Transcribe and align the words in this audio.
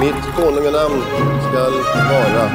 Mitt 0.00 0.36
konunganamn 0.36 1.02
skall 1.48 1.72
vara 2.10 2.50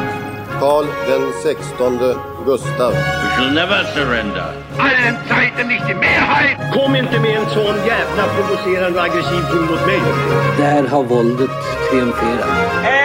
Karl 0.59 0.85
den 1.07 1.33
sextonde 1.43 2.15
Gustav. 2.45 2.91
We 2.91 3.29
shall 3.35 3.51
never 3.53 3.83
surrender. 3.93 4.65
allen 5.05 5.15
Zeiten 5.27 5.67
nicht 5.67 5.87
die 5.87 5.93
Mehrheit! 5.93 6.57
Kom 6.73 6.95
inte 6.95 7.19
med 7.19 7.37
en 7.37 7.49
sån 7.49 7.75
jävla 7.87 8.23
provocerande 8.35 8.99
och 8.99 9.05
aggressiv 9.05 9.41
ton 9.51 9.65
mot 9.65 9.85
mig. 9.85 10.01
Där 10.57 10.87
har 10.87 11.03
våldet 11.03 11.49
triumferat. 11.89 12.49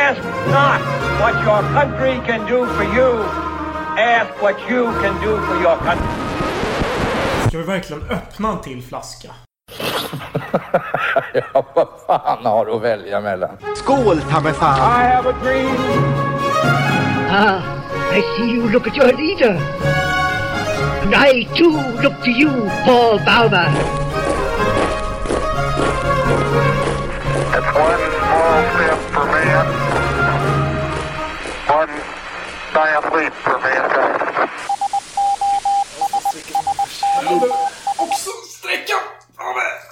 Ask 0.09 0.21
not 0.47 0.83
what 1.21 1.35
your 1.47 1.63
country 1.75 2.15
can 2.27 2.41
do 2.47 2.67
for 2.67 2.85
you. 2.99 3.25
Ask 3.99 4.43
what 4.43 4.57
you 4.71 4.93
can 5.03 5.15
do 5.15 5.37
for 5.47 5.63
your 5.63 5.77
country. 5.77 6.07
Ska 7.49 7.59
vi 7.59 7.65
verkligen 7.65 8.03
öppna 8.11 8.53
en 8.53 8.61
till 8.61 8.83
flaska? 8.83 9.29
Ja, 11.35 11.65
vad 11.75 11.89
fan 12.07 12.47
har 12.47 12.67
du 12.67 12.73
att 12.73 12.83
välja 12.83 13.21
mellan? 13.21 13.51
Skål, 13.77 14.21
ta 14.31 14.41
mig 14.41 14.53
fan! 14.53 14.77
I 14.79 15.05
have 15.05 15.31
a 15.31 15.35
dream. 15.43 15.77
Ah, 17.33 17.61
I 18.13 18.23
see 18.37 18.51
you 18.51 18.69
look 18.69 18.87
at 18.87 18.97
your 18.97 19.13
leader. 19.13 19.57
And 21.03 21.15
I 21.15 21.45
too 21.55 21.81
look 22.03 22.23
to 22.25 22.31
you, 22.31 22.51
Paul 22.85 23.19
Bauma. 23.19 23.67
It's 27.55 27.71
one 27.75 28.01
small 28.27 28.63
step 28.75 28.99
for 29.13 29.27
man, 29.27 29.67
one 31.69 31.93
giant 32.75 33.15
leap 33.15 33.33
for 33.33 33.59
mankind. 33.59 34.31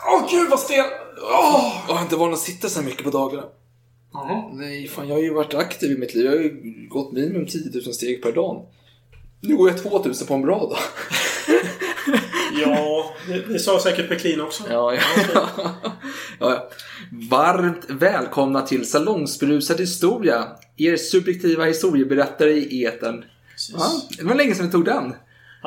Åh 0.09 0.25
oh, 0.25 0.31
gud 0.31 0.51
vad 0.51 0.61
stel! 0.61 0.85
Åh, 1.23 1.85
jag 1.89 1.95
har 1.95 2.03
inte 2.03 2.17
varit 2.17 2.35
att 2.35 2.41
sitta 2.41 2.69
så 2.69 2.81
här 2.81 2.87
mycket 2.87 3.05
på 3.05 3.11
dagarna. 3.11 3.45
Nej, 4.53 4.89
fan 4.89 5.09
jag 5.09 5.15
har 5.15 5.23
ju 5.23 5.35
varit 5.35 5.55
aktiv 5.55 5.91
i 5.91 5.99
mitt 5.99 6.15
liv. 6.15 6.25
Jag 6.25 6.33
har 6.33 6.39
ju 6.39 6.87
gått 6.89 7.13
minimum 7.13 7.47
10 7.47 7.71
000 7.85 7.95
steg 7.95 8.23
per 8.23 8.33
dag. 8.33 8.67
Nu 9.41 9.57
går 9.57 9.69
jag 9.69 9.83
2000 9.83 10.27
på 10.27 10.35
en 10.35 10.43
bra 10.43 10.59
dag. 10.59 10.79
Ja, 12.61 13.15
det, 13.29 13.53
det 13.53 13.59
sa 13.59 13.81
säkert 13.81 14.09
Peklin 14.09 14.41
också. 14.41 14.65
Ja, 14.71 14.95
ja. 14.95 15.01
ja, 15.61 15.75
ja. 16.41 16.71
Varmt 17.31 17.85
välkomna 17.89 18.63
till 18.63 18.91
Salongsberusad 18.91 19.81
historia. 19.81 20.49
Er 20.77 20.97
subjektiva 20.97 21.65
historieberättare 21.65 22.53
i 22.53 22.85
etern. 22.85 23.25
Ja, 23.73 24.03
det 24.19 24.25
var 24.25 24.35
länge 24.35 24.55
sedan 24.55 24.67
vi 24.67 24.73
tog 24.73 24.85
den. 24.85 25.15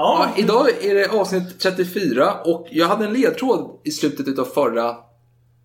Ja, 0.02 0.32
Ja, 0.36 0.42
idag 0.44 0.70
är 0.86 0.96
det 0.96 1.08
avsnitt 1.12 1.60
34 1.60 2.34
och 2.46 2.68
jag 2.72 2.88
hade 2.88 3.06
en 3.06 3.14
ledtråd 3.14 3.80
i 3.84 3.92
slutet 3.92 4.40
av 4.40 4.46
förra 4.46 4.96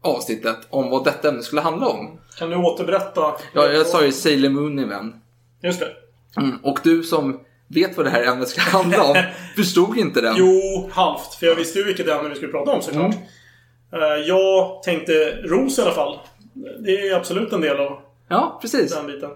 avsnittet 0.02 0.56
om 0.70 0.90
vad 0.90 1.04
detta 1.04 1.28
ämne 1.28 1.42
skulle 1.42 1.60
handla 1.60 1.86
om. 1.86 2.18
kan 2.38 2.50
du 2.50 2.56
återberätta? 2.56 3.20
Ja, 3.52 3.66
jag 3.66 3.86
sa 3.86 4.04
ju 4.04 4.12
Sailor 4.12 4.48
Moon 4.50 4.88
vän. 4.88 5.20
Just 5.62 5.80
det. 5.80 5.88
Mm. 6.40 6.56
Och 6.62 6.78
du 6.82 7.02
som 7.02 7.40
vet 7.68 7.96
vad 7.96 8.06
det 8.06 8.10
här 8.10 8.22
ämnet 8.24 8.48
ska 8.48 8.60
handla 8.60 9.04
om 9.04 9.16
förstod 9.56 9.98
inte 9.98 10.20
den. 10.20 10.34
Jo, 10.38 10.90
halvt. 10.92 11.34
För 11.34 11.46
jag 11.46 11.54
visste 11.54 11.78
ju 11.78 11.84
vilket 11.84 12.08
ämne 12.08 12.28
vi 12.28 12.34
skulle 12.34 12.52
prata 12.52 12.70
om 12.70 12.82
såklart. 12.82 13.14
Eh, 13.92 14.00
Jag 14.26 14.82
tänkte 14.82 15.12
ros 15.44 15.78
i 15.78 15.82
alla 15.82 15.90
fall. 15.92 16.18
Det 16.84 16.90
är 17.08 17.16
absolut 17.16 17.52
en 17.52 17.60
del 17.60 17.76
av 17.80 17.98
Ja, 18.28 18.58
precis. 18.62 18.94
den 18.94 19.06
biten. 19.06 19.30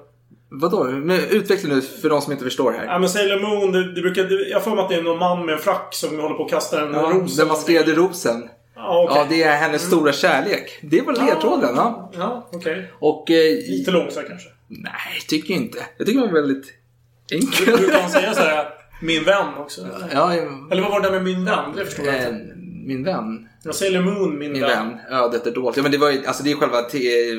Vadå? 0.53 0.85
Men 0.85 1.21
Utveckla 1.31 1.75
nu 1.75 1.81
för 1.83 2.09
de 2.09 2.21
som 2.21 2.33
inte 2.33 2.45
förstår 2.45 2.73
här. 2.73 2.85
Ja, 2.85 2.99
men 2.99 3.09
Sailor 3.09 3.41
Moon, 3.41 3.73
det, 3.73 3.95
det 3.95 4.01
brukar, 4.03 4.25
det, 4.25 4.49
jag 4.49 4.65
för 4.65 4.71
mig 4.71 4.81
att 4.81 4.89
det 4.89 4.95
är 4.95 5.03
någon 5.03 5.19
man 5.19 5.47
med 5.47 5.53
en 5.55 5.59
frack 5.61 5.89
som 5.95 6.21
håller 6.21 6.35
på 6.35 6.45
att 6.45 6.51
kasta 6.51 6.83
en 6.83 6.93
Ja, 6.95 7.01
ros. 7.01 7.37
den 7.37 7.49
maskerade 7.49 7.93
rosen. 7.95 8.49
Ja, 8.77 9.05
okej. 9.09 9.19
Ja, 9.19 9.27
det 9.31 9.43
är 9.43 9.57
hennes 9.57 9.83
stora 9.83 10.13
kärlek. 10.13 10.79
Det 10.83 11.01
var 11.01 11.13
ledtråden. 11.13 11.77
Ja. 11.77 12.11
Ja, 12.19 12.49
okej. 12.53 12.93
Och... 12.99 13.31
Eh, 13.31 13.53
Lite 13.69 13.91
långsökt 13.91 14.29
kanske. 14.29 14.49
nej, 14.69 14.93
tycker 15.29 15.55
jag 15.55 15.63
inte. 15.63 15.79
Jag 15.99 16.07
tycker 16.07 16.21
den 16.21 16.33
var 16.33 16.41
väldigt 16.41 16.73
enkel. 17.33 17.77
Brukar 17.77 18.01
man 18.03 18.11
säga 18.11 18.35
så 18.35 18.41
här, 18.41 18.69
min 19.03 19.25
vän 19.25 19.47
också? 19.59 19.81
ja, 20.13 20.33
Eller 20.71 20.83
vad 20.83 20.91
var 20.91 21.01
det 21.01 21.07
där 21.09 21.13
med 21.15 21.25
min 21.25 21.45
vän? 21.45 21.73
Det 21.77 21.85
förstår 21.85 22.07
jag 22.07 22.15
eh, 22.15 22.29
inte. 22.29 22.55
Min 22.91 23.05
vän. 23.05 23.49
Jag 23.63 23.75
Sailor 23.75 24.03
Moon, 24.03 24.39
min, 24.39 24.53
Min 24.53 24.61
vän. 24.63 24.89
vän. 24.89 24.99
Ödet 25.11 25.47
är 25.47 25.51
dolt. 25.51 25.77
Ja, 25.77 25.83
men 25.83 25.93
det 25.93 25.99
var 25.99 26.11
ju, 26.11 26.27
alltså 26.27 26.43
det 26.43 26.51
är 26.51 26.57
själva 26.57 26.83
te, 26.83 27.31
eh, 27.31 27.37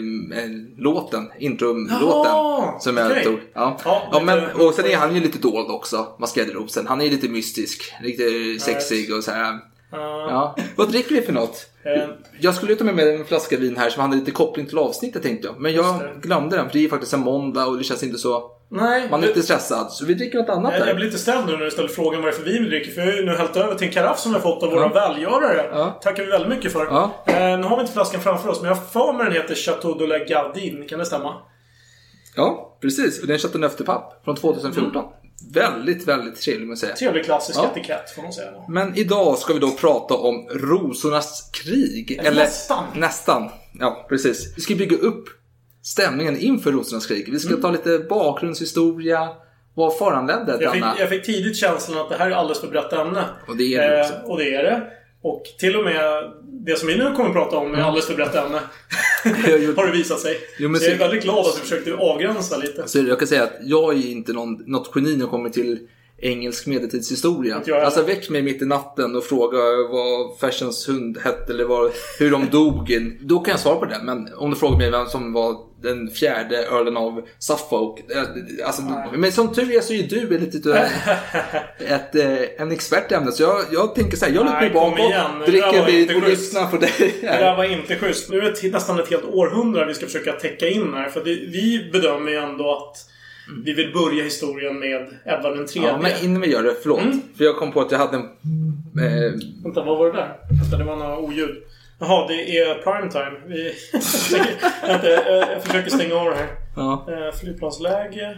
låten, 0.77 1.29
introlåten 1.39 2.31
som 2.79 2.97
jag 2.97 3.11
okej. 3.11 3.23
tog. 3.23 3.39
Ja. 3.53 3.77
Ja, 3.85 4.09
Ja, 4.11 4.19
men, 4.19 4.51
och 4.51 4.73
sen 4.73 4.85
är 4.85 4.97
han 4.97 5.15
ju 5.15 5.21
lite 5.21 5.37
dold 5.37 5.69
också, 5.71 6.07
Maskerade 6.19 6.53
rosen. 6.53 6.87
Han 6.87 7.01
är 7.01 7.09
lite 7.09 7.29
mystisk, 7.29 7.93
lite 8.03 8.23
sexig 8.59 9.13
och 9.15 9.23
så 9.23 9.31
här. 9.31 9.59
Ja. 9.91 10.55
Vad 10.75 10.89
dricker 10.89 11.15
vi 11.15 11.21
för 11.21 11.33
något? 11.33 11.67
Eh, 11.83 12.03
Jag 12.39 12.55
skulle 12.55 12.75
ta 12.75 12.83
med 12.83 12.95
mig 12.95 13.15
en 13.15 13.25
flaska 13.25 13.57
vin 13.57 13.77
här 13.77 13.89
som 13.89 14.01
hade 14.01 14.15
lite 14.15 14.31
koppling 14.31 14.65
till 14.65 14.77
avsnittet 14.77 15.23
tänkte 15.23 15.47
jag. 15.47 15.59
Men 15.59 15.73
jag 15.73 16.01
glömde 16.21 16.55
den 16.55 16.69
för 16.69 16.73
det 16.77 16.85
är 16.85 16.89
faktiskt 16.89 17.13
en 17.13 17.19
måndag 17.19 17.65
och 17.65 17.77
det 17.77 17.83
känns 17.83 18.03
inte 18.03 18.17
så... 18.17 18.51
nej, 18.69 19.07
Man 19.11 19.23
är 19.23 19.27
lite 19.27 19.41
stressad. 19.43 19.91
Så 19.91 20.05
vi 20.05 20.13
dricker 20.13 20.37
något 20.37 20.49
annat 20.49 20.73
jag, 20.79 20.87
jag 20.87 20.95
blir 20.95 21.05
lite 21.05 21.17
ställd 21.17 21.45
nu 21.47 21.51
när 21.57 21.65
du 21.65 21.71
ställer 21.71 21.89
frågan 21.89 22.21
varför 22.21 22.43
vi 22.43 22.59
dricker. 22.59 22.91
För 22.91 23.01
jag 23.01 23.07
har 23.07 23.13
ju 23.19 23.25
nu 23.25 23.31
hällt 23.35 23.55
över 23.57 23.75
till 23.75 23.87
en 23.87 23.93
karaff 23.93 24.19
som 24.19 24.33
har 24.33 24.39
fått 24.41 24.63
av 24.63 24.71
våra 24.71 24.87
välgörare. 24.87 25.69
Ja. 25.71 25.99
tackar 26.03 26.23
vi 26.23 26.29
väldigt 26.31 26.49
mycket 26.49 26.73
för. 26.73 26.85
Ja. 26.85 27.11
Eh, 27.25 27.33
nu 27.59 27.63
har 27.63 27.75
vi 27.75 27.81
inte 27.81 27.93
flaskan 27.93 28.21
framför 28.21 28.49
oss, 28.49 28.61
men 28.61 28.69
jag 28.69 28.75
har 28.75 28.83
för 28.83 29.13
mig 29.13 29.25
den 29.25 29.33
heter 29.33 29.55
Chateau 29.55 29.93
de 29.93 30.05
la 30.07 30.17
Gardine. 30.17 30.85
Kan 30.85 30.99
det 30.99 31.05
stämma? 31.05 31.33
Ja, 32.35 32.77
precis. 32.81 33.21
Och 33.21 33.27
det 33.27 33.33
är 33.33 33.35
en 33.35 33.39
Chateauneuf 33.39 33.77
de 33.77 33.83
Pape 33.83 34.15
från 34.25 34.35
2014. 34.35 35.03
Väldigt, 35.53 36.07
väldigt 36.07 36.41
trevlig 36.41 36.67
måste 36.67 36.85
jag 36.87 36.97
säga. 36.97 37.09
Trevlig 37.09 37.25
klassisk 37.25 37.59
Ja. 37.59 37.71
etikett, 37.71 38.09
får 38.15 38.21
man 38.23 38.33
säga. 38.33 38.51
Men 38.69 38.97
idag 38.97 39.37
ska 39.37 39.53
vi 39.53 39.59
då 39.59 39.71
prata 39.71 40.13
om 40.13 40.47
rosornas 40.51 41.49
krig. 41.53 42.11
Eller 42.23 42.31
nästan. 42.43 42.83
Nästan. 42.95 43.49
Ja, 43.79 44.05
precis. 44.09 44.53
Vi 44.57 44.61
ska 44.61 44.75
bygga 44.75 44.97
upp 44.97 45.25
stämningen 45.83 46.37
inför 46.37 46.71
rosornas 46.71 47.05
krig. 47.05 47.29
Vi 47.31 47.39
ska 47.39 47.49
Mm. 47.49 47.61
ta 47.61 47.71
lite 47.71 47.99
bakgrundshistoria. 48.09 49.29
Vad 49.75 49.97
föranledde 49.97 50.51
Jag 50.59 50.71
fick, 50.73 50.81
denna? 50.81 50.95
jag 50.99 51.09
fick 51.09 51.25
tidigt 51.25 51.57
känslan 51.57 51.97
att 52.01 52.09
det 52.09 52.15
här 52.17 52.31
är 52.31 52.35
alldeles 52.35 52.59
för 52.59 52.67
brett 52.67 52.93
ämne. 52.93 53.23
Och 53.47 53.57
det 53.57 53.73
är 53.75 53.91
det 53.91 54.01
också. 54.01 54.13
Eh, 54.13 54.21
och 54.21 54.37
det 54.37 54.55
är 54.55 54.63
det. 54.63 54.87
Och 55.23 55.43
till 55.59 55.75
och 55.75 55.83
med 55.83 56.31
det 56.43 56.79
som 56.79 56.87
vi 56.87 56.97
nu 56.97 57.15
kommer 57.15 57.29
att 57.29 57.35
prata 57.35 57.57
om 57.57 57.73
är 57.73 57.81
alldeles 57.81 58.07
för 58.07 58.15
brett 58.15 58.35
ämne. 58.35 58.59
Har 59.75 59.85
det 59.85 59.91
visat 59.91 60.19
sig. 60.19 60.37
Jo, 60.59 60.69
men 60.69 60.81
så 60.81 60.85
jag 60.87 60.93
är 60.93 60.99
väldigt 60.99 61.23
glad 61.23 61.39
att 61.39 61.55
vi 61.57 61.61
försökte 61.61 61.93
avgränsa 61.93 62.57
lite. 62.57 62.87
Så 62.87 62.99
jag 62.99 63.19
kan 63.19 63.27
säga 63.27 63.43
att 63.43 63.57
jag 63.61 63.93
är 63.93 64.07
inte 64.07 64.33
någon, 64.33 64.63
något 64.71 64.91
geni 64.95 65.11
när 65.11 65.25
det 65.25 65.29
kommer 65.29 65.49
till 65.49 65.79
engelsk 66.17 66.67
medeltidshistoria. 66.67 67.61
Alltså 67.83 68.03
väck 68.03 68.29
mig 68.29 68.41
mitt 68.41 68.61
i 68.61 68.65
natten 68.65 69.15
och 69.15 69.23
fråga 69.23 69.57
vad 69.91 70.39
Fashions 70.39 70.89
hund 70.89 71.17
hette 71.23 71.53
eller 71.53 71.65
vad, 71.65 71.91
hur 72.19 72.31
de 72.31 72.49
dog. 72.49 72.91
Då 73.21 73.39
kan 73.39 73.51
jag 73.51 73.59
svara 73.59 73.75
på 73.75 73.85
det. 73.85 73.99
Men 74.03 74.33
om 74.33 74.49
du 74.49 74.55
frågar 74.55 74.77
mig 74.77 74.91
vem 74.91 75.05
som 75.05 75.33
var 75.33 75.70
den 75.81 76.09
fjärde 76.09 76.57
ölen 76.65 76.97
av 76.97 77.21
Suffolk. 77.39 77.99
eh, 78.11 78.65
Alltså, 78.67 78.81
men 79.15 79.31
som 79.31 79.53
tur 79.53 79.75
är 79.77 79.81
så 79.81 79.93
är 79.93 80.03
du 80.03 80.37
lite 80.39 80.57
ett, 80.71 80.91
ett, 81.91 82.15
eh, 82.15 82.61
en 82.61 82.71
expert 82.71 83.11
i 83.11 83.15
ämnet. 83.15 83.33
Så 83.33 83.43
jag, 83.43 83.61
jag 83.71 83.95
tänker 83.95 84.17
så 84.17 84.25
här, 84.25 84.33
jag 84.33 84.45
lutar 84.45 84.61
mig 84.61 84.69
bakåt, 84.69 85.45
dricker 85.45 85.89
inte 85.99 86.15
och 86.15 86.29
lyssnar 86.29 86.67
på 86.67 86.77
dig. 86.77 86.91
Det 87.21 87.27
där 87.27 87.57
var 87.57 87.63
inte 87.63 87.95
schysst. 87.95 88.29
Nu 88.29 88.37
är 88.37 88.53
det 88.61 88.71
nästan 88.71 88.99
ett 88.99 89.09
helt 89.09 89.25
århundrade 89.25 89.87
vi 89.87 89.93
ska 89.93 90.05
försöka 90.05 90.31
täcka 90.31 90.69
in 90.69 90.93
här. 90.93 91.09
För 91.09 91.23
det, 91.23 91.33
vi 91.33 91.89
bedömer 91.93 92.31
ju 92.31 92.37
ändå 92.37 92.71
att 92.75 92.97
vi 93.65 93.73
vill 93.73 93.93
börja 93.93 94.23
historien 94.23 94.79
med 94.79 95.07
Edvard 95.25 95.57
den 95.57 95.65
tredje. 95.67 95.89
Ja, 95.89 95.97
men 96.01 96.11
innan 96.23 96.41
vi 96.41 96.51
gör 96.51 96.63
det, 96.63 96.75
förlåt. 96.81 97.01
Mm. 97.01 97.21
För 97.37 97.43
jag 97.43 97.55
kom 97.57 97.71
på 97.71 97.81
att 97.81 97.91
jag 97.91 97.99
hade 97.99 98.15
en... 98.17 98.23
Eh, 98.23 99.31
Vänta, 99.63 99.83
vad 99.83 99.97
var 99.97 100.05
det 100.07 100.13
där? 100.13 100.35
Vänta, 100.61 100.77
det 100.77 100.83
var 100.83 100.95
några 100.95 101.17
oljud. 101.17 101.63
Jaha, 102.01 102.27
det 102.27 102.57
är 102.57 102.75
primetime. 102.75 103.31
Vi... 103.47 103.73
Jag, 105.53 105.63
försöker 105.63 105.89
stänga 105.89 106.15
av 106.15 106.29
det 106.29 106.35
här. 106.35 106.47
ja. 106.75 107.07
Eh, 107.09 107.35
flygplansläge. 107.35 108.37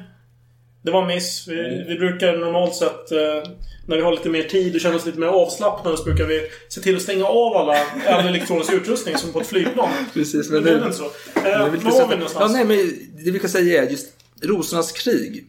Det 0.84 0.92
var 0.92 1.02
en 1.02 1.08
miss. 1.08 1.48
Vi, 1.48 1.86
vi 1.88 1.96
brukar 1.96 2.38
normalt 2.38 2.76
sett 2.76 3.12
eh, 3.12 3.52
när 3.88 3.96
vi 3.96 4.02
har 4.02 4.12
lite 4.12 4.30
mer 4.30 4.44
tid 4.44 4.76
och 4.76 4.82
känner 4.82 4.96
oss 4.96 5.06
lite 5.06 5.20
mer 5.20 5.28
avslappnade 5.28 5.98
så 5.98 6.04
brukar 6.04 6.26
vi 6.26 6.50
se 6.70 6.82
till 6.82 6.96
att 6.96 7.02
stänga 7.02 7.26
av 7.26 7.58
alla, 7.58 7.78
all 8.08 8.28
elektronisk 8.28 8.74
utrustning 8.74 9.18
som 9.18 9.34
på 9.34 9.42
ett 9.42 9.48
flygplan. 9.48 9.90
Precis, 10.14 10.50
Men 10.50 10.64
det 10.64 10.78
nu... 10.78 10.78
inte 10.78 10.98
så. 10.98 11.04
Eh, 11.04 11.60
var 11.60 11.70
vi 11.70 12.16
någonstans? 12.16 12.34
Ja, 12.40 12.48
nej, 12.48 12.66
men 12.66 12.78
det 13.26 13.32
vi 13.32 13.40
kan 13.40 13.50
säga 13.50 13.84
är 13.84 13.90
just 13.90 14.08
rosornas 14.42 14.92
krig. 14.92 15.48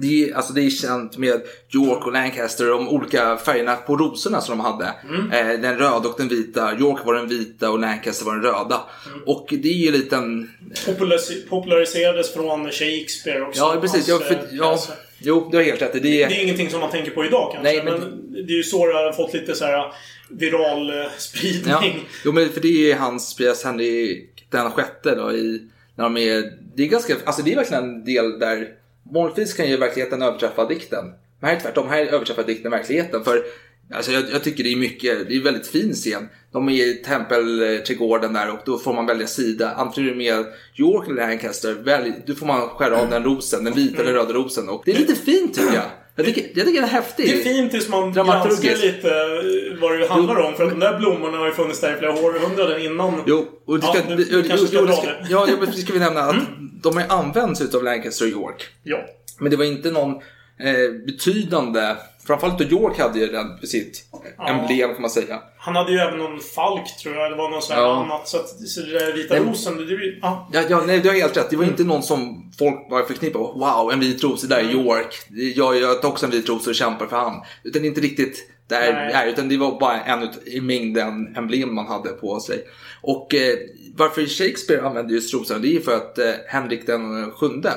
Det 0.00 0.28
är, 0.30 0.34
alltså 0.34 0.52
det 0.52 0.62
är 0.62 0.70
känt 0.70 1.18
med 1.18 1.42
York 1.74 2.06
och 2.06 2.12
Lancaster, 2.12 2.66
de 2.66 2.88
olika 2.88 3.36
färgerna 3.36 3.76
på 3.76 3.96
rosorna 3.96 4.40
som 4.40 4.58
de 4.58 4.64
hade. 4.64 4.90
Mm. 5.08 5.30
Eh, 5.32 5.60
den 5.60 5.78
röda 5.78 6.08
och 6.08 6.14
den 6.18 6.28
vita. 6.28 6.78
York 6.78 7.06
var 7.06 7.14
den 7.14 7.28
vita 7.28 7.70
och 7.70 7.78
Lancaster 7.78 8.26
var 8.26 8.32
den 8.34 8.42
röda. 8.42 8.80
Mm. 9.06 9.22
Och 9.26 9.46
det 9.50 9.68
är 9.68 9.72
ju 9.72 9.92
lite 9.92 10.16
en... 10.16 10.50
Popularis- 10.86 11.48
populariserades 11.48 12.34
från 12.34 12.70
Shakespeare 12.70 13.40
också. 13.42 13.60
Ja, 13.60 13.76
precis. 13.80 14.08
Ja, 14.08 14.14
Hans, 14.14 14.26
för, 14.26 14.34
eh, 14.34 14.40
ja, 14.52 14.70
pjäser. 14.76 14.94
jo, 15.18 15.48
du 15.50 15.56
har 15.56 15.64
helt 15.64 15.82
rätt. 15.82 15.92
Det 15.92 15.98
är, 16.22 16.28
Det 16.28 16.34
är 16.36 16.42
ingenting 16.42 16.70
som 16.70 16.80
man 16.80 16.90
tänker 16.90 17.10
på 17.10 17.24
idag 17.24 17.50
kanske. 17.52 17.72
Nej, 17.72 17.84
men- 17.84 18.00
men, 18.00 18.46
det 18.46 18.52
är 18.52 18.56
ju 18.56 18.62
så 18.62 18.86
det 18.86 18.92
har 18.94 19.12
fått 19.12 19.34
lite 19.34 19.54
så 19.54 19.64
här 19.64 19.92
viral 20.28 20.90
eh, 21.00 21.06
spridning. 21.18 21.70
Ja, 21.72 21.84
jo, 22.24 22.32
men 22.32 22.48
för 22.48 22.60
det 22.60 22.90
är 22.92 22.96
hans 22.96 23.36
pjäs 23.36 23.64
Henrik 23.64 24.30
den 24.50 24.70
sjätte 24.70 25.14
då 25.14 25.32
i, 25.32 25.62
när 25.96 26.04
de 26.04 26.16
är, 26.16 26.52
det 26.76 26.82
är 26.82 26.86
ganska, 26.86 27.16
alltså 27.24 27.42
det 27.42 27.52
är 27.52 27.56
verkligen 27.56 27.84
en 27.84 28.04
del 28.04 28.38
där 28.38 28.68
vanligtvis 29.12 29.54
kan 29.54 29.68
ju 29.68 29.76
verkligheten 29.76 30.22
överträffa 30.22 30.66
dikten. 30.66 31.04
Men 31.40 31.48
här 31.48 31.52
är 31.52 31.56
det 31.56 31.62
tvärtom, 31.62 31.88
här 31.88 32.06
överträffar 32.06 32.42
dikten 32.42 32.70
verkligheten. 32.70 33.24
För 33.24 33.44
Alltså 33.92 34.12
jag, 34.12 34.24
jag 34.32 34.44
tycker 34.44 34.64
det 34.64 34.72
är 34.72 34.76
mycket, 34.76 35.28
det 35.28 35.34
är 35.34 35.38
en 35.38 35.44
väldigt 35.44 35.66
fin 35.66 35.92
scen. 35.92 36.28
De 36.52 36.68
är 36.68 36.72
i 36.72 36.94
tempelträdgården 36.94 38.32
där 38.32 38.50
och 38.50 38.58
då 38.64 38.78
får 38.78 38.92
man 38.94 39.06
välja 39.06 39.26
sida. 39.26 39.70
Antingen 39.76 40.10
är 40.10 40.14
du 40.14 40.18
med 40.18 40.46
York 40.74 41.08
eller 41.08 41.28
Lancaster, 41.28 41.74
välj, 41.74 42.12
då 42.26 42.34
får 42.34 42.46
man 42.46 42.68
skära 42.68 43.00
av 43.00 43.10
den 43.10 43.24
rosen, 43.24 43.64
den 43.64 43.74
vita 43.74 44.02
eller 44.02 44.12
röda 44.12 44.32
rosen. 44.32 44.68
Och 44.68 44.82
det 44.84 44.92
är 44.92 44.98
lite 44.98 45.14
fint 45.14 45.54
tycker 45.54 45.74
jag. 45.74 45.90
Jag 46.16 46.26
tycker, 46.26 46.42
jag 46.54 46.66
tycker 46.66 46.80
det 46.80 46.86
är 46.86 46.90
häftigt. 46.90 47.26
Det 47.26 47.40
är 47.40 47.54
fint 47.54 47.70
tills 47.70 47.88
man 47.88 48.12
granskar 48.12 48.76
lite 48.76 49.08
eh, 49.08 49.80
vad 49.80 49.98
det 49.98 50.06
handlar 50.06 50.40
om. 50.40 50.54
För 50.54 50.64
att 50.64 50.70
de 50.70 50.80
där 50.80 50.98
blommorna 50.98 51.38
har 51.38 51.46
ju 51.46 51.52
funnits 51.52 51.80
där 51.80 51.96
i 51.96 51.98
flera 51.98 52.12
århundraden 52.12 52.80
innan. 52.80 53.22
Jo, 53.26 53.46
och 53.66 53.80
det 53.80 53.86
ska, 53.86 53.98
Ja, 54.08 54.16
du 54.16 54.28
jo, 54.30 54.42
kanske 54.48 54.66
ska 54.66 54.76
jo, 54.76 54.86
dra 54.86 54.92
det 54.92 54.96
ska, 54.96 55.06
det. 55.06 55.14
Mm. 55.16 55.28
ja, 55.30 55.46
men 55.60 55.70
det 55.70 55.76
ska 55.76 55.92
vi 55.92 55.98
nämna 55.98 56.20
att 56.20 56.36
de 56.82 56.94
har 56.96 57.02
ju 57.02 57.08
använts 57.08 57.60
utav 57.60 57.84
Lancaster 57.84 58.24
och 58.24 58.30
York. 58.30 58.66
Ja. 58.82 58.98
Men 59.38 59.50
det 59.50 59.56
var 59.56 59.64
inte 59.64 59.90
någon 59.90 60.10
eh, 60.58 60.92
betydande, 61.06 61.96
framförallt 62.26 62.58
då 62.58 62.64
York 62.64 62.98
hade 62.98 63.18
ju 63.18 63.26
den 63.26 63.58
på 63.60 63.66
sitt 63.66 64.04
emblem 64.48 64.92
kan 64.92 65.00
man 65.02 65.10
säga. 65.10 65.42
Han 65.58 65.76
hade 65.76 65.92
ju 65.92 65.98
även 65.98 66.18
någon 66.18 66.40
falk 66.40 66.96
tror 67.02 67.14
jag. 67.16 67.30
Det 67.32 67.36
var 67.36 67.50
någon 67.50 67.62
sån 67.62 67.76
här 67.76 67.82
Ja. 67.82 68.02
annat. 68.04 68.28
Så, 68.28 68.36
att, 68.36 68.48
så 68.48 68.80
det 68.80 68.98
där 68.98 69.12
vita 69.12 69.34
Nej. 69.34 69.42
rosen. 69.50 69.76
Det, 69.76 69.84
det, 69.84 70.18
ja. 70.22 70.48
Ja, 70.52 70.62
ja, 70.68 70.82
nej, 70.86 71.00
du 71.00 71.08
har 71.08 71.16
helt 71.16 71.36
rätt. 71.36 71.50
Det 71.50 71.56
var 71.56 71.62
Mm. 71.64 71.72
inte 71.72 71.84
någon 71.84 72.02
som 72.02 72.52
folk 72.58 72.90
bara 72.90 73.04
förknippade. 73.06 73.44
Wow, 73.44 73.90
en 73.92 74.00
vit 74.00 74.24
ros, 74.24 74.42
det 74.42 74.48
där 74.48 74.58
är 74.64 74.70
York. 74.72 75.14
Jag, 75.56 75.76
jag 75.80 76.02
tar 76.02 76.08
också 76.08 76.26
en 76.26 76.32
vit 76.32 76.48
ros 76.48 76.66
och 76.66 76.74
kämpar 76.74 77.06
för 77.06 77.16
han. 77.16 77.42
Utan 77.64 77.84
inte 77.84 78.00
riktigt 78.00 78.50
där, 78.68 78.92
Nej. 79.12 79.30
utan 79.30 79.48
det 79.48 79.56
var 79.56 79.80
bara 79.80 80.00
en 80.00 80.22
ut, 80.22 80.46
i 80.46 80.60
mängden 80.60 81.36
emblem 81.36 81.74
man 81.74 81.86
hade 81.86 82.08
på 82.08 82.40
sig. 82.40 82.64
Och 83.00 83.34
eh, 83.34 83.54
varför 83.96 84.26
Shakespeare 84.26 84.80
använde 84.86 85.14
just 85.14 85.34
rosen, 85.34 85.62
det 85.62 85.76
är 85.76 85.80
för 85.80 85.96
att 85.96 86.18
eh, 86.18 86.30
Henrik 86.48 86.86
den 86.86 87.30
sjunde, 87.30 87.72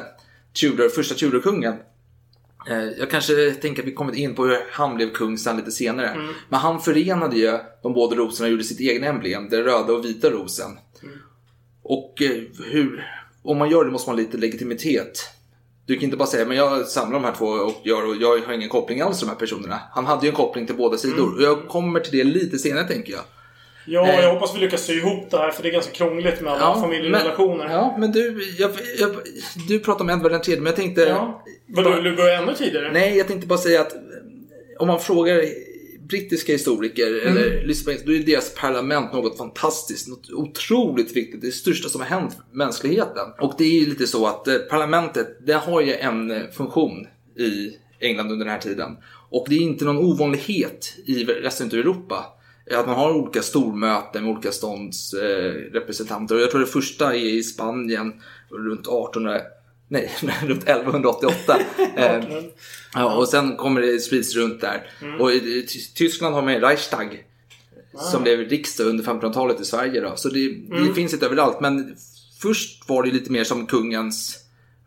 Tudor, 0.61 0.89
första 0.89 1.15
Tudorkungen, 1.15 1.73
Jag 2.97 3.09
kanske 3.09 3.51
tänker 3.51 3.81
att 3.81 3.87
vi 3.87 3.93
kommer 3.93 4.15
in 4.15 4.35
på 4.35 4.45
hur 4.45 4.57
han 4.71 4.95
blev 4.95 5.11
kung 5.11 5.37
sen 5.37 5.57
lite 5.57 5.71
senare. 5.71 6.07
Mm. 6.07 6.33
Men 6.49 6.59
han 6.59 6.81
förenade 6.81 7.37
ju 7.37 7.57
de 7.83 7.93
båda 7.93 8.15
rosorna 8.15 8.47
och 8.47 8.51
gjorde 8.51 8.63
sitt 8.63 8.81
egna 8.81 9.07
emblem, 9.07 9.49
den 9.49 9.63
röda 9.63 9.93
och 9.93 10.05
vita 10.05 10.29
rosen. 10.29 10.71
Mm. 11.03 11.15
Och 11.83 12.21
eh, 12.21 12.41
hur, 12.71 13.05
om 13.43 13.57
man 13.57 13.69
gör 13.69 13.85
det 13.85 13.91
måste 13.91 14.09
man 14.09 14.17
ha 14.17 14.23
lite 14.23 14.37
legitimitet. 14.37 15.29
Du 15.85 15.95
kan 15.95 16.03
inte 16.03 16.17
bara 16.17 16.27
säga 16.27 16.45
men 16.45 16.57
jag 16.57 16.87
samlar 16.87 17.19
de 17.19 17.25
här 17.25 17.35
två 17.35 17.45
och 17.45 17.81
gör 17.83 18.05
och 18.07 18.15
jag 18.15 18.45
har 18.45 18.53
ingen 18.53 18.69
koppling 18.69 19.01
alls 19.01 19.17
till 19.17 19.27
de 19.27 19.31
här 19.31 19.39
personerna. 19.39 19.79
Han 19.91 20.05
hade 20.05 20.25
ju 20.25 20.29
en 20.29 20.35
koppling 20.35 20.65
till 20.65 20.75
båda 20.75 20.97
sidor. 20.97 21.23
Mm. 21.23 21.35
Och 21.35 21.41
jag 21.41 21.67
kommer 21.67 21.99
till 21.99 22.17
det 22.17 22.23
lite 22.23 22.57
senare 22.57 22.87
tänker 22.87 23.13
jag. 23.13 23.21
Ja, 23.87 24.21
jag 24.21 24.33
hoppas 24.33 24.55
vi 24.55 24.59
lyckas 24.59 24.85
sy 24.85 24.93
ihop 24.93 25.31
det 25.31 25.37
här 25.37 25.51
för 25.51 25.63
det 25.63 25.69
är 25.69 25.73
ganska 25.73 25.91
krångligt 25.91 26.41
med 26.41 26.53
alla 26.53 26.81
familjerelationer. 26.81 27.65
Men, 27.65 27.73
ja, 27.73 27.95
men 27.99 28.11
du, 28.11 28.55
jag, 28.57 28.71
jag, 28.99 29.15
du 29.67 29.79
pratar 29.79 30.01
om 30.03 30.09
Edvard 30.09 30.31
den 30.31 30.41
tredje, 30.41 30.61
men 30.61 30.69
jag 30.69 30.75
tänkte... 30.75 31.01
Ja. 31.01 31.43
Vadå, 31.67 31.95
vill 31.95 32.03
du 32.03 32.15
börja 32.15 32.37
ännu 32.41 32.53
tidigare? 32.53 32.91
Nej, 32.91 33.17
jag 33.17 33.27
tänkte 33.27 33.47
bara 33.47 33.59
säga 33.59 33.81
att 33.81 33.93
eh, 33.95 33.99
om 34.79 34.87
man 34.87 34.99
frågar 34.99 35.41
brittiska 36.07 36.51
historiker 36.51 37.07
Mm. 37.07 37.37
eller 37.37 37.67
lyssnar 37.67 37.95
då 38.05 38.13
är 38.13 38.19
deras 38.19 38.55
parlament 38.55 39.13
något 39.13 39.37
fantastiskt, 39.37 40.07
något 40.07 40.29
otroligt 40.31 41.15
viktigt, 41.15 41.41
det 41.41 41.51
största 41.51 41.89
som 41.89 42.01
har 42.01 42.07
hänt 42.07 42.37
mänskligheten. 42.51 43.27
Och 43.39 43.53
det 43.57 43.63
är 43.63 43.79
ju 43.79 43.85
lite 43.85 44.07
så 44.07 44.27
att 44.27 44.47
eh, 44.47 44.55
parlamentet, 44.55 45.37
det 45.45 45.53
har 45.53 45.81
ju 45.81 45.93
en 45.93 46.31
eh, 46.31 46.41
funktion 46.51 47.07
i 47.37 47.77
England 47.99 48.31
under 48.31 48.45
den 48.45 48.53
här 48.53 48.61
tiden. 48.61 48.97
Och 49.29 49.45
det 49.49 49.55
är 49.55 49.59
inte 49.59 49.85
någon 49.85 49.97
ovanlighet 49.97 50.93
i 51.05 51.23
resten 51.23 51.67
av 51.67 51.73
Europa 51.73 52.25
att 52.71 52.87
man 52.87 52.95
har 52.95 53.13
olika 53.13 53.41
stormöten 53.41 54.23
med 54.23 54.31
olika 54.31 54.51
stånds 54.51 55.13
eh. 55.13 55.71
Och 56.31 56.41
jag 56.41 56.51
tror 56.51 56.59
det 56.59 56.67
första 56.67 57.15
är 57.15 57.19
i 57.19 57.43
Spanien 57.43 58.13
runt 58.49 58.79
1800 58.79 59.41
Nej, 59.89 60.11
runt 60.43 60.63
1188. 60.63 61.59
eh, 61.95 62.23
ja, 62.93 63.15
och 63.15 63.27
sen 63.27 63.55
kommer 63.55 63.81
det 63.81 63.99
sprids 63.99 64.35
runt 64.35 64.61
där. 64.61 64.89
Och 65.19 65.31
i, 65.31 65.35
i 65.35 65.65
Ty- 65.67 65.79
Tyskland 65.95 66.35
har 66.35 66.41
man 66.41 66.53
Reichstag. 66.61 67.23
Som 68.11 68.23
blev 68.23 68.39
riksdag 68.39 68.87
under 68.87 69.03
1500-talet 69.03 69.61
i 69.61 69.65
Sverige. 69.65 70.01
Då. 70.01 70.15
Så 70.15 70.29
det, 70.29 70.49
det 70.87 70.93
finns 70.93 71.11
lite 71.11 71.25
överallt. 71.25 71.61
Men 71.61 71.95
först 72.41 72.89
var 72.89 73.03
det 73.03 73.11
lite 73.11 73.31
mer 73.31 73.43
som 73.43 73.65
kungens 73.67 74.39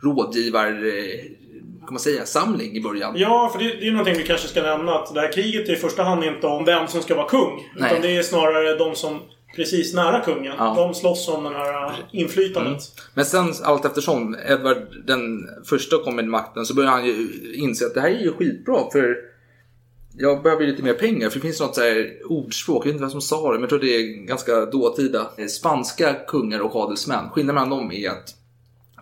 rådgivar... 0.03 0.85
Eh, 1.91 1.93
kan 1.93 1.95
man 1.95 2.01
säga, 2.01 2.27
samling 2.27 2.77
i 2.77 2.81
början. 2.81 3.15
Ja, 3.17 3.51
för 3.53 3.59
det, 3.59 3.65
det 3.81 3.87
är 3.87 3.91
någonting 3.91 4.15
vi 4.17 4.27
kanske 4.27 4.49
ska 4.49 4.63
nämna. 4.63 4.95
Att 4.95 5.15
det 5.15 5.21
här 5.21 5.33
kriget 5.33 5.69
är 5.69 5.73
i 5.73 5.77
första 5.77 6.03
hand 6.03 6.25
inte 6.25 6.47
om 6.47 6.65
vem 6.65 6.89
som 6.89 7.03
ska 7.03 7.15
vara 7.15 7.29
kung. 7.29 7.71
Nej. 7.77 7.91
Utan 7.91 8.03
det 8.03 8.17
är 8.17 8.23
snarare 8.23 8.79
de 8.79 8.95
som 8.95 9.21
precis 9.57 9.95
nära 9.95 10.21
kungen. 10.21 10.55
Ja. 10.59 10.75
De 10.77 10.95
slåss 10.95 11.29
om 11.29 11.45
det 11.45 11.51
här 11.51 11.85
äh, 11.85 11.93
inflytandet. 12.13 12.83
Men 13.15 13.25
sen 13.25 13.53
allt 13.63 13.85
eftersom 13.85 14.37
Edvard 14.49 14.77
den 15.07 15.49
första 15.65 15.99
kom 15.99 16.17
med 16.17 16.29
makten 16.29 16.67
så 16.67 16.75
började 16.75 16.97
han 16.97 17.07
ju 17.07 17.29
inse 17.55 17.87
att 17.87 17.95
det 17.95 18.01
här 18.01 18.11
är 18.11 18.21
ju 18.21 18.33
skitbra 18.33 18.91
för 18.93 19.17
jag 20.19 20.43
behöver 20.43 20.67
lite 20.67 20.83
mer 20.83 20.95
pengar 20.95 21.29
för 21.29 21.39
det 21.39 21.43
finns 21.43 21.61
något 21.61 21.75
så 21.75 21.81
här 21.81 22.13
ordspråk, 22.29 22.83
jag 22.83 22.87
vet 22.87 22.93
inte 22.93 23.03
vem 23.03 23.11
som 23.11 23.21
sa 23.21 23.47
det 23.47 23.53
men 23.53 23.61
jag 23.61 23.69
tror 23.69 23.79
det 23.79 23.97
är 23.97 24.27
ganska 24.27 24.67
dåtida. 24.67 25.31
Spanska 25.49 26.15
kungar 26.27 26.61
och 26.61 26.77
adelsmän, 26.77 27.29
skillnaden 27.31 27.55
mellan 27.55 27.79
dem 27.79 27.93
är 27.93 28.11
att 28.11 28.35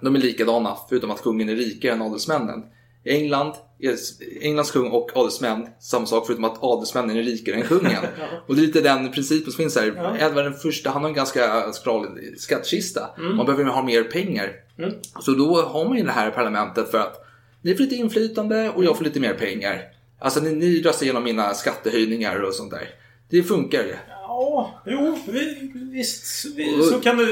de 0.03 0.15
är 0.15 0.19
likadana 0.19 0.77
förutom 0.89 1.11
att 1.11 1.23
kungen 1.23 1.49
är 1.49 1.57
rikare 1.57 1.93
än 1.93 2.03
adelsmännen. 2.03 2.63
England 3.09 3.55
Englands 4.43 4.71
kung 4.71 4.91
och 4.91 5.17
adelsmän 5.17 5.67
samma 5.81 6.07
sak 6.07 6.27
förutom 6.27 6.45
att 6.45 6.63
adelsmännen 6.63 7.17
är 7.17 7.23
rikare 7.23 7.57
än 7.57 7.63
kungen. 7.63 8.05
och 8.47 8.55
det 8.55 8.61
är 8.61 8.67
lite 8.67 8.81
den 8.81 9.13
principen 9.13 9.53
som 9.53 9.57
finns 9.63 9.77
här. 9.77 9.93
Ja. 9.97 10.27
Edvard 10.27 10.45
den 10.45 10.55
första, 10.55 10.91
han 10.91 11.03
har 11.03 11.09
en 11.09 11.15
ganska 11.15 11.73
skral 11.73 12.07
skattkista. 12.39 13.09
Mm. 13.19 13.37
Man 13.37 13.47
behöver 13.47 13.65
ha 13.65 13.83
mer 13.83 14.05
pengar. 14.05 14.53
Så 15.21 15.31
då 15.31 15.63
har 15.63 15.85
man 15.85 15.99
ju 15.99 16.05
det 16.05 16.13
här 16.13 16.31
parlamentet 16.31 16.91
för 16.91 16.99
att 16.99 17.25
ni 17.63 17.75
får 17.75 17.83
lite 17.85 17.95
inflytande 17.95 18.71
och 18.71 18.85
jag 18.85 18.97
får 18.97 19.05
lite 19.05 19.21
mer 19.21 19.35
pengar. 19.35 19.83
Alltså 20.21 20.41
ni, 20.41 20.53
ni 20.55 20.83
röstar 20.83 21.05
igenom 21.05 21.25
mina 21.25 21.55
skattehöjningar 21.55 22.41
och 22.41 22.55
sånt 22.55 22.71
där. 22.71 22.89
Det 23.31 23.43
funkar 23.43 23.83
ju. 23.83 23.95
Ja, 24.09 24.83
jo, 24.87 25.19
vi, 25.27 25.73
visst. 25.93 26.45
Vi, 26.57 26.83
så 26.83 27.01
kan 27.01 27.17
det 27.17 27.27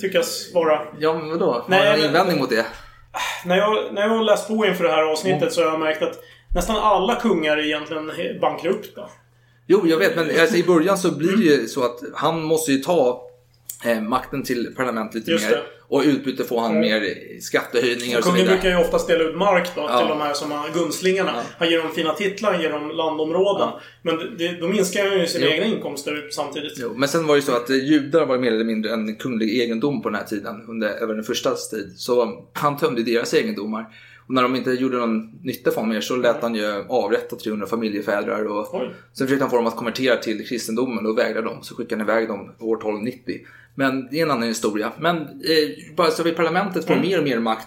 tyckas 0.00 0.50
vara. 0.54 0.80
Ja, 1.00 1.18
men 1.18 1.28
vadå? 1.30 1.52
Har 1.52 1.64
Nej, 1.68 1.92
du 1.92 1.98
men- 1.98 2.06
invändning 2.06 2.38
mot 2.38 2.50
det? 2.50 2.66
När 3.46 3.56
jag, 3.56 3.94
när 3.94 4.02
jag 4.02 4.08
har 4.08 4.22
läst 4.22 4.48
på 4.48 4.66
inför 4.66 4.84
det 4.84 4.90
här 4.90 5.02
avsnittet 5.02 5.52
så 5.52 5.60
har 5.62 5.68
jag 5.68 5.80
märkt 5.80 6.02
att 6.02 6.18
nästan 6.54 6.76
alla 6.76 7.14
kungar 7.14 7.56
är 7.56 7.64
egentligen 7.64 8.10
bankrupta. 8.40 9.08
Jo, 9.66 9.86
jag 9.86 9.98
vet, 9.98 10.16
men 10.16 10.40
alltså, 10.40 10.56
i 10.56 10.64
början 10.64 10.98
så 10.98 11.10
blir 11.16 11.36
det 11.36 11.42
ju 11.42 11.66
så 11.66 11.84
att 11.84 11.98
han 12.14 12.42
måste 12.42 12.72
ju 12.72 12.78
ta 12.78 13.25
eh, 13.86 14.00
makten 14.00 14.42
till 14.42 14.74
parlamentet 14.76 15.14
lite 15.14 15.30
Just 15.30 15.44
mer. 15.44 15.56
det. 15.56 15.62
Och 15.88 16.04
i 16.04 16.06
utbyte 16.08 16.44
får 16.44 16.60
han 16.60 16.80
mer 16.80 17.00
skattehöjningar 17.40 18.18
och 18.18 18.24
så 18.24 18.32
vidare. 18.32 18.48
brukar 18.54 18.68
ju 18.70 18.76
oftast 18.76 19.08
dela 19.08 19.24
ut 19.24 19.36
mark 19.36 19.68
då, 19.74 19.80
Ja. 19.88 19.98
till 19.98 20.08
de 20.08 20.20
här 20.20 20.32
som 20.34 20.50
har 20.50 20.68
gunstlingarna. 20.74 21.32
Han 21.58 21.70
ger 21.70 21.78
dem 21.78 21.90
fina 21.94 22.12
titlar, 22.12 22.52
han 22.52 22.62
ger 22.62 22.70
dem 22.70 22.90
landområden. 22.90 23.68
Men 24.02 24.18
det, 24.38 24.60
då 24.60 24.68
minskar 24.68 25.04
ju 25.04 25.26
sina 25.26 25.46
Jo. 25.46 25.52
egna 25.52 25.66
inkomster 25.66 26.28
samtidigt. 26.30 26.72
Jo, 26.76 26.92
men 26.96 27.08
sen 27.08 27.26
var 27.26 27.34
det 27.34 27.38
ju 27.38 27.42
så 27.46 27.56
att 27.56 27.70
judar 27.70 28.26
var 28.26 28.38
mer 28.38 28.52
eller 28.52 28.64
mindre 28.64 28.92
en 28.92 29.16
kunglig 29.16 29.60
egendom 29.60 30.02
på 30.02 30.08
den 30.08 30.18
här 30.18 30.26
tiden, 30.26 30.64
under 30.68 30.88
även 31.02 31.16
den 31.16 31.24
första 31.24 31.54
tid. 31.54 31.92
Så 31.96 32.42
han 32.52 32.76
tömde 32.76 33.02
deras 33.02 33.34
egendomar. 33.34 33.86
Och 34.28 34.34
när 34.34 34.42
de 34.42 34.56
inte 34.56 34.70
gjorde 34.70 34.96
någon 34.96 35.30
nytta 35.42 35.70
för 35.70 35.76
honom 35.80 35.94
mer 35.94 36.00
så 36.00 36.16
lät 36.16 36.42
han 36.42 36.54
ju 36.54 36.84
avrätta 36.88 37.36
300 37.36 37.66
familjefäder. 37.66 38.46
Och 38.46 38.74
Oj. 38.74 38.90
sen 39.12 39.26
försökte 39.26 39.44
han 39.44 39.50
få 39.50 39.56
dem 39.56 39.66
att 39.66 39.76
konvertera 39.76 40.16
till 40.16 40.48
kristendomen 40.48 41.06
och 41.06 41.18
vägrade 41.18 41.46
de. 41.48 41.62
Så 41.62 41.74
skickade 41.74 42.02
han 42.02 42.10
iväg 42.10 42.28
dem 42.28 42.40
år 42.60 42.76
1290. 42.76 43.40
Men 43.76 44.08
det 44.10 44.18
är 44.18 44.22
en 44.22 44.30
annan 44.30 44.48
historia. 44.48 44.92
Men 44.98 45.16
eh, 45.16 45.94
bara 45.96 46.10
så 46.10 46.22
vi 46.22 46.32
parlamentet 46.32 46.86
får 46.86 46.94
mer 46.96 47.18
och 47.18 47.24
mer 47.24 47.38
makt 47.38 47.66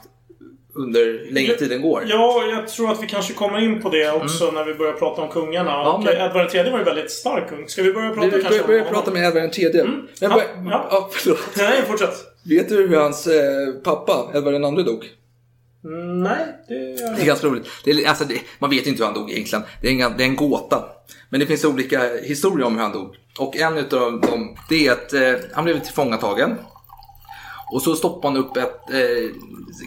under 0.76 1.32
längre 1.34 1.54
tiden 1.54 1.82
går. 1.82 2.04
Ja, 2.08 2.44
jag 2.52 2.68
tror 2.68 2.92
att 2.92 3.04
vi 3.04 3.08
kanske 3.08 3.34
kommer 3.34 3.60
in 3.60 3.82
på 3.82 3.90
det 3.90 4.12
också 4.12 4.52
när 4.52 4.66
vi 4.66 4.74
börjar 4.74 4.94
prata 4.94 5.22
om 5.22 5.30
kungarna. 5.30 5.72
Mm. 5.72 5.84
Ja, 5.84 5.94
och 5.94 6.04
men- 6.04 6.14
Edvard 6.18 6.56
III 6.56 6.72
var 6.72 6.78
ju 6.80 6.84
väldigt 6.86 7.12
stark 7.12 7.50
kung. 7.50 7.68
Ska 7.68 7.84
vi 7.84 7.94
börja 7.94 8.10
prata 8.10 8.28
Vi 8.38 8.42
kanske 8.44 8.64
börjar, 8.68 8.80
om 8.82 8.86
honom? 8.88 9.02
prata 9.04 9.12
med 9.14 9.28
Edvard 9.28 9.44
den 9.44 9.52
tredje. 9.52 9.84
Men 9.84 10.08
Ja, 10.20 10.30
bör- 10.30 10.72
ja. 10.72 10.88
ja, 10.92 11.10
förlåt. 11.12 11.40
Nej, 11.58 11.84
fortsätt. 11.88 12.16
Vet 12.50 12.70
du 12.70 12.76
hur 12.88 12.96
hans 12.96 13.28
eh, 13.28 13.74
pappa, 13.84 14.32
Edvard 14.36 14.54
andre, 14.64 14.84
dog? 14.84 15.06
Mm, 15.84 16.24
nej, 16.24 16.46
det 16.68 16.76
Det 16.76 17.22
är 17.22 17.26
ganska 17.26 17.48
roligt. 17.48 17.68
Det 17.84 17.92
är, 17.92 18.10
alltså, 18.10 18.26
det, 18.26 18.42
man 18.60 18.70
vet 18.70 18.88
inte 18.88 18.98
hur 18.98 19.06
han 19.06 19.14
dog 19.14 19.32
egentligen. 19.32 19.66
Det 19.82 19.88
är, 19.88 20.06
en, 20.06 20.18
det 20.18 20.24
är 20.24 20.28
en 20.28 20.36
gåta. 20.36 20.86
Men 21.30 21.40
det 21.40 21.46
finns 21.46 21.66
olika 21.66 22.18
historier 22.24 22.66
om 22.66 22.76
hur 22.76 22.82
han 22.82 22.92
dog. 22.92 23.16
Och 23.40 23.56
en 23.56 23.78
utav 23.78 24.22
dem, 24.22 24.58
det 24.70 24.88
är 24.88 24.92
att 24.92 25.14
eh, 25.14 25.34
han 25.54 25.64
blev 25.64 25.80
tillfångatagen. 25.80 26.56
Och 27.72 27.82
så 27.82 27.96
stoppade 27.96 28.34
han 28.34 28.46
upp 28.46 28.58
ett 28.58 28.94
eh, 28.94 29.32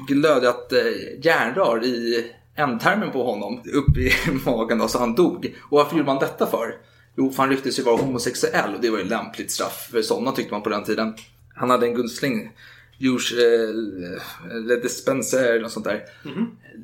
glödat 0.09 0.73
eh, 0.73 0.79
järnrör 1.25 1.85
i 1.85 2.31
ändtarmen 2.57 3.11
på 3.11 3.25
honom. 3.25 3.63
Upp 3.65 3.97
i 3.97 4.13
magen 4.47 4.79
då, 4.79 4.89
så 4.89 4.99
han 4.99 5.15
dog. 5.15 5.55
Och 5.71 5.79
varför 5.79 5.97
gjorde 5.97 6.07
man 6.07 6.19
detta 6.19 6.47
för? 6.47 6.75
Jo, 7.17 7.31
för 7.31 7.43
han 7.43 7.51
rycktes 7.51 7.79
ju 7.79 7.83
vara 7.83 7.97
homosexuell 7.97 8.75
och 8.75 8.81
det 8.81 8.91
var 8.91 8.99
ju 8.99 9.05
lämpligt 9.05 9.51
straff 9.51 9.89
för 9.91 10.03
sådana 10.03 10.33
tyckte 10.33 10.55
man 10.55 10.63
på 10.63 10.69
den 10.69 10.85
tiden. 10.85 11.15
Han 11.55 11.71
hade 11.71 11.87
en 11.87 11.95
gunstling, 11.95 12.51
Jules 13.03 13.33
eh, 13.33 13.75
Le 14.69 14.75
eller 14.75 15.61
något 15.63 15.73
sånt 15.73 15.85
där. 15.87 16.01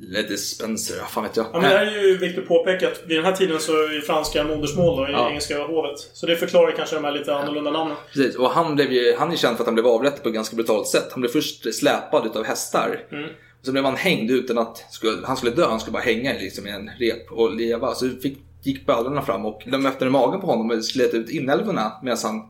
Le 0.01 0.21
Despenser, 0.21 0.95
ja, 0.97 1.05
fan 1.05 1.23
vet 1.23 1.37
jag. 1.37 1.45
Ja, 1.45 1.61
men 1.61 1.61
det 1.61 1.77
här 1.77 1.85
är 1.85 2.07
ju 2.07 2.17
viktigt 2.17 2.43
att 2.43 2.47
påpeka 2.47 2.87
att 2.87 3.01
vid 3.07 3.17
den 3.17 3.25
här 3.25 3.31
tiden 3.31 3.59
så 3.59 3.71
är 3.71 3.93
ju 3.93 4.01
franska 4.01 4.43
modersmål 4.43 4.97
då, 4.97 5.07
i 5.07 5.11
Ja. 5.11 5.29
engelska 5.29 5.63
hovet. 5.63 5.99
Så 6.13 6.25
det 6.25 6.35
förklarar 6.35 6.71
kanske 6.71 6.95
de 6.95 7.03
här 7.03 7.11
lite 7.11 7.35
annorlunda 7.35 7.71
namnen. 7.71 7.97
Precis, 8.13 8.35
och 8.35 8.49
han, 8.49 8.75
blev 8.75 8.91
ju, 8.91 9.15
han 9.17 9.31
är 9.31 9.35
känd 9.35 9.57
för 9.57 9.63
att 9.63 9.67
han 9.67 9.73
blev 9.75 9.87
avrättad 9.87 10.23
på 10.23 10.29
ett 10.29 10.35
ganska 10.35 10.55
brutalt 10.55 10.87
sätt. 10.87 11.07
Han 11.11 11.21
blev 11.21 11.29
först 11.31 11.75
släpad 11.75 12.25
utav 12.25 12.43
hästar. 12.45 13.03
Mm. 13.11 13.23
Och 13.59 13.65
så 13.65 13.71
blev 13.71 13.85
han 13.85 13.95
hängd 13.95 14.31
utan 14.31 14.57
att 14.57 14.85
skulle, 14.89 15.27
han 15.27 15.37
skulle 15.37 15.51
dö, 15.51 15.65
han 15.65 15.79
skulle 15.79 15.93
bara 15.93 16.03
hänga 16.03 16.33
liksom, 16.33 16.67
i 16.67 16.69
en 16.69 16.89
rep 16.99 17.31
och 17.31 17.55
leva. 17.55 17.93
Så 17.95 18.09
fick 18.09 18.37
gick 18.63 18.85
bödlarna 18.85 19.21
fram 19.21 19.45
och 19.45 19.61
de 19.65 19.85
öppnade 19.85 20.11
magen 20.11 20.41
på 20.41 20.47
honom 20.47 20.71
och 20.71 20.85
slet 20.85 21.13
ut 21.13 21.29
inälvorna 21.29 21.91
medan 22.03 22.17
han 22.23 22.41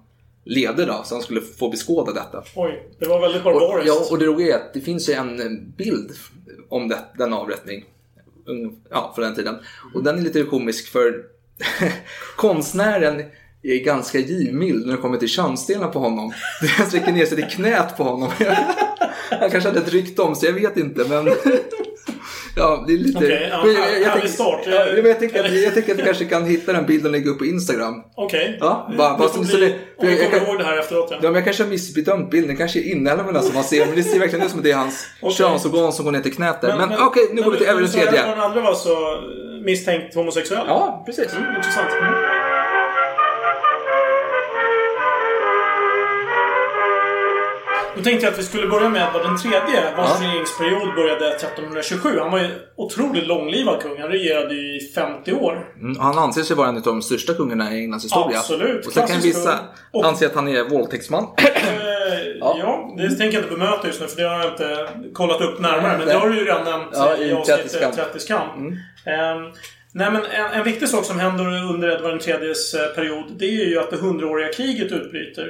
levde 0.45 0.85
då, 0.85 1.01
så 1.05 1.15
han 1.15 1.21
skulle 1.21 1.41
få 1.41 1.69
beskåda 1.69 2.13
detta. 2.13 2.43
Oj, 2.55 2.87
det 2.99 3.07
var 3.07 3.21
väldigt 3.21 3.43
barbariskt. 3.43 3.87
ja, 3.87 4.07
och 4.11 4.19
det 4.19 4.25
roliga 4.25 4.55
är 4.55 4.59
att 4.59 4.73
det 4.73 4.81
finns 4.81 5.09
ju 5.09 5.13
en 5.13 5.71
bild 5.77 6.11
om 6.69 6.87
det, 6.87 6.99
den 7.17 7.33
avrättning. 7.33 7.85
Ung- 8.45 8.75
Ja, 8.89 9.11
för 9.15 9.21
den 9.21 9.35
tiden. 9.35 9.55
Och 9.93 10.03
den 10.03 10.17
är 10.17 10.21
lite 10.21 10.43
komisk 10.43 10.87
för 10.87 11.23
konstnären 12.35 13.23
är 13.63 13.83
ganska 13.83 14.19
givmild 14.19 14.85
när 14.85 14.95
det 14.95 15.01
kommer 15.01 15.17
till 15.17 15.27
könsdelen 15.27 15.91
på 15.91 15.99
honom. 15.99 16.33
Han 16.77 16.87
sträcker 16.87 17.11
ner 17.11 17.25
sig 17.25 17.39
i 17.39 17.41
knät 17.41 17.97
på 17.97 18.03
honom. 18.03 18.31
Han 19.29 19.49
kanske 19.51 19.69
hade 19.69 19.79
ett 19.81 19.93
rykte 19.93 20.21
om 20.21 20.35
sig, 20.35 20.49
jag 20.49 20.53
vet 20.55 20.77
inte. 20.77 21.05
Men 21.09 21.25
Ja, 22.59 22.83
det 22.87 22.93
är 22.93 22.97
lite... 22.97 23.17
Okej, 23.17 23.47
ja, 23.51 23.61
men 23.63 24.11
tänker- 24.11 24.27
start. 24.27 24.59
Ja, 24.65 24.85
men 24.95 25.05
jag, 25.05 25.19
tänker 25.19 25.43
att, 25.43 25.51
jag 25.63 25.73
tänker 25.73 25.91
att 25.91 25.97
du 25.97 26.03
kanske 26.05 26.25
kan 26.25 26.45
hitta 26.45 26.73
den 26.73 26.85
bilden 26.85 27.05
och 27.05 27.11
lägga 27.11 27.29
upp 27.29 27.37
på 27.39 27.45
Instagram. 27.45 27.95
Okej. 28.15 28.57
Ja, 28.59 28.89
bara- 28.97 29.17
bara 29.17 29.27
det 29.27 29.33
får 29.33 29.43
så- 29.43 29.57
bli, 29.57 29.65
det- 29.67 29.75
om 29.97 30.07
vi 30.07 30.21
jag 30.21 30.31
kommer 30.31 30.47
ihåg 30.47 30.57
det 30.59 30.63
här 30.65 30.79
efteråt. 30.79 31.07
Ja. 31.11 31.15
Ja, 31.21 31.27
men 31.27 31.35
jag 31.35 31.43
kanske 31.43 31.63
har 31.63 31.69
missbedömt 31.69 32.29
bilden. 32.31 32.57
Kanske 32.57 32.79
är 32.79 32.91
inälvorna 32.91 33.41
som 33.41 33.53
man 33.53 33.63
ser. 33.63 33.85
Men 33.85 33.95
det 33.95 34.03
ser 34.03 34.19
verkligen 34.19 34.45
ut 34.45 34.51
som 34.51 34.59
att 34.59 34.63
det 34.63 34.71
är 34.71 34.75
hans 34.75 35.07
Okej. 35.21 35.35
könsorgan 35.37 35.93
som 35.93 36.05
går 36.05 36.11
ner 36.11 36.19
till 36.21 36.33
knät 36.35 36.61
där. 36.61 36.77
Men, 36.77 36.89
okej, 36.99 37.23
nu 37.33 37.41
går 37.41 37.51
vi 37.51 37.57
till 37.57 37.67
men 37.75 37.83
att 37.83 37.91
tredje. 37.93 38.11
Den 38.25 38.39
andra 38.39 38.61
var 38.61 38.73
så 38.73 38.95
misstänkt 39.65 40.15
homosexuell? 40.15 40.63
Ja, 40.67 41.03
precis. 41.05 41.33
Mm, 41.35 41.55
intressant. 41.55 41.87
Mm. 42.01 42.48
Då 47.99 48.03
tänkte 48.03 48.25
jag 48.25 48.33
att 48.33 48.39
vi 48.39 48.43
skulle 48.43 48.67
börja 48.67 48.89
med 48.89 49.07
Edvard 49.07 49.25
den 49.25 49.37
tredje, 49.37 49.95
vars 49.97 50.09
Ja. 50.19 50.27
regeringsperiod 50.27 50.95
började 50.95 51.35
1327. 51.35 52.09
Han 52.19 52.31
var 52.31 52.39
ju 52.39 52.47
otroligt 52.75 53.27
långlivad 53.27 53.81
kung. 53.81 54.01
Han 54.01 54.09
regerade 54.09 54.53
i 54.55 54.91
50 54.95 55.33
år. 55.33 55.67
Mm, 55.81 55.99
han 55.99 56.17
anses 56.17 56.51
ju 56.51 56.55
vara 56.55 56.67
en 56.67 56.75
av 56.77 56.81
de 56.83 57.01
största 57.01 57.33
kungarna 57.33 57.73
i 57.73 57.79
Englands 57.79 58.05
historia. 58.05 58.37
Absolut. 58.39 58.85
Och 58.85 58.93
sen 58.93 59.07
kan 59.07 59.21
vissa. 59.21 59.59
Och- 59.93 60.05
anse 60.05 60.25
att 60.25 60.35
han 60.35 60.47
är 60.47 60.69
våldtäktsman. 60.69 61.23
Eh, 61.23 61.43
ja. 62.39 62.93
det 62.97 63.09
tänker 63.09 63.37
jag 63.37 63.43
inte 63.43 63.55
bemöta 63.55 63.87
just 63.87 64.01
nu 64.01 64.07
för 64.07 64.21
det 64.21 64.27
har 64.29 64.39
jag 64.39 64.51
inte 64.51 64.89
kollat 65.13 65.41
upp 65.41 65.59
närmare. 65.59 65.97
Men 65.97 66.07
det 66.07 66.13
har 66.13 66.29
du 66.29 66.35
ju 66.39 66.45
redan 66.45 66.63
nämnt 66.63 66.89
Ja, 66.93 67.17
i 67.17 67.33
avsnittet 67.33 67.71
30 67.71 67.79
kamp. 67.79 67.95
30 67.95 68.27
kamp. 68.27 68.53
Ehm, 69.05 69.41
nej 69.93 70.11
men 70.11 70.25
en, 70.25 70.51
en 70.51 70.63
viktig 70.63 70.89
sak 70.89 71.05
som 71.05 71.19
händer 71.19 71.45
under 71.73 71.89
Edvard 71.95 72.21
IIIs 72.27 72.73
eh, 72.73 72.87
period 72.95 73.25
det 73.39 73.45
är 73.45 73.65
ju 73.65 73.79
att 73.79 73.89
det 73.91 73.97
hundraåriga 73.97 74.53
kriget 74.53 74.91
utbryter. 74.91 75.47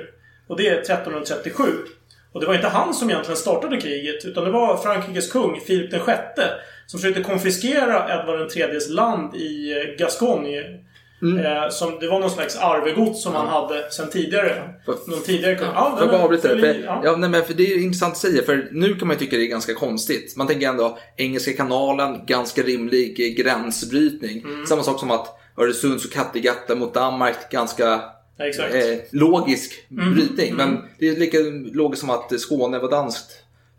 Och 0.47 0.57
det 0.57 0.67
är 0.67 0.77
1337. 0.81 1.63
Och 2.31 2.41
det 2.41 2.47
var 2.47 2.55
inte 2.55 2.67
han 2.67 2.93
som 2.93 3.09
egentligen 3.09 3.37
startade 3.37 3.81
kriget 3.81 4.25
utan 4.25 4.43
det 4.43 4.51
var 4.51 4.77
Frankrikes 4.77 5.31
kung 5.31 5.59
Filip 5.59 5.93
VI 5.93 5.99
som 6.87 6.99
försökte 6.99 7.23
konfiskera 7.23 8.19
Edvard 8.19 8.51
IIIs 8.55 8.89
land 8.89 9.35
i 9.35 9.71
eh, 9.71 9.97
Gascogne. 9.97 10.79
Eh, 11.21 11.69
som, 11.69 11.99
det 11.99 12.07
var 12.07 12.19
någon 12.19 12.29
slags 12.29 12.57
arvegods 12.57 13.23
som 13.23 13.35
han 13.35 13.47
hade 13.47 13.91
sedan 13.91 14.09
tidigare. 14.09 14.73
Någon 15.07 15.21
tidigare 15.21 15.55
kung. 15.55 15.67
Ja, 15.67 15.97
jag 15.99 16.09
bara 16.09 16.23
avbryta 16.23 16.55
det? 16.55 16.61
För, 16.61 17.01
ja. 17.03 17.15
nej, 17.15 17.29
men 17.29 17.43
för 17.43 17.53
det 17.53 17.63
är 17.63 17.77
intressant 17.77 18.11
att 18.11 18.17
säga, 18.17 18.43
för 18.43 18.69
nu 18.71 18.95
kan 18.95 19.07
man 19.07 19.17
ju 19.17 19.19
tycka 19.19 19.37
det 19.37 19.43
är 19.43 19.47
ganska 19.47 19.73
konstigt. 19.73 20.35
Man 20.37 20.47
tänker 20.47 20.67
ändå 20.67 20.97
Engelska 21.17 21.53
kanalen, 21.53 22.25
ganska 22.25 22.61
rimlig 22.61 23.19
eh, 23.19 23.43
gränsbrytning. 23.43 24.41
Mm. 24.41 24.65
Samma 24.65 24.83
sak 24.83 24.99
som 24.99 25.11
att 25.11 25.39
Öresunds 25.57 26.05
och 26.05 26.11
Kattegatt 26.11 26.77
mot 26.77 26.93
Danmark, 26.93 27.51
ganska 27.51 27.83
Ja, 27.83 28.18
exakt. 28.39 28.75
eh, 28.75 28.81
logisk 29.11 29.71
Mm. 29.91 30.13
brytning. 30.13 30.49
Mm. 30.49 30.57
Men 30.69 30.83
det 30.99 31.09
är 31.09 31.15
lika 31.15 31.37
logiskt 31.73 31.99
som 32.01 32.09
att 32.09 32.39
Skåne 32.39 32.79
var 32.79 32.91
danskt. 32.91 33.31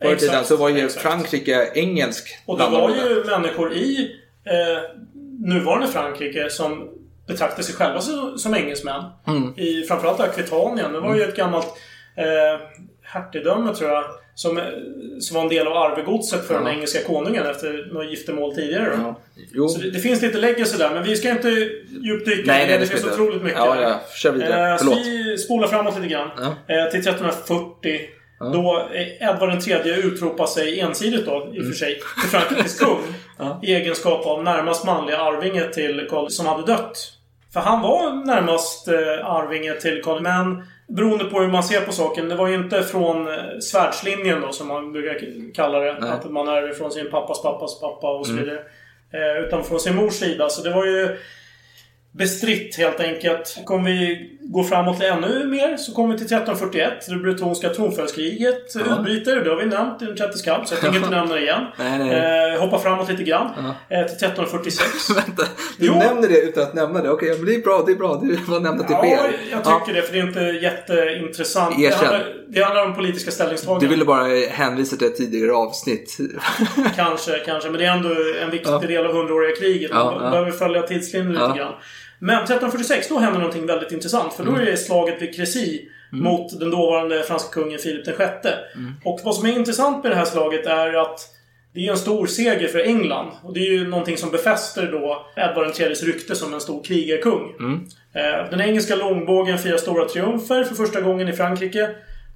Förr 0.03 0.13
i 0.15 0.17
tiden 0.17 0.45
så 0.45 0.57
var 0.57 0.69
ju 0.69 0.85
exakt. 0.85 1.03
Frankrike 1.03 1.71
engelsk 1.75 2.39
Och 2.47 2.59
det 2.59 2.65
var 2.71 2.91
ju 2.91 3.25
människor 3.25 3.73
i 3.73 4.11
eh, 4.45 4.97
nuvarande 5.39 5.89
Frankrike 5.89 6.51
som 6.51 6.89
betraktade 7.27 7.63
sig 7.63 7.75
själva 7.75 8.01
som, 8.01 8.39
som 8.39 8.55
engelsmän. 8.55 9.05
Mm. 9.27 9.59
I 9.59 9.83
framförallt 9.89 10.21
Akvitanien. 10.21 10.93
Det 10.93 11.01
var 11.01 11.17
ju 11.17 11.23
ett 11.23 11.37
gammalt 11.37 11.67
eh, 12.17 12.61
hertigdöme 13.13 13.75
tror 13.75 13.91
jag. 13.91 14.05
Som, 14.35 14.59
eh, 14.59 14.65
som 15.21 15.35
var 15.37 15.43
en 15.43 15.49
del 15.49 15.67
av 15.67 15.77
arvegodset 15.77 16.47
för 16.47 16.55
Ja. 16.55 16.61
den 16.61 16.69
engelska 16.69 17.03
konungen 17.07 17.47
efter 17.47 17.89
något 17.93 18.11
giftermål 18.11 18.55
tidigare. 18.55 18.97
Då. 18.97 19.15
Ja. 19.55 19.69
Så 19.69 19.81
det, 19.81 19.91
det 19.91 19.99
finns 19.99 20.23
lite 20.23 20.39
legacy 20.39 20.79
där, 20.79 20.91
men 20.95 21.03
vi 21.03 21.17
ska 21.17 21.31
inte 21.31 21.49
djupdyka 22.05 22.43
Nej, 22.53 22.67
nej, 22.69 22.79
det. 22.79 22.87
finns 22.87 23.03
inte. 23.03 23.15
otroligt 23.15 23.43
mycket. 23.43 23.59
Ja, 23.59 23.81
ja. 23.83 24.01
Kör 24.15 24.33
vidare. 24.33 24.71
Eh, 24.71 24.77
så 24.77 24.85
Förlåt. 24.85 24.99
vi 25.07 25.39
spolar 25.39 25.69
framåt 25.69 25.95
lite 25.97 26.09
grann. 26.09 26.29
Ja. 26.37 26.75
Eh, 26.75 26.91
till 26.91 27.01
1340. 27.01 28.01
Då 28.53 28.89
eh, 28.95 29.29
Edvard 29.31 29.69
III 29.69 30.01
utropar 30.05 30.47
sig 30.47 30.81
ensidigt 30.81 31.27
då, 31.27 31.53
i 31.55 31.61
och 31.61 31.65
för 31.65 31.73
sig, 31.73 31.95
till 32.21 32.31
Frankrikes 32.31 32.79
kung. 32.79 32.99
Ja. 33.39 33.61
I 33.63 33.75
egenskap 33.75 34.27
av 34.27 34.45
närmast 34.45 34.87
manliga 34.87 35.19
arvinge 35.19 35.69
till 35.69 36.07
Karl 36.11 36.29
som 36.29 36.47
hade 36.47 36.67
dött. 36.67 37.13
För 37.53 37.61
han 37.61 37.83
var 37.83 38.27
närmast 38.27 38.89
eh, 38.89 39.27
arvinge 39.27 39.75
till 39.75 40.03
Karl, 40.05 40.21
men 40.23 40.63
beroende 40.97 41.25
på 41.25 41.41
hur 41.41 41.49
man 41.49 41.63
ser 41.63 41.81
på 41.81 41.93
saken. 41.93 42.29
Det 42.29 42.35
var 42.35 42.49
ju 42.49 42.55
inte 42.55 42.83
från 42.83 43.29
eh, 43.29 43.35
svärdslinjen 43.61 44.41
då, 44.41 44.53
som 44.53 44.69
man 44.69 44.93
brukar 44.93 45.19
kalla 45.55 45.79
det. 45.79 45.97
Nej. 46.01 46.11
Att 46.11 46.31
man 46.31 46.49
ärver 46.49 46.73
från 46.73 46.93
sin 46.93 47.11
pappas 47.11 47.43
pappas 47.43 47.81
pappa 47.81 48.11
och 48.19 48.27
så 48.27 48.33
Mm. 48.33 48.45
vidare. 48.45 48.61
Eh, 49.13 49.45
utan 49.47 49.65
från 49.65 49.81
sin 49.81 49.95
mors 49.97 50.15
sida. 50.15 50.49
Så 50.49 50.63
det 50.63 50.71
var 50.71 50.87
ju 50.87 51.17
bestritt 52.13 52.77
helt 52.77 53.01
enkelt. 53.01 53.57
Och 53.63 53.71
om 53.71 53.85
vi 53.85 54.31
går 54.43 54.65
framåt 54.65 55.03
ännu 55.03 55.45
mer 55.47 55.77
så 55.77 55.93
kommer 55.95 56.13
vi 56.13 56.19
till 56.19 56.27
1341. 56.37 56.93
Det 57.09 57.17
bretonska 57.17 57.69
tronföljdskriget 57.69 58.75
Ja. 58.75 58.81
utbryter. 58.81 59.37
Det 59.45 59.51
har 59.51 59.57
vi 59.57 59.67
nämnt 59.67 60.03
i 60.03 60.05
en 60.05 60.17
30 60.17 60.39
skalp, 60.39 60.67
så 60.69 60.75
jag 60.75 60.81
tänker 60.81 60.97
inte 60.99 61.11
nämna 61.17 61.35
det 61.35 61.41
igen. 61.41 61.65
Nej, 61.79 61.99
nej. 61.99 62.55
Eh, 62.55 62.61
hoppa 62.61 62.79
framåt 62.79 63.09
lite 63.11 63.23
grann. 63.23 63.51
Ja. 63.57 63.97
Eh, 63.97 64.07
till 64.07 64.17
1346. 64.17 65.11
Vänta, 65.17 65.43
du 65.79 65.87
Jo. 65.87 65.95
nämner 65.95 66.29
det 66.29 66.41
utan 66.41 66.63
att 66.63 66.75
nämna 66.75 67.03
det. 67.03 67.11
Okej, 67.11 67.37
men 67.37 67.47
det 67.47 67.55
är 67.55 67.61
bra, 67.63 67.83
det 67.87 67.93
är 67.93 67.97
bra. 67.97 68.21
Du 68.23 68.53
har 68.53 68.61
nämnt 68.61 68.81
att 68.81 68.89
det 68.89 68.95
Ja, 68.95 69.01
sker. 69.17 69.33
jag 69.51 69.65
tycker 69.65 70.01
det, 70.01 70.03
för 70.03 70.13
det 70.13 70.19
är 70.19 70.27
inte 70.27 70.41
jätteintressant. 70.41 71.77
Det 71.79 71.85
Erkänn. 71.85 71.99
handlar, 71.99 72.27
det 72.49 72.63
handlar 72.63 72.85
om 72.87 72.95
politiska 72.95 73.31
ställningstaganden. 73.31 73.89
Du 73.89 73.95
ville 73.95 74.05
bara 74.05 74.25
hänvisa 74.51 74.97
till 74.97 75.07
ett 75.07 75.17
tidigare 75.17 75.53
avsnitt. 75.53 76.17
Kanske, 76.97 77.39
kanske. 77.39 77.71
Men 77.71 77.81
det 77.81 77.87
är 77.87 77.93
ändå 77.97 78.09
en 78.43 78.51
viktig 78.51 78.71
Ja. 78.71 78.79
del 78.79 79.07
av 79.07 79.13
hundraåriga 79.13 79.57
kriget. 79.57 79.93
Man 79.95 80.07
Ja, 80.07 80.21
ja. 80.25 80.31
behöver 80.31 80.51
följa 80.51 80.83
tidslinjen 80.83 81.33
lite 81.33 81.45
Ja. 81.49 81.55
grann. 81.55 81.73
Men 82.21 82.37
1346, 82.37 83.09
då 83.09 83.19
händer 83.19 83.39
någonting 83.41 83.67
väldigt 83.67 83.93
intressant. 83.93 84.33
För 84.33 84.45
då 84.45 84.51
Mm. 84.51 84.63
är 84.63 84.67
det 84.71 84.77
slaget 84.77 85.23
vid 85.23 85.35
Crécy 85.35 85.81
mot 86.13 86.61
den 86.61 86.71
dåvarande 86.71 87.23
franska 87.23 87.53
kungen 87.53 87.79
Filip 87.79 88.09
VI. 88.09 88.13
Mm. 88.75 88.93
Och 89.05 89.21
vad 89.25 89.35
som 89.35 89.47
är 89.49 89.53
intressant 89.53 90.03
med 90.05 90.13
det 90.13 90.17
här 90.17 90.25
slaget 90.25 90.67
är 90.67 90.95
att 91.03 91.21
det 91.75 91.87
är 91.87 91.91
en 91.91 91.97
stor 91.99 92.27
seger 92.27 92.69
för 92.69 92.79
England. 92.79 93.31
Och 93.43 93.55
det 93.55 93.61
är 93.61 93.73
ju 93.73 93.89
någonting 93.89 94.17
som 94.17 94.31
befäster 94.31 94.93
då 94.93 95.27
Edvard 95.37 95.81
IIIs 95.81 96.03
rykte 96.03 96.35
som 96.37 96.55
en 96.55 96.61
stor 96.61 96.85
krigarkung. 96.85 97.55
Mm. 97.61 97.81
Eh, 98.15 98.51
Den 98.51 98.61
engelska 98.61 98.97
långbågen 98.97 99.59
firar 99.59 99.77
stora 99.77 100.09
triumfer 100.09 100.65
för 100.65 100.75
första 100.75 101.01
gången 101.01 101.29
i 101.29 101.33
Frankrike. 101.33 101.89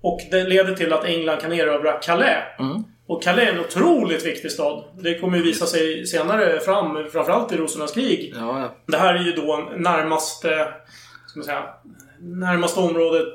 Och 0.03 0.21
det 0.31 0.45
leder 0.45 0.75
till 0.75 0.93
att 0.93 1.05
England 1.05 1.41
kan 1.41 1.53
erövra 1.53 1.93
Calais. 1.93 2.45
Mm. 2.59 2.85
Och 3.06 3.23
Calais 3.23 3.49
är 3.49 3.52
en 3.52 3.61
otroligt 3.61 4.26
viktig 4.26 4.50
stad. 4.50 4.84
Det 5.00 5.18
kommer 5.18 5.37
ju 5.38 5.42
visa 5.44 5.66
sig 5.66 6.06
senare 6.06 6.61
fram, 6.61 7.04
framförallt 7.12 7.52
i 7.52 7.56
Rosornas 7.56 7.92
krig. 7.92 8.34
Ja, 8.37 8.61
ja. 8.61 8.75
Det 8.87 8.96
här 8.96 9.14
är 9.14 9.25
ju 9.25 9.32
då 9.32 9.68
närmaste, 9.76 10.49
ska 11.26 11.38
man 11.38 11.44
säga, 11.44 11.64
närmaste 12.20 12.80
området 12.80 13.26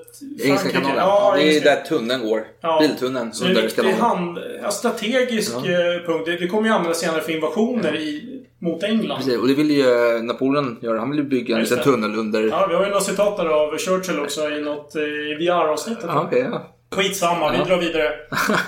Engelska 0.43 0.69
kanalen. 0.69 0.97
Ja, 0.97 1.33
det 1.37 1.57
är 1.57 1.61
där 1.61 1.75
tunneln 1.81 2.29
går. 2.29 2.43
Ja. 2.61 2.79
Biltunneln 2.81 3.33
Så 3.33 3.45
det 3.45 3.77
är 3.79 3.83
en 3.85 3.99
hand, 4.01 4.39
ja, 4.63 4.71
strategisk 4.71 5.55
Ja. 5.63 5.71
eh, 5.71 6.05
punkt. 6.05 6.25
Det, 6.39 6.47
kommer 6.47 6.67
ju 6.67 6.73
användas 6.73 6.99
senare 6.99 7.21
för 7.21 7.31
invasioner 7.31 7.95
i, 7.95 8.41
mot 8.61 8.83
England. 8.83 9.17
Precis, 9.17 9.37
och 9.37 9.47
det 9.47 9.53
vill 9.53 9.71
ju 9.71 10.19
Napoleon 10.21 10.79
göra. 10.81 10.99
Han 10.99 11.09
vill 11.09 11.19
ju 11.19 11.25
bygga 11.25 11.55
en 11.55 11.61
liten 11.61 11.79
tunnel 11.79 12.15
under... 12.15 12.43
Ja, 12.47 12.67
vi 12.69 12.75
har 12.75 12.83
ju 12.83 12.89
några 12.89 13.01
citat 13.01 13.37
där 13.37 13.45
av 13.45 13.77
Churchill 13.77 14.19
också 14.19 14.49
i 14.49 14.61
något 14.61 14.95
eh, 14.95 15.01
i 15.01 15.37
VR-avsnittet. 15.39 16.05
Ja, 16.07 16.23
okej, 16.27 16.47
ja. 16.51 16.75
Skitsamma, 16.95 17.53
Ja. 17.55 17.63
vi 17.63 17.69
drar 17.69 17.77
vidare. 17.81 18.13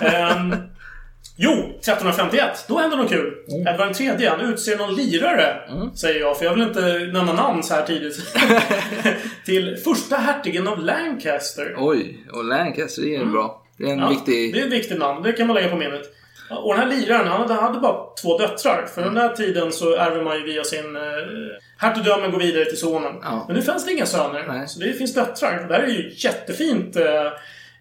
Ehm, 0.00 0.54
jo, 1.42 1.52
1351. 1.52 2.64
Då 2.68 2.78
händer 2.78 2.96
något 2.96 3.08
kul. 3.10 3.34
Mm. 3.48 3.66
Edvard 3.66 4.00
III, 4.00 4.26
han 4.26 4.40
utser 4.40 4.76
någon 4.76 4.94
lirare. 4.94 5.56
Säger 5.94 6.20
jag, 6.20 6.38
för 6.38 6.44
jag 6.44 6.54
vill 6.54 6.62
inte 6.62 6.98
nämna 7.12 7.32
namn 7.32 7.62
så 7.62 7.74
här 7.74 7.82
tidigt. 7.86 8.16
till 9.44 9.76
första 9.84 10.16
hertigen 10.16 10.68
av 10.68 10.78
Lancaster. 10.78 11.74
Oj, 11.78 12.26
och 12.32 12.44
Lancaster, 12.44 13.02
det 13.02 13.16
är 13.16 13.24
bra. 13.24 13.62
Det 13.78 13.84
är 13.84 13.92
en 13.92 13.98
Ja, 13.98 14.08
viktig... 14.08 14.54
Det 14.54 14.60
är 14.60 14.66
ett 14.66 14.72
viktigt 14.72 14.98
namn. 14.98 15.22
Det 15.22 15.32
kan 15.32 15.46
man 15.46 15.56
lägga 15.56 15.68
på 15.68 15.76
minnet. 15.76 16.02
Och 16.50 16.74
den 16.74 16.82
här 16.82 16.96
liraren, 16.96 17.26
han 17.26 17.40
hade, 17.40 17.54
hade 17.54 17.78
bara 17.80 17.96
två 18.22 18.38
döttrar. 18.38 18.86
För 18.94 19.02
den 19.02 19.14
där 19.14 19.28
tiden 19.28 19.72
så 19.72 19.94
ärver 19.96 20.22
man 20.22 20.36
ju 20.36 20.44
via 20.44 20.64
sin... 20.64 20.96
Eh, 20.96 21.02
hertigdömen 21.78 22.30
går 22.30 22.38
vidare 22.38 22.64
till 22.64 22.78
sonen. 22.78 23.12
Ja. 23.22 23.44
Men 23.46 23.56
nu 23.56 23.62
fanns 23.62 23.84
det 23.86 23.92
inga 23.92 24.06
söner. 24.06 24.44
Nej. 24.48 24.68
Så 24.68 24.80
det 24.80 24.92
finns 24.92 25.14
döttrar. 25.14 25.64
Det 25.68 25.74
här 25.74 25.82
är 25.82 25.88
ju 25.88 26.12
jättefint 26.16 26.96
eh, 26.96 27.04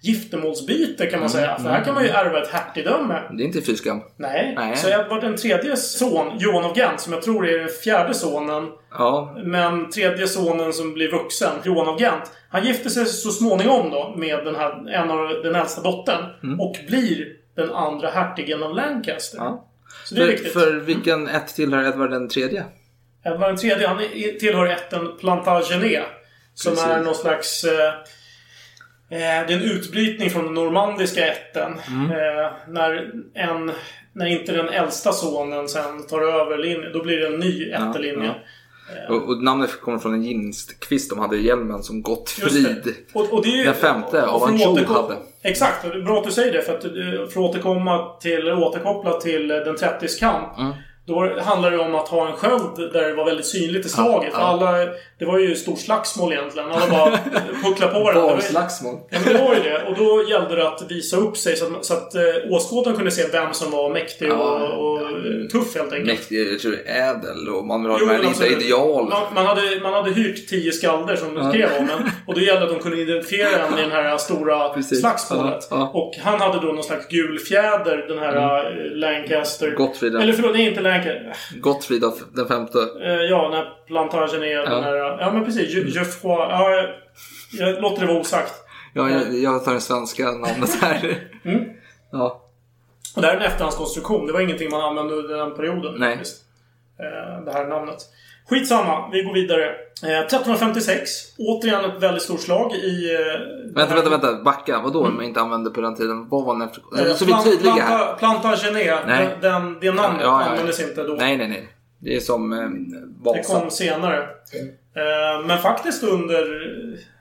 giftermålsbyte 0.02 1.06
kan 1.06 1.20
man 1.20 1.30
säga. 1.30 1.58
För 1.60 1.70
här 1.70 1.84
kan 1.84 1.94
man 1.94 2.04
ju 2.04 2.10
ärva 2.10 2.42
ett 2.42 2.48
hertigdöme. 2.50 3.22
Det 3.32 3.44
är 3.44 3.46
inte 3.46 3.62
fy 3.62 3.76
skam. 3.76 4.02
Nej. 4.18 4.54
Nej. 4.58 4.78
Så 4.78 4.90
Edvard 4.90 5.22
den 5.22 5.36
tredjes 5.38 5.98
son, 5.98 6.38
Johan 6.40 6.66
av 6.66 6.78
Gent, 6.78 7.00
som 7.02 7.14
jag 7.14 7.22
tror 7.22 7.48
är 7.48 7.60
den 7.60 7.70
fjärde 7.70 8.14
sonen. 8.14 8.70
Ja, 8.92 9.38
Men 9.44 9.90
tredje 9.90 10.28
sonen 10.28 10.74
som 10.74 10.94
blir 10.94 11.12
vuxen, 11.12 11.52
Johan 11.64 11.88
av 11.88 12.00
Gent. 12.02 12.32
Han 12.50 12.66
gifter 12.66 12.90
sig 12.90 13.06
så 13.06 13.32
småningom 13.32 13.90
då 13.90 14.14
med 14.18 14.46
den, 14.46 14.56
här, 14.56 14.90
en 14.90 15.12
av 15.12 15.28
den 15.44 15.56
äldsta 15.56 15.82
dottern. 15.82 16.24
Och 16.60 16.76
blir 16.88 17.28
den 17.56 17.72
andra 17.72 18.10
hertigen 18.10 18.64
av 18.64 18.76
Lancaster. 18.76 19.38
Mm. 19.38 19.48
ja. 19.52 19.68
Så 20.06 20.16
det 20.16 20.22
är 20.22 20.26
För, 20.26 20.32
viktigt. 20.32 20.54
för 20.54 20.72
vilken 20.74 21.28
ett 21.28 21.56
tillhör 21.56 21.84
Edvard 21.84 22.10
den 22.12 22.30
tredje? 22.30 22.64
Edvard 23.26 23.64
III, 23.64 23.86
han 23.86 24.00
är- 24.00 24.40
tillhör 24.40 24.66
ätten 24.68 25.18
Plantagenet. 25.20 26.04
Som 26.54 26.72
Precis. 26.72 26.88
är 26.88 27.04
någon 27.04 27.16
slags... 27.16 27.64
Eh, 27.64 27.94
det 29.18 29.24
är 29.24 29.52
en 29.52 29.62
utbrytning 29.62 30.30
från 30.30 30.46
den 30.46 30.54
normandiska 30.54 31.28
ätten. 31.28 31.80
Mm. 31.88 32.12
Eh, 32.12 32.52
när 32.68 33.12
en... 33.34 33.72
När 34.14 34.26
inte 34.26 34.52
den 34.52 34.70
äldsta 34.70 35.12
sonen 35.12 35.68
sen 35.68 36.08
tar 36.08 36.22
över 36.22 36.58
linjen, 36.58 36.94
då 36.94 37.04
blir 37.04 37.18
det 37.18 37.28
en 37.28 37.40
ny 37.40 37.72
ättelinje. 37.72 38.32
Och, 39.10 39.30
och 39.30 39.44
namnet 39.44 39.82
kommer 39.82 40.00
från 40.00 40.14
en 40.14 40.24
ginstkvist 40.24 41.10
de 41.10 41.20
hade 41.20 41.38
i 41.38 41.46
hjälmen 41.46 41.84
som. 41.84 42.02
Gottfrid. 42.02 42.96
Och, 43.14 43.34
och 43.34 43.44
det 43.44 43.50
är 43.50 43.58
ju, 43.58 43.64
Den 43.64 43.74
femte 43.74 44.26
av 44.26 44.44
Anjou 44.44 44.86
hade. 44.86 45.18
Exakt, 45.44 45.82
bra 46.06 46.18
att 46.18 46.24
du 46.24 46.32
säger 46.32 46.54
det. 46.54 46.62
För 46.62 46.78
att 46.78 46.86
eh, 46.86 46.92
för 46.92 47.26
att 47.26 47.38
återkomma 47.38 48.20
till, 48.22 48.52
återkoppla 48.52 49.20
till 49.20 49.52
eh, 49.52 49.58
den 49.58 49.76
30 49.76 50.08
kamp. 50.20 50.58
Mm. 50.60 50.74
Då 51.12 51.42
handlar 51.42 51.72
det 51.72 51.78
om 51.80 51.96
att 51.96 52.08
ha 52.08 52.28
en 52.28 52.34
sköld 52.36 52.94
där 52.94 53.08
det 53.08 53.14
var 53.14 53.26
väldigt 53.26 53.46
synligt 53.46 53.86
i 53.86 53.90
slaget. 53.90 54.34
för 54.34 54.40
ja. 54.42 54.46
alla, 54.48 54.72
det 55.20 55.26
var 55.26 55.38
ju 55.40 55.56
stort 55.56 55.80
slagsmål 55.80 56.34
egentligen. 56.34 56.72
Alla 56.72 56.88
bara 56.92 57.18
pucklade 57.64 57.94
på 57.94 58.00
varandra. 58.00 58.36
Barslagsmål. 58.36 59.00
Ja, 59.10 59.18
men 59.26 59.34
det 59.34 59.40
var 59.42 59.54
ju 59.56 59.60
det. 59.64 59.84
Och 59.88 59.96
då 59.98 60.30
gällde 60.30 60.56
det 60.56 60.68
att 60.68 60.92
visa 60.92 61.18
upp 61.18 61.38
sig 61.38 61.56
så 61.56 61.66
att, 61.66 61.86
så 61.86 61.94
att 61.94 62.16
eh, 62.16 62.22
åskådaren 62.50 62.98
kunde 62.98 63.12
se 63.12 63.24
vem 63.32 63.54
som 63.54 63.72
var 63.72 63.90
mäktig 63.90 64.28
Ja. 64.30 64.36
och, 64.36 64.96
och 64.96 65.00
tuff 65.52 65.76
helt 65.76 65.94
enkelt. 65.94 66.08
Mäktig, 66.20 66.52
jag 66.54 66.60
tror 66.60 66.76
ädel 66.86 67.50
och 67.50 67.66
man 67.66 67.82
vill 67.84 67.92
ha 67.92 67.98
Jo, 68.02 68.08
lite 68.08 68.28
alltså, 68.28 68.46
ideal. 68.46 69.10
Man, 69.10 69.34
man, 69.34 69.46
hade, 69.46 69.80
man 69.84 69.94
hade 69.94 70.12
hyrt 70.12 70.50
tio 70.50 70.72
skalder 70.72 71.16
som 71.16 71.38
Ja. 71.38 71.50
skrev 71.50 71.70
om 71.80 71.90
en. 71.90 72.10
Och 72.26 72.34
då 72.34 72.42
gällde 72.42 72.62
det 72.66 72.66
att 72.72 72.78
de 72.78 72.84
kunde 72.84 73.02
identifiera 73.02 73.68
en 73.68 73.80
i 73.80 73.82
det 73.90 73.96
här 73.96 74.18
stora 74.18 74.70
Precis. 74.70 75.00
slagsmålet. 75.00 75.68
Ja, 75.70 75.78
ja. 75.78 76.00
Och 76.00 76.14
han 76.24 76.40
hade 76.42 76.60
då 76.68 76.74
någon 76.74 76.84
slags 76.84 77.08
gul 77.08 77.40
fjäder, 77.40 78.06
den 78.08 78.18
här 78.20 78.36
eh, 78.36 78.98
Lancaster. 78.98 79.72
Gottfried. 79.72 80.16
Eller 80.16 80.34
förlåt, 80.34 80.54
nej 80.54 80.68
inte 80.68 80.82
Lancaster. 80.82 81.01
Gottfrid 81.62 82.04
av 82.04 82.14
den 82.34 82.48
femte. 82.48 82.80
Eh, 83.04 83.12
ja, 83.14 83.50
när 83.52 83.86
plantagen 83.88 84.44
är 84.44 84.58
den 84.58 84.84
här... 84.84 84.96
Ja, 84.96 85.32
men 85.34 85.46
precis. 85.46 85.76
Je- 85.76 85.88
Geoffroy. 85.90 86.32
Ja, 86.50 86.70
jag, 87.60 87.82
låter 87.82 88.02
det 88.02 88.08
vara 88.08 88.20
osagt. 88.20 88.54
Ja, 88.94 89.10
jag, 89.10 89.34
jag 89.34 89.66
tar 89.66 89.74
det 89.74 89.82
svenska 89.82 90.32
namnet 90.32 90.82
här. 90.82 91.18
Mm. 91.46 91.66
Ja. 92.12 92.42
Och 93.16 93.22
det 93.22 93.28
här 93.28 93.34
är 93.36 93.40
en 93.40 93.46
efterhandskonstruktion. 93.46 94.28
Det 94.28 94.34
var 94.34 94.40
ingenting 94.40 94.70
man 94.72 94.82
använde 94.82 95.14
under 95.14 95.38
den 95.38 95.56
perioden. 95.56 95.96
Nej. 95.98 96.16
faktiskt. 96.16 96.42
Eh, 97.00 97.46
Det 97.46 97.52
här 97.54 97.68
namnet. 97.68 97.98
Skitsamma, 98.50 99.10
vi 99.12 99.24
går 99.24 99.34
vidare. 99.34 99.66
Eh, 100.04 100.20
1356. 100.20 101.10
Återigen 101.38 101.86
ett 101.86 102.04
väldigt 102.04 102.24
stort 102.24 102.40
slag 102.40 102.74
i... 102.76 103.14
eh, 103.16 103.74
Vänta, 103.76 103.96
vänta, 103.96 104.10
vänta. 104.10 104.44
Backa. 104.44 104.82
Vadå 104.84 105.04
man 105.10 105.24
inte 105.26 105.42
använde 105.42 105.70
på 105.70 105.82
den 105.82 105.96
tiden? 105.96 106.30
Vad 106.30 106.46
var 106.46 106.54
den 106.54 106.62
efter? 106.68 106.82
Eh, 107.10 107.16
Så 107.16 107.26
vi 107.26 107.32
är 107.32 107.36
Plan- 107.36 107.44
tydliga 107.44 107.74
här. 107.74 108.16
Planta, 108.16 108.40
Plantagenet, 108.40 109.00
Nej. 109.08 109.38
den, 109.42 109.80
det 109.80 109.92
namnet 109.92 110.22
Ja, 110.22 110.28
ja, 110.28 110.42
ja. 110.46 110.50
användes 110.52 110.80
inte 110.82 111.04
då. 111.04 111.14
Nej, 111.14 111.38
nej, 111.38 111.48
nej. 111.48 111.68
Det 112.00 112.16
är 112.16 112.20
som 112.20 112.54
eh, 112.54 112.60
Det 112.60 113.40
Vasa. 113.40 113.60
kom 113.60 113.72
senare. 113.72 114.18
Eh, 114.22 115.46
Men 115.48 115.58
faktiskt 115.60 116.04
under 116.04 116.46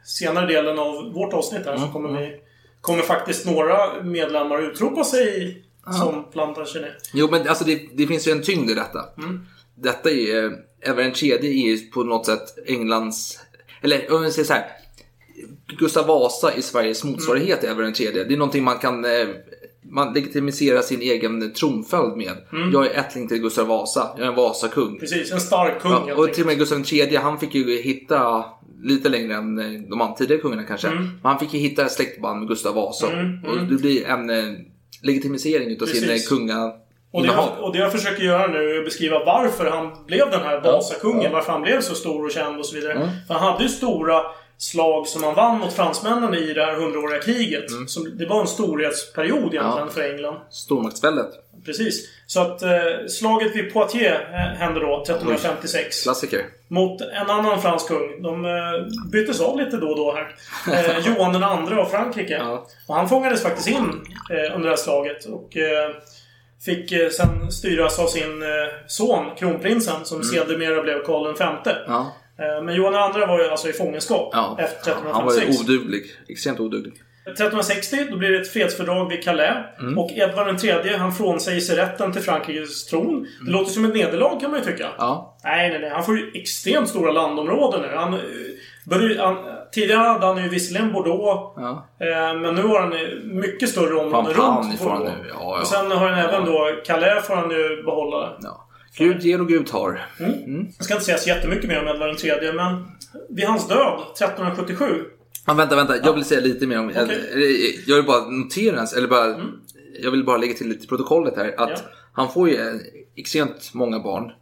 senare 0.04 0.46
delen 0.46 0.78
av 0.78 1.12
vårt 1.12 1.32
avsnitt 1.34 1.66
här 1.66 1.72
så 1.76 1.80
Mm, 1.82 1.92
kommer 1.92 2.20
vi... 2.20 2.36
Kommer 2.80 3.02
faktiskt 3.02 3.46
några 3.46 4.02
medlemmar 4.02 4.62
utropa 4.70 5.04
sig 5.04 5.62
som 6.00 6.24
Plantagenet. 6.32 6.92
Jo, 7.14 7.28
men 7.30 7.48
alltså 7.48 7.64
det, 7.64 7.80
det 7.94 8.06
finns 8.06 8.28
ju 8.28 8.32
en 8.32 8.42
tyngd 8.42 8.70
i 8.70 8.74
detta. 8.74 8.98
Mm. 9.18 9.46
Detta 9.76 10.10
är, 10.10 10.52
även 10.82 11.06
en 11.06 11.12
tredje 11.12 11.50
är 11.50 11.70
ju 11.70 11.78
på 11.78 12.04
något 12.04 12.26
sätt 12.26 12.58
Englands, 12.66 13.38
eller 13.82 14.12
om 14.12 14.22
vi 14.22 14.30
säger 14.30 14.46
så 14.46 14.52
här. 14.52 14.64
Gustav 15.78 16.06
Vasa 16.06 16.54
i 16.54 16.62
Sveriges 16.62 17.04
motsvarighet 17.04 17.64
Mm. 17.64 17.78
är 17.78 17.82
Edvard 17.82 18.00
III. 18.00 18.24
Det 18.28 18.34
är 18.34 18.38
någonting 18.38 18.64
man 18.64 18.78
kan 18.78 19.04
eh, 19.04 19.28
man 19.82 20.12
legitimiserar 20.14 20.82
sin 20.82 21.00
egen 21.00 21.52
tronföljd 21.52 22.16
med. 22.16 22.36
Mm. 22.52 22.72
Jag 22.72 22.86
är 22.86 22.98
ättling 23.00 23.28
till 23.28 23.38
Gustav 23.38 23.66
Vasa. 23.66 24.10
Jag 24.16 24.24
är 24.26 24.30
en 24.30 24.34
Vasakung. 24.36 24.98
Precis, 24.98 25.32
en 25.32 25.40
stark 25.40 25.80
kung 25.80 25.92
Ja, 25.92 26.14
och 26.14 26.32
till 26.34 26.42
och 26.42 26.46
med 26.46 26.58
Gustav 26.58 26.84
III, 26.92 27.16
han 27.16 27.38
fick 27.38 27.54
ju 27.54 27.82
hitta 27.82 28.44
lite 28.82 29.08
längre 29.08 29.34
än 29.34 29.58
eh, 29.58 29.80
de 29.80 30.14
tidigare 30.18 30.40
kungarna 30.40 30.62
kanske. 30.62 30.88
Mm. 30.88 31.02
Men 31.02 31.20
han 31.22 31.38
fick 31.38 31.54
ju 31.54 31.60
hitta 31.60 31.88
släktband 31.88 32.38
med 32.38 32.48
Gustav 32.48 32.74
Vasa. 32.74 33.12
Mm, 33.12 33.44
Och 33.44 33.52
mm. 33.56 33.68
det 33.68 33.74
blir 33.74 34.06
en 34.06 34.30
eh, 34.30 34.52
legitimisering 35.02 35.68
utav 35.68 35.86
sin 35.86 36.18
kunga 36.28 36.72
Och 37.12 37.22
det, 37.22 37.28
jag, 37.28 37.48
och 37.60 37.72
det 37.72 37.78
jag 37.78 37.92
försöker 37.92 38.22
göra 38.22 38.46
nu 38.46 38.70
är 38.74 38.78
att 38.78 38.84
beskriva 38.84 39.24
varför 39.24 39.70
han 39.70 40.04
blev 40.06 40.30
den 40.30 40.40
här 40.42 40.60
Vasakungen. 40.60 41.22
ja. 41.22 41.30
Varför 41.32 41.52
han 41.52 41.62
blev 41.62 41.80
så 41.80 41.94
stor 41.94 42.24
och 42.24 42.30
känd 42.32 42.58
och 42.58 42.66
så 42.66 42.74
vidare. 42.76 42.92
Mm. 42.92 43.08
För 43.26 43.34
han 43.34 43.52
hade 43.52 43.62
ju 43.62 43.68
stora 43.68 44.22
slag 44.58 45.06
som 45.06 45.22
han 45.24 45.34
vann 45.34 45.58
mot 45.58 45.72
fransmännen 45.72 46.34
i 46.34 46.52
det 46.52 46.64
här 46.64 46.74
hundraåriga 46.74 47.20
kriget. 47.20 47.70
Mm. 47.70 47.88
Som, 47.88 48.18
det 48.18 48.26
var 48.26 48.40
en 48.40 48.46
storhetsperiod 48.46 49.38
egentligen 49.38 49.62
Ja. 49.78 49.88
för 49.92 50.10
England. 50.14 50.36
Stormaktsväldet. 50.50 51.28
Precis. 51.64 52.08
Så 52.26 52.40
att 52.40 52.62
eh, 52.62 52.70
slaget 53.08 53.56
vid 53.56 53.72
Poitiers 53.72 54.12
eh, 54.30 54.58
hände 54.58 54.80
då 54.80 55.02
1356. 55.02 56.02
Klassiker. 56.02 56.44
Mot 56.68 57.00
en 57.00 57.30
annan 57.30 57.62
fransk 57.62 57.88
kung. 57.88 58.22
De 58.22 58.44
eh, 58.44 58.50
byttes 59.12 59.40
av 59.40 59.58
lite 59.58 59.76
då 59.76 59.86
och 59.88 59.96
då 59.96 60.14
här. 60.14 60.34
Eh, 60.74 61.06
Johan 61.06 61.42
andra 61.42 61.80
av 61.80 61.84
Frankrike. 61.84 62.34
Ja. 62.34 62.66
Och 62.88 62.94
han 62.94 63.08
fångades 63.08 63.42
faktiskt 63.42 63.68
in 63.68 64.00
eh, 64.30 64.54
under 64.54 64.62
det 64.62 64.68
här 64.68 64.76
slaget. 64.76 65.24
Och 65.24 65.56
eh, 65.56 65.90
fick 66.64 66.92
eh, 66.92 67.08
sen 67.08 67.52
styras 67.52 67.98
av 67.98 68.06
sin 68.06 68.42
eh, 68.42 68.48
son, 68.86 69.36
kronprinsen, 69.38 70.04
som 70.04 70.22
sedermera 70.22 70.82
blev 70.82 71.02
Karl 71.04 71.32
V. 71.38 71.70
Ja. 71.86 72.12
Eh, 72.38 72.62
men 72.64 72.74
Johan 72.74 72.94
andra 72.94 73.26
var 73.26 73.38
ju 73.42 73.48
alltså 73.48 73.68
i 73.68 73.72
fångenskap 73.72 74.30
Ja. 74.32 74.56
efter 74.58 74.92
Han 74.94 75.24
var 75.24 75.32
ju 75.32 75.38
1356. 75.38 75.60
oduglig. 75.60 76.02
Extremt 76.28 76.60
oduglig. 76.60 76.92
1360 77.26 77.96
då 78.10 78.16
blir 78.16 78.30
det 78.30 78.40
ett 78.40 78.52
fredsfördrag 78.52 79.08
vid 79.08 79.24
Calais. 79.24 79.56
Mm. 79.80 79.98
Och 79.98 80.10
Edvard 80.10 80.64
III 80.64 80.96
han 80.96 81.12
frånsäger 81.12 81.60
sig 81.60 81.76
rätten 81.76 82.12
till 82.12 82.22
Frankrikes 82.22 82.86
tron. 82.86 83.26
Det 83.44 83.50
låter 83.50 83.70
som 83.70 83.84
ett 83.84 83.94
nederlag 83.94 84.40
kan 84.40 84.50
man 84.50 84.60
ju 84.60 84.66
tycka. 84.66 84.84
Mm. 84.84 84.94
Ja. 84.98 85.38
Nej, 85.44 85.70
nej, 85.70 85.80
nej. 85.80 85.90
Han 85.90 86.04
får 86.04 86.18
ju 86.18 86.30
extremt 86.34 86.88
stora 86.88 87.12
landområden 87.12 87.82
nu. 87.82 87.96
Han, 87.96 88.14
eh, 88.14 88.20
han, 89.18 89.36
tidigare 89.72 90.08
hade 90.08 90.26
han 90.26 90.42
ju 90.42 90.48
visserligen 90.48 90.92
Bordeaux. 90.92 91.52
Ja. 91.56 91.88
Eh, 92.00 92.40
men 92.40 92.54
nu 92.54 92.62
har 92.62 92.80
han 92.80 92.94
mycket 93.24 93.68
större 93.68 93.94
områden 93.94 94.34
runt 94.34 94.78
får 94.78 94.90
han 94.90 95.02
nu. 95.02 95.12
Ja, 95.28 95.34
ja. 95.38 95.60
Och 95.60 95.66
sen 95.66 95.90
har 95.90 96.08
han 96.08 96.18
även 96.18 96.44
då 96.44 96.80
Calais 96.84 97.26
får 97.26 97.36
han 97.36 97.50
ju 97.50 97.82
behålla. 97.82 98.38
ja. 98.42 98.66
Gud 98.96 99.22
ger 99.22 99.40
och 99.40 99.48
Gud 99.48 99.66
tar. 99.66 100.06
Jag 100.76 100.84
ska 100.84 100.94
inte 100.94 101.06
säga 101.06 101.18
så 101.18 101.28
jättemycket 101.28 101.68
mer 101.68 101.80
om 101.82 101.88
Edvard 101.88 102.24
III, 102.24 102.52
men 102.52 102.86
vid 103.28 103.46
hans 103.46 103.68
död 103.68 104.00
1377 104.14 105.04
Ja, 105.46 105.54
vänta, 105.54 105.76
vänta. 105.76 105.96
Jag 105.96 106.12
vill 106.12 106.24
säga 106.24 106.40
lite 106.40 106.66
mer 106.66 106.78
om... 106.78 106.88
Eller, 106.88 107.88
Jag 107.88 107.96
vill 107.96 108.04
bara 108.06 108.28
notera, 108.30 108.86
eller 108.96 109.08
bara... 109.08 109.40
Jag 110.02 110.10
vill 110.10 110.24
bara 110.24 110.36
lägga 110.36 110.54
till 110.54 110.68
lite 110.68 110.84
i 110.84 110.86
protokollet 110.88 111.36
här. 111.36 111.54
Att 111.58 111.70
Ja. 111.70 111.76
han 112.12 112.32
får 112.32 112.48
ju 112.48 112.56
eh, 112.56 112.74
extremt 113.16 113.70
många 113.74 113.98
barn. 114.00 114.32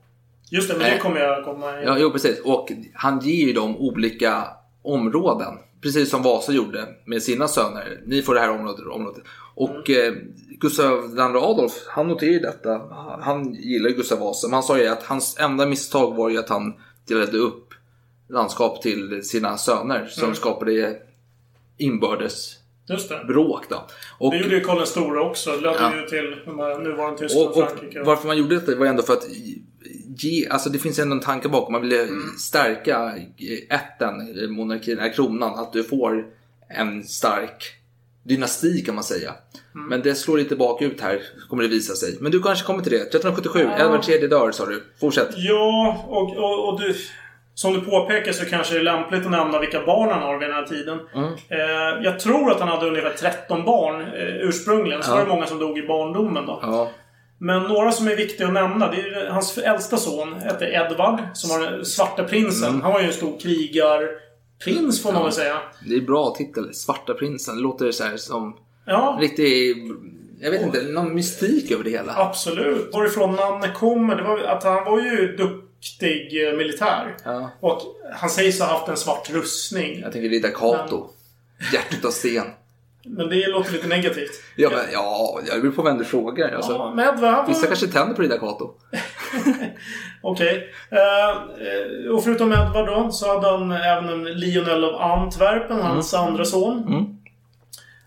Just 0.50 0.68
det, 0.68 0.74
men 0.74 0.84
det 0.84 0.90
Nej. 0.90 1.00
kommer 1.00 1.20
jag 1.20 1.44
komma. 1.44 1.82
Ja, 1.82 1.96
jo, 2.00 2.10
precis. 2.10 2.40
Och 2.44 2.68
han 2.94 3.20
ger 3.20 3.46
ju 3.46 3.52
dem 3.52 3.76
olika 3.76 4.44
områden. 4.82 5.54
Precis 5.82 6.10
som 6.10 6.22
Vasa 6.22 6.52
gjorde 6.52 6.88
med 7.06 7.22
sina 7.22 7.48
söner. 7.48 8.00
Ni 8.06 8.22
får 8.22 8.34
det 8.34 8.40
här 8.40 8.50
området 8.50 8.86
och 8.86 8.94
området. 8.96 9.22
Och 9.54 9.90
eh, 9.90 10.14
Gustav 10.60 11.04
II 11.16 11.20
Adolf, 11.20 11.72
han 11.88 12.08
noterar 12.08 12.30
ju 12.30 12.38
detta. 12.38 12.80
Han 13.20 13.54
gillar 13.54 13.88
ju 13.90 13.96
Gustav 13.96 14.18
Vasa. 14.18 14.46
Men 14.48 14.54
han 14.54 14.62
sa 14.62 14.78
ju 14.78 14.86
att 14.86 15.02
hans 15.02 15.36
enda 15.38 15.66
misstag 15.66 16.14
var 16.16 16.28
ju 16.30 16.38
att 16.38 16.48
han 16.48 16.74
delade 17.08 17.38
upp 17.38 17.67
landskap 18.28 18.82
till 18.82 19.22
sina 19.24 19.58
söner. 19.58 20.06
Som 20.06 20.34
skapade 20.34 20.96
inbördes 21.78 22.54
Just 22.88 23.08
det. 23.08 23.24
bråk 23.28 23.64
då. 23.68 23.86
Och, 24.18 24.30
Det 24.32 24.38
gjorde 24.38 24.54
ju 24.54 24.60
Karl 24.60 24.76
den 24.76 24.86
store 24.86 25.20
också. 25.20 25.50
Det 25.50 25.56
ledde 25.56 25.76
Ja. 25.80 25.94
ju 25.96 26.06
till 26.06 26.36
nuvarande 26.84 27.18
Tyskland 27.18 27.48
och, 27.48 27.56
och 27.62 27.68
Frankrike. 27.68 28.02
varför 28.02 28.26
man 28.26 28.38
gjorde 28.38 28.54
detta 28.54 28.74
var 28.76 28.86
ändå 28.86 29.02
för 29.02 29.12
att 29.12 29.26
ge, 30.18 30.48
alltså 30.48 30.70
det 30.70 30.78
finns 30.78 30.98
ändå 30.98 31.14
en 31.16 31.20
tanke 31.22 31.48
bakom. 31.48 31.72
Man 31.72 31.82
ville 31.82 32.02
Mm. 32.02 32.22
stärka 32.38 33.14
ätten, 33.70 34.14
monarkin, 34.52 34.98
kronan. 35.14 35.58
Att 35.58 35.72
du 35.72 35.84
får 35.84 36.26
en 36.68 37.04
stark 37.04 37.72
dynasti 38.22 38.80
kan 38.86 38.94
man 38.94 39.04
säga. 39.04 39.34
Mm. 39.74 39.86
Men 39.88 40.02
det 40.02 40.14
slår 40.14 40.38
lite 40.38 40.56
bakut 40.56 41.00
här, 41.00 41.22
kommer 41.48 41.62
det 41.62 41.68
visa 41.68 41.94
sig. 41.94 42.16
Men 42.20 42.32
du 42.32 42.42
kanske 42.42 42.66
kommer 42.66 42.82
till 42.82 42.92
det. 42.92 42.98
1377, 42.98 43.58
Ja. 43.78 43.84
Edvard 43.84 44.08
III 44.08 44.28
dör 44.28 44.50
sa 44.52 44.66
du. 44.66 44.84
Fortsätt. 45.00 45.28
Ja, 45.36 46.04
och, 46.08 46.36
och, 46.36 46.68
och 46.68 46.80
du... 46.80 46.94
Som 47.58 47.72
du 47.72 47.80
påpekar 47.80 48.32
så 48.32 48.44
kanske 48.44 48.74
det 48.74 48.80
är 48.80 48.84
lämpligt 48.84 49.24
att 49.24 49.30
nämna 49.30 49.58
vilka 49.58 49.84
barn 49.86 50.10
han 50.10 50.22
har 50.22 50.38
vid 50.38 50.48
den 50.48 50.56
här 50.56 50.62
tiden. 50.66 50.98
Mm. 51.14 51.32
Eh, 51.48 52.04
jag 52.04 52.20
tror 52.20 52.50
att 52.52 52.60
han 52.60 52.68
hade 52.68 52.86
ungefär 52.86 53.10
13 53.10 53.64
barn 53.64 54.00
eh, 54.00 54.48
ursprungligen. 54.48 55.02
Så 55.02 55.10
Ja. 55.10 55.14
var 55.14 55.22
det 55.22 55.28
många 55.28 55.46
som 55.46 55.58
dog 55.58 55.78
i 55.78 55.86
barndomen 55.86 56.46
då. 56.46 56.58
Ja, 56.62 56.90
Men 57.38 57.62
några 57.62 57.92
som 57.92 58.08
är 58.08 58.16
viktiga 58.16 58.46
att 58.46 58.52
nämna. 58.52 58.90
Det 58.90 58.96
är 59.00 59.30
hans 59.30 59.58
äldsta 59.58 59.96
son 59.96 60.34
hette 60.34 60.64
Edvard. 60.66 61.20
Som 61.34 61.50
var 61.60 61.70
den 61.70 61.84
svarta 61.84 62.24
prinsen. 62.24 62.68
Mm. 62.68 62.80
Han 62.82 62.92
var 62.92 63.00
ju 63.00 63.06
en 63.06 63.12
stor 63.12 63.38
krigarprins 63.40 65.02
får 65.02 65.12
man 65.12 65.22
väl 65.22 65.32
säga. 65.32 65.56
det 65.88 65.94
är 65.94 66.00
bra 66.00 66.34
titel. 66.38 66.74
Svarta 66.74 67.14
prinsen. 67.14 67.56
Det 67.56 67.62
låter 67.62 67.90
så 67.90 68.04
här 68.04 68.16
som 68.16 68.56
Ja, 68.86 69.18
riktig, 69.20 69.76
jag 70.40 70.50
vet 70.50 70.62
inte, 70.62 70.82
någon 70.82 71.14
mystik 71.14 71.70
över 71.70 71.84
det 71.84 71.90
hela. 71.90 72.12
absolut. 72.16 72.90
Varifrån 72.94 73.36
namnet 73.36 73.74
kommer, 73.74 74.16
det 74.16 74.22
var 74.22 74.38
att 74.40 74.64
han 74.64 74.84
var 74.84 75.00
ju 75.00 75.36
duktig 75.36 75.67
eh, 76.00 76.56
militär. 76.56 77.16
Ja. 77.24 77.50
Och 77.60 77.82
han 78.12 78.30
sägs 78.30 78.60
ha 78.60 78.66
haft 78.66 78.88
en 78.88 78.96
svart 78.96 79.30
rustning. 79.30 80.00
Jag 80.00 80.12
tänker 80.12 80.28
Ridder 80.28 80.50
Kato. 80.50 81.10
Hjärtat 81.72 82.04
av 82.04 82.10
sten. 82.10 82.46
Men 83.04 83.28
det 83.28 83.46
låter 83.46 83.72
lite 83.72 83.86
negativt. 83.86 84.30
Ja, 84.56 84.70
men, 84.70 84.92
ja, 84.92 85.40
jag 85.46 85.60
beror 85.60 85.72
på 85.72 85.82
vem 85.82 85.98
du 85.98 86.04
frågar. 86.04 86.54
Alltså, 86.54 86.72
Ja, 86.72 86.92
men 86.94 87.14
Edvard... 87.14 87.48
Vissa 87.48 87.66
kanske 87.66 87.86
tänder 87.86 88.14
på 88.14 88.24
Ida 88.24 88.38
Cato. 88.38 88.74
Okej. 90.22 90.72
Eh, 90.90 92.12
och 92.12 92.24
förutom 92.24 92.52
Edvard 92.52 92.86
då 92.86 93.10
så 93.12 93.28
hade 93.28 93.50
han 93.50 93.72
även 93.72 94.08
en 94.08 94.24
Lionel 94.24 94.84
av 94.84 94.94
Antwerpen, 94.94 95.80
hans 95.80 96.14
andra 96.14 96.44
son. 96.44 96.84
Mm. 96.88 97.17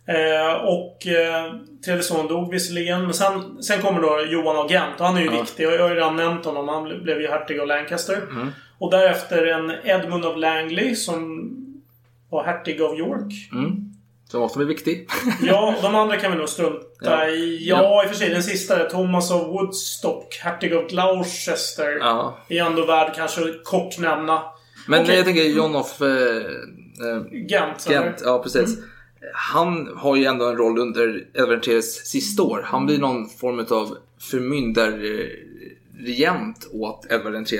Eh, 0.08 0.54
och 0.54 1.08
eh, 1.08 1.54
tredje 1.86 2.04
son 2.04 2.28
dog 2.28 2.52
visserligen. 2.52 3.02
Men 3.04 3.14
sen, 3.14 3.64
sen 3.64 3.82
kommer 3.82 4.02
då 4.02 4.26
Johan 4.30 4.58
av 4.58 4.72
Gent 4.72 5.00
och 5.00 5.06
han 5.06 5.18
är 5.18 5.22
ju 5.22 5.26
Ja. 5.26 5.42
viktig. 5.42 5.64
Jag 5.64 5.80
har 5.80 5.90
ju 5.90 5.96
redan 5.96 6.16
nämnt 6.16 6.46
honom. 6.46 6.68
Han 6.68 6.88
ble- 6.88 7.04
blev 7.04 7.22
ju 7.22 7.28
hertig 7.28 7.60
av 7.60 7.68
Lancaster. 7.68 8.18
Mm. 8.32 8.48
Och 8.80 8.92
därefter 8.92 9.46
en 9.48 9.72
Edmund 9.84 10.26
av 10.26 10.38
Langley 10.38 10.96
som 10.96 11.48
var 12.30 12.44
hertig 12.44 12.82
av 12.82 12.96
York. 13.00 13.34
Mm. 13.52 13.72
Som 14.30 14.42
också 14.42 14.60
är 14.60 14.66
viktig. 14.66 15.08
Ja, 15.42 15.76
de 15.82 15.96
andra 15.96 16.18
kan 16.18 16.32
vi 16.32 16.38
nog 16.38 16.50
strunta 16.50 16.86
Ja. 17.02 17.28
i. 17.28 17.68
Ja, 17.70 18.04
i 18.04 18.06
och 18.06 18.10
för 18.10 18.18
sig. 18.18 18.30
Den 18.30 18.44
sista 18.44 18.86
är 18.86 18.90
Thomas 18.90 19.32
av 19.32 19.48
Woodstock, 19.48 20.40
hertig 20.44 20.74
av 20.74 20.88
Gloucester. 20.88 21.98
Ja. 22.00 22.38
Är 22.50 22.64
ändå 22.66 22.86
värd 22.86 23.16
kanske 23.16 23.42
kort 23.64 24.00
nämna. 24.00 24.42
Men 24.88 25.02
Okej. 25.02 25.16
jag 25.16 25.26
tänker 25.26 25.44
John 25.44 25.76
of 25.76 26.02
eh, 26.02 26.08
eh, 26.08 27.48
Gent? 27.48 27.88
Gent, 27.90 28.22
ja 28.26 28.44
precis. 28.44 28.78
Han 29.34 29.90
har 29.98 30.16
ju 30.16 30.26
ändå 30.26 30.46
en 30.50 30.58
roll 30.58 30.80
under 30.80 31.26
Edvard 31.34 31.66
sista 31.84 32.44
år. 32.44 32.62
Han 32.66 32.86
blir 32.86 33.00
någon 33.00 33.30
form 33.30 33.60
av 33.70 33.98
förmyndarregent 34.20 36.68
åt 36.74 37.06
Edvard 37.10 37.36
III. 37.54 37.60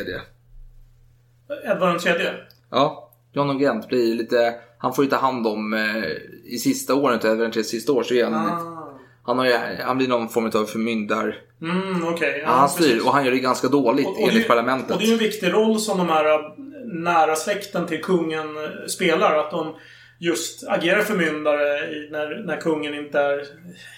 Edvard 1.66 2.00
tredje. 2.00 2.34
Ja, 2.70 3.10
John 3.34 3.50
of 3.50 3.62
Gent 3.62 3.88
blir 3.90 4.16
lite... 4.16 4.56
Han 4.78 4.94
får 4.94 5.04
ju 5.04 5.10
ta 5.10 5.18
hand 5.18 5.48
om 5.48 5.74
eh, 5.74 6.04
i 6.46 6.58
sista 6.58 6.96
åren 6.96 7.20
av 7.20 7.26
Edvard 7.26 7.56
IIIs 7.56 7.70
sista 7.70 7.92
år 7.92 8.04
så 8.04 8.14
är 8.14 8.24
han... 8.24 8.34
Ah. 8.34 8.78
Han, 9.24 9.38
har 9.38 9.46
ju, 9.46 9.54
han 9.84 9.98
blir 9.98 10.08
någon 10.08 10.30
form 10.30 10.52
av 10.54 10.66
förmyndar... 10.66 11.40
Mm, 11.62 12.08
okej. 12.08 12.40
Ja, 12.44 12.50
han 12.50 12.68
precis. 12.70 12.86
styr 12.86 13.02
och 13.06 13.14
han 13.14 13.26
gör 13.26 13.32
det 13.32 13.40
ganska 13.40 13.68
dåligt 13.68 14.08
Och- 14.08 14.22
och 14.22 14.28
enligt 14.30 14.44
det- 14.44 14.48
parlamentet. 14.48 14.92
Och 14.92 14.98
det 14.98 15.04
är 15.04 15.08
ju 15.08 15.14
en 15.14 15.20
viktig 15.20 15.54
roll 15.54 15.80
som 15.80 15.98
de 15.98 16.10
här 16.10 16.26
äh, 16.34 16.40
nära 16.86 17.36
släkten 17.36 17.88
till 17.88 18.04
kungen 18.04 18.58
äh, 18.58 18.64
spelar. 18.88 19.38
Att 19.38 19.52
de 19.52 19.76
just 20.24 20.68
agerar 20.68 21.02
förmyndare 21.02 21.92
i, 21.96 22.10
när, 22.12 22.44
när 22.46 22.58
kungen 22.62 22.94
inte 22.94 23.20
är 23.20 23.46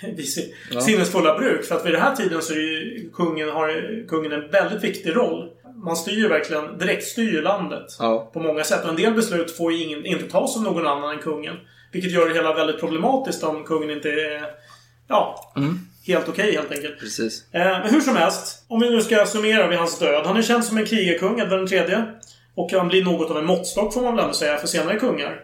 vid 0.16 0.30
sin 0.34 0.54
Ja. 0.72 0.82
sinnesfulla 0.82 1.38
bruk. 1.38 1.66
För 1.66 1.76
att 1.76 1.86
vid 1.86 1.94
den 1.94 2.02
här 2.02 2.16
tiden 2.16 2.42
så 2.42 2.54
är 2.54 3.12
kungen, 3.14 3.50
har 3.50 4.08
kungen 4.08 4.32
en 4.32 4.50
väldigt 4.50 4.84
viktig 4.84 5.16
roll. 5.16 5.50
Man 5.86 5.96
styr 5.96 6.18
ju 6.18 6.28
verkligen, 6.28 6.78
direkt 6.78 7.04
styr 7.04 7.42
landet. 7.42 7.86
Ja. 8.00 8.30
På 8.34 8.40
många 8.40 8.64
sätt. 8.64 8.84
Och 8.84 8.90
en 8.90 8.96
del 8.96 9.14
beslut 9.14 9.58
får 9.58 9.74
ju 9.74 9.84
ingen, 9.84 10.06
inte 10.06 10.26
tas 10.30 10.58
av 10.58 10.64
någon 10.64 10.88
annan 10.88 11.12
än 11.16 11.20
kungen. 11.22 11.56
Vilket 11.92 12.12
gör 12.12 12.30
det 12.30 12.36
hela 12.36 12.54
väldigt 12.54 12.80
problematiskt 12.80 13.44
om 13.44 13.64
kungen 13.64 13.90
inte 13.90 14.10
är 14.10 14.42
ja, 15.08 15.54
Mm. 15.58 15.80
helt 16.08 16.30
okej 16.30 16.52
helt 16.56 16.72
enkelt. 16.72 17.00
Precis. 17.00 17.54
Eh, 17.54 17.62
men 17.62 17.90
hur 17.94 18.02
som 18.02 18.16
helst, 18.16 18.66
om 18.68 18.80
vi 18.80 18.90
nu 18.90 19.02
ska 19.02 19.26
summera 19.26 19.68
vid 19.68 19.78
hans 19.80 20.00
död. 20.00 20.26
Han 20.26 20.38
är 20.38 20.42
känd 20.42 20.66
som 20.66 20.78
en 20.78 20.86
krigarkung, 20.86 21.40
Edvard 21.40 21.72
III. 21.72 21.96
Och 22.56 22.72
han 22.72 22.88
blir 22.88 23.04
något 23.04 23.32
av 23.32 23.38
en 23.38 23.46
måttstock 23.46 23.94
får 23.94 24.02
man 24.02 24.16
väl 24.16 24.24
ändå 24.24 24.34
säga 24.34 24.58
för 24.58 24.68
senare 24.68 25.00
kungar. 25.00 25.44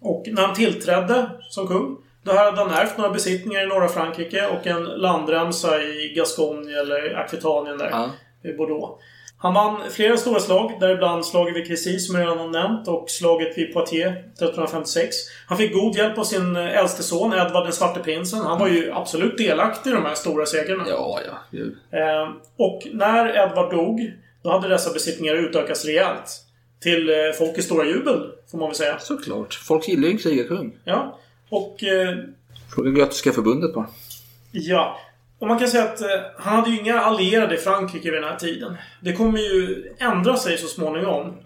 Och 0.00 0.24
när 0.26 0.42
han 0.42 0.54
tillträdde 0.54 1.30
som 1.48 1.68
kung, 1.68 1.96
då 2.22 2.32
hade 2.32 2.56
han 2.56 2.70
ärvt 2.70 2.98
några 2.98 3.10
besittningar 3.10 3.62
i 3.62 3.66
norra 3.66 3.88
Frankrike 3.88 4.46
och 4.46 4.66
en 4.66 4.84
landremsa 4.84 5.82
i 5.82 6.12
Gascogne 6.16 6.80
eller 6.80 7.14
Aquitanien 7.14 7.78
där. 7.78 7.90
Ja. 7.90 8.10
I 8.50 8.52
Bordeaux. 8.52 9.02
Han 9.42 9.54
vann 9.54 9.90
flera 9.90 10.16
stora 10.16 10.40
slag, 10.40 10.76
däribland 10.80 11.26
slaget 11.26 11.56
vid 11.56 11.66
Crécy 11.66 11.98
som 11.98 12.14
jag 12.14 12.22
redan 12.22 12.38
har 12.38 12.48
nämnt 12.48 12.88
och 12.88 13.10
slaget 13.10 13.58
vid 13.58 13.74
Poitiers 13.74 14.16
1356. 14.16 15.16
Han 15.46 15.58
fick 15.58 15.74
god 15.74 15.96
hjälp 15.96 16.18
av 16.18 16.24
sin 16.24 16.56
äldste 16.56 17.02
son 17.02 17.32
Edvard 17.32 17.64
den 17.64 17.72
svarte 17.72 18.00
prinsen. 18.00 18.40
Han 18.40 18.58
var 18.58 18.68
ju 18.68 18.92
absolut 18.92 19.38
delaktig 19.38 19.90
i 19.90 19.92
de 19.92 20.04
här 20.04 20.14
stora 20.14 20.46
segrarna. 20.46 20.84
Ja, 20.88 21.20
ja. 21.26 21.58
Eh, 21.98 22.28
och 22.56 22.82
när 22.92 23.44
Edvard 23.44 23.70
dog, 23.70 24.12
då 24.42 24.50
hade 24.50 24.68
dessa 24.68 24.92
besittningar 24.92 25.34
utökats 25.34 25.84
rejält. 25.84 26.49
Till 26.80 27.08
eh, 27.10 27.16
folkets 27.38 27.66
stora 27.66 27.86
jubel, 27.86 28.30
får 28.50 28.58
man 28.58 28.68
väl 28.68 28.76
säga. 28.76 28.98
Såklart. 28.98 29.54
Folk 29.54 29.88
gillar 29.88 30.08
ju 30.08 30.10
en 30.10 30.18
krigarkung. 30.18 30.76
Ja. 30.84 31.18
Och 31.48 31.84
eh, 31.84 32.16
Fråga 32.74 32.98
Götiska 32.98 33.32
förbundet 33.32 33.74
bara. 33.74 33.86
ja. 34.52 35.00
Och 35.38 35.46
man 35.46 35.58
kan 35.58 35.68
säga 35.68 35.84
att 35.84 36.00
eh, 36.00 36.08
han 36.38 36.56
hade 36.56 36.70
ju 36.70 36.78
inga 36.80 37.00
allierade 37.00 37.54
i 37.54 37.58
Frankrike 37.58 38.10
vid 38.10 38.22
den 38.22 38.30
här 38.30 38.36
tiden. 38.36 38.76
Det 39.00 39.12
kommer 39.12 39.38
ju 39.38 39.84
ändra 39.98 40.36
sig 40.36 40.58
så 40.58 40.66
småningom. 40.66 41.36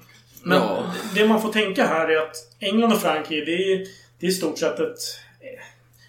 Men 0.42 0.58
Ja. 0.58 0.92
det 1.14 1.28
man 1.28 1.42
får 1.42 1.52
tänka 1.52 1.86
här 1.86 2.08
är 2.08 2.16
att 2.16 2.36
England 2.60 2.92
och 2.92 3.00
Frankrike, 3.00 3.44
det 3.44 3.72
är, 3.72 3.86
det 4.20 4.26
är 4.26 4.30
i 4.30 4.32
stort 4.32 4.58
sett 4.58 4.80
ett... 4.80 4.98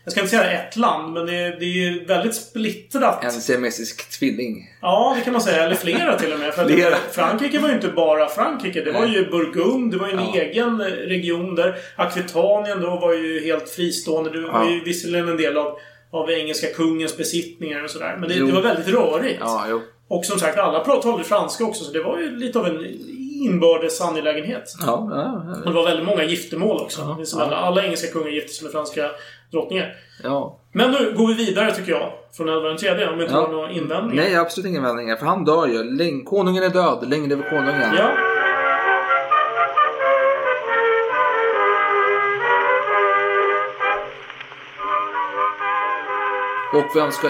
Jag 0.06 0.12
ska 0.12 0.22
inte 0.22 0.32
säga 0.38 0.52
ett 0.63 0.76
land, 0.76 1.13
men 1.13 1.26
det 1.26 1.34
är, 1.36 1.60
det 1.60 1.65
är 1.65 2.06
väldigt 2.08 2.36
splittrat. 2.36 3.24
En 3.24 3.32
siamesisk 3.32 4.20
tvilling. 4.20 4.70
Ja, 4.82 5.13
det 5.18 5.24
kan 5.24 5.34
man 5.34 5.41
säga. 5.41 5.63
Eller 5.63 5.76
flera 5.76 6.20
till 6.20 6.34
och 6.34 6.39
med. 6.39 6.54
För 6.54 6.65
Flera. 6.65 6.96
Frankrike 7.12 7.60
var 7.60 7.70
ju 7.70 7.76
inte 7.76 7.88
bara 7.88 8.30
Frankrike. 8.30 8.82
Det 8.82 8.91
var 8.91 9.06
ju 9.06 9.26
Burgund, 9.30 9.91
det 9.91 9.98
var 9.98 10.08
ju 10.08 10.13
en 10.13 10.20
Ja. 10.34 10.36
egen 10.41 10.82
region 10.82 11.56
där. 11.56 11.76
Aquitanien 11.96 12.82
då 12.82 12.89
var 13.00 13.13
ju 13.13 13.44
helt 13.44 13.70
fristående. 13.70 14.30
Det 14.30 14.41
var 14.41 14.63
Ja. 14.65 14.70
ju 14.72 14.84
visserligen 14.84 15.30
en 15.30 15.38
del 15.38 15.58
av, 15.58 15.78
av 16.12 16.32
engelska 16.32 16.68
kungens 16.68 17.18
besittningar 17.18 17.84
och 17.84 17.89
sådär. 17.89 18.18
Men 18.20 18.30
det, 18.30 18.46
det 18.46 18.52
var 18.52 18.62
väldigt 18.62 18.88
rörigt. 18.88 19.38
Ja. 19.41 19.82
Och 20.08 20.26
som 20.26 20.39
sagt, 20.39 20.58
alla 20.58 20.80
prat- 20.84 21.02
talade 21.02 21.24
franska 21.24 21.63
också. 21.65 21.84
Så 21.84 21.91
det 21.91 22.04
var 22.04 22.18
ju 22.20 22.36
lite 22.38 22.60
av 22.60 22.68
en 22.68 22.86
inbördes 23.44 24.02
angelägenhet. 24.02 24.74
Ja, 24.86 25.08
ja, 25.12 25.56
Och 25.65 25.70
det 25.70 25.76
var 25.76 25.86
väldigt 25.86 26.06
många 26.06 26.24
giftermål 26.24 26.82
också. 26.82 27.02
Ja. 27.36 27.41
Alla, 27.44 27.56
alla 27.56 27.84
engelska 27.86 28.08
kungar 28.12 28.28
gifte 28.30 28.54
sig 28.54 28.63
med 28.63 28.72
franska 28.72 29.12
drottningar. 29.51 29.93
ja. 30.23 30.60
Men 30.71 30.91
nu 30.91 31.13
går 31.17 31.27
vi 31.27 31.34
vidare 31.34 31.71
tycker 31.75 31.91
jag. 31.91 32.12
Från 32.38 32.49
Edvard 32.49 32.84
III 32.84 33.05
om 33.08 33.17
vi 33.17 33.23
inte 33.23 33.36
Ja. 33.36 33.41
har 33.41 33.47
några 33.51 33.71
invändningar. 33.71 34.23
Nej, 34.23 34.36
absolut 34.36 34.67
inga 34.69 34.77
invändningar. 34.77 35.15
För 35.15 35.25
han 35.25 35.45
dör 35.45 35.67
ju. 35.67 35.84
Läng- 35.84 36.23
konungen 36.23 36.63
är 36.63 36.69
död. 36.69 37.10
Länge 37.10 37.27
leve 37.27 37.43
konungen. 37.49 37.93
Ja. 37.97 38.10
Och 46.73 46.95
vem 46.95 47.12
ska 47.12 47.27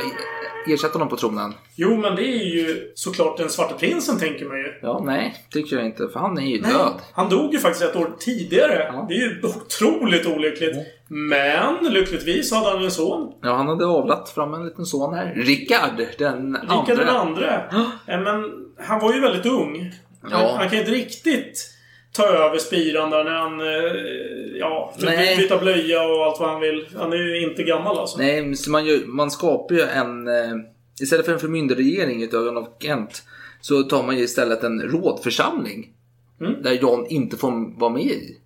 ersätta 0.68 0.94
honom 0.94 1.10
på 1.10 1.16
tronen? 1.18 1.54
Jo, 1.76 1.98
men 1.98 2.16
det 2.16 2.24
är 2.24 2.46
ju 2.46 2.92
såklart 2.96 3.38
den 3.38 3.50
svarte 3.50 3.74
prinsen, 3.74 4.20
tänker 4.20 4.46
man 4.46 4.58
ju. 4.58 4.74
Ja, 4.82 5.02
nej. 5.06 5.36
Tycker 5.50 5.76
jag 5.76 5.86
inte. 5.86 6.08
För 6.14 6.20
han 6.20 6.38
är 6.38 6.42
ju 6.42 6.62
Nej, 6.62 6.72
död. 6.74 6.94
Han 7.14 7.30
dog 7.30 7.54
ju 7.54 7.60
faktiskt 7.60 7.84
ett 7.86 7.96
år 7.96 8.12
tidigare. 8.20 8.90
Ja. 8.94 9.06
Det 9.10 9.14
är 9.14 9.18
ju 9.20 9.42
otroligt 9.44 10.26
olyckligt. 10.26 10.76
Men 11.08 11.76
lyckligtvis 11.94 12.52
hade 12.54 12.70
han 12.70 12.84
en 12.84 12.92
son. 12.92 13.34
Ja, 13.42 13.54
han 13.56 13.68
hade 13.68 13.86
avlat 13.86 14.30
fram 14.30 14.54
en 14.54 14.66
liten 14.66 14.86
son 14.86 15.14
här. 15.14 15.34
Rickard 15.36 15.98
den 16.18 16.58
Rickard 16.62 16.98
den 16.98 17.08
andra. 17.10 17.12
andre. 17.20 17.66
Eh, 18.08 18.20
Men 18.20 18.52
han 18.80 19.00
var 19.00 19.14
ju 19.14 19.20
väldigt 19.20 19.46
ung. 19.46 19.92
Ja. 20.32 20.38
Han, 20.38 20.58
han 20.58 20.70
kan 20.70 20.80
inte 20.80 20.92
riktigt 20.92 21.72
ta 22.16 22.26
över 22.28 22.58
spiran 22.58 23.10
där 23.10 23.24
när 23.24 23.32
han... 23.32 23.62
eh, 23.62 24.56
Ja, 24.60 24.94
Nej. 24.98 25.18
försöker 25.18 25.42
byta 25.42 25.58
blöja 25.58 26.02
och 26.04 26.26
allt 26.26 26.40
vad 26.40 26.50
han 26.50 26.62
vill. 26.62 26.88
Han 26.96 27.14
är 27.14 27.18
ju 27.18 27.50
inte 27.50 27.64
gammal 27.64 27.98
alltså. 27.98 28.18
Nej, 28.18 28.54
man, 28.70 28.86
gör, 28.86 29.06
man 29.06 29.32
skapar 29.32 29.76
ju 29.76 29.82
en... 29.82 30.28
Eh, 30.28 30.56
istället 31.02 31.26
för 31.26 31.34
en 31.34 31.40
förmyndarregering 31.40 32.24
i 32.24 32.26
Ögon 32.26 32.58
av 32.58 32.68
Kent 32.80 33.24
så 33.62 33.84
tar 33.84 34.04
man 34.04 34.18
ju 34.18 34.24
istället 34.24 34.64
en 34.64 34.82
rådförsamling. 34.82 35.94
Mm. 36.42 36.62
Där 36.62 36.72
John 36.74 37.06
inte 37.10 37.38
får 37.38 37.80
vara 37.80 37.92
med 37.94 38.04
i. 38.06 38.38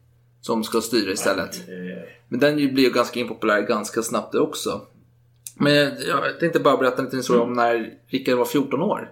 Som 0.41 0.63
ska 0.63 0.81
styra 0.81 1.11
istället. 1.11 1.55
Eh, 1.55 2.03
Men 2.27 2.39
den 2.39 2.59
ju 2.59 2.71
blir 2.71 2.83
ju 2.83 2.89
ganska 2.91 3.19
impopulär 3.19 3.61
ganska 3.61 4.01
snabbt 4.01 4.35
också. 4.35 4.81
Men 5.55 5.73
jag 6.07 6.39
tänkte 6.39 6.59
bara 6.59 6.77
berätta 6.77 6.97
en 6.97 7.03
liten 7.03 7.19
historia 7.19 7.43
om 7.43 7.53
när 7.53 7.93
Rickard 8.07 8.37
var 8.37 8.45
14 8.45 8.81
år. 8.81 9.11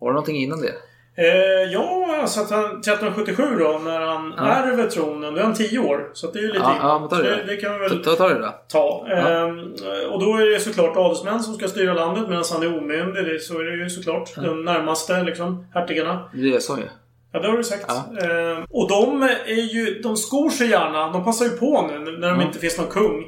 Har 0.00 0.06
du 0.06 0.12
någonting 0.12 0.36
innan 0.36 0.60
det? 0.60 0.74
Eh, 1.16 1.72
ja, 1.72 2.16
alltså 2.22 2.40
att 2.40 2.50
han, 2.50 2.64
1377 2.64 3.42
då, 3.58 3.80
när 3.84 4.00
han 4.00 4.34
Ja. 4.36 4.44
ärver 4.46 4.86
tronen, 4.86 5.34
då 5.34 5.40
är 5.40 5.44
han 5.44 5.54
10 5.54 5.78
år. 5.78 6.10
Så 6.12 6.26
att 6.26 6.32
det 6.32 6.38
är 6.38 6.42
ju 6.42 6.48
lite 6.48 6.58
Ja, 6.60 6.76
ja, 6.80 6.98
men 6.98 7.08
ta 7.08 7.16
det 7.16 7.38
Så 7.40 7.46
det 7.46 7.56
kan 7.56 7.72
vi 7.72 7.78
väl 7.78 8.04
ta, 8.04 8.10
ta 8.14 8.28
det 8.28 8.38
då. 8.38 8.54
ta. 8.68 9.06
Ja. 9.08 9.14
Ehm, 9.16 9.58
och 10.12 10.20
då 10.24 10.36
är 10.36 10.50
det 10.50 10.60
såklart 10.60 10.96
adelsmän 10.96 11.40
som 11.42 11.54
ska 11.54 11.68
styra 11.68 11.94
landet 11.94 12.28
medan 12.28 12.44
han 12.52 12.62
är 12.62 12.78
omyndig. 12.78 13.24
Det, 13.26 13.38
så 13.40 13.58
är 13.60 13.64
det 13.64 13.76
ju 13.76 13.90
såklart. 13.90 14.34
De 14.36 14.64
närmaste 14.64 15.22
liksom, 15.22 15.66
hertigarna. 15.74 16.28
Det 16.34 16.54
är 16.54 16.60
sa 16.60 16.76
ju. 16.78 16.84
Ja, 17.32 17.40
det 17.40 17.48
har 17.48 17.56
du 17.56 17.64
sagt. 17.64 17.84
Ja. 17.88 18.26
Ehm, 18.28 18.64
och 18.70 18.88
de 18.88 19.22
är 19.46 19.74
ju... 19.74 20.00
De 20.02 20.16
skor 20.16 20.50
sig 20.50 20.70
gärna. 20.70 21.08
De 21.12 21.24
passar 21.24 21.44
ju 21.44 21.50
på 21.50 21.86
nu 21.92 21.98
när 22.18 22.30
de 22.30 22.40
Ja. 22.40 22.46
inte 22.46 22.58
finns 22.58 22.78
någon 22.78 22.86
kung. 22.90 23.24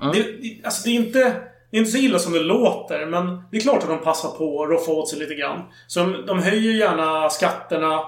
Ja. 0.00 0.10
Det, 0.14 0.22
det, 0.22 0.60
alltså 0.64 0.88
det 0.88 0.90
är 0.90 0.94
inte... 0.94 1.32
Det 1.74 1.78
är 1.78 1.80
inte 1.80 1.90
så 1.92 1.98
illa 1.98 2.18
som 2.18 2.32
det 2.32 2.40
låter, 2.40 3.06
men 3.06 3.42
det 3.50 3.56
är 3.56 3.60
klart 3.60 3.82
att 3.82 3.88
de 3.88 3.98
passar 3.98 4.28
på 4.28 4.62
att 4.62 4.70
roffa 4.70 4.92
åt 4.92 5.08
sig 5.08 5.18
lite 5.18 5.34
grann. 5.34 5.60
Så 5.86 6.00
de, 6.00 6.26
de 6.26 6.38
höjer 6.38 6.72
gärna 6.72 7.30
skatterna. 7.30 8.00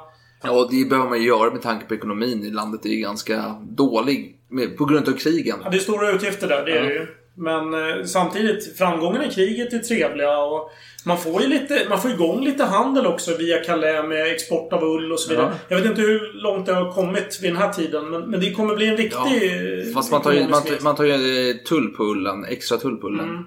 Ja, 0.42 0.50
och 0.50 0.70
det 0.70 0.88
behöver 0.90 1.08
man 1.08 1.20
ju 1.20 1.28
göra 1.28 1.50
med 1.50 1.62
tanke 1.62 1.86
på 1.86 1.94
ekonomin 1.94 2.42
i 2.44 2.50
landet 2.50 2.84
är 2.84 2.88
ju 2.88 3.00
ganska 3.00 3.54
dålig. 3.68 4.36
På 4.78 4.84
grund 4.84 5.08
av 5.08 5.12
krigen. 5.12 5.58
Ja, 5.64 5.70
det 5.70 5.76
är 5.76 5.80
stora 5.80 6.10
utgifter 6.10 6.48
där, 6.48 6.64
det 6.64 6.72
är 6.72 6.76
Ja. 6.76 6.82
det 6.82 6.94
ju. 6.94 7.06
Men 7.38 7.74
eh, 7.74 8.04
samtidigt, 8.04 8.78
framgångarna 8.78 9.26
i 9.26 9.30
kriget 9.30 9.72
är 9.72 9.78
trevliga 9.78 10.38
och 10.38 10.70
man 11.04 11.18
får 11.18 11.42
ju 11.42 11.48
lite, 11.48 11.86
man 11.88 12.00
får 12.00 12.10
igång 12.10 12.44
lite 12.44 12.64
handel 12.64 13.06
också 13.06 13.36
via 13.36 13.64
Calais 13.64 14.08
med 14.08 14.26
export 14.26 14.72
av 14.72 14.84
ull 14.84 15.12
och 15.12 15.20
så 15.20 15.30
vidare. 15.30 15.48
Ja. 15.52 15.58
Jag 15.68 15.76
vet 15.76 15.86
inte 15.86 16.02
hur 16.02 16.42
långt 16.42 16.66
det 16.66 16.74
har 16.74 16.92
kommit 16.92 17.38
vid 17.42 17.50
den 17.50 17.56
här 17.56 17.72
tiden 17.72 18.10
men, 18.10 18.30
men 18.30 18.40
det 18.40 18.52
kommer 18.52 18.76
bli 18.76 18.86
en 18.86 18.96
viktig... 18.96 19.52
eh, 19.86 19.94
Fast 19.94 20.12
man 20.12 20.22
tar 20.22 20.32
ju, 20.32 20.48
man, 20.48 20.62
man 20.80 20.96
tar 20.96 21.04
ju 21.04 21.50
eh, 21.50 21.56
tull 21.56 21.88
på 21.88 22.04
ullen, 22.04 22.44
extra 22.44 22.78
tull 22.78 22.96
på 22.96 23.06
ullen. 23.06 23.28
Mm. 23.28 23.42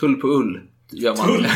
Tull 0.00 0.14
på 0.14 0.28
ull 0.28 0.60
gör 0.92 1.16
man. 1.16 1.26
Tull. 1.26 1.46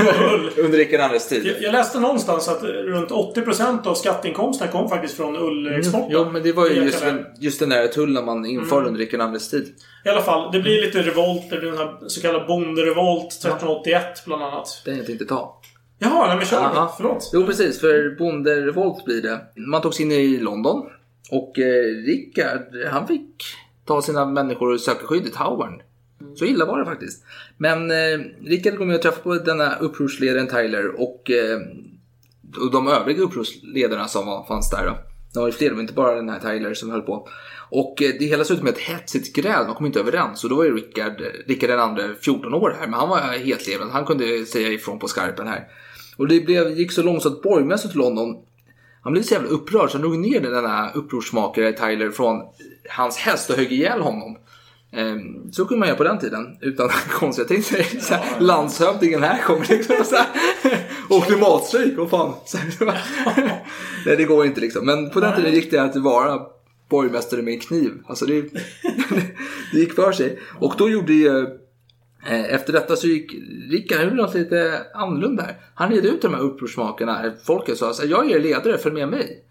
Under 0.64 0.79
Rickard 0.79 1.12
IIs 1.12 1.29
tid. 1.29 1.47
Jag, 1.47 1.62
jag 1.62 1.73
läste 1.73 2.01
någonstans 2.01 2.49
att 2.49 2.62
runt 2.62 3.11
80% 3.11 3.87
av 3.87 3.94
skatteinkomsterna 3.94 4.70
kom 4.73 4.88
faktiskt 4.88 5.16
från 5.16 5.37
ullexporten. 5.37 6.09
Jo, 6.11 6.31
men 6.31 6.42
det 6.42 6.53
var 6.53 6.66
ju 6.68 6.75
just, 6.75 7.05
just 7.40 7.61
den 7.61 7.68
där 7.68 7.87
tullen 7.88 8.25
man 8.25 8.47
införde 8.47 8.77
Mm. 8.81 8.87
under 8.87 9.01
Rickard 9.01 9.35
IIs 9.35 9.51
tid. 9.51 9.75
I 10.05 10.09
alla 10.09 10.23
fall, 10.23 10.53
det 10.53 10.61
blir 10.61 10.83
lite 10.83 11.03
revolt. 11.03 11.51
Det 11.51 11.57
blir 11.59 11.70
den 11.70 11.79
här 11.79 11.97
så 12.07 12.20
kallade 12.20 12.44
bonderevolt 12.47 13.33
1381 13.33 14.03
bland 14.27 14.42
annat. 14.42 14.83
Den 14.85 14.97
jag 14.97 15.07
tänkte 15.07 15.25
ta. 15.25 15.61
Jaha, 15.99 16.27
nej 16.27 16.37
men 16.37 16.47
kör. 16.47 16.57
Aha. 16.59 16.94
Förlåt. 16.97 17.31
Jo 17.33 17.47
precis, 17.47 17.81
för 17.81 18.16
bonderevolt 18.18 19.05
blir 19.05 19.23
det. 19.23 19.40
Man 19.57 19.83
togs 19.83 20.01
in 20.01 20.12
i 20.12 20.37
London 20.38 20.83
och 21.31 21.59
eh, 21.59 21.85
Rickard, 22.07 22.62
han 22.92 23.07
fick 23.07 23.31
ta 23.87 24.03
sina 24.03 24.27
människor 24.27 24.73
och 24.75 24.81
söka 24.81 25.07
skydd 25.07 25.27
i 25.27 25.31
Towern. 25.31 25.83
Så 26.35 26.45
illa 26.45 26.65
var 26.65 26.79
det 26.79 26.85
faktiskt. 26.85 27.25
Men 27.57 27.91
eh, 27.91 28.19
Rickard 28.45 28.77
går 28.77 28.85
med 28.85 28.97
och 28.97 29.03
träffar 29.03 29.23
på 29.23 29.35
denna 29.35 29.77
upprorsledaren 29.77 30.49
Tyler 30.49 31.01
och, 31.01 31.31
eh, 31.31 31.61
och 32.61 32.73
de 32.73 32.89
övriga 32.89 33.23
upprorsledarna 33.23 34.09
som 34.09 34.27
var, 34.27 34.45
fanns 34.47 34.71
där. 34.71 34.87
Då. 34.87 34.97
Det 35.33 35.41
var 35.41 35.47
ju 35.47 35.53
fler, 35.53 35.69
det 35.69 35.75
var 35.75 35.83
inte 35.83 35.95
bara 35.95 36.15
den 36.15 36.29
här 36.29 36.41
Tyler 36.41 36.75
som 36.75 36.91
höll 36.91 37.03
på. 37.03 37.29
Och 37.71 38.03
eh, 38.03 38.15
det 38.19 38.25
hela 38.25 38.45
slutade 38.45 38.65
med 38.65 38.73
ett 38.73 38.81
hetsigt 38.81 39.37
gräl, 39.37 39.67
de 39.67 39.75
kom 39.75 39.87
inte 39.87 40.01
överens. 40.01 40.45
Och 40.45 40.51
då 40.51 40.57
var 40.57 40.65
ju 40.65 40.77
Rickard, 40.77 41.21
eh, 41.21 41.27
Rickard 41.47 41.71
den 41.71 41.81
andra 41.81 42.03
14 42.21 42.55
år 42.55 42.77
här, 42.81 42.87
men 42.87 43.01
han 43.01 43.09
var 43.09 43.19
helt 43.19 43.67
levande. 43.67 43.93
Han 43.93 44.05
kunde 44.05 44.47
säga 44.47 44.69
ifrån 44.69 44.99
på 44.99 45.09
skarpen 45.09 45.47
här. 45.47 45.65
Och 46.17 46.29
det 46.29 46.41
blev, 46.41 46.71
gick 46.71 46.93
så 46.93 47.03
långt 47.03 47.23
så 47.23 47.29
att 47.29 47.43
borgmästaren 47.43 47.93
till 47.93 48.01
London 48.01 48.37
han 49.05 49.13
blev 49.13 49.23
så 49.23 49.35
jävla 49.35 49.49
upprörd 49.49 49.91
så 49.91 49.97
han 49.97 50.03
drog 50.03 50.19
ner 50.19 50.41
den 50.41 50.67
här 50.67 50.97
upprorsmakare 50.97 51.73
Tyler 51.73 52.11
från 52.11 52.43
hans 52.91 53.17
häst 53.17 53.51
och 53.51 53.57
högg 53.57 53.73
ihjäl 53.73 54.01
honom. 54.01 54.37
Ehm, 54.96 55.52
Så 55.52 55.64
kunde 55.64 55.78
man 55.78 55.88
göra 55.88 55.98
på 55.98 56.04
den 56.04 56.18
tiden 56.18 56.57
utan 56.61 56.88
konstiga 57.11 57.48
ting. 57.48 57.62
Så 57.62 57.76
här, 57.76 58.00
så 58.00 58.14
här, 58.14 58.40
landshövdingen 58.40 59.22
här 59.22 59.42
kommer 59.42 59.66
liksom 59.68 59.96
så 60.04 60.16
här, 60.16 60.26
och 61.11 61.24
klimatstrejk, 61.24 61.96
vad 61.96 62.11
fan. 62.11 62.35
Så 62.46 62.57
här, 62.57 62.74
Nej 64.07 64.16
det 64.16 64.24
går 64.24 64.46
inte 64.46 64.61
liksom. 64.61 64.87
Men 64.87 65.11
på 65.11 65.20
den 65.20 65.37
tiden 65.37 65.54
gick 65.54 65.70
det 65.70 65.83
att 65.83 65.96
vara 65.96 66.40
borgmästare 66.88 67.42
med 67.42 67.54
en 67.54 67.61
kniv. 67.61 67.92
Alltså 68.07 68.26
det, 68.26 68.42
det 69.72 69.78
gick 69.78 69.94
för 69.94 70.12
sig. 70.12 70.38
Och 70.59 70.74
då 70.78 70.90
gjorde 70.90 71.12
ju 71.12 71.46
Eh, 72.26 72.54
Efter 72.54 72.72
detta 72.72 72.96
så 72.96 73.07
gick 73.07 73.35
Rickard, 73.70 73.98
han 73.98 74.09
gjorde 74.09 74.22
något 74.22 74.35
lite 74.35 74.80
annorlunda 74.94 75.42
här. 75.42 75.57
Han 75.74 75.90
red 75.90 76.04
ut 76.04 76.22
de 76.22 76.35
här 76.35 76.40
upprorsmakarna, 76.40 77.33
folket 77.46 77.78
sa 77.78 77.90
att 77.90 78.09
jag 78.09 78.30
är 78.30 78.40
ledare, 78.40 78.78
följ 78.78 78.94
med 78.94 79.09
mig. 79.09 79.43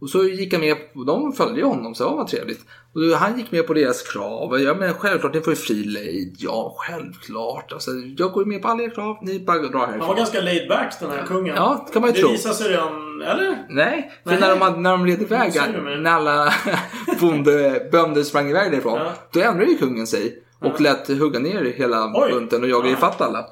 Och 0.00 0.10
så 0.10 0.24
gick 0.24 0.52
han 0.52 0.60
med, 0.60 0.76
de 1.06 1.32
följde 1.32 1.62
honom, 1.64 1.94
så 1.94 2.10
det 2.10 2.16
var 2.16 2.24
trevligt. 2.24 2.60
Och 2.94 3.00
han 3.18 3.38
gick 3.38 3.52
med 3.52 3.66
på 3.66 3.74
deras 3.74 4.02
krav. 4.02 4.60
Ja 4.60 4.74
men 4.74 4.94
självklart, 4.94 5.34
ni 5.34 5.40
får 5.40 5.52
ju 5.52 5.56
fri 5.56 5.74
lejd. 5.84 6.36
Ja, 6.38 6.74
självklart. 6.78 7.72
Alltså, 7.72 7.90
jag 8.16 8.32
går 8.32 8.42
ju 8.44 8.48
med 8.48 8.62
på 8.62 8.68
alla 8.68 8.82
era 8.82 8.90
krav, 8.90 9.16
ni 9.22 9.40
bara 9.40 9.58
drar 9.58 9.78
härifrån. 9.78 10.00
Han 10.00 10.08
var 10.08 10.16
ganska 10.16 10.40
laid 10.40 10.68
back 10.68 10.94
den 11.00 11.10
här 11.10 11.22
kungen. 11.26 11.54
Ja, 11.56 11.84
det 11.86 11.92
kan 11.92 12.02
man 12.02 12.10
ju 12.10 12.14
det 12.14 12.20
tro. 12.22 12.30
visar 12.30 12.52
sig 12.52 12.70
redan... 12.70 13.22
Eller? 13.22 13.66
Nej, 13.68 14.12
för 14.24 14.30
Nej. 14.30 14.40
när 14.40 14.56
de, 14.70 14.82
när 14.82 14.90
de 14.90 15.06
led 15.06 15.22
iväg, 15.22 15.52
det? 15.52 15.96
när 16.00 16.10
alla 16.10 16.52
bonde, 17.20 17.88
bönder 17.92 18.22
sprang 18.22 18.50
iväg 18.50 18.70
därifrån, 18.72 18.98
Ja. 18.98 19.12
då 19.32 19.40
ändrade 19.40 19.70
ju 19.70 19.76
kungen 19.78 20.06
sig. 20.06 20.38
Och 20.60 20.80
lät 20.80 21.08
hugga 21.08 21.38
ner 21.38 21.64
hela 21.64 22.12
Oj. 22.14 22.32
bunten 22.32 22.62
och 22.62 22.68
jaga 22.68 22.86
Ja. 22.88 22.92
ifatt 22.92 23.20
alla. 23.20 23.46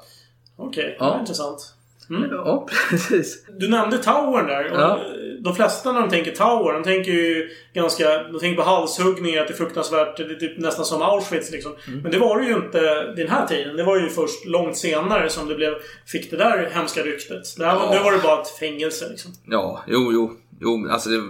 Okej, 0.57 0.95
Ja. 0.99 1.05
det 1.05 1.11
var 1.11 1.19
intressant. 1.19 1.73
Mm. 2.09 2.29
Ja, 2.31 2.67
precis. 2.89 3.45
Du 3.59 3.69
nämnde 3.69 3.97
Towern 3.97 4.47
där. 4.47 4.71
Ja. 4.73 4.99
De 5.43 5.55
flesta 5.55 5.91
när 5.91 6.01
de 6.01 6.09
tänker 6.09 6.31
Tower, 6.31 6.73
de 6.73 6.83
tänker 6.83 7.11
ju 7.11 7.49
ganska... 7.73 8.23
De 8.23 8.39
tänker 8.39 8.63
på 8.63 8.69
halshuggningar, 8.69 9.41
att 9.41 9.47
det 9.47 9.53
är 9.53 9.57
fruktansvärt. 9.57 10.17
Det 10.17 10.23
är 10.23 10.35
typ 10.35 10.57
nästan 10.57 10.85
som 10.85 11.01
Auschwitz 11.01 11.51
liksom. 11.51 11.71
Mm. 11.87 11.99
Men 12.01 12.11
det 12.11 12.19
var 12.19 12.39
det 12.39 12.45
ju 12.45 12.53
inte 12.53 13.13
den 13.13 13.27
här 13.27 13.47
tiden. 13.47 13.75
Det 13.77 13.83
var 13.83 13.99
ju 13.99 14.09
först 14.09 14.45
långt 14.45 14.77
senare 14.77 15.29
som 15.29 15.47
det 15.47 15.55
blev... 15.55 15.73
Fick 16.05 16.31
det 16.31 16.37
där 16.37 16.69
hemska 16.73 17.01
ryktet. 17.01 17.43
Det 17.57 17.65
här, 17.65 17.75
Ja. 17.75 17.89
Nu 17.91 18.03
var 18.03 18.11
det 18.11 18.23
bara 18.23 18.41
ett 18.41 18.57
fängelse 18.59 19.09
liksom. 19.09 19.31
Ja, 19.45 19.83
jo, 19.87 20.11
jo, 20.13 20.37
jo, 20.61 20.87
alltså 20.89 21.09
det, 21.09 21.21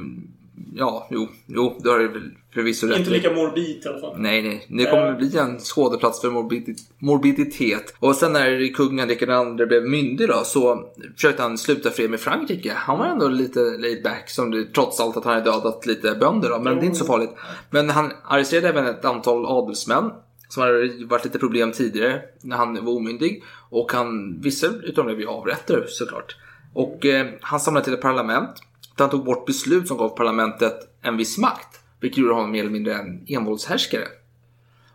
Ja, 0.76 1.08
jo, 1.12 1.28
jo, 1.48 1.80
det 1.84 1.90
har 1.90 2.00
du 2.00 2.08
väl 2.08 2.32
förvisso 2.54 2.88
rätt 2.88 2.98
Inte 3.00 3.12
lika 3.12 3.32
morbid 3.34 3.82
i 3.86 3.88
alla 3.88 4.00
fall. 4.00 4.16
Nej, 4.18 4.42
nej. 4.42 4.66
Det 4.70 4.86
kommer 4.86 5.08
Eh. 5.12 5.18
bli 5.18 5.38
en 5.38 5.60
skådeplats 5.60 6.22
för 6.22 6.30
morbidi- 6.30 6.78
morbiditet. 7.00 7.96
Och 8.00 8.16
sen 8.16 8.34
när 8.34 8.74
kungen 8.74 9.10
Rikard 9.10 9.60
II 9.62 9.66
blev 9.66 9.84
myndig 9.90 10.28
då 10.28 10.42
så 10.46 10.90
försökte 11.16 11.42
han 11.44 11.58
sluta 11.58 11.92
fred 11.92 12.10
med 12.10 12.20
Frankrike. 12.20 12.74
Han 12.76 13.00
var 13.00 13.06
ändå 13.06 13.28
lite 13.28 13.60
laid 13.60 14.04
back, 14.04 14.30
som 14.30 14.52
det, 14.52 14.66
trots 14.66 15.00
allt 15.00 15.18
att 15.18 15.24
han 15.26 15.34
hade 15.34 15.46
dödat 15.52 15.86
lite 15.86 16.16
bönder 16.16 16.50
då. 16.50 16.60
Men 16.60 16.76
det 16.76 16.82
är 16.82 16.86
inte 16.86 16.98
så 17.00 17.06
farligt. 17.06 17.32
Men 17.70 17.90
han 17.90 18.12
arresterade 18.26 18.68
även 18.70 18.86
ett 18.86 19.06
antal 19.06 19.46
adelsmän 19.46 20.12
som 20.50 20.64
hade 20.64 21.06
varit 21.06 21.26
lite 21.26 21.40
problem 21.40 21.72
tidigare 21.72 22.22
när 22.42 22.58
han 22.58 22.86
var 22.86 22.94
omyndig. 22.94 23.44
Och 23.70 23.92
han, 23.94 24.40
vissa 24.42 24.68
utav 24.68 24.96
dem 24.96 25.06
blev 25.06 25.20
ju 25.20 25.28
avrättade 25.28 25.84
såklart. 25.88 26.36
Och 26.74 27.06
eh, 27.06 27.28
han 27.42 27.60
samlade 27.60 27.84
till 27.84 27.94
ett 27.94 28.02
parlament. 28.02 28.50
Där 28.96 29.04
han 29.04 29.10
tog 29.10 29.26
bort 29.26 29.46
beslut 29.46 29.88
som 29.88 29.98
gav 29.98 30.10
parlamentet 30.10 30.76
en 31.02 31.18
viss 31.18 31.38
makt. 31.38 31.80
Vilket 32.04 32.18
gjorde 32.18 32.34
honom 32.34 32.52
mer 32.52 32.60
eller 32.60 32.72
mindre 32.72 32.94
en 32.94 33.26
envåldshärskare. 33.28 34.08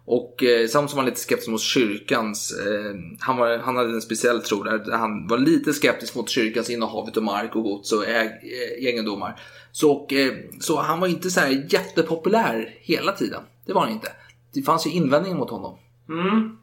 Och 0.04 0.44
eh, 0.44 0.66
samt 0.66 0.90
som 0.90 0.96
var 0.96 1.04
lite 1.04 1.20
skeptisk 1.20 1.48
mot 1.48 1.60
kyrkans, 1.60 2.52
eh, 2.52 2.94
han, 3.20 3.36
var, 3.36 3.58
han 3.58 3.76
hade 3.76 3.90
en 3.90 4.02
speciell 4.02 4.40
tro 4.40 4.62
där, 4.62 4.92
han 4.92 5.26
var 5.26 5.38
lite 5.38 5.72
skeptisk 5.72 6.14
mot 6.14 6.28
kyrkans 6.30 6.70
innehav 6.70 7.10
av 7.16 7.22
mark 7.22 7.56
och 7.56 7.62
gods 7.62 7.92
och 7.92 8.08
äg, 8.08 8.26
eh, 8.26 8.88
egendomar. 8.88 9.40
Så, 9.72 9.92
och, 9.92 10.12
eh, 10.12 10.32
så 10.60 10.80
han 10.80 11.00
var 11.00 11.08
inte 11.08 11.30
så 11.30 11.40
här 11.40 11.66
jättepopulär 11.68 12.74
hela 12.80 13.12
tiden. 13.12 13.42
Det 13.66 13.72
var 13.72 13.80
han 13.80 13.92
inte. 13.92 14.12
Det 14.54 14.62
fanns 14.62 14.86
ju 14.86 14.90
invändningar 14.90 15.36
mot 15.38 15.50
honom. 15.50 15.78
Mm. 16.08 16.56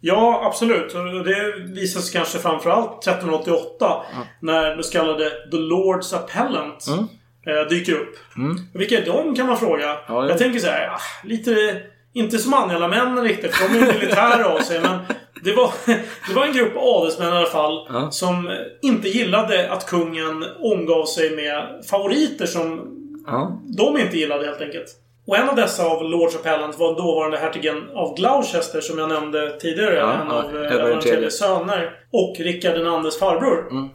Ja, 0.00 0.42
absolut. 0.46 0.94
Och 0.94 1.24
det 1.24 1.58
visas 1.74 2.10
kanske 2.10 2.38
framförallt 2.38 3.02
1388. 3.02 4.02
När 4.40 4.76
det 4.76 4.82
så 4.82 4.92
kallade 4.92 5.30
The 5.50 5.56
Lords 5.56 6.12
Appellant 6.12 6.86
Mm. 6.88 7.08
Eh, 7.46 7.68
dyker 7.68 7.92
upp. 7.92 8.16
Mm. 8.36 8.56
Vilka 8.74 8.98
är 8.98 9.06
de 9.06 9.34
kan 9.34 9.46
man 9.46 9.56
fråga. 9.56 9.86
Ja, 9.86 9.98
ja. 10.08 10.28
Jag 10.28 10.38
tänker 10.38 10.58
så 10.60 10.66
här, 10.66 10.88
ah, 10.88 11.00
lite... 11.24 11.82
Inte 12.14 12.38
som 12.38 12.54
Anjala-männen 12.54 13.24
riktigt, 13.24 13.54
för 13.54 13.68
de 13.68 13.78
är 13.78 13.92
militära 13.92 14.46
av 14.48 14.58
sig. 14.58 14.80
Men 14.80 14.98
det 15.44 15.52
var, 15.52 15.72
det 16.28 16.34
var 16.34 16.46
en 16.46 16.52
grupp 16.52 16.72
adelsmän 16.76 17.32
i 17.32 17.36
alla 17.36 17.46
fall. 17.46 17.86
Ja. 17.92 18.10
Som 18.10 18.50
inte 18.82 19.08
gillade 19.08 19.70
att 19.72 19.86
kungen 19.86 20.44
omgav 20.60 21.04
sig 21.04 21.36
med 21.36 21.84
favoriter 21.90 22.46
som 22.46 22.88
Ja. 23.26 23.60
de 23.76 23.98
inte 23.98 24.16
gillade 24.16 24.46
helt 24.46 24.60
enkelt. 24.60 24.86
Och 25.26 25.36
en 25.36 25.48
av 25.48 25.56
dessa 25.56 25.84
av 25.86 26.04
Lords 26.04 26.36
Appellant 26.36 26.78
var 26.78 26.96
dåvarande 26.96 27.38
hertigen 27.38 27.90
av 27.94 28.16
Gloucester 28.16 28.80
som 28.80 28.98
jag 28.98 29.08
nämnde 29.08 29.58
tidigare. 29.60 29.96
Ja, 29.96 30.12
en 30.12 30.26
ja, 30.28 30.42
av 30.42 30.64
Edvard 30.64 30.90
eh, 30.90 31.12
III. 31.12 31.12
IIIs 31.12 31.38
söner. 31.38 31.90
Och 32.12 32.36
Rickard 32.38 32.74
den 32.74 32.86
andres 32.86 33.18
farbror. 33.18 33.68
Mm. 33.70 33.88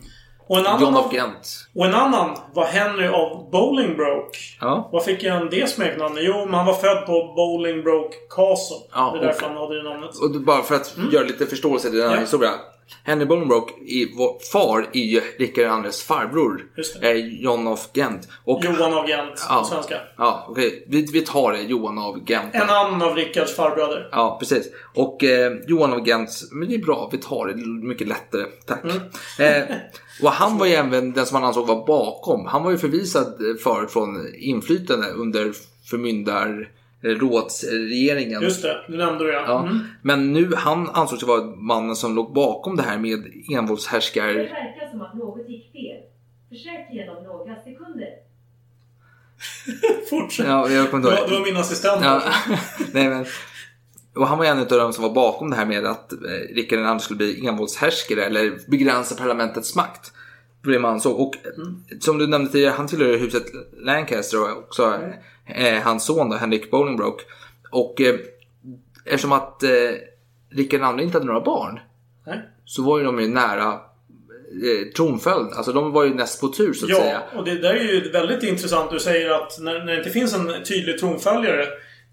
Och, 0.50 0.58
en 0.58 0.66
annan 0.66 0.82
John 0.82 0.96
of 0.96 1.14
Gent. 1.14 1.68
och 1.76 1.86
en 1.86 1.94
annan 1.94 2.38
var 2.54 2.66
Henry 2.66 3.08
av 3.08 3.50
Bolingbroke. 3.52 4.38
Ja. 4.62 4.90
Vad 4.92 5.04
fick 5.04 5.24
han 5.24 5.50
det 5.50 5.70
smeknamnet? 5.70 6.24
Jo, 6.24 6.46
men 6.46 6.54
han 6.54 6.66
var 6.66 6.74
född 6.74 7.06
på 7.06 7.34
Bolingbroke 7.36 8.16
Castle. 8.30 8.78
Ja, 8.94 9.12
det 9.14 9.20
är 9.20 9.28
därför 9.28 9.48
han 9.48 9.58
hade 9.58 9.78
det 9.84 9.90
namnet. 9.90 10.10
Och 10.18 10.42
bara 10.42 10.64
för 10.64 10.76
att 10.76 10.96
göra 11.12 11.24
lite 11.24 11.46
förståelse 11.46 11.90
till 11.90 12.00
den 12.00 12.10
här 12.10 12.16
Ja. 12.16 12.22
historien. 12.22 12.54
Henry 13.04 13.26
Bolingbroke, 13.26 13.74
i, 13.74 14.08
far, 14.54 14.90
är 14.94 15.00
ju 15.00 15.22
Rickard 15.40 15.86
IIs 15.86 16.04
farbror. 16.04 16.62
Just 16.78 17.02
det. 17.02 17.08
Är 17.12 17.16
John 17.16 17.68
of 17.68 17.90
Gent. 17.94 18.28
Och, 18.46 18.64
Johan 18.64 18.94
av 18.94 19.08
Gent, 19.10 19.46
Ja. 19.50 19.60
på 19.60 19.66
svenska. 19.66 19.96
Ja, 20.18 20.46
okej. 20.50 20.86
Vi, 20.88 21.06
vi 21.14 21.22
tar 21.22 21.52
det. 21.52 21.62
Johan 21.62 21.98
av 22.00 22.20
Gent. 22.30 22.56
En 22.56 22.62
annan 22.70 23.02
av 23.02 23.16
Rickards 23.16 23.56
farbröder. 23.56 24.10
Ja, 24.12 24.38
precis. 24.40 24.68
Och 24.96 25.24
eh, 25.24 25.52
Johan 25.68 25.94
av 25.94 26.08
Gent, 26.08 26.30
men 26.52 26.70
det 26.70 26.76
är 26.76 26.80
bra, 26.86 27.10
vi 27.12 27.18
tar 27.18 27.48
det 27.48 27.56
mycket 27.88 28.08
lättare. 28.08 28.44
Tack. 28.66 28.80
Eh, 29.40 29.64
och 30.24 30.30
han 30.32 30.58
var 30.58 30.66
ju 30.66 30.74
även 30.74 31.14
den 31.14 31.26
som 31.26 31.36
han 31.36 31.44
ansåg 31.44 31.68
var 31.68 31.86
bakom. 31.88 32.46
Han 32.46 32.64
var 32.64 32.72
ju 32.72 32.78
förvisad 32.78 33.28
eh, 33.28 33.56
förut 33.64 33.92
från 33.92 34.36
inflytande 34.36 35.08
under 35.12 35.52
förmyndar 35.90 36.72
rådsregeringen. 37.04 38.42
Just 38.42 38.62
det, 38.62 38.78
det 38.88 38.98
nämnde 38.98 39.24
du 39.24 39.34
ja. 39.34 39.44
Ja. 39.48 39.62
Mm. 39.62 39.80
Men 40.02 40.34
nu, 40.34 40.52
han 40.56 40.90
ansågs 40.90 41.24
vara 41.24 41.44
mannen 41.46 41.96
som 41.96 42.16
låg 42.16 42.34
bakom 42.34 42.76
det 42.76 42.84
här 42.84 42.98
med 42.98 43.20
Det 43.48 43.54
envåldshärskar... 43.54 44.28
verkar 44.34 44.92
som 44.92 45.02
att 45.02 45.14
något 45.16 45.50
gick 45.50 45.72
fel. 45.72 46.02
Försök 46.50 46.88
ge 46.94 47.06
dem 47.06 47.24
några 47.24 47.56
sekunder. 47.56 48.08
Fortsätt. 50.10 50.48
Ja, 50.48 50.70
jag 50.70 50.92
kommer 50.92 51.04
Du 51.04 51.10
inte 51.10 51.22
var, 51.22 51.28
ihåg. 51.28 51.30
du 51.30 51.36
var 51.40 51.46
min 51.46 51.58
assistent. 51.58 52.02
Ja, 52.04 52.22
nej 52.94 53.10
men, 53.10 53.26
och 54.18 54.28
han 54.28 54.38
var 54.38 54.46
en 54.46 54.60
av 54.60 54.66
de 54.68 54.94
som 54.94 55.04
var 55.04 55.14
bakom 55.14 55.50
det 55.50 55.56
här 55.56 55.66
med 55.66 55.86
att 55.86 56.14
eh, 56.14 56.56
Rickard 56.56 56.80
II 56.94 57.00
skulle 57.00 57.18
bli 57.18 57.48
envåldshärskare 57.48 58.26
eller 58.26 58.60
begränsa 58.68 59.16
parlamentets 59.16 59.76
makt. 59.76 60.12
Det 60.64 60.80
man 60.80 60.94
ansåg. 60.94 61.20
Och 61.20 61.36
eh, 61.36 61.98
som 62.00 62.18
du 62.18 62.28
nämnde 62.28 62.52
tidigare, 62.52 62.74
han 62.78 62.88
tillhör 62.88 63.18
huset 63.18 63.46
Lancaster 63.78 64.42
och 64.42 64.58
också 64.58 65.00
eh, 65.46 65.82
hans 65.84 66.06
son 66.06 66.30
då, 66.30 66.36
Henrik 66.36 66.72
Bolingbroke. 66.72 67.24
Och 67.72 68.02
eh, 68.02 68.16
eftersom 69.06 69.32
att 69.32 69.64
eh, 69.64 69.70
Rickard 70.50 71.00
II 71.00 71.04
inte 71.06 71.18
hade 71.18 71.26
några 71.26 71.42
barn 71.42 71.80
Nej. 72.28 72.42
så 72.66 72.84
var 72.84 72.98
ju 73.00 73.06
de 73.06 73.20
ju 73.22 73.28
nära 73.28 73.74
eh, 74.64 74.88
tronföljd. 74.96 75.48
Alltså 75.54 75.74
de 75.74 75.92
var 75.92 76.04
ju 76.04 76.14
näst 76.14 76.42
på 76.42 76.48
tur 76.48 76.74
så 76.74 76.86
att 76.86 76.92
Ja, 76.92 76.98
säga. 76.98 77.22
och 77.36 77.46
det 77.46 77.56
där 77.56 77.74
är 77.74 77.84
ju 77.94 78.12
väldigt 78.12 78.44
intressant. 78.44 78.92
Du 78.92 79.00
säger 79.00 79.30
att 79.30 79.60
när, 79.60 79.80
när 79.80 79.86
det 79.86 79.98
inte 79.98 80.10
finns 80.10 80.34
en 80.34 80.64
tydlig 80.64 81.00
tronföljare 81.00 81.66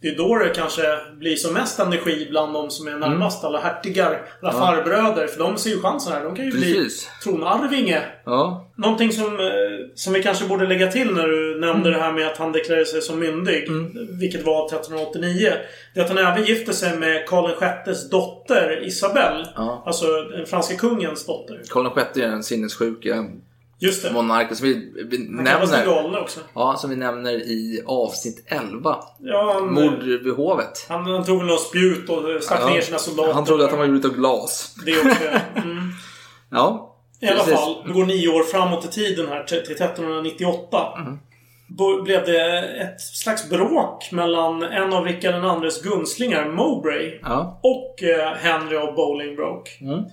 det 0.04 0.10
är 0.10 0.16
då 0.16 0.38
det 0.38 0.48
kanske 0.48 0.82
blir 1.18 1.36
som 1.36 1.54
mest 1.54 1.78
energi 1.78 2.26
bland 2.30 2.52
de 2.54 2.70
som 2.70 2.86
är 2.88 2.98
närmast. 2.98 3.44
Alla 3.44 3.60
hertigar, 3.60 4.22
alla 4.42 4.52
Ja. 4.52 4.58
farbröder. 4.58 5.26
För 5.26 5.38
de 5.38 5.56
ser 5.58 5.70
ju 5.70 5.80
chansen 5.80 6.12
här. 6.12 6.24
De 6.24 6.36
kan 6.36 6.44
ju 6.44 6.50
Precis. 6.50 7.08
bli 7.24 7.32
tronarvinge. 7.32 8.02
Ja. 8.24 8.70
Någonting 8.76 9.12
som, 9.12 9.40
eh, 9.40 9.46
som 9.94 10.12
vi 10.12 10.22
kanske 10.22 10.48
borde 10.48 10.66
lägga 10.66 10.86
till 10.92 11.14
när 11.14 11.28
du 11.28 11.60
nämnde 11.60 11.90
det 11.90 11.96
här 11.98 12.12
med 12.12 12.26
att 12.26 12.36
han 12.38 12.52
deklarerade 12.52 12.86
sig 12.86 13.02
som 13.02 13.18
myndig. 13.18 13.68
Vilket 14.20 14.46
var 14.46 14.66
1389. 14.68 15.52
Det 15.94 16.00
är 16.00 16.04
att 16.04 16.10
han 16.10 16.18
även 16.18 16.44
gifte 16.44 16.72
sig 16.72 16.96
med 16.98 17.26
Karl 17.28 17.50
VIs 17.86 18.10
dotter 18.10 18.82
Isabelle. 18.86 19.46
Ja. 19.56 19.82
Alltså 19.86 20.06
den 20.36 20.46
franska 20.46 20.76
kungens 20.76 21.26
dotter. 21.26 21.60
Karl 21.70 21.86
VI 22.14 22.22
är 22.22 22.28
den 22.28 22.42
sinnessjuka 22.42 23.24
Just 23.78 24.02
det. 24.02 24.12
monarken 24.12 24.56
som 24.56 24.66
vi, 24.68 24.92
vi 25.10 25.16
den 25.16 25.26
nämner. 25.36 26.20
också. 26.20 26.40
Ja, 26.54 26.76
som 26.78 26.90
vi 26.90 26.96
nämner 26.96 27.32
i 27.32 27.82
avsnitt 27.86 28.44
11. 28.46 28.96
Ja, 29.20 29.52
han, 29.54 29.74
Mord 29.74 30.02
vid 30.02 30.32
hovet. 30.34 30.86
han, 30.88 31.04
han 31.06 31.24
tog 31.24 31.38
väl 31.38 31.46
något 31.46 31.60
spjut 31.60 32.08
och 32.08 32.42
stack 32.42 32.60
Ja. 32.60 32.68
ner 32.68 32.80
sina 32.80 32.98
soldater. 32.98 33.32
Han 33.32 33.44
trodde 33.44 33.64
att 33.64 33.70
han 33.70 33.78
var 33.78 33.86
gjord 33.86 34.04
av 34.04 34.10
glas. 34.14 34.74
Det 34.86 34.98
också. 34.98 35.24
Mm. 35.56 35.90
Ja. 36.50 36.90
I 37.20 37.26
alla 37.28 37.36
precis. 37.44 37.54
fall, 37.54 37.82
vi 37.86 37.92
går 37.92 38.06
nio 38.06 38.28
år 38.28 38.42
framåt 38.42 38.84
i 38.84 38.88
tiden 38.88 39.28
här 39.28 39.44
till 39.44 39.62
till 39.64 39.74
1398. 39.76 40.78
Mm. 40.98 41.18
Blev 42.04 42.24
det 42.26 42.62
ett 42.62 43.00
slags 43.00 43.48
bråk 43.50 44.08
mellan 44.12 44.62
en 44.62 44.92
av 44.92 45.04
Rickard 45.04 45.64
IIs 45.64 45.82
gunstlingar, 45.82 46.48
Mowbray, 46.48 47.18
Ja. 47.22 47.60
och 47.62 48.02
eh, 48.02 48.32
Henry 48.34 48.76
av 48.76 48.94
Bolingbroke. 48.94 49.70
Mm. 49.80 50.04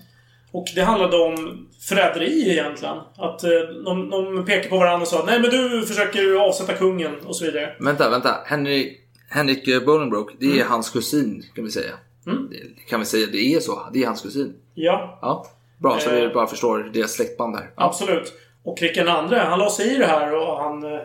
Och 0.52 0.66
det 0.76 0.82
handlade 0.82 1.18
om 1.18 1.68
förräderi 1.90 2.52
egentligen. 2.52 2.98
Att 3.18 3.44
eh, 3.44 3.50
de, 3.86 4.10
de 4.10 4.46
pekade 4.46 4.70
på 4.70 4.78
varandra 4.78 5.02
och 5.02 5.08
sa 5.08 5.24
Nej 5.26 5.40
men 5.40 5.50
du 5.50 5.86
försöker 5.86 6.36
avsätta 6.36 6.74
kungen 6.74 7.16
och 7.26 7.36
så 7.36 7.46
vidare. 7.46 7.76
Vänta, 7.80 8.10
vänta. 8.10 8.38
Henry, 8.46 8.98
Henrik 9.30 9.68
eh, 9.68 9.84
Bolingbroke, 9.84 10.34
det 10.40 10.60
är 10.60 10.66
hans 10.66 10.90
kusin 10.90 11.44
kan 11.56 11.64
vi 11.64 11.72
säga. 11.72 11.94
Mm. 12.28 12.50
Det 12.50 12.90
kan 12.90 13.00
vi 13.00 13.06
säga, 13.06 13.28
det 13.32 13.56
är 13.56 13.60
så. 13.60 13.80
Det 13.94 14.04
är 14.04 14.08
hans 14.08 14.22
kusin. 14.22 14.54
Ja, 14.74 15.20
Ja. 15.22 15.46
Bra, 15.78 16.00
så 16.00 16.10
Eh. 16.10 16.16
vi 16.28 16.34
bara 16.34 16.48
förstår 16.48 16.90
deras 16.94 17.12
släktband 17.14 17.56
där. 17.56 17.70
Ja. 17.76 17.84
Absolut. 17.86 18.34
Och 18.64 18.82
Rickard 18.82 19.32
II, 19.32 19.38
han 19.40 19.60
la 19.60 19.70
sig 19.70 19.96
i 19.96 19.98
det 19.98 20.06
här 20.06 20.34
och 20.36 20.58
han 20.58 20.84
eh, 20.84 21.00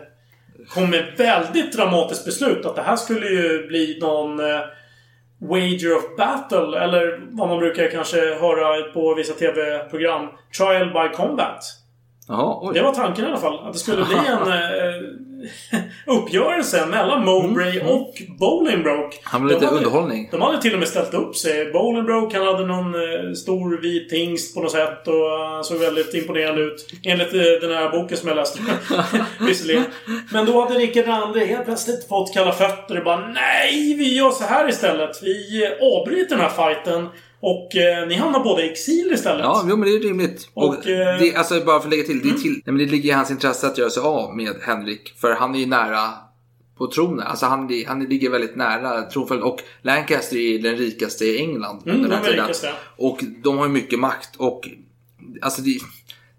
kom 0.69 0.89
med 0.89 1.13
väldigt 1.17 1.73
dramatiskt 1.73 2.25
beslut. 2.25 2.65
Att 2.65 2.75
det 2.75 2.81
här 2.81 2.95
skulle 2.95 3.27
ju 3.27 3.67
bli 3.67 3.97
någon 4.01 4.39
eh, 4.39 4.59
Wager 5.39 5.95
of 5.95 6.03
Battle. 6.17 6.79
Eller 6.79 7.27
vad 7.31 7.49
man 7.49 7.59
brukar 7.59 7.91
kanske 7.91 8.17
höra 8.17 8.91
på 8.93 9.13
vissa 9.13 9.33
TV-program. 9.33 10.27
Trial 10.57 10.93
by 10.93 11.15
Combat. 11.15 11.59
Jaha, 12.27 12.59
oj. 12.61 12.73
Det 12.73 12.81
var 12.81 12.93
tanken 12.93 13.25
i 13.25 13.27
alla 13.27 13.37
fall. 13.37 13.67
Att 13.67 13.73
det 13.73 13.79
skulle 13.79 14.05
bli 14.05 14.15
en 14.27 15.26
eh, 15.71 15.79
uppgörelse 16.05 16.85
mellan 16.85 17.25
Mowbray 17.25 17.79
och 17.79 18.21
Bolingbroke. 18.39 19.17
Han 19.23 19.41
vill 19.41 19.53
lite 19.53 19.59
De 19.59 19.65
hade- 19.65 19.77
underhållning. 19.77 20.29
De 20.31 20.41
hade 20.41 20.61
till 20.61 20.73
och 20.73 20.79
med 20.79 20.87
ställt 20.87 21.13
upp 21.13 21.35
sig. 21.35 21.71
Bolingbroke 21.73 22.37
han 22.37 22.47
hade 22.47 22.65
någon 22.65 22.95
eh, 22.95 23.33
stor 23.33 23.81
vit 23.81 24.11
hingst 24.11 24.55
på 24.55 24.61
något 24.61 24.71
sätt 24.71 25.07
och 25.07 25.29
han 25.49 25.63
såg 25.63 25.77
väldigt 25.79 26.13
imponerande 26.13 26.61
ut. 26.61 26.87
Enligt 27.03 27.33
eh, 27.33 27.41
den 27.61 27.71
här 27.77 27.89
boken 27.89 28.17
som 28.17 28.27
jag 28.27 28.35
läste. 28.35 28.59
Visserligen. 29.39 29.83
Men 30.31 30.45
då 30.45 30.61
hade 30.61 30.79
Rickard 30.79 31.35
II 31.37 31.45
helt 31.45 31.65
plötsligt 31.65 32.07
fått 32.07 32.33
kalla 32.33 32.51
fötter 32.51 32.97
och 32.97 33.03
bara 33.05 33.27
Nej, 33.27 33.93
vi 33.97 34.15
gör 34.15 34.29
så 34.31 34.43
här 34.43 34.69
istället. 34.69 35.23
Vi 35.23 35.65
eh, 35.65 35.71
avbryter 35.87 36.35
den 36.35 36.45
här 36.45 36.49
fighten 36.73 37.07
och 37.39 37.75
eh, 37.75 38.07
ni 38.07 38.15
hamnar 38.15 38.43
båda 38.43 38.61
i 38.63 38.69
exil 38.71 39.11
istället. 39.13 39.43
Ja, 39.43 39.65
jo, 39.69 39.77
men 39.77 39.89
det 39.89 39.95
är 39.95 39.99
rimligt. 39.99 40.49
Och, 40.53 40.67
Och, 40.69 40.87
eh, 40.87 41.07
Mm. 41.07 41.19
det, 41.21 41.35
alltså, 41.35 41.61
bara 41.65 41.79
för 41.79 41.87
att 41.87 41.91
lägga 41.91 42.03
till, 42.03 42.21
det, 42.23 42.29
är 42.29 42.33
till 42.33 42.51
nej, 42.51 42.61
men 42.65 42.77
det 42.77 42.85
ligger 42.85 43.09
i 43.09 43.13
hans 43.13 43.31
intresse 43.31 43.67
att 43.67 43.77
göra 43.77 43.89
sig 43.89 44.03
av 44.03 44.35
med 44.35 44.55
Henrik. 44.61 45.13
För 45.17 45.31
han 45.33 45.55
är 45.55 45.59
ju 45.59 45.65
nära 45.65 46.09
på 46.77 46.87
tronen. 46.91 47.27
Alltså 47.27 47.45
han, 47.45 47.69
han 47.87 48.03
ligger 48.03 48.29
väldigt 48.29 48.55
nära 48.55 49.01
tronföljd. 49.01 49.41
Och 49.43 49.59
Lancaster 49.81 50.37
är 50.37 50.59
den 50.59 50.75
rikaste 50.77 51.25
i 51.25 51.37
England 51.37 51.81
Mm, 51.85 51.95
under 51.97 52.09
den 52.09 52.09
de 52.09 52.15
här 52.15 52.23
är 52.27 52.31
tiden. 52.31 52.45
rikaste. 52.45 52.69
Och 52.97 53.19
de 53.43 53.57
har 53.57 53.65
ju 53.65 53.71
mycket 53.71 53.99
makt. 53.99 54.35
Och 54.37 54.67
alltså 55.41 55.61
det, 55.61 55.79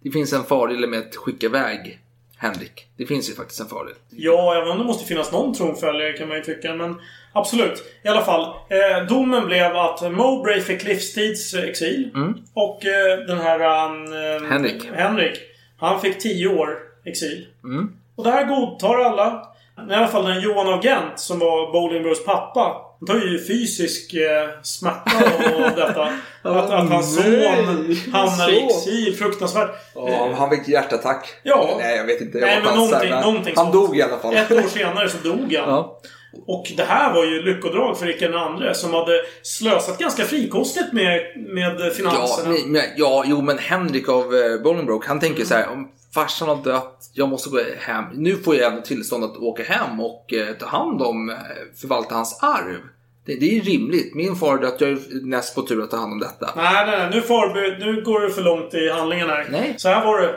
det 0.03 0.11
finns 0.11 0.33
en 0.33 0.45
fördel 0.45 0.87
med 0.89 0.99
att 0.99 1.17
skicka 1.17 1.47
iväg 1.47 1.99
Henrik. 2.38 2.87
Det 2.96 3.07
finns 3.07 3.31
ju 3.31 3.35
faktiskt 3.35 3.61
en 3.61 3.68
fördel. 3.68 3.94
Ja, 4.11 4.57
även 4.57 4.68
om 4.68 4.79
det 4.79 4.85
måste 4.85 5.09
finnas 5.09 5.33
någon 5.33 5.55
tronföljare 5.55 6.12
kan 6.12 6.29
man 6.29 6.37
ju 6.37 6.42
tycka. 6.42 6.74
Men 6.74 7.01
absolut. 7.33 7.85
I 8.05 8.09
alla 8.09 8.24
fall. 8.24 8.42
Eh, 8.68 9.07
domen 9.09 9.46
blev 9.46 9.77
att 9.77 10.12
Mowbray 10.12 10.61
fick 10.61 10.85
livstids 10.85 11.55
exil. 11.55 12.11
Och 12.55 12.87
eh, 12.87 13.18
den 13.18 13.38
här... 13.38 13.61
Eh, 13.61 14.48
Henrik. 14.48 14.90
Henrik. 14.94 15.38
Han 15.79 16.01
fick 16.01 16.18
10 16.18 16.48
år 16.48 16.79
exil. 17.05 17.46
Mm. 17.64 17.92
Och 18.16 18.24
det 18.24 18.31
här 18.31 18.44
godtar 18.44 18.98
alla. 18.98 19.48
I 19.91 19.95
alla 19.95 20.09
fall 20.09 20.25
den 20.25 20.41
Johan 20.41 20.67
av 20.75 20.85
Gent 20.85 21.21
som 21.21 21.38
var 21.38 21.73
Bolingbroes 21.73 22.25
pappa. 22.25 22.77
Han 23.01 23.07
tar 23.07 23.27
ju 23.27 23.47
fysisk 23.47 24.14
eh, 24.14 24.49
smärta 24.62 25.11
av 25.57 25.61
detta. 25.77 26.09
Att, 26.43 26.71
att 26.71 26.88
hans 26.91 27.17
son 27.17 27.97
hamnar 28.12 28.51
i 28.51 28.64
exil. 28.67 29.17
Fruktansvärt. 29.19 29.71
Ja, 29.95 30.31
han 30.38 30.51
fick 30.51 30.69
hjärtattack. 30.69 31.29
Ja. 31.43 31.75
Nej, 31.79 31.97
jag 31.97 32.05
vet 32.05 32.21
inte. 32.21 32.38
Nej, 32.38 32.55
Jag 32.55 32.62
men 32.62 32.73
chansar, 32.73 32.77
någonting, 32.87 33.11
men 33.11 33.23
någonting 33.23 33.55
Han 33.57 33.73
dog 33.73 33.97
i 33.99 34.03
alla 34.03 34.19
fall. 34.19 34.35
Ett 34.35 34.51
år 34.53 34.62
senare 34.69 35.09
så 35.09 35.17
dog 35.29 35.38
han. 35.41 35.69
Ja. 35.69 36.01
Och 36.47 36.73
det 36.77 36.83
här 36.83 37.14
var 37.14 37.25
ju 37.25 37.43
lyckodrag 37.43 37.99
för 37.99 38.07
Rickard 38.07 38.31
II 38.62 38.75
som 38.75 38.95
hade 38.95 39.12
slösat 39.43 39.99
ganska 39.99 40.25
frikostigt 40.25 40.93
med, 40.93 41.21
med 41.37 41.81
Ja, 41.81 41.91
finanserna. 41.91 42.49
nej, 42.51 42.62
men, 42.67 42.83
ja, 42.97 43.25
jo 43.27 43.43
men 43.43 43.59
Henrik 43.59 44.09
av 44.09 44.35
eh, 44.35 44.62
Bolingbroke, 44.62 45.09
han 45.09 45.21
tänker 45.21 45.45
så 45.45 45.55
här, 45.55 45.69
om 45.69 45.88
farsan 46.14 46.49
har 46.49 46.57
dött, 46.64 47.11
jag 47.12 47.29
måste 47.29 47.51
gå 47.51 47.61
hem. 47.79 48.05
Nu 48.14 48.37
får 48.37 48.55
jag 48.57 48.73
även 48.73 48.83
tillstånd 48.83 49.25
att 49.25 49.37
åka 49.37 49.62
hem 49.62 50.01
och 50.01 50.33
eh, 50.33 50.55
ta 50.55 50.66
hand 50.66 51.03
om, 51.03 51.31
eh, 51.31 51.37
förvalta 51.81 52.14
hans 52.14 52.42
arv. 52.42 52.81
Det, 53.27 53.35
det 53.35 53.59
är 53.59 53.62
rimligt. 53.62 54.14
Min 54.14 54.37
far 54.37 54.49
har 54.51 54.59
dött, 54.59 54.77
jag 54.81 54.90
är 54.90 54.99
näst 55.27 55.55
på 55.55 55.62
tur 55.62 55.83
att 55.83 55.90
ta 55.90 55.97
hand 55.97 56.12
om 56.12 56.18
detta. 56.18 56.51
Nej, 56.57 56.87
nej, 56.87 56.99
nej. 56.99 57.11
Nu, 57.11 57.21
förber- 57.21 57.79
nu 57.79 58.03
går 58.03 58.21
du 58.21 58.31
för 58.31 58.42
långt 58.42 58.75
i 58.75 58.90
handlingen 58.90 59.29
här. 59.29 59.47
Nej. 59.51 59.75
Så 59.79 59.88
här 59.88 60.05
var 60.05 60.21
det. 60.21 60.35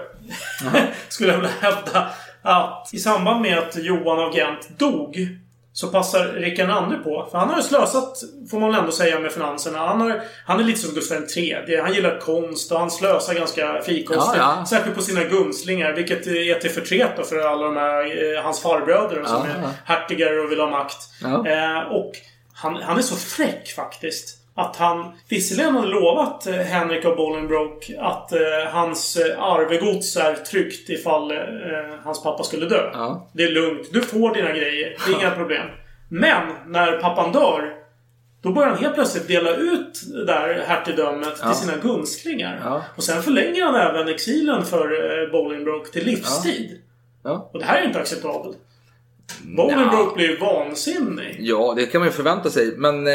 Skulle 1.10 1.30
jag 1.32 1.38
vilja 1.38 1.52
hävda. 1.62 2.10
Att 2.42 2.90
i 2.94 2.98
samband 3.00 3.42
med 3.42 3.58
att 3.58 3.76
Johan 3.78 4.20
av 4.20 4.36
Gent 4.36 4.80
dog 4.80 5.18
så 5.74 5.88
passar 5.88 6.26
Rickard 6.28 6.92
II 6.92 6.98
på. 7.04 7.28
För 7.32 7.38
han 7.38 7.50
har 7.50 7.58
ju 7.58 7.64
slösat, 7.64 8.18
får 8.52 8.60
man 8.60 8.76
ändå 8.76 8.92
säga, 8.92 9.20
med 9.20 9.32
finanserna. 9.32 9.78
Han, 9.78 10.02
har, 10.02 10.22
han 10.46 10.60
är 10.60 10.64
lite 10.64 10.80
som 10.80 10.96
Gustav 10.96 11.18
III. 11.38 11.78
Han 11.84 11.94
gillar 11.94 12.20
konst 12.20 12.72
och 12.72 12.80
han 12.80 12.92
slösar 12.92 13.34
ganska 13.34 13.82
frikostigt. 13.82 14.38
Ja, 14.38 14.56
ja. 14.60 14.66
Särskilt 14.66 14.96
på 14.96 15.02
sina 15.02 15.24
gunstlingar. 15.24 15.94
Vilket 15.94 16.28
är 16.28 16.60
till 16.60 16.70
förtret 16.72 17.12
då 17.18 17.24
för 17.24 17.40
alla 17.40 17.66
de 17.66 17.76
här, 17.78 18.36
eh, 18.36 18.44
hans 18.44 18.62
farbröder 18.62 19.24
som 19.24 19.36
Ja, 19.36 19.46
är 19.46 19.62
ja. 19.62 19.70
hertigar 19.86 20.46
och 20.46 20.52
vill 20.52 20.60
ha 20.60 20.70
makt. 20.70 20.98
Eh, 21.24 21.92
och 21.92 22.12
han, 22.54 22.76
han 22.76 22.98
är 22.98 23.02
så 23.02 23.16
fräck 23.16 23.68
faktiskt. 23.76 24.38
Att 24.62 24.76
han 24.76 25.12
visserligen 25.30 25.76
hade 25.76 25.88
lovat 25.88 26.48
eh, 26.48 26.54
Henrik 26.56 27.06
av 27.06 27.16
Bolingbroke 27.16 28.02
att 28.02 28.32
eh, 28.32 28.40
hans 28.72 29.18
eh, 29.18 29.44
arvegods 29.44 30.18
är 30.18 30.34
tryggt 30.36 30.90
ifall 30.90 31.32
eh, 31.32 31.38
hans 32.04 32.24
pappa 32.24 32.44
skulle 32.44 32.66
dö. 32.66 32.90
Ja. 32.94 33.30
Det 33.34 33.44
är 33.44 33.52
lugnt. 33.52 33.94
Du 33.94 34.02
får 34.02 34.34
dina 34.34 34.52
grejer. 34.52 34.96
Det 35.06 35.12
är 35.14 35.20
inga 35.20 35.32
problem. 35.36 35.68
Men 36.10 36.44
när 36.68 36.92
pappan 36.98 37.32
dör 37.32 37.74
då 38.44 38.50
börjar 38.52 38.70
han 38.70 38.78
helt 38.78 38.96
plötsligt 38.96 39.28
dela 39.28 39.56
ut 39.56 40.02
det 40.14 40.26
där 40.26 40.64
hertigdömet 40.68 41.34
Ja. 41.42 41.48
till 41.48 41.58
sina 41.68 41.78
gunstlingar. 41.84 42.62
Ja. 42.66 42.84
Och 42.96 43.04
sen 43.04 43.24
förlänger 43.24 43.64
han 43.66 43.76
även 43.76 44.08
exilen 44.08 44.66
för 44.66 45.22
eh, 45.24 45.32
Bolingbroke 45.32 45.92
till 45.92 46.06
livstid. 46.06 46.82
Ja. 47.24 47.50
Och 47.54 47.60
det 47.60 47.66
här 47.66 47.82
är 47.82 47.86
inte 47.88 48.00
acceptabelt. 48.00 48.58
Bolingbroke 49.44 50.16
blir 50.16 50.30
ju 50.30 50.38
vansinnig. 50.38 51.38
Ja, 51.40 51.74
det 51.78 51.86
kan 51.86 52.02
man 52.02 52.08
ju 52.08 52.12
förvänta 52.14 52.50
sig. 52.50 52.74
Men 52.78 53.08
eh, 53.08 53.14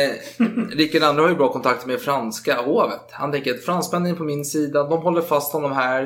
Rickard 0.72 1.02
II 1.02 1.20
har 1.22 1.28
ju 1.28 1.34
bra 1.34 1.52
kontakt 1.52 1.86
med 1.86 2.00
franska 2.00 2.62
hovet. 2.62 3.00
Han 3.10 3.32
tänker 3.32 3.54
att 3.54 3.64
fransmännen 3.64 4.12
är 4.12 4.16
på 4.16 4.24
min 4.24 4.44
sida, 4.44 4.84
de 4.84 5.02
håller 5.02 5.22
fast 5.22 5.52
honom 5.52 5.72
här. 5.72 6.02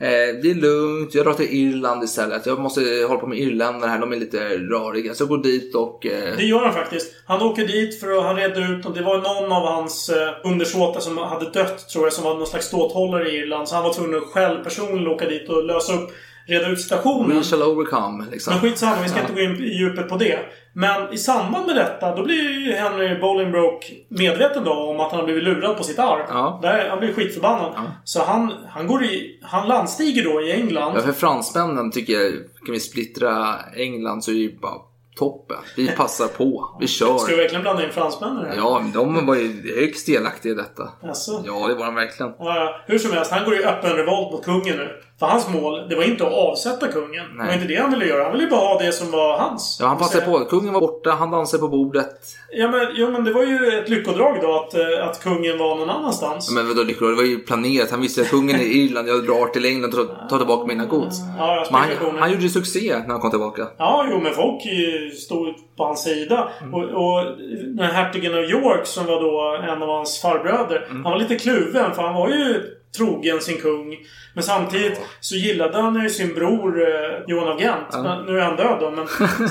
Eh, 0.00 0.08
det 0.42 0.50
är 0.50 0.54
lugnt, 0.54 1.14
jag 1.14 1.24
drar 1.26 1.32
till 1.32 1.46
Irland 1.50 2.04
istället. 2.04 2.46
Jag 2.46 2.58
måste 2.60 2.80
hålla 3.08 3.20
på 3.20 3.26
med 3.26 3.38
irländarna 3.38 3.92
här, 3.92 3.98
de 3.98 4.12
är 4.12 4.16
lite 4.16 4.58
rariga. 4.58 5.14
Så 5.14 5.22
jag 5.22 5.28
går 5.28 5.42
dit 5.42 5.74
och... 5.74 6.06
Eh, 6.06 6.36
Det 6.36 6.42
gör 6.44 6.64
han 6.64 6.72
faktiskt. 6.74 7.12
Han 7.26 7.42
åker 7.42 7.66
dit 7.66 8.00
för 8.00 8.18
att 8.18 8.24
han 8.24 8.36
redde 8.36 8.60
ut 8.60 8.86
och 8.86 8.94
Det 8.94 9.02
var 9.02 9.16
någon 9.16 9.52
av 9.52 9.62
hans 9.62 10.08
eh, 10.08 10.28
undersåtar 10.44 11.00
som 11.00 11.18
hade 11.18 11.50
dött, 11.50 11.88
tror 11.88 12.04
jag, 12.04 12.12
som 12.12 12.24
var 12.24 12.34
någon 12.34 12.46
slags 12.46 12.66
ståthållare 12.66 13.30
i 13.30 13.36
Irland. 13.36 13.68
Så 13.68 13.74
han 13.74 13.84
var 13.84 13.92
tvungen 13.92 14.18
att 14.18 14.24
själv 14.24 14.64
personligen 14.64 15.08
åka 15.08 15.28
dit 15.28 15.48
och 15.48 15.64
lösa 15.64 15.92
upp, 15.94 16.10
reda 16.46 16.68
ut 16.68 16.80
situationen. 16.80 17.36
We 17.36 17.44
shall 17.44 17.62
overcome, 17.62 18.24
liksom. 18.30 18.52
Men 18.52 18.60
skitsamma, 18.62 18.96
vi 19.02 19.08
ska 19.08 19.18
Ja. 19.18 19.22
inte 19.22 19.34
gå 19.34 19.40
in 19.40 19.56
i 19.64 19.78
djupet 19.78 20.08
på 20.08 20.16
det. 20.16 20.38
Men 20.72 21.12
i 21.12 21.18
samband 21.18 21.66
med 21.66 21.76
detta, 21.76 22.16
då 22.16 22.22
blir 22.24 22.66
ju 22.66 22.72
Henry 22.72 23.20
Bolingbroke 23.20 23.86
medveten 24.08 24.64
då 24.64 24.72
om 24.72 25.00
att 25.00 25.10
han 25.10 25.20
har 25.20 25.24
blivit 25.24 25.44
lurad 25.44 25.76
på 25.76 25.82
sitt 25.84 25.98
arv. 25.98 26.24
Ja. 26.28 26.58
Där, 26.62 26.88
han 26.88 26.98
blir 26.98 27.12
skitförbannad. 27.12 27.72
Så 28.04 28.22
han, 28.24 28.52
han 28.68 28.86
går 28.86 29.04
i... 29.04 29.40
Han 29.42 29.68
landstiger 29.68 30.24
då 30.24 30.42
i 30.42 30.52
England. 30.52 30.92
Ja, 30.96 31.00
för 31.00 31.12
fransmännen 31.12 31.90
tycker 31.90 32.12
jag, 32.12 32.32
kan 32.66 32.72
vi 32.72 32.80
splittra 32.80 33.54
England 33.76 34.24
så 34.24 34.30
är 34.30 34.34
det 34.34 34.40
ju 34.40 34.58
bara 34.58 34.74
toppen. 35.16 35.56
Vi 35.76 35.88
passar 35.88 36.26
på. 36.26 36.76
Vi 36.80 36.86
kör. 36.86 37.18
Ska 37.18 37.30
vi 37.30 37.42
verkligen 37.42 37.62
blanda 37.62 37.84
in 37.84 37.90
fransmännen 37.92 38.46
här? 38.46 38.56
Ja, 38.56 38.84
de 38.94 39.26
var 39.26 39.34
ju 39.34 39.74
högst 39.80 40.06
delaktiga 40.06 40.52
i 40.52 40.54
detta. 40.54 40.88
Alltså. 41.02 41.42
Ja, 41.46 41.66
det 41.68 41.74
var 41.74 41.86
de 41.86 41.94
verkligen. 41.94 42.32
Ja, 42.38 42.56
ja. 42.56 42.80
Hur 42.86 42.98
som 42.98 43.12
helst, 43.12 43.30
han 43.30 43.44
går 43.44 43.54
i 43.60 43.64
öppen 43.64 43.92
revolt 43.96 44.32
mot 44.32 44.44
kungen 44.44 44.76
nu. 44.76 44.88
För 45.18 45.26
hans 45.26 45.48
mål, 45.48 45.88
det 45.88 45.96
var 45.96 46.02
inte 46.02 46.26
att 46.26 46.32
avsätta 46.32 46.88
kungen. 46.88 47.24
Det 47.32 47.38
var 47.38 47.44
Nej. 47.44 47.54
inte 47.54 47.68
det 47.68 47.76
han 47.80 47.90
ville 47.90 48.06
göra. 48.06 48.22
Han 48.24 48.32
ville 48.32 48.46
bara 48.46 48.60
ha 48.60 48.78
det 48.78 48.92
som 48.92 49.10
var 49.10 49.38
hans. 49.38 49.78
Ja, 49.80 49.86
han 49.86 49.98
passade 49.98 50.24
på. 50.24 50.38
Kungen 50.38 50.72
var 50.72 50.80
borta, 50.80 51.10
han 51.10 51.30
dansade 51.30 51.60
på 51.60 51.68
bordet. 51.68 52.10
Ja 52.52 52.68
men, 52.68 52.86
ja, 52.96 53.10
men 53.10 53.24
det 53.24 53.32
var 53.32 53.42
ju 53.42 53.78
ett 53.78 53.88
lyckodrag 53.88 54.38
då 54.42 54.54
att, 54.60 54.74
eh, 54.74 55.08
att 55.08 55.22
kungen 55.22 55.58
var 55.58 55.76
någon 55.76 55.90
annanstans. 55.90 56.50
Men 56.50 56.68
vadå 56.68 56.82
lyckligt? 56.82 57.10
Det 57.10 57.14
var 57.14 57.22
ju 57.22 57.38
planerat. 57.38 57.90
Han 57.90 58.00
visste 58.00 58.20
att 58.20 58.28
kungen 58.30 58.56
är 58.56 58.64
i 58.64 58.84
Irland, 58.84 59.08
jag 59.08 59.26
drar 59.26 59.46
till 59.46 59.64
England 59.64 59.94
och 59.94 60.08
tar- 60.08 60.28
tar 60.28 60.38
tillbaka 60.38 60.66
mina 60.66 60.84
gods. 60.84 61.16
Ja, 61.38 61.56
ja, 61.56 61.66
Men 61.70 61.80
han, 62.10 62.18
han 62.18 62.32
gjorde 62.32 62.48
succé 62.48 62.98
när 62.98 63.08
han 63.12 63.20
kom 63.20 63.30
tillbaka. 63.30 63.66
Ja, 63.78 64.06
jo, 64.10 64.20
men 64.20 64.34
folk 64.34 64.62
stod 65.18 65.54
på 65.76 65.84
hans 65.84 66.02
sida. 66.04 66.48
Mm. 66.62 66.74
Och, 66.74 66.82
och 66.82 67.24
den 67.76 67.78
här 67.86 67.92
hertigen 67.92 68.34
av 68.34 68.44
York 68.44 68.86
som 68.86 69.06
var 69.06 69.20
då 69.22 69.62
en 69.72 69.82
av 69.82 69.88
hans 69.88 70.20
farbröder. 70.22 70.86
Mm. 70.90 71.04
Han 71.04 71.12
var 71.12 71.18
lite 71.18 71.34
kluven 71.38 71.94
för 71.94 72.02
han 72.02 72.14
var 72.14 72.28
ju 72.28 72.62
trogen 72.96 73.40
sin 73.40 73.60
kung. 73.60 73.96
Men 74.34 74.42
samtidigt 74.44 75.00
så 75.20 75.36
gillade 75.36 75.80
han 75.82 76.02
ju 76.02 76.10
sin 76.10 76.34
bror 76.34 76.82
eh, 76.82 76.88
Johan 77.26 77.48
av 77.48 77.60
Gent. 77.60 77.92
Men, 77.92 78.26
nu 78.26 78.38
är 78.38 78.42
han 78.42 78.56
död 78.56 78.76
då, 78.80 78.90
men... 78.90 79.06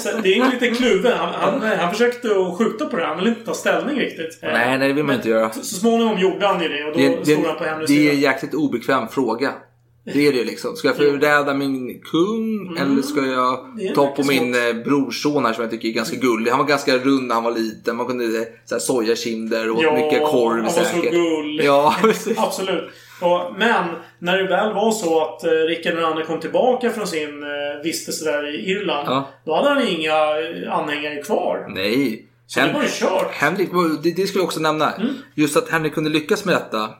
så 0.00 0.16
det 0.22 0.34
är 0.38 0.50
lite 0.50 0.68
kluven. 0.68 1.12
Han, 1.18 1.28
han, 1.60 1.78
han 1.78 1.90
försökte 1.90 2.28
att 2.28 2.58
skjuta 2.58 2.86
på 2.86 2.96
det. 2.96 3.04
Han 3.06 3.16
ville 3.16 3.28
inte 3.30 3.44
ta 3.44 3.54
ställning 3.54 3.98
riktigt. 3.98 4.38
Eh, 4.42 4.52
Nej, 4.52 4.78
nej, 4.78 4.88
det 4.88 4.94
vill 4.94 5.04
man 5.04 5.14
inte 5.14 5.28
göra. 5.28 5.50
Så 5.50 5.62
småningom 5.62 6.18
gjorde 6.18 6.46
han 6.46 6.62
ju 6.62 6.68
det 6.68 6.84
och 6.84 6.92
då 6.92 6.98
Det, 6.98 7.24
stod 7.32 7.46
han 7.46 7.56
på 7.56 7.64
det, 7.64 7.70
Henrys 7.70 7.88
det 7.90 7.94
är 8.06 8.10
en 8.10 8.16
sida. 8.16 8.30
jäkligt 8.32 8.54
obekväm 8.54 9.08
fråga. 9.08 9.52
Det 10.04 10.26
är 10.28 10.32
det 10.32 10.44
liksom. 10.44 10.76
Ska 10.76 10.88
jag 10.88 10.96
förräda 10.96 11.54
min 11.54 12.00
kung 12.00 12.76
eller 12.78 13.02
ska 13.02 13.20
Mm. 13.20 13.30
Det 13.76 13.82
är 13.82 13.86
jag 13.86 13.94
ta 13.94 14.06
på 14.06 14.24
min 14.24 14.54
eh, 14.54 14.84
brorson 14.84 15.44
här 15.44 15.52
som 15.52 15.62
jag 15.62 15.70
tycker 15.70 15.88
är 15.88 15.92
ganska 15.92 16.16
gullig. 16.16 16.50
Han 16.50 16.58
var 16.58 16.66
ganska 16.66 16.98
rund 16.98 17.28
när 17.28 17.34
han 17.34 17.44
var 17.44 17.52
liten. 17.52 17.96
Man 17.96 18.06
kunde 18.06 18.24
eh, 18.24 18.44
så 18.64 18.74
här, 18.74 18.80
sojakinder 18.80 19.70
och 19.70 19.82
Ja, 19.82 19.94
mycket 19.94 20.22
korv 20.22 20.64
han 20.64 20.64
var 20.64 20.70
så 20.70 21.00
gullig. 21.00 21.64
Ja. 21.64 21.94
Absolut. 22.36 22.90
Och, 23.20 23.54
men 23.58 23.84
när 24.18 24.38
det 24.38 24.48
väl 24.48 24.74
var 24.74 24.92
så 24.92 25.20
att 25.24 25.44
eh, 25.44 25.50
Rickard 25.50 26.18
II 26.18 26.24
kom 26.26 26.40
tillbaka 26.40 26.90
från 26.90 27.06
sin 27.06 27.42
eh, 27.42 27.82
vistelse 27.82 28.24
där 28.24 28.54
i 28.54 28.70
Irland. 28.70 29.08
Ja. 29.08 29.28
Då 29.44 29.54
hade 29.54 29.68
han 29.68 29.88
inga 29.88 30.12
eh, 30.12 30.78
anhängare 30.78 31.22
kvar. 31.22 31.66
Nej. 31.68 32.26
Så 32.46 32.60
det 32.60 32.72
var 32.72 32.82
ju 32.82 32.88
kört. 32.88 33.22
Mm. 33.22 33.32
Henrik, 33.32 33.68
det, 34.02 34.10
det 34.10 34.26
skulle 34.26 34.40
jag 34.40 34.46
också 34.46 34.60
nämna. 34.60 34.92
Just 35.34 35.56
att 35.56 35.68
Henrik 35.68 35.94
kunde 35.94 36.10
lyckas 36.10 36.44
med 36.44 36.54
detta. 36.54 36.90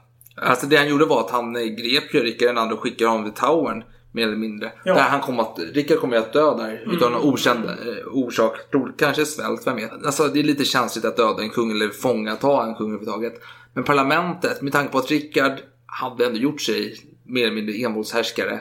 Alltså 0.45 0.67
det 0.67 0.77
han 0.77 0.89
gjorde 0.89 1.05
var 1.05 1.21
att 1.21 1.31
han 1.31 1.57
eh, 1.57 1.63
grep 1.63 2.15
ju 2.15 2.21
Rickard 2.23 2.57
II 2.57 2.73
och 2.73 2.81
skickade 2.81 3.11
honom 3.11 3.25
till 3.25 3.43
Towern. 3.43 3.85
Mer 4.13 4.27
eller 4.27 4.37
mindre. 4.37 4.73
Ja. 4.85 4.93
Mm. 4.93 5.03
Där 5.03 5.11
han 5.11 5.21
kom 5.21 5.41
att, 5.41 5.59
Rickard 5.73 5.99
kommer 5.99 6.17
att 6.17 6.33
dö 6.33 6.57
där. 6.57 6.85
Utan 6.87 7.13
någon 7.13 7.33
okänd 7.33 7.65
eh, 7.65 7.73
orsak. 8.13 8.53
Kanske 8.99 9.27
svält, 9.27 9.67
vem 9.67 9.77
vet. 9.77 10.07
Alltså 10.07 10.29
det 10.29 10.41
är 10.41 10.45
lite 10.45 10.65
känsligt 10.65 11.05
att 11.05 11.17
döda 11.17 11.43
en 11.43 11.51
kung 11.51 11.71
eller 11.71 11.89
fångata 11.89 12.65
en 12.65 12.75
kung 12.75 12.87
överhuvudtaget. 12.87 13.35
Men 13.75 13.85
parlamentet, 13.85 14.63
med 14.63 14.73
tanke 14.73 14.93
på 14.93 14.99
att 14.99 15.11
Rickard 15.11 15.53
hade 15.87 16.27
ändå 16.27 16.39
gjort 16.39 16.61
sig 16.61 16.97
mer 17.25 17.43
eller 17.43 17.55
mindre 17.55 17.75
envåldshärskare. 17.75 18.61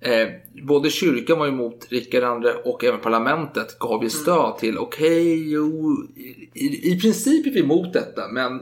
Eh, 0.00 0.28
både 0.62 0.90
kyrkan 0.90 1.38
var 1.38 1.48
emot 1.48 1.86
Rickard 1.90 2.44
II 2.44 2.52
och 2.64 2.84
även 2.84 3.00
parlamentet 3.00 3.78
gav 3.78 4.04
ju 4.04 4.10
stöd 4.10 4.58
till 4.58 4.78
okej, 4.78 5.52
jo, 5.52 5.96
i, 6.54 6.92
i 6.92 7.00
princip 7.00 7.46
är 7.46 7.50
vi 7.50 7.60
emot 7.60 7.92
detta 7.92 8.28
men 8.28 8.60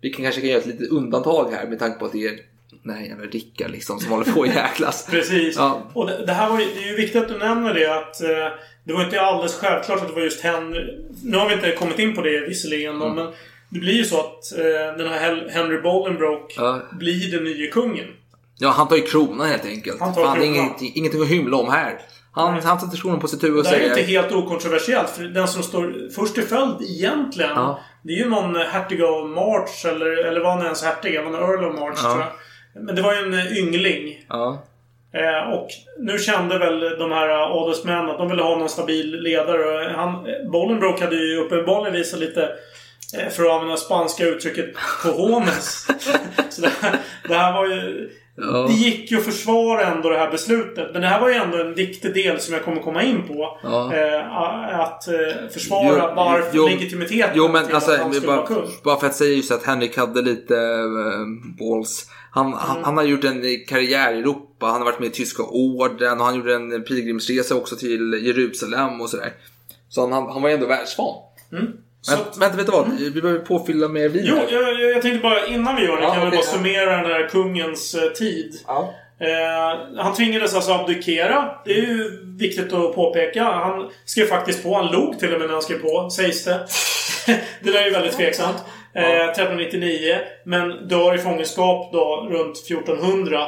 vi 0.00 0.10
kan 0.10 0.24
kanske 0.24 0.40
kan 0.40 0.50
göra 0.50 0.60
ett 0.60 0.66
litet 0.66 0.90
undantag 0.90 1.50
här 1.52 1.66
med 1.66 1.78
tanke 1.78 1.98
på 1.98 2.04
att 2.06 2.12
det 2.12 2.26
är 2.26 2.38
här 2.90 3.00
jävla 3.00 3.26
Rickard 3.26 3.70
liksom 3.70 4.00
som 4.00 4.12
håller 4.12 4.32
på 4.32 4.42
att 4.42 4.54
jäklas. 4.54 5.06
Precis. 5.10 5.56
Ja. 5.56 5.82
Och 5.94 6.06
det, 6.06 6.26
det 6.26 6.32
här 6.32 6.50
var 6.50 6.60
ju, 6.60 6.66
det 6.74 6.82
är 6.84 6.88
ju 6.90 6.96
viktigt 6.96 7.22
att 7.22 7.28
du 7.28 7.38
nämner 7.38 7.74
det 7.74 7.94
att 7.98 8.22
eh, 8.22 8.28
det 8.84 8.92
var 8.92 9.04
inte 9.04 9.20
alldeles 9.20 9.54
självklart 9.54 10.00
att 10.00 10.08
det 10.08 10.14
var 10.14 10.22
just 10.22 10.40
Henry. 10.40 10.98
Nu 11.24 11.36
har 11.36 11.48
vi 11.48 11.54
inte 11.54 11.72
kommit 11.72 11.98
in 11.98 12.14
på 12.14 12.22
det 12.22 12.40
visserligen 12.48 13.02
Mm. 13.02 13.14
men 13.14 13.32
det 13.68 13.78
blir 13.80 13.92
ju 13.92 14.04
så 14.04 14.20
att 14.20 14.58
eh, 14.58 14.96
den 14.98 15.08
här 15.08 15.48
Henry 15.50 15.80
Bolingbroke 15.80 16.54
Ja. 16.56 16.80
blir 16.92 17.30
den 17.32 17.44
nye 17.44 17.66
kungen. 17.66 18.06
ja, 18.58 18.68
han 18.68 18.88
tar 18.88 18.96
ju 18.96 19.02
kronan 19.02 19.46
helt 19.48 19.64
enkelt. 19.66 20.00
Han 20.00 20.14
tar 20.14 20.24
Fan, 20.24 20.36
kronan. 20.36 20.54
inget, 20.54 20.82
ingenting 20.96 21.22
att 21.22 21.28
hymla 21.28 21.56
om 21.56 21.68
här. 21.68 22.00
Han, 22.32 22.60
han 22.62 22.80
sätter 22.80 22.96
kronan 22.96 23.20
på 23.20 23.28
sitt 23.28 23.42
huvud 23.44 23.58
och 23.58 23.62
Det 23.64 23.68
här 23.70 23.76
är 23.76 23.80
säger... 23.80 23.98
inte 23.98 24.12
helt 24.12 24.32
okontroversiellt. 24.32 25.10
För 25.10 25.22
den 25.22 25.48
som 25.48 25.62
står 25.62 26.14
först 26.14 26.38
i 26.38 26.42
följd 26.42 26.74
egentligen. 26.82 27.50
Ja. 27.54 27.80
Det 28.02 28.12
är 28.12 28.16
ju 28.16 28.28
någon 28.30 28.56
hertig 28.56 29.02
av 29.02 29.28
March. 29.28 29.84
Eller, 29.86 30.24
eller 30.24 30.40
var 30.40 30.50
han 30.50 30.64
ens 30.64 30.84
hertig? 30.84 31.16
Han 31.16 31.32
var 31.32 31.38
Earl 31.40 31.64
of 31.64 31.80
March 31.80 31.98
Ja. 32.02 32.10
tror 32.12 32.20
jag. 32.24 32.84
Men 32.84 32.94
det 32.96 33.02
var 33.02 33.14
ju 33.14 33.18
en 33.18 33.34
eh, 33.34 33.58
yngling. 33.58 34.24
Ja. 34.28 34.62
Eh, 35.12 35.52
och 35.52 35.68
nu 35.98 36.18
kände 36.18 36.58
väl 36.58 36.80
de 36.98 37.12
här 37.12 37.28
eh, 37.28 37.50
adelsmännen 37.52 38.10
att 38.10 38.18
de 38.18 38.28
ville 38.28 38.42
ha 38.42 38.56
någon 38.56 38.68
stabil 38.68 39.20
ledare. 39.22 39.92
Han, 39.96 40.14
eh, 40.14 40.50
Bolingbroke 40.52 41.04
hade 41.04 41.16
ju 41.16 41.36
uppenbarligen 41.36 41.92
visat 41.96 42.20
lite, 42.20 42.42
eh, 43.18 43.28
för 43.28 43.44
att 43.44 43.50
använda 43.52 43.76
spanska 43.76 44.24
uttrycket, 44.26 44.74
cojones. 45.02 45.86
Så 46.50 46.60
det 46.62 46.70
här, 46.80 46.96
det 47.28 47.34
här 47.34 47.52
var 47.52 47.66
ju... 47.66 48.10
Ja. 48.42 48.66
Det 48.68 48.72
gick 48.72 49.10
ju 49.10 49.18
att 49.18 49.24
försvara 49.24 49.82
ändå 49.82 50.08
det 50.10 50.18
här 50.18 50.30
beslutet. 50.30 50.88
Men 50.92 51.02
det 51.02 51.08
här 51.08 51.20
var 51.20 51.28
ju 51.28 51.34
ändå 51.34 51.58
en 51.58 51.74
viktig 51.74 52.14
del 52.14 52.40
som 52.40 52.54
jag 52.54 52.64
kommer 52.64 52.80
komma 52.82 53.02
in 53.02 53.22
på. 53.28 53.58
Ja. 53.62 53.94
Eh, 53.94 54.80
att 54.80 55.08
eh, 55.08 55.14
försvara 55.52 56.04
Jo, 56.08 56.14
varför 56.16 56.50
jo, 56.52 56.66
legitimiteten 56.66 57.32
Jo 57.34 57.48
men 57.48 57.66
till 57.66 57.74
alltså, 57.74 57.92
att 57.92 58.00
han 58.00 58.12
skulle 58.12 58.26
bara, 58.26 58.36
vara 58.36 58.46
kung. 58.46 58.68
bara 58.84 58.96
för 59.00 59.06
att 59.06 59.14
säga 59.14 59.36
just 59.36 59.52
att 59.52 59.62
Henrik 59.62 59.96
hade 59.96 60.22
lite 60.22 60.56
äh, 60.56 61.26
balls. 61.58 62.06
Han, 62.32 62.46
Mm. 62.46 62.58
han, 62.58 62.84
han 62.84 62.96
har 62.96 63.04
gjort 63.04 63.24
en 63.24 63.42
karriär 63.68 64.12
i 64.12 64.18
Europa, 64.18 64.66
han 64.66 64.74
har 64.78 64.84
varit 64.84 65.00
med 65.00 65.06
i 65.08 65.10
Tyska 65.12 65.42
orden 65.42 66.20
och 66.20 66.26
han 66.26 66.36
gjorde 66.36 66.54
en 66.54 66.82
pilgrimsresa 66.84 67.54
också 67.54 67.76
till 67.76 68.20
Jerusalem 68.26 69.00
och 69.00 69.10
sådär. 69.10 69.32
Så 69.88 70.00
han, 70.08 70.12
han, 70.28 70.42
var 70.42 70.48
ju 70.48 70.54
ändå 70.54 70.66
världsvan. 70.66 71.14
Mm. 71.52 71.66
Så 72.02 72.12
Men, 72.12 72.20
att- 72.20 72.38
vänta, 72.38 72.56
vet 72.56 72.66
du 72.66 72.72
vad? 72.72 72.90
Vi 72.98 73.20
behöver 73.20 73.40
påfylla 73.40 73.88
med 73.88 74.10
vin 74.10 74.22
Jo, 74.26 74.36
jag, 74.50 74.80
jag, 74.80 75.02
tänkte 75.02 75.20
bara 75.22 75.46
innan 75.46 75.76
vi 75.76 75.84
gör 75.84 75.96
det 75.96 76.02
Ja, 76.02 76.14
kan 76.14 76.24
vi 76.24 76.30
bara 76.30 76.36
ja. 76.36 76.42
summera 76.42 76.96
den 76.96 77.10
här 77.10 77.28
kungens 77.28 77.94
eh, 77.94 78.10
tid. 78.10 78.54
Ja. 78.66 78.94
Eh, 79.20 80.02
han 80.02 80.14
tvingades 80.14 80.54
alltså 80.54 80.72
abdikera. 80.72 81.54
Det 81.64 81.70
är 81.70 81.82
ju 81.82 82.20
viktigt 82.38 82.72
att 82.72 82.94
påpeka. 82.94 83.44
Han 83.44 83.90
skrev 84.04 84.26
faktiskt 84.26 84.62
på. 84.62 84.74
Han 84.74 84.86
log 84.92 85.18
till 85.18 85.32
och 85.34 85.38
med 85.38 85.46
när 85.48 85.54
han 85.54 85.62
skrev 85.62 85.78
på, 85.78 86.10
sägs 86.10 86.44
det. 86.44 86.66
det 87.62 87.70
där 87.70 87.80
är 87.80 87.84
ju 87.84 87.90
väldigt 87.90 88.16
tveksamt. 88.16 88.56
Eh, 88.94 89.28
1399. 89.30 90.18
Men 90.44 90.88
dör 90.88 91.14
i 91.14 91.18
fångenskap 91.18 91.92
då 91.92 92.28
runt 92.30 92.56
1400. 92.56 93.38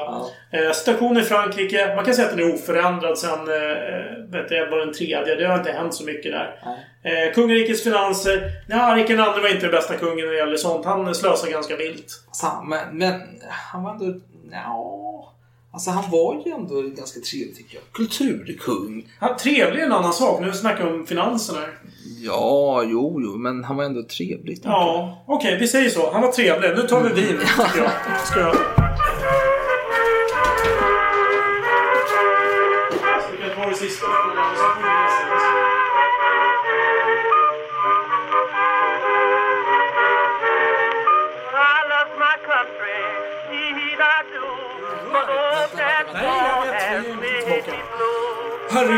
Eh, 0.51 0.72
station 0.72 1.16
i 1.16 1.22
Frankrike. 1.22 1.95
Man 1.97 2.05
kan 2.05 2.14
säga 2.14 2.28
att 2.28 2.36
den 2.36 2.47
är 2.49 2.55
oförändrad 2.55 3.18
sen 3.18 3.38
eh, 3.40 4.30
vet 4.32 4.49
den 4.78 4.93
tredje. 4.93 5.34
Det 5.34 5.47
har 5.47 5.59
inte 5.59 5.72
hänt 5.72 5.95
så 5.95 6.05
mycket 6.05 6.32
där. 6.32 6.59
Eh, 7.03 7.34
kungarikets 7.34 7.84
finanser. 7.84 8.51
Ja, 8.68 8.95
Rickard 8.97 9.36
II 9.36 9.43
var 9.43 9.49
inte 9.49 9.66
den 9.66 9.70
bästa 9.70 9.95
kungen 9.95 10.26
när 10.26 10.32
det 10.32 10.38
gäller 10.38 10.57
sånt. 10.57 10.84
Han 10.84 11.14
slösar 11.14 11.51
ganska 11.51 11.76
vilt. 11.76 12.24
Men, 12.64 12.99
men 12.99 13.20
han 13.49 13.82
var 13.82 13.90
ändå... 13.90 14.20
Ja, 14.53 15.32
alltså 15.73 15.91
han 15.91 16.11
var 16.11 16.43
ju 16.47 16.53
ändå 16.53 16.83
ganska 16.83 17.20
trevlig 17.20 17.57
tycker 17.57 17.75
jag. 17.75 17.83
Kulturkung. 17.93 19.09
Ja, 19.20 19.37
trevlig 19.41 19.83
är 19.83 19.87
en 19.87 19.93
annan 19.93 20.12
sak. 20.12 20.41
Nu 20.41 20.53
snackar 20.53 20.87
vi 20.87 20.93
om 20.93 21.07
finanserna. 21.07 21.61
Ja, 22.20 22.83
jo, 22.87 23.20
jo, 23.23 23.37
men 23.37 23.64
han 23.64 23.77
var 23.77 23.85
ändå 23.85 24.03
trevlig. 24.03 24.61
Ja, 24.62 25.25
okej, 25.27 25.59
vi 25.61 25.68
säger 25.68 25.91
så. 25.91 26.12
Han 26.12 26.23
var 26.23 26.33
trevlig. 26.33 26.70
Nu 26.77 26.83
tar 26.83 27.03
vi 27.03 27.09
vin, 27.09 27.39
tycker 27.39 27.83
jag. 27.83 27.91
Ska 28.27 28.41
jag... 28.41 28.82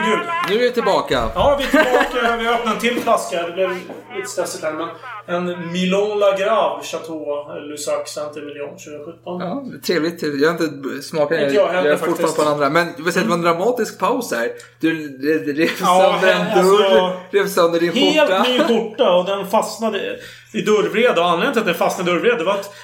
Herregud. 0.05 0.27
Nu 0.49 0.55
är 0.55 0.59
vi 0.59 0.71
tillbaka. 0.73 1.31
Ja, 1.35 1.57
vi 1.59 1.65
är 1.79 1.85
tillbaka. 1.85 2.37
Vi 2.37 2.47
har 2.47 2.55
öppnat 2.55 2.75
en 2.75 2.81
till 2.81 3.01
flaska. 3.01 3.43
Det 3.43 3.53
blev 3.53 3.71
lite 4.17 4.29
stressigt 4.29 4.65
här, 4.65 4.73
men... 4.73 4.89
En 5.27 5.73
Milon 5.73 6.19
Lagrave 6.19 6.83
Chateau 6.83 7.25
Lusac 7.69 8.09
Saint-Emilion 8.15 8.69
2017. 8.71 9.15
Ja, 9.25 9.65
trevligt. 9.87 10.23
Jag 10.23 10.53
har 10.53 10.65
inte 10.65 11.03
smakat 11.03 11.41
Inte 11.41 11.55
jag 11.55 11.67
heller 11.69 11.89
jag 11.91 11.93
är 11.93 11.97
fortfarande 11.97 12.17
faktiskt. 12.23 12.37
på 12.37 12.43
den 12.43 12.53
andra. 12.53 12.71
Men 12.71 13.05
vill 13.05 13.13
säga, 13.13 13.23
det 13.23 13.29
var 13.29 13.37
en 13.37 13.43
dramatisk 13.43 13.99
paus 13.99 14.33
här. 14.33 14.49
Du 14.81 14.93
re- 14.93 15.57
rev 15.57 15.71
Ja, 15.81 16.19
sönder 16.21 16.35
en 16.35 16.59
alltså, 16.59 16.77
dörr, 16.77 17.13
rev 17.31 17.47
sönder 17.49 17.81
din 17.81 17.93
Helt 17.93 18.29
skjorta. 18.31 18.43
ny 18.43 18.59
skjorta 18.61 19.11
och 19.17 19.25
den 19.25 19.47
fastnade 19.47 20.19
i 20.53 20.61
dörrvrede. 20.63 21.21
Och 21.21 21.27
anledningen 21.27 21.53
till 21.53 21.61
att 21.61 21.67
den 21.67 21.75
fastnade 21.75 22.11
i 22.11 22.15
dörrvrede 22.15 22.45
var 22.45 22.53
att 22.55 22.75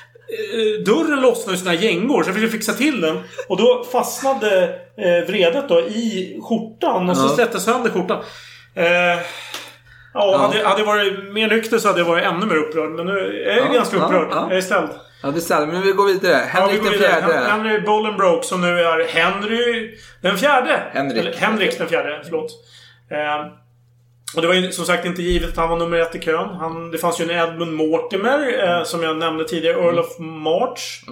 dörren 0.84 1.20
lossnade 1.20 1.56
i 1.56 1.60
sina 1.60 1.74
gängor. 1.74 2.22
Så 2.22 2.28
jag 2.30 2.36
fick 2.36 2.50
fixa 2.50 2.72
till 2.72 3.00
den. 3.00 3.20
Och 3.48 3.56
då 3.56 3.84
fastnade 3.92 4.64
eh, 4.96 5.26
vredet 5.28 5.68
då 5.68 5.80
i 5.80 6.38
skjortan. 6.48 7.10
Och 7.10 7.16
så 7.16 7.24
Ja. 7.24 7.28
släppte 7.34 7.60
sönder 7.60 7.90
skjortan. 7.90 8.18
Eh, 8.74 8.86
ja, 10.14 10.36
Hade, 10.38 10.68
hade 10.68 10.80
jag 10.80 10.86
varit 10.86 11.32
mer 11.32 11.48
nykter 11.48 11.78
så 11.78 11.88
hade 11.88 12.00
jag 12.00 12.06
varit 12.06 12.24
ännu 12.24 12.46
mer 12.46 12.56
upprörd. 12.56 12.90
Men 12.90 13.06
nu 13.06 13.44
är 13.46 13.56
jag 13.56 13.66
Ja, 13.66 13.72
ganska 13.72 13.96
ja, 13.96 14.04
upprörd. 14.04 14.28
ja. 14.30 14.46
Jag 14.48 14.56
är 14.58 14.62
ställd. 14.62 14.90
Ja, 15.22 15.30
det 15.30 15.50
är. 15.50 15.66
Men 15.66 15.82
vi 15.82 15.92
går 15.92 16.06
vidare. 16.06 16.34
Henrik 16.34 16.70
ja, 16.70 16.72
vi 16.72 16.78
går 16.78 16.84
den 16.90 16.92
vidare. 16.92 17.12
fjärde. 17.20 17.34
Hen- 17.34 17.50
Henry 17.50 17.80
Bolingbroke 17.80 18.46
som 18.46 18.60
nu 18.60 18.80
är 18.80 19.06
Henry 19.08 19.94
den 20.22 20.38
fjärde. 20.38 20.80
Henrik. 20.92 21.18
Eller 21.18 21.32
Henrik 21.32 21.78
den 21.78 21.88
fjärde, 21.88 22.20
förlåt. 22.24 22.50
Eh, 23.10 23.52
Och 24.36 24.42
det 24.42 24.48
var 24.48 24.54
ju 24.54 24.72
som 24.72 24.84
sagt 24.86 25.06
inte 25.06 25.22
givet 25.22 25.50
att 25.50 25.56
han 25.56 25.68
var 25.68 25.76
nummer 25.76 25.98
ett 25.98 26.14
i 26.14 26.18
kön. 26.18 26.48
Han, 26.48 26.90
det 26.90 26.98
fanns 26.98 27.20
ju 27.20 27.24
en 27.30 27.48
Edmund 27.48 27.72
Mortimer, 27.72 28.68
eh, 28.78 28.84
som 28.84 29.02
jag 29.02 29.16
nämnde 29.16 29.44
tidigare, 29.48 29.76
Earl 29.76 29.98
of 29.98 30.18
March. 30.18 31.04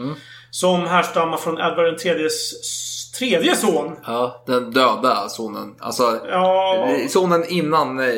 Som 0.50 0.86
härstammar 0.86 1.36
från 1.36 1.54
Edvard 1.58 1.84
den 1.84 1.96
tredjes 1.96 2.52
s- 2.52 3.10
tredje 3.18 3.56
son. 3.56 3.96
Ja, 4.06 4.42
den 4.46 4.70
döda 4.70 5.28
sonen. 5.28 5.74
Alltså, 5.80 6.20
Ja. 6.30 6.88
sonen 7.08 7.44
innan 7.48 7.98
eh, 8.00 8.14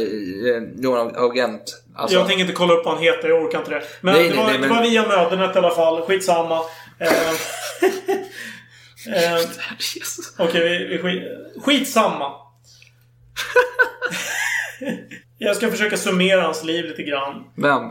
Johan 0.76 1.16
av 1.16 1.36
Gent. 1.36 1.62
Alltså, 1.96 2.16
Jag 2.18 2.26
tänker 2.26 2.40
inte 2.40 2.52
kolla 2.54 2.74
upp 2.74 2.84
vad 2.84 2.94
han 2.94 3.02
heter, 3.02 3.28
jag 3.28 3.42
orkar 3.44 3.58
inte 3.58 3.70
det. 3.70 3.82
Men, 4.00 4.14
Nej, 4.14 4.22
det, 4.22 4.28
nej, 4.28 4.38
var, 4.38 4.44
nej, 4.44 4.54
det 4.54 4.60
men- 4.68 4.76
var 4.76 4.82
via 4.82 5.08
mödernet 5.08 5.54
i 5.56 5.58
alla 5.58 5.70
fall. 5.70 6.02
Skitsamma. 6.02 6.60
Eh, 9.06 9.34
eh. 9.36 9.40
Okej, 10.38 10.60
vi, 10.68 10.86
vi 10.86 10.98
skit, 11.02 11.22
skitsamma. 11.64 12.30
jag 15.42 15.56
ska 15.56 15.70
försöka 15.70 15.96
summera 15.96 16.42
hans 16.42 16.64
liv 16.64 16.84
lite 16.84 17.02
grann. 17.02 17.44
Vem? 17.56 17.82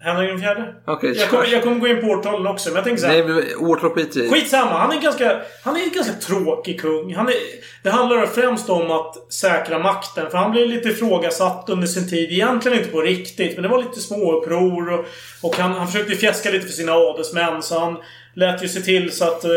Henrik 0.00 0.30
den 0.30 0.38
fjärde. 0.38 0.74
Okej, 0.86 1.16
jag, 1.16 1.30
kommer, 1.30 1.46
jag 1.46 1.62
kommer 1.62 1.78
gå 1.78 1.86
in 1.86 2.00
på 2.00 2.06
årtalen 2.06 2.46
också, 2.46 2.68
men 2.68 2.76
jag 2.76 2.84
tänker 2.84 3.00
så 3.00 3.06
här. 3.06 3.24
Nej, 3.24 3.56
årtal 3.56 3.90
skiter 3.90 4.20
i. 4.20 4.30
Skitsamma, 4.30 4.78
han 4.78 4.92
är, 4.92 5.00
ganska, 5.00 5.40
han 5.64 5.76
är 5.76 5.80
en 5.80 5.90
ganska 5.90 6.12
tråkig 6.12 6.80
kung. 6.80 7.14
Han 7.14 7.28
är, 7.28 7.34
det 7.82 7.90
handlar 7.90 8.26
främst 8.26 8.70
om 8.70 8.90
att 8.90 9.32
säkra 9.32 9.78
makten. 9.78 10.30
För 10.30 10.38
han 10.38 10.50
blev 10.50 10.68
lite 10.68 10.88
ifrågasatt 10.88 11.68
under 11.68 11.86
sin 11.86 12.10
tid. 12.10 12.32
Egentligen 12.32 12.78
inte 12.78 12.90
på 12.90 13.00
riktigt, 13.00 13.54
men 13.54 13.62
det 13.62 13.68
var 13.68 13.82
lite 13.82 14.00
småuppror. 14.00 14.92
Och, 14.92 15.04
och 15.42 15.56
han, 15.56 15.72
han 15.72 15.86
försökte 15.86 16.14
fjäska 16.14 16.50
lite 16.50 16.66
för 16.66 16.72
sina 16.72 16.92
adelsmän. 16.92 17.62
Så 17.62 17.78
han 17.78 17.96
lät 18.36 18.64
ju 18.64 18.68
se 18.68 18.80
till 18.80 19.12
så 19.12 19.24
att 19.24 19.44
eh, 19.44 19.50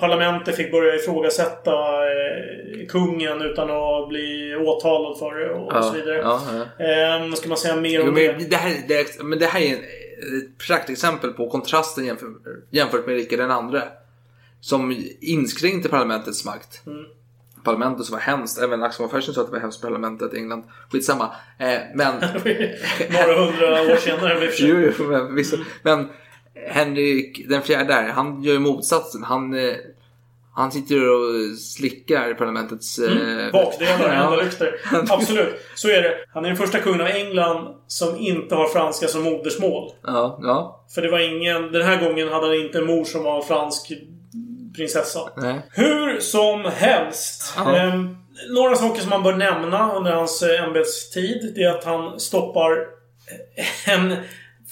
parlamentet 0.00 0.56
fick 0.56 0.72
börja 0.72 0.94
ifrågasätta 0.94 1.70
eh, 1.72 2.86
kungen 2.88 3.42
utan 3.42 3.70
att 3.70 4.08
bli 4.08 4.56
åtalad 4.56 5.18
för 5.18 5.34
det 5.34 5.50
och, 5.54 5.84
så 5.84 5.92
vidare. 5.92 6.16
Ja, 6.18 6.40
ja. 6.78 6.84
Eh, 7.26 7.32
ska 7.32 7.48
man 7.48 7.58
säga 7.58 7.76
mer 7.76 8.00
Jo, 8.00 8.08
om 8.08 8.14
det? 8.14 8.36
men, 8.38 8.48
det 8.50 8.56
här, 8.56 8.74
det, 8.88 8.94
är- 9.00 9.24
men 9.24 9.38
det 9.38 9.46
här 9.46 9.60
är 9.60 9.72
ett 9.74 10.58
praktexempel 10.66 11.30
på 11.32 11.50
kontrasten 11.50 12.04
jämför, 12.04 12.28
jämfört 12.70 13.06
med 13.06 13.14
Rikard 13.16 13.38
den 13.38 13.50
andre. 13.50 13.82
Som 14.60 14.96
inskränkte 15.20 15.88
parlamentets 15.88 16.44
makt. 16.44 16.82
Mm. 16.86 17.04
Parlamentet 17.64 18.06
som 18.06 18.12
var 18.16 18.20
hemskt. 18.20 18.58
Även 18.58 18.82
Axel 18.82 19.02
von 19.02 19.10
Fersen 19.10 19.34
sa 19.34 19.40
att 19.40 19.46
det 19.46 19.52
var 19.52 19.60
hemskt 19.60 19.82
parlamentet 19.82 20.34
i 20.34 20.36
England. 20.36 20.64
Skitsamma. 20.92 21.24
Eh, 21.58 21.78
men... 21.94 22.14
Några 23.10 23.34
hundra 23.44 23.82
år 23.92 23.96
senare 23.96 24.32
i 24.44 24.48
och 24.48 24.52
för 24.52 24.56
sig. 24.56 24.68
jo, 24.68 24.92
jo, 24.98 25.04
men, 25.04 25.44
men 25.82 26.08
Henrik 26.68 27.48
den 27.48 27.62
fjärde 27.62 27.92
här, 27.94 28.08
han 28.08 28.42
gör 28.42 28.52
ju 28.52 28.58
motsatsen. 28.58 29.22
Han, 29.22 29.54
eh, 29.54 29.74
han 30.54 30.72
sitter 30.72 30.96
och 31.10 31.58
slickar 31.58 32.34
parlamentets... 32.34 32.98
eh, 32.98 33.12
Mm. 33.12 33.52
Bakdelar, 33.52 34.14
ja. 34.14 34.24
ändalykter. 34.24 34.74
Absolut. 35.10 35.54
Så 35.74 35.88
är 35.88 36.02
det. 36.02 36.14
Han 36.34 36.44
är 36.44 36.48
den 36.48 36.56
första 36.56 36.78
kungen 36.78 37.00
av 37.00 37.06
England 37.06 37.74
som 37.86 38.16
inte 38.16 38.54
har 38.54 38.68
franska 38.68 39.08
som 39.08 39.22
modersmål. 39.22 39.90
Ja, 40.02 40.38
ja. 40.42 40.84
För 40.94 41.02
det 41.02 41.10
var 41.10 41.18
ingen... 41.18 41.72
Den 41.72 41.82
här 41.82 42.08
gången 42.08 42.28
hade 42.28 42.46
han 42.46 42.56
inte 42.56 42.78
en 42.78 42.86
mor 42.86 43.04
som 43.04 43.22
var 43.24 43.42
fransk 43.42 43.92
prinsessa. 44.76 45.20
Nej. 45.36 45.60
Hur 45.72 46.20
som 46.20 46.64
helst. 46.64 47.54
Ehm, 47.66 48.16
några 48.50 48.76
saker 48.76 49.00
som 49.00 49.10
man 49.10 49.22
bör 49.22 49.36
nämna 49.36 49.92
under 49.94 50.12
hans 50.12 50.42
eh, 50.42 50.64
ämbetstid. 50.64 51.52
Det 51.54 51.62
är 51.62 51.70
att 51.70 51.84
han 51.84 52.20
stoppar 52.20 52.86
en 53.86 54.16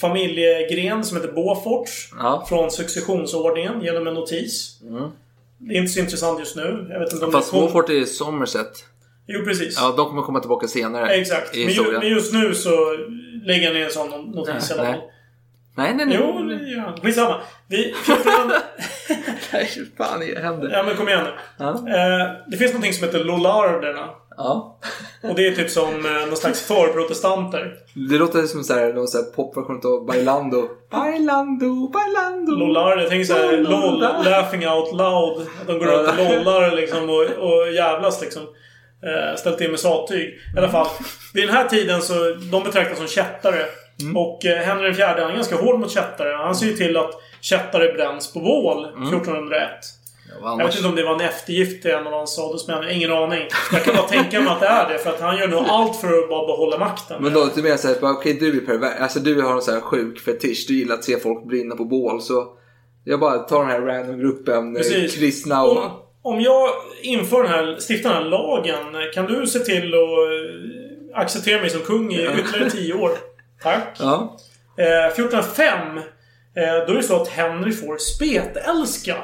familjegren 0.00 1.04
som 1.04 1.16
heter 1.16 1.32
Beauforts 1.32 2.10
Ja. 2.18 2.46
från 2.48 2.70
successionsordningen 2.70 3.80
genom 3.82 4.06
en 4.06 4.14
notis. 4.14 4.80
Mm. 4.82 5.10
Det 5.58 5.74
är 5.74 5.78
inte 5.78 5.92
så 5.92 6.00
intressant 6.00 6.38
just 6.40 6.56
nu. 6.56 6.86
Jag 6.90 7.00
vet 7.00 7.12
inte 7.12 7.24
om 7.24 7.32
Fast 7.32 7.50
kom... 7.50 7.60
Beaufort 7.60 7.90
är 7.90 8.04
Somerset. 8.04 8.84
Jo, 9.26 9.44
precis. 9.44 9.76
Ja, 9.80 9.94
de 9.96 10.08
kommer 10.08 10.22
komma 10.22 10.40
tillbaka 10.40 10.68
senare 10.68 11.08
Exakt. 11.08 11.56
i 11.56 11.64
Men, 11.64 11.74
ju, 11.74 11.92
men 11.98 12.08
just 12.08 12.32
nu 12.32 12.54
så 12.54 12.70
lägger 13.44 13.66
han 13.66 13.74
ner 13.74 13.84
en 13.84 13.90
sån 13.90 14.30
notis 14.30 14.70
i 14.70 14.74
alla 14.74 14.82
Nej. 14.82 14.92
fall. 14.92 15.02
Nej, 15.76 15.94
nej, 15.94 16.06
nej. 16.06 16.18
Jo, 16.20 16.42
det 16.42 16.54
gör 16.70 16.80
han. 16.80 17.00
Skitsamma. 17.00 17.40
Vi... 17.68 17.94
14... 18.04 18.22
Nej, 19.52 19.68
fan 19.98 20.20
det 20.20 20.40
händer. 20.42 20.70
ja, 20.72 20.82
men 20.82 20.96
kom 20.96 21.08
igen 21.08 21.24
nu. 21.24 21.30
Ja. 21.58 21.70
Eh, 21.70 22.32
det 22.46 22.56
finns 22.56 22.72
någonting 22.72 22.92
som 22.92 23.04
heter 23.06 23.24
Lollarderna. 23.24 24.08
Ja. 24.38 24.78
Och 25.22 25.34
det 25.34 25.46
är 25.46 25.54
typ 25.54 25.70
som 25.70 26.06
eh, 26.06 26.26
någon 26.26 26.36
slags 26.36 26.66
förprotestanter. 26.66 27.74
Det 28.10 28.18
låter 28.18 28.42
som 28.42 28.64
så 28.64 28.74
här, 28.74 28.92
någon 28.92 29.08
så 29.08 29.18
här 29.18 29.24
popversion 29.24 29.80
av 29.84 30.06
Bailando. 30.06 30.68
Bailando, 30.90 31.88
Bailando. 31.88 32.52
Lollar, 32.52 32.96
jag 32.96 33.08
tänker 33.08 33.24
såhär 33.24 33.56
LOL, 33.56 34.00
laughing 34.00 34.68
out 34.68 34.92
loud. 34.92 35.46
De 35.66 35.78
går 35.78 35.86
runt 35.86 36.08
och 36.08 36.16
lollar 36.16 36.76
liksom 36.76 37.10
och, 37.10 37.22
och 37.22 37.72
jävlas 37.72 38.20
liksom. 38.20 38.42
Eh, 39.02 39.36
ställt 39.36 39.60
in 39.60 39.70
med 39.70 39.80
sattyg. 39.80 40.28
I 40.28 40.58
alla 40.58 40.68
fall. 40.68 40.86
Vid 41.34 41.48
den 41.48 41.56
här 41.56 41.68
tiden 41.68 42.02
så 42.02 42.14
de 42.52 42.64
betraktas 42.64 42.98
som 42.98 43.06
kättare. 43.06 43.64
Och 44.16 44.46
eh, 44.46 44.58
Henry 44.58 44.94
fjärde 44.94 45.22
han 45.22 45.30
är 45.30 45.34
ganska 45.34 45.56
hård 45.56 45.80
mot 45.80 45.90
kättare. 45.90 46.36
Han 46.36 46.54
ser 46.54 46.66
ju 46.66 46.76
till 46.76 46.96
att 46.96 47.10
kättare 47.40 47.92
bränns 47.92 48.32
på 48.32 48.40
bål 48.40 48.84
1401. 48.84 49.70
Ja, 50.42 50.56
Jag 50.58 50.66
vet 50.66 50.76
inte 50.76 50.88
om 50.88 50.94
det 50.94 51.02
var 51.02 51.14
en 51.14 51.20
eftergift 51.20 51.82
till 51.82 51.90
en 51.90 52.06
av 52.06 52.12
hans 52.12 52.38
adelsmän. 52.38 52.90
Ingen 52.90 53.12
aning. 53.12 53.48
Jag 53.72 53.84
kan 53.84 53.96
bara 53.96 54.08
tänka 54.08 54.40
mig 54.40 54.48
att 54.48 54.60
det 54.60 54.66
är 54.66 54.88
det. 54.88 54.98
För 54.98 55.10
att 55.10 55.20
han 55.20 55.38
gör 55.38 55.48
nog 55.48 55.64
allt 55.68 55.96
för 55.96 56.18
att 56.18 56.28
bara 56.28 56.46
behålla 56.46 56.78
makten. 56.78 57.22
Men 57.22 57.32
då 57.32 57.44
lite 57.44 57.62
mer 57.62 57.76
såhär, 57.76 57.96
okej 58.02 58.34
du 58.34 58.56
är 58.56 58.66
pervers. 58.66 59.00
Alltså 59.00 59.20
du 59.20 59.42
har 59.42 59.54
en 59.54 59.62
sån 59.62 59.74
här 59.74 59.80
sjuk 59.80 60.20
fetisch. 60.20 60.64
Du 60.68 60.74
gillar 60.74 60.94
att 60.94 61.04
se 61.04 61.18
folk 61.18 61.44
brinna 61.44 61.76
på 61.76 61.84
bål. 61.84 62.22
Så 62.22 62.46
jag 63.04 63.20
bara 63.20 63.38
tar 63.38 63.60
den 63.60 63.70
här 63.70 63.80
random 63.80 64.18
gruppen 64.18 64.76
eh, 64.76 64.82
Precis. 64.82 65.14
kristna 65.16 65.64
och... 65.64 65.76
Om, 65.84 65.90
om 66.22 66.40
jag 66.40 66.68
inför 67.02 67.42
den 67.42 67.52
här, 67.52 67.76
stiftar 67.88 68.14
den 68.14 68.22
här 68.22 68.30
lagen, 68.30 69.12
kan 69.14 69.26
du 69.26 69.46
se 69.46 69.58
till 69.58 69.94
att 69.94 70.00
eh, 71.14 71.20
acceptera 71.20 71.60
mig 71.60 71.70
som 71.70 71.80
kung 71.80 72.12
i 72.12 72.22
ytterligare 72.22 72.70
tio 72.70 72.94
år? 72.94 73.10
Tack. 73.62 73.96
Ja. 73.98 74.36
Eh, 74.78 75.06
1405, 75.06 75.98
eh, 75.98 76.02
då 76.86 76.92
är 76.92 76.96
det 76.96 77.02
så 77.02 77.22
att 77.22 77.28
Henry 77.28 77.72
får 77.72 77.98
spetälska. 77.98 79.16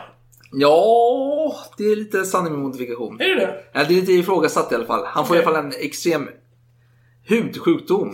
Ja, 0.57 1.57
det 1.77 1.85
är 1.85 1.97
lite 1.97 2.25
sanning 2.25 2.53
med 2.53 2.63
modifikation. 2.63 3.21
Är 3.21 3.29
det 3.29 3.35
det? 3.35 3.65
Ja, 3.73 3.85
det 3.89 3.95
är 3.95 4.01
lite 4.01 4.13
ifrågasatt 4.13 4.73
i 4.73 4.75
alla 4.75 4.87
fall. 4.87 5.05
Han 5.07 5.27
får 5.27 5.35
Okej. 5.35 5.43
i 5.43 5.47
alla 5.47 5.55
fall 5.57 5.65
en 5.65 5.73
extrem 5.81 6.29
hudsjukdom. 7.29 8.13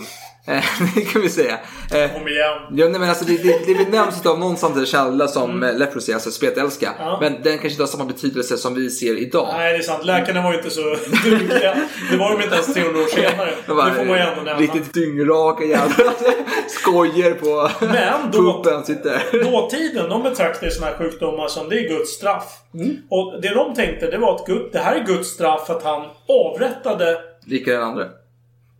Eh, 0.50 0.64
det 0.94 1.00
kan 1.00 1.22
vi 1.22 1.28
säga. 1.28 1.58
Eh, 1.94 2.12
Kom 2.12 2.28
igen. 2.28 2.58
Ja, 2.70 2.88
nej, 2.88 3.00
men 3.00 3.08
alltså, 3.08 3.24
det, 3.24 3.36
det, 3.42 3.74
det 3.74 3.90
nämns 3.90 4.26
av 4.26 4.38
någon 4.38 4.56
samtidig 4.56 4.88
källa 4.88 5.28
som 5.28 5.50
mm. 5.50 5.78
leprosy, 5.78 6.12
alltså 6.12 6.30
spetälska. 6.30 6.94
Ja. 6.98 7.18
Men 7.20 7.32
den 7.32 7.52
kanske 7.52 7.68
inte 7.68 7.82
har 7.82 7.88
samma 7.88 8.04
betydelse 8.04 8.56
som 8.56 8.74
vi 8.74 8.90
ser 8.90 9.18
idag. 9.18 9.48
Nej, 9.52 9.72
det 9.72 9.78
är 9.78 9.82
sant. 9.82 10.04
Läkarna 10.04 10.42
var 10.42 10.52
ju 10.52 10.58
inte 10.58 10.70
så 10.70 10.96
dugliga. 11.24 11.76
Det 12.10 12.16
var 12.16 12.30
de 12.30 12.42
inte 12.42 12.54
ens 12.54 12.74
300 12.74 13.00
år 13.00 13.06
senare. 13.06 13.50
Var 13.66 13.90
Det 13.90 13.94
får 13.94 14.04
man 14.04 14.16
ju 14.16 14.22
ändå 14.22 14.42
nämna. 14.42 14.60
Riktigt 14.60 14.94
dyngraka 14.94 15.64
jävlar. 15.64 16.12
Skojer 16.68 17.34
på 17.34 17.70
Men 17.86 18.30
då- 18.32 18.62
puppen 18.62 18.84
sitter. 18.84 19.44
Dåtiden, 19.44 20.08
de 20.08 20.22
betraktar 20.22 20.66
ju 20.66 20.72
såna 20.72 20.86
här 20.86 20.98
sjukdomar 20.98 21.48
som 21.48 21.68
det 21.68 21.78
är 21.78 21.88
Guds 21.88 22.10
straff. 22.10 22.58
Mm. 22.74 22.96
Och 23.08 23.40
det 23.42 23.54
de 23.54 23.74
tänkte, 23.74 24.10
det 24.10 24.18
var 24.18 24.34
att 24.34 24.46
Gud, 24.46 24.68
det 24.72 24.78
här 24.78 24.96
är 24.96 25.04
Guds 25.04 25.28
straff 25.28 25.66
för 25.66 25.76
att 25.76 25.82
han 25.84 26.02
avrättade 26.28 27.18
Lika 27.46 27.72
den 27.72 27.82
andra. 27.82 28.04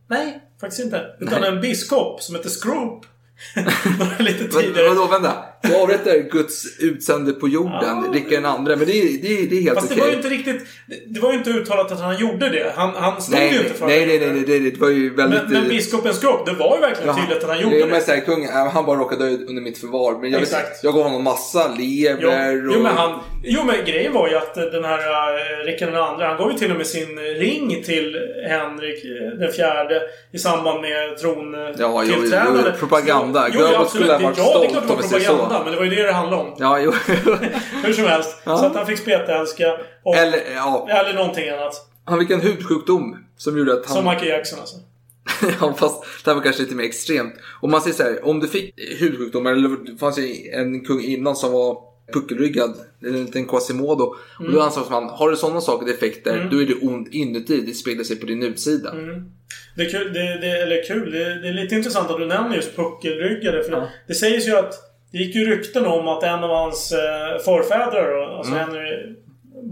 Nej, 0.09 0.41
faktiskt 0.61 0.83
inte. 0.83 1.17
Utan 1.21 1.41
Nej. 1.41 1.51
en 1.51 1.61
biskop 1.61 2.23
som 2.23 2.35
heter 2.35 2.51
Scroop. 2.51 3.07
Några 3.99 4.19
lite 4.19 4.49
tidigare. 4.49 4.89
vadå, 4.89 5.07
vänta. 5.07 5.45
Du 5.63 5.77
avrättar 5.77 6.31
Guds 6.31 6.79
utsände 6.81 7.33
på 7.33 7.49
jorden, 7.49 7.73
Ja. 7.83 8.05
Rickard 8.13 8.31
den 8.31 8.45
andra. 8.45 8.77
Men 8.77 8.87
det, 8.87 8.93
det, 8.93 9.47
det 9.51 9.59
är 9.59 9.63
helt 9.63 9.75
Fast 9.75 9.89
det 9.89 9.95
okej. 9.95 10.05
var 10.05 10.11
ju 10.11 10.17
inte 10.17 10.29
riktigt... 10.29 10.67
det- 10.87 11.01
Det 11.15 11.21
var 11.21 11.33
ju 11.33 11.39
inte 11.39 11.51
uttalat 11.51 11.93
att 11.93 12.01
han 12.01 12.19
gjorde 12.19 12.49
det. 12.49 12.73
Han, 12.77 12.91
han 12.95 13.23
stod 13.23 13.35
Nej, 13.35 13.53
ju 13.53 13.59
inte 13.59 13.75
för 13.75 13.87
nej, 13.87 14.03
att 14.03 14.09
nej, 14.09 14.19
nej, 14.19 14.31
nej, 14.47 14.61
det, 14.61 14.71
det 14.71 14.81
var 14.81 14.89
ju 14.89 15.11
det. 15.11 15.17
väldigt... 15.17 15.43
Men, 15.43 15.53
men 15.53 15.69
biskopen 15.69 16.13
Scroop, 16.13 16.47
det 16.47 16.53
var 16.53 16.77
ju 16.77 16.81
verkligen 16.81 17.15
tydligt 17.17 17.43
att 17.45 17.49
han 17.51 17.61
gjorde 17.61 17.79
Jo, 17.79 17.87
men 17.87 17.95
det. 17.95 18.01
så 18.05 18.11
här, 18.13 18.21
kung, 18.21 18.45
äh, 18.45 18.51
han 18.51 18.87
bara 18.87 18.99
råkade 19.01 19.25
dö 19.31 19.37
under 19.49 19.63
mitt 19.63 19.79
förvar. 19.79 20.19
Men 20.21 20.31
jag, 20.31 20.43
Exakt. 20.43 20.85
jag 20.85 20.95
gav 20.95 21.03
honom 21.03 21.25
massa 21.25 21.71
Jo, 21.79 21.85
lever 21.85 22.27
och... 22.27 22.75
jo, 22.75 22.83
men 22.83 22.97
han, 22.97 23.21
jo, 23.45 23.61
men 23.65 23.77
grejen 23.85 24.13
var 24.13 24.29
ju 24.29 24.37
att 24.37 24.55
den 24.55 24.85
här 24.85 24.99
uh, 24.99 25.65
Rickard 25.67 25.89
II, 25.89 25.95
han 25.95 26.37
gav 26.37 26.53
ju 26.53 26.59
till 26.59 26.71
och 26.71 26.77
med 26.77 26.87
sin 26.87 27.19
ring 27.19 27.83
till 27.85 28.17
Henrik 28.49 29.05
eh, 29.05 29.39
den 29.39 29.53
fjärde 29.53 30.03
i 30.33 30.39
samband 30.39 30.81
med 30.81 31.19
tron 31.19 31.55
eh, 31.55 31.61
Ja, 31.79 32.05
jo, 32.07 32.15
jo, 32.25 32.63
propaganda. 32.79 33.49
Jo, 33.53 33.61
jo, 33.61 33.67
absolut. 33.67 33.89
skulle 33.91 34.13
ha 34.13 34.19
Det- 34.19 34.25
varit 34.25 34.37
det 34.37 34.43
stolt 34.43 34.87
det 34.89 34.93
om 34.95 35.01
vi 35.03 35.09
säger 35.09 35.27
så. 35.27 35.50
Propaganda. 35.51 35.65
Men 35.65 35.73
det 35.73 35.79
var 35.79 35.85
ju 35.85 36.03
det 36.03 36.07
det 36.07 36.13
handlade 36.13 36.43
om. 36.43 36.55
Ja, 36.59 36.81
jo. 36.81 36.91
Hur 37.85 37.93
som 37.93 38.05
helst. 38.05 38.37
Ja. 38.45 38.57
Så 38.59 38.67
att 38.67 38.75
han 38.75 38.87
fick 38.87 38.99
spetälska. 38.99 39.77
Och, 40.03 40.17
eller, 40.17 40.39
ja. 40.55 40.89
eller 40.91 41.15
någonting 41.15 41.49
annat. 41.49 41.87
Han 42.05 42.21
fick 42.21 42.31
en 42.31 42.41
hudsjukdom 42.41 43.17
som 43.37 43.59
gjorde 43.59 43.73
att 43.73 43.87
han... 43.87 43.97
Som 43.97 44.05
Michael 44.05 44.29
Jackson 44.29 44.59
alltså. 44.61 44.77
ja, 45.61 45.75
fast 45.79 46.05
det 46.25 46.31
här 46.31 46.35
var 46.35 46.43
kanske 46.43 46.63
lite 46.63 46.75
mer 46.75 46.85
extremt. 46.85 47.35
Om 47.61 47.71
man 47.71 47.81
säger 47.81 47.97
så 47.97 48.03
här, 48.03 48.25
om 48.29 48.41
du 48.41 48.49
fick 48.49 48.75
hudsjukdomar, 49.01 49.53
eller 49.53 49.69
det 49.93 49.99
fanns 49.99 50.19
ju 50.19 50.51
en 50.53 50.85
kung 50.85 51.01
innan 51.01 51.37
som 51.37 51.53
var 51.53 51.79
puckelryggad, 52.13 52.75
eller 53.03 53.19
en 53.19 53.25
liten 53.25 53.47
Quasimodo. 53.47 54.05
Och 54.05 54.17
Mm. 54.41 54.53
då 54.53 54.61
ansågs 54.61 54.91
man, 54.91 55.05
har 55.05 55.31
du 55.31 55.37
sådana 55.37 55.61
saker, 55.61 55.87
defekter, 55.87 56.49
då 56.51 56.63
är 56.63 56.67
det 56.67 56.75
ont 56.75 57.09
inuti, 57.15 57.61
det 57.61 57.75
speglar 57.75 58.05
sig 58.05 58.17
på 58.17 58.27
din 58.27 58.43
utsida. 58.43 58.91
Mm. 58.91 59.25
Det 59.77 59.83
är 59.83 59.91
kul, 59.91 60.13
det, 60.13 60.39
det, 60.41 60.63
eller 60.63 60.85
kul, 60.87 61.11
det, 61.13 61.19
det 61.41 61.49
är 61.49 61.53
lite 61.53 61.75
intressant 61.75 62.11
att 62.11 62.19
du 62.19 62.27
nämner 62.27 62.57
just 62.57 62.77
puckelryggade. 62.77 63.63
För 63.65 63.73
Ja. 63.73 63.89
det 64.07 64.15
sägs 64.15 64.49
ju 64.49 64.57
att 64.57 64.75
det 65.13 65.19
gick 65.19 65.35
ju 65.35 65.45
rykten 65.45 65.87
om 65.87 66.09
att 66.09 66.23
en 66.23 66.45
av 66.45 66.51
hans 66.51 66.93
eh, 66.93 67.43
förfäder, 67.45 68.37
alltså 68.39 68.53
Mm. 68.55 68.65
Henry 68.67 69.15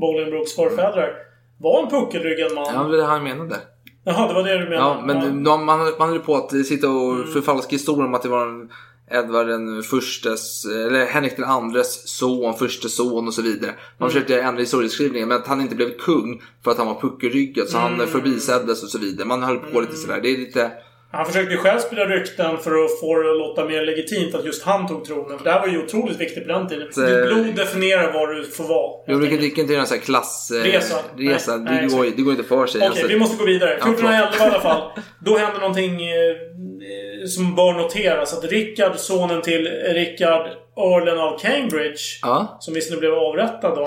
Bolingbroks 0.01 0.55
förfäder, 0.55 1.13
var 1.61 1.83
en 1.83 1.91
puckelryggad 1.91 2.55
man. 2.55 2.65
Ja, 2.75 2.83
det 2.83 2.89
var 2.89 2.97
det 2.97 3.05
han 3.05 3.23
menade. 3.25 3.57
Jaha, 4.05 4.29
det 4.29 4.35
var 4.35 4.43
det 4.43 4.53
du 4.59 4.65
menade? 4.65 4.77
Ja, 4.77 5.03
men 5.07 5.45
de, 5.45 5.65
man, 5.67 5.93
man 5.99 6.09
höll 6.09 6.19
på 6.19 6.37
att 6.37 6.67
sitta 6.67 6.89
och 6.91 7.29
förfalska 7.29 7.71
historien 7.71 8.07
om 8.07 8.15
att 8.15 8.23
det 8.23 8.29
var 8.29 8.47
en 8.47 8.69
Edvard 9.11 9.47
den 9.47 9.83
förstes, 9.83 10.65
eller 10.65 11.07
Henrik 11.07 11.37
den 11.37 11.45
andres 11.45 12.09
son, 12.19 12.55
förste 12.55 12.89
son 12.89 13.27
och 13.27 13.35
så 13.35 13.43
vidare. 13.43 13.71
Man 13.99 14.09
Mm. 14.09 14.11
försökte 14.11 14.41
ändra 14.43 14.61
historieskrivningen 14.61 15.29
men 15.29 15.37
att 15.37 15.47
han 15.47 15.61
inte 15.61 15.75
blev 15.77 15.99
kung 15.99 16.43
för 16.65 16.71
att 16.71 16.79
han 16.79 16.87
var 16.87 17.01
puckelryggad 17.01 17.69
så 17.69 17.79
han 17.79 17.95
Mm. 17.95 18.07
förbiseddes 18.07 18.83
och 18.83 18.89
så 18.89 18.99
vidare. 18.99 19.27
Man 19.29 19.43
höll 19.43 19.59
på 19.59 19.81
lite 19.81 19.95
sådär. 19.97 20.21
Det 20.23 20.29
är 20.29 20.39
lite... 20.39 20.71
Han 21.11 21.27
försökte 21.27 21.55
ju 21.55 21.59
själv 21.59 21.79
sprida 21.79 22.05
rykten 22.05 22.59
för 22.59 22.85
att 22.85 23.01
få 23.01 23.23
det 23.23 23.31
att 23.31 23.37
låta 23.39 23.65
mer 23.65 23.83
legitimt 23.85 24.35
att 24.35 24.45
just 24.45 24.63
han 24.65 24.89
tog 24.89 25.05
tronen. 25.05 25.39
För 25.39 25.45
det 25.45 25.51
här 25.51 25.61
var 25.61 25.69
ju 25.69 25.85
otroligt 25.85 26.21
viktigt 26.21 26.47
på 26.47 26.53
den 26.53 26.69
tiden. 26.69 26.87
Ditt 26.87 27.27
blod 27.27 27.55
definierar 27.57 28.13
vad 28.13 28.37
du 28.37 28.45
får 28.45 28.65
vara. 28.65 28.93
Jag 29.07 29.21
brukar 29.21 29.61
inte 29.61 29.73
göra 29.73 29.81
en 29.81 29.87
sån 29.87 29.99
här 29.99 30.05
klassresa. 30.05 30.69
Resa. 30.69 30.97
resa. 31.17 31.57
Nej, 31.57 31.75
det, 31.75 31.81
nej, 31.87 31.97
går, 31.97 32.17
det 32.17 32.23
går 32.23 32.33
inte 32.33 32.45
för 32.49 32.67
sig. 32.67 32.79
Okej, 32.79 32.89
Alltså, 32.89 33.07
vi 33.07 33.19
måste 33.19 33.37
gå 33.37 33.45
vidare. 33.45 33.71
Ja, 33.71 33.77
förlåt. 33.81 33.99
1411 33.99 34.37
i 34.39 34.49
alla 34.51 34.61
fall. 34.61 34.91
Då 35.25 35.37
händer 35.39 35.61
någonting 35.61 36.03
eh, 36.03 37.27
som 37.27 37.55
bör 37.55 37.73
noteras. 37.73 38.39
Att 38.39 38.45
Rickard, 38.45 38.97
sonen 38.97 39.43
till 39.43 39.67
Rickard, 39.85 40.47
Earlen 40.77 41.19
av 41.19 41.39
Cambridge, 41.39 42.03
Ja. 42.23 42.57
som 42.61 42.75
visserligen 42.75 43.01
blev 43.01 43.15
avrättad 43.15 43.75
då, 43.77 43.83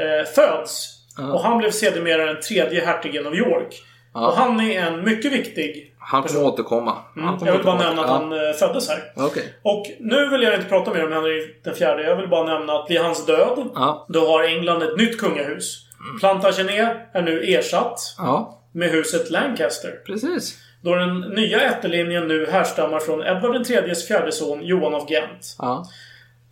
eh, 0.00 0.24
föds. 0.34 0.90
Ja. 1.16 1.32
Och 1.32 1.40
han 1.40 1.58
blev 1.58 1.70
sedermera 1.70 2.26
den 2.26 2.40
tredje 2.42 2.84
hertigen 2.84 3.26
av 3.26 3.34
York. 3.34 3.82
Ja. 4.14 4.26
Och 4.26 4.36
han 4.36 4.60
är 4.60 4.80
en 4.82 5.04
mycket 5.04 5.32
viktig 5.32 5.93
Han 6.06 6.22
kommer 6.22 6.44
återkomma. 6.44 6.96
Mm. 7.16 7.28
Han 7.28 7.38
kommer 7.38 7.52
Jag 7.52 7.56
vill 7.58 7.66
bara 7.66 7.78
nämna 7.78 8.02
att 8.04 8.10
han 8.10 8.32
eh, 8.32 8.52
föddes 8.58 8.88
här. 8.88 9.12
Okej. 9.16 9.54
Och 9.62 9.86
nu 10.00 10.28
vill 10.28 10.42
jag 10.42 10.54
inte 10.54 10.68
prata 10.68 10.94
mer 10.94 11.04
om 11.06 11.12
Henrik 11.12 11.64
den 11.64 11.74
fjärde. 11.74 12.02
Jag 12.02 12.16
vill 12.16 12.28
bara 12.28 12.58
nämna 12.58 12.72
att 12.72 12.90
vid 12.90 13.00
hans 13.00 13.26
död, 13.26 13.68
Ja. 13.74 14.06
då 14.08 14.26
har 14.26 14.42
England 14.44 14.82
ett 14.82 14.96
nytt 14.98 15.20
kungahus. 15.20 15.80
Plantagenet 16.20 16.96
är 17.12 17.22
nu 17.22 17.42
ersatt 17.44 17.98
Ja, 18.18 18.60
med 18.72 18.90
huset 18.90 19.30
Lancaster. 19.30 19.90
precis. 20.06 20.58
Då 20.82 20.94
den 20.94 21.20
nya 21.20 21.60
ättelinjen 21.60 22.28
nu 22.28 22.46
härstammar 22.50 22.98
från 22.98 23.22
Edvard 23.22 23.70
IIIs 23.70 24.08
fjärde 24.08 24.32
son 24.32 24.62
Johan 24.62 24.94
av 24.94 25.10
Gent. 25.10 25.56
Ja. 25.58 25.84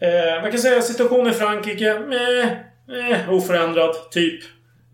Eh, 0.01 0.43
man 0.43 0.51
kan 0.51 0.61
säga 0.61 0.83
situationen 0.83 1.27
i 1.27 1.33
Frankrike, 1.33 1.91
eh, 1.91 2.49
eh, 3.11 3.33
oförändrad, 3.35 3.95
typ. 4.11 4.41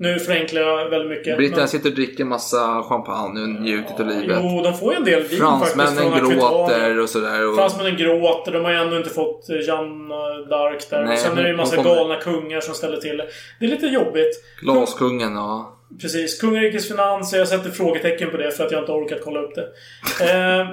Nu 0.01 0.19
förenklar 0.19 0.61
jag 0.63 0.91
väldigt 0.91 1.11
mycket. 1.19 1.37
Britterna 1.37 1.59
men- 1.59 1.69
sitter 1.69 1.89
och 1.89 1.95
dricker 1.95 2.25
massa 2.25 2.83
champagne 2.89 3.41
och 3.43 3.49
njuter 3.49 4.01
av 4.01 4.07
livet. 4.07 4.39
Jo, 4.43 4.63
de 4.63 4.75
får 4.75 4.93
ju 4.93 4.97
en 4.99 5.05
del 5.05 5.23
vin 5.23 5.29
faktiskt 5.41 5.41
Fransmännen 5.75 5.97
från 5.97 6.13
Aquitanien. 6.13 6.39
gråter 6.39 6.99
och 7.01 7.09
sådär. 7.09 7.49
Och... 7.49 7.57
Fransmännen 7.57 7.97
gråter. 7.97 8.53
De 8.53 8.65
har 8.65 8.71
ju 8.73 8.77
ändå 8.79 8.97
inte 8.97 9.11
fått 9.11 9.49
eh, 9.51 9.57
Jeanne 9.67 10.15
d'Arc 10.51 10.91
där. 10.91 11.05
Nej, 11.05 11.13
och 11.13 11.19
sen 11.19 11.39
är 11.39 11.43
det 11.43 11.49
ju 11.49 11.55
hon- 11.55 11.57
massa 11.57 11.77
hon 11.77 11.85
kommer- 11.85 11.97
galna 11.97 12.17
kungar 12.17 12.61
som 12.61 12.75
ställer 12.75 12.97
till 12.97 13.17
det. 13.17 13.27
Det 13.61 13.67
är 13.67 13.71
lite 13.71 13.87
jobbigt. 13.87 14.45
Glaskungen, 14.63 15.35
ja. 15.35 15.75
Precis. 16.01 16.41
Kungarikets 16.41 16.89
finanser. 16.89 17.39
Jag 17.39 17.49
sätter 17.49 17.71
frågetecken 17.71 18.31
på 18.31 18.37
det 18.37 18.51
för 18.51 18.67
att 18.67 18.73
jag 18.73 18.83
inte 18.83 18.93
har 18.93 18.99
orkat 19.05 19.19
kolla 19.25 19.41
upp 19.41 19.55
det. 19.55 19.69
Eh, 20.33 20.67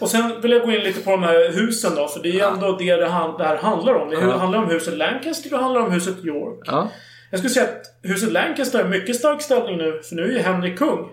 och 0.00 0.08
sen 0.10 0.40
vill 0.42 0.52
jag 0.52 0.62
gå 0.62 0.72
in 0.72 0.80
lite 0.80 1.00
på 1.00 1.10
de 1.10 1.22
här 1.22 1.52
husen 1.52 1.92
då. 1.96 2.08
För 2.08 2.22
det 2.22 2.28
är 2.28 2.32
ju 2.32 2.40
ändå 2.40 2.76
det 2.78 2.96
det, 2.96 3.08
här 3.08 3.56
handlar 3.56 3.94
om. 3.94 4.08
Det 4.10 4.16
Ja. 4.20 4.36
handlar 4.36 4.58
om 4.58 4.68
huset 4.70 4.96
Lancaster 4.96 5.52
och 5.52 5.58
det 5.58 5.62
handlar 5.64 5.80
om 5.82 5.90
huset 5.92 6.24
York. 6.24 6.60
Ja. 6.66 6.88
Jag 7.30 7.38
skulle 7.40 7.50
säga 7.54 7.66
att 7.66 7.82
huset 8.10 8.32
Lancaster 8.32 8.82
har 8.82 8.90
mycket 8.90 9.16
stark 9.16 9.42
ställning 9.42 9.76
nu. 9.78 10.00
För 10.08 10.16
nu 10.16 10.22
är 10.22 10.32
ju 10.32 10.38
Henrik 10.38 10.78
kung. 10.78 11.08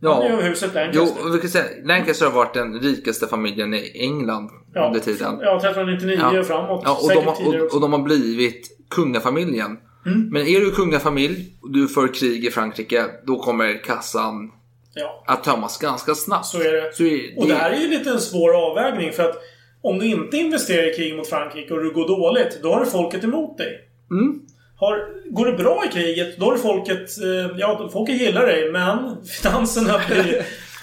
Ja. 0.00 0.14
Han 0.14 0.22
är 0.22 0.42
ju 0.42 0.48
huset 0.48 0.70
Jo, 0.74 0.80
Lancaster. 0.80 1.30
vi 1.32 1.38
kan 1.40 1.50
säga 1.50 1.64
Lancaster 1.84 2.26
har 2.26 2.32
varit 2.32 2.54
den 2.54 2.80
rikaste 2.80 3.26
familjen 3.26 3.74
i 3.74 3.92
England 3.94 4.50
Ja. 4.74 4.86
under 4.86 5.00
tiden. 5.00 5.38
Ja, 5.40 5.56
1399 5.56 6.38
och 6.40 6.46
framåt. 6.46 6.82
Ja, 6.84 6.98
och, 7.02 7.08
de 7.14 7.26
har, 7.26 7.64
och, 7.64 7.74
och 7.74 7.80
de 7.80 7.92
har 7.92 8.02
blivit 8.02 8.78
kungafamiljen. 8.90 9.78
Mm. 10.06 10.28
Men 10.32 10.46
är 10.46 10.60
du 10.60 10.70
kungafamilj 10.70 11.52
och 11.62 11.72
du 11.72 11.88
för 11.88 12.14
krig 12.14 12.44
i 12.44 12.50
Frankrike, 12.50 13.04
då 13.26 13.38
kommer 13.38 13.84
kassan 13.84 14.50
Ja. 14.94 15.24
att 15.26 15.44
tömmas 15.44 15.78
ganska 15.78 16.14
snabbt. 16.14 16.46
Så 16.46 16.58
är 16.62 16.72
det. 16.72 16.92
Så 16.94 17.02
är, 17.04 17.38
Och 17.38 17.46
det 17.48 17.54
här 17.54 17.70
är 17.70 17.76
ju 17.80 17.88
lite 17.88 18.10
en 18.10 18.20
svår 18.20 18.56
avvägning 18.70 19.12
för 19.12 19.22
att 19.28 19.36
om 19.82 19.98
du 19.98 20.06
inte 20.06 20.36
investerar 20.36 20.90
i 20.90 20.94
krig 20.94 21.16
mot 21.16 21.28
Frankrike 21.28 21.74
och 21.74 21.84
det 21.84 21.90
går 21.90 22.08
dåligt, 22.08 22.58
då 22.62 22.72
har 22.72 22.84
du 22.84 22.90
folket 22.90 23.24
emot 23.24 23.58
dig. 23.58 23.88
Mm. 24.10 24.40
Har, 24.80 24.98
går 25.34 25.46
det 25.46 25.52
bra 25.52 25.84
i 25.84 25.88
kriget, 25.88 26.36
då 26.38 26.46
har 26.50 26.56
folket... 26.56 27.18
eh, 27.22 27.56
Ja, 27.58 27.88
folket 27.92 28.20
gillar 28.20 28.46
dig, 28.46 28.70
men 28.72 29.16
finanserna 29.42 30.00
blir, 30.08 30.42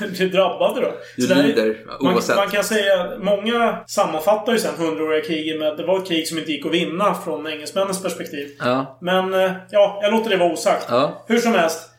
blir 0.09 0.29
drabbade 0.29 0.81
då. 0.81 0.91
Du 1.17 1.35
lider, 1.35 1.77
man, 2.01 2.13
oavsett. 2.13 2.35
man 2.35 2.49
kan 2.49 2.63
säga... 2.63 3.11
Många 3.19 3.77
sammanfattar 3.87 4.53
ju 4.53 4.59
sen 4.59 4.75
hundraåriga 4.77 5.21
kriget 5.23 5.59
med 5.59 5.67
att 5.67 5.77
det 5.77 5.85
var 5.85 5.97
ett 5.99 6.07
krig 6.07 6.27
som 6.27 6.37
inte 6.37 6.51
gick 6.51 6.65
att 6.65 6.71
vinna 6.73 7.13
från 7.13 7.47
engelsmännens 7.47 8.03
perspektiv. 8.03 8.47
Ja. 8.59 8.97
Men, 9.01 9.33
eh, 9.33 9.51
ja, 9.69 9.99
jag 10.01 10.13
låter 10.13 10.29
det 10.29 10.37
vara 10.37 10.53
osagt. 10.53 10.85
Ja. 10.89 11.25
Hur 11.27 11.37
som 11.39 11.53
helst. 11.53 11.89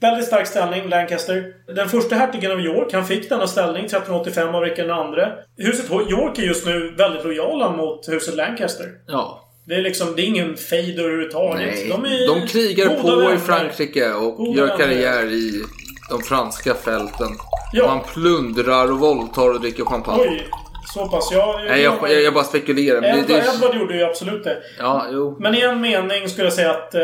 Väldigt 0.00 0.26
stark 0.26 0.46
ställning, 0.46 0.88
Lancaster. 0.88 1.44
Den 1.74 1.88
första 1.88 2.14
hertigen 2.16 2.52
av 2.52 2.60
York, 2.60 2.92
han 2.92 3.04
fick 3.06 3.28
denna 3.28 3.46
ställning 3.46 3.84
1385 3.84 4.54
av 4.54 4.62
Rickard 4.62 4.86
II. 4.86 5.64
Huset 5.66 5.90
York 5.90 6.38
är 6.38 6.42
just 6.42 6.66
nu 6.66 6.94
väldigt 6.98 7.24
lojala 7.24 7.70
mot 7.76 8.08
huset 8.08 8.34
Lancaster. 8.34 8.86
ja. 9.06 9.40
Det 9.66 9.74
är 9.74 9.82
liksom, 9.82 10.16
det 10.16 10.22
är 10.22 10.26
ingen 10.26 10.56
fejd 10.56 10.98
överhuvudtaget. 11.00 11.74
Nej. 11.74 11.88
De, 11.88 12.04
är 12.04 12.40
De 12.40 12.46
krigar 12.46 12.86
goda 12.88 13.02
på 13.02 13.16
vänner. 13.16 13.34
i 13.34 13.38
Frankrike 13.38 14.12
och 14.12 14.36
Goda 14.36 14.58
gör 14.60 14.66
vänner. 14.66 14.78
karriär 14.78 15.24
i 15.32 15.64
de 16.10 16.22
franska 16.22 16.74
fälten. 16.74 17.28
Ja. 17.72 17.86
Man 17.86 18.00
plundrar 18.14 18.92
och 18.92 18.98
våldtar 18.98 19.50
och 19.50 19.60
dricker 19.60 19.84
champagne. 19.84 20.22
Oj, 20.22 20.48
så 20.94 21.08
pass. 21.08 21.28
Jag, 21.32 21.64
Nej, 21.64 21.82
jag, 21.82 21.98
jag, 22.02 22.22
jag 22.22 22.34
bara 22.34 22.44
spekulerar. 22.44 23.00
men 23.00 23.10
Edvard, 23.10 23.26
det, 23.28 23.54
Edvard 23.54 23.76
gjorde 23.76 23.96
ju 23.96 24.04
absolut 24.04 24.44
det. 24.44 24.56
ja, 24.78 25.06
jo. 25.12 25.36
Men 25.40 25.54
i 25.54 25.60
en 25.60 25.80
mening 25.80 26.28
skulle 26.28 26.46
jag 26.46 26.52
säga 26.54 26.70
att 26.70 26.94
eh, 26.94 27.00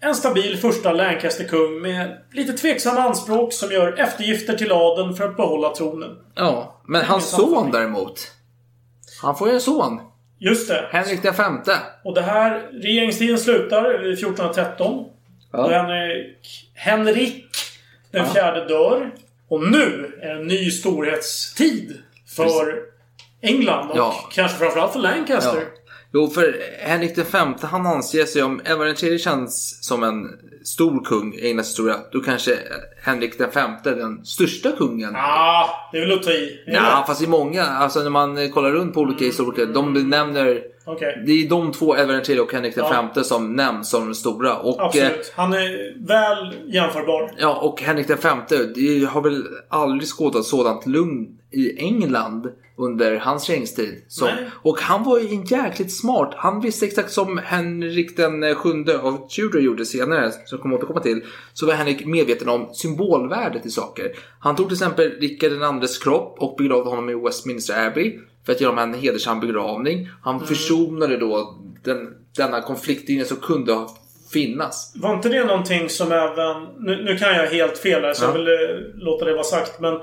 en 0.00 0.14
stabil 0.14 0.56
första 0.58 0.92
Lancaster-kung 0.92 1.82
med 1.82 2.16
lite 2.32 2.52
tveksamma 2.52 3.00
anspråk 3.00 3.52
som 3.52 3.70
gör 3.72 3.92
eftergifter 4.00 4.56
till 4.56 4.72
adeln 4.72 5.14
för 5.16 5.24
att 5.24 5.36
behålla 5.36 5.74
tronen. 5.74 6.10
Ja, 6.34 6.82
men 6.88 7.04
hans 7.04 7.30
son 7.30 7.70
däremot. 7.70 8.20
Han 9.22 9.36
får 9.36 9.48
ju 9.48 9.54
en 9.54 9.60
son. 9.60 10.00
Just 10.38 10.68
det. 10.68 10.88
Henrik 10.90 11.22
den 11.22 11.34
femte. 11.34 11.72
Och 12.04 12.14
det 12.14 12.20
här, 12.22 12.68
regeringstiden 12.72 13.38
slutar 13.38 13.98
vid 13.98 14.12
1413. 14.12 15.04
Ja. 15.52 15.58
Då 15.62 15.68
Henrik, 15.68 16.70
Henrik 16.74 17.44
den 18.12 18.26
fjärde 18.26 18.68
dör. 18.68 19.10
Och 19.48 19.70
nu 19.70 20.18
är 20.22 20.34
en 20.34 20.46
ny 20.46 20.70
storhetstid 20.70 21.98
för 22.36 22.78
England 23.40 23.90
och 23.90 23.98
Ja. 23.98 24.28
kanske 24.32 24.58
framförallt 24.58 24.92
för 24.92 25.00
Lancaster. 25.00 25.60
Ja. 25.60 25.77
Jo, 26.12 26.28
för 26.28 26.56
Henrik 26.78 27.16
den 27.16 27.24
femte 27.24 27.66
han 27.66 27.86
anses 27.86 28.36
ju 28.36 28.42
om 28.42 28.60
Edvard 28.64 28.86
den 28.86 28.96
tredje 28.96 29.18
känns 29.18 29.84
som 29.84 30.02
en 30.02 30.28
stor 30.64 31.04
kung 31.04 31.34
i 31.34 31.46
Englands 31.46 31.68
historia. 31.70 31.96
Då 32.12 32.20
kanske 32.20 32.58
Henrik 33.02 33.38
den 33.38 33.50
femte 33.50 33.90
är 33.90 33.96
den 33.96 34.24
största 34.24 34.70
kungen. 34.72 35.16
Ah, 35.16 35.68
det 35.92 35.98
är 35.98 36.06
väl 36.06 36.18
att 36.18 36.22
ta 36.22 36.30
i. 36.30 36.62
Ja, 36.66 37.04
fast 37.06 37.22
i 37.22 37.26
många, 37.26 37.62
alltså 37.64 38.00
när 38.02 38.10
man 38.10 38.50
kollar 38.50 38.70
runt 38.70 38.94
på 38.94 39.00
olika 39.00 39.24
historiker, 39.24 39.66
de 39.66 39.94
benämner 39.94 40.62
Okej. 40.84 41.22
Det 41.26 41.32
är 41.32 41.48
de 41.48 41.72
två, 41.72 41.96
Edvard 41.96 42.24
tredje 42.24 42.42
och 42.42 42.52
Henrik 42.52 42.74
Ja. 42.76 42.92
femte 42.92 43.24
som 43.24 43.56
nämns 43.56 43.90
som 43.90 44.06
de 44.06 44.14
stora. 44.14 44.56
Och, 44.56 44.80
eh, 44.80 44.86
Absolut. 44.86 45.32
Han 45.36 45.52
är 45.52 46.06
väl 46.06 46.54
jämförbar. 46.74 47.30
Ja, 47.38 47.56
och 47.56 47.82
Henrik 47.82 48.20
femte, 48.20 48.66
det 48.74 49.04
har 49.04 49.22
väl 49.22 49.44
aldrig 49.68 50.08
skådat 50.08 50.44
sådant 50.44 50.86
lugn 50.86 51.38
i 51.50 51.78
England 51.78 52.48
under 52.78 53.16
hans 53.16 53.48
regeringstid. 53.48 54.02
Som, 54.08 54.28
och 54.62 54.80
han 54.80 55.04
var 55.04 55.18
ju 55.18 55.44
jäkligt 55.46 55.92
smart. 55.92 56.34
Han 56.36 56.60
visste 56.60 56.86
exakt 56.86 57.12
som 57.12 57.38
Henrik 57.44 58.16
den 58.16 58.54
sjunde 58.54 58.98
av 58.98 59.28
Tudor 59.28 59.60
gjorde 59.60 59.86
senare, 59.86 60.32
som 60.44 60.58
kommer 60.58 60.76
återkomma 60.76 61.00
till, 61.00 61.24
så 61.52 61.66
var 61.66 61.74
Henrik 61.74 62.06
medveten 62.06 62.48
om 62.48 62.70
symbolvärdet 62.74 63.66
i 63.66 63.70
saker. 63.70 64.12
Han 64.40 64.56
tog 64.56 64.66
till 64.66 64.74
exempel 64.74 65.10
Rickard 65.20 65.50
den 65.52 65.62
andres 65.62 65.98
kropp 65.98 66.36
och 66.38 66.54
begravde 66.58 66.90
honom 66.90 67.10
i 67.10 67.14
Westminster 67.14 67.86
Abbey 67.86 68.18
för 68.46 68.52
att 68.52 68.60
ge 68.60 68.66
honom 68.66 68.92
en 68.94 69.00
hedersam 69.00 69.40
begravning. 69.40 70.08
Han 70.22 70.34
Mm. 70.36 70.46
försonade 70.46 71.16
då 71.16 71.58
den, 71.84 72.08
denna 72.36 72.60
konfliktlinje 72.60 73.24
som 73.24 73.36
kunde 73.36 73.72
ha 73.72 73.96
finnas. 74.32 74.92
Var 74.96 75.14
inte 75.14 75.28
det 75.28 75.44
någonting 75.44 75.88
som 75.88 76.12
även... 76.12 76.62
Nu, 76.78 77.02
nu 77.04 77.16
kan 77.18 77.28
jag 77.34 77.46
helt 77.46 77.78
fel 77.78 78.02
här 78.04 78.12
så 78.12 78.24
Ja. 78.24 78.28
jag 78.28 78.34
vill 78.38 78.48
eh, 78.48 79.04
låta 79.04 79.24
det 79.24 79.32
vara 79.32 79.44
sagt. 79.44 79.80
Men 79.80 79.94
eh, 79.94 80.00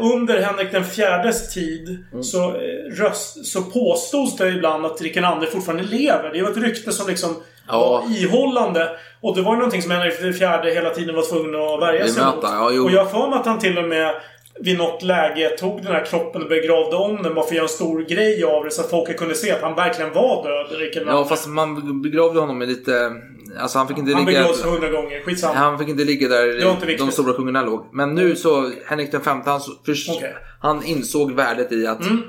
under 0.00 0.42
Henrik 0.42 0.72
den 0.72 0.84
fjärdes 0.84 1.54
tid 1.54 2.04
Mm. 2.12 2.24
så, 2.24 2.48
eh, 2.48 2.92
röst, 2.96 3.46
så 3.46 3.62
påstods 3.62 4.36
det 4.36 4.48
ibland 4.48 4.86
att 4.86 5.00
Rickard 5.02 5.42
II 5.42 5.50
fortfarande 5.50 5.82
lever. 5.84 6.30
Det 6.32 6.42
var 6.42 6.50
ett 6.50 6.56
rykte 6.56 6.92
som 6.92 7.06
liksom 7.08 7.36
Ja. 7.68 7.78
var 7.88 8.22
ihållande. 8.22 8.88
Och 9.20 9.36
det 9.36 9.42
var 9.42 9.52
ju 9.52 9.56
någonting 9.58 9.82
som 9.82 9.90
Henrik 9.90 10.20
den 10.20 10.34
fjärde 10.34 10.70
hela 10.70 10.90
tiden 10.90 11.14
var 11.14 11.22
tvungen 11.22 11.54
att 11.54 11.80
värja 11.80 12.08
sig 12.08 12.24
mot. 12.24 12.34
ja, 12.42 12.64
och 12.82 12.90
jag 12.90 13.04
har 13.04 13.10
för 13.10 13.28
mig 13.30 13.38
att 13.38 13.46
han 13.46 13.58
till 13.58 13.78
och 13.78 13.88
med 13.88 14.14
vid 14.60 14.78
något 14.78 15.02
läge 15.02 15.48
tog 15.48 15.82
den 15.82 15.92
här 15.92 16.04
kroppen 16.04 16.42
och 16.42 16.48
begravde 16.48 16.96
om 16.96 17.22
den 17.22 17.34
bara 17.34 17.44
för 17.44 17.50
att 17.52 17.56
göra 17.56 17.62
en 17.64 17.68
stor 17.68 18.00
grej 18.02 18.44
av 18.44 18.64
det 18.64 18.70
så 18.70 18.80
att 18.82 18.90
folk 18.90 19.18
kunde 19.18 19.34
se 19.34 19.50
att 19.52 19.60
han 19.62 19.74
verkligen 19.74 20.12
var 20.12 20.44
död, 20.44 20.80
Rickard 20.80 21.02
Ja, 21.06 21.24
fast 21.24 21.46
man 21.48 22.02
begravde 22.02 22.40
honom 22.40 22.58
med 22.58 22.68
lite... 22.68 23.12
Alltså 23.58 23.78
han 23.78 23.88
fick 23.88 23.98
inte 23.98 24.12
Han 24.14 24.24
ligga... 24.26 24.40
begravs 24.40 24.64
hundra 24.64 24.90
gånger. 24.90 25.20
Skitsamma. 25.24 25.54
Han 25.54 25.78
fick 25.78 25.88
inte 25.88 26.04
ligga 26.04 26.28
där 26.28 26.70
inte 26.72 26.96
de 26.96 27.10
stora 27.12 27.32
kungarna 27.32 27.62
låg. 27.62 27.86
Men 27.92 28.14
nu 28.14 28.36
så, 28.36 28.70
Henrik 28.86 29.12
den 29.12 29.20
femte, 29.20 29.50
han, 29.50 29.60
först, 29.86 30.10
Okej. 30.10 30.34
han 30.60 30.84
insåg 30.84 31.32
värdet 31.32 31.72
i 31.72 31.86
att 31.86 32.00
Mm. 32.00 32.22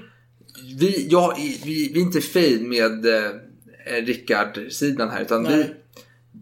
vi, 0.79 1.07
ja, 1.09 1.33
vi, 1.37 1.91
vi 1.93 1.99
är 1.99 2.03
inte 2.03 2.21
fin 2.21 2.69
med 2.69 3.05
eh, 3.05 3.31
Rickard-sidan 4.05 5.09
här. 5.09 5.21
Utan 5.21 5.43
vi, 5.47 5.65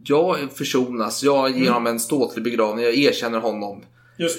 jag 0.05 0.38
försonas, 0.55 1.23
jag 1.23 1.49
ger 1.49 1.57
Mm. 1.57 1.73
honom 1.73 1.88
en 1.88 1.99
ståtlig 1.99 2.43
begravning, 2.43 2.86
jag 2.86 2.95
erkänner 2.95 3.39
honom. 3.39 3.84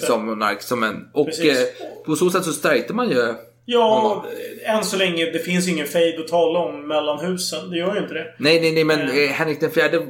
Som 0.07 0.25
monark. 0.25 0.61
Som 0.61 0.83
en, 0.83 1.07
och 1.13 1.27
eh, 1.29 1.57
på 2.05 2.15
så 2.15 2.29
sätt 2.29 2.43
så 2.43 2.51
stärkte 2.53 2.93
man 2.93 3.09
ju 3.09 3.33
Ja, 3.65 4.25
än 4.65 4.83
så 4.83 4.97
länge. 4.97 5.25
Det 5.25 5.39
finns 5.39 5.67
ingen 5.67 5.87
fejd 5.87 6.19
att 6.19 6.27
tala 6.27 6.59
om 6.59 6.87
mellan 6.87 7.19
husen. 7.25 7.69
Det 7.69 7.77
gör 7.77 7.95
ju 7.95 8.01
inte 8.01 8.13
det. 8.13 8.25
Nej, 8.39 8.61
nej, 8.61 8.71
nej, 8.71 8.83
men 8.83 8.99
Eh. 8.99 9.17
eh, 9.17 9.29
Henrik 9.29 9.59
den 9.59 9.71
fjärde 9.71 9.97
eh, 9.97 10.03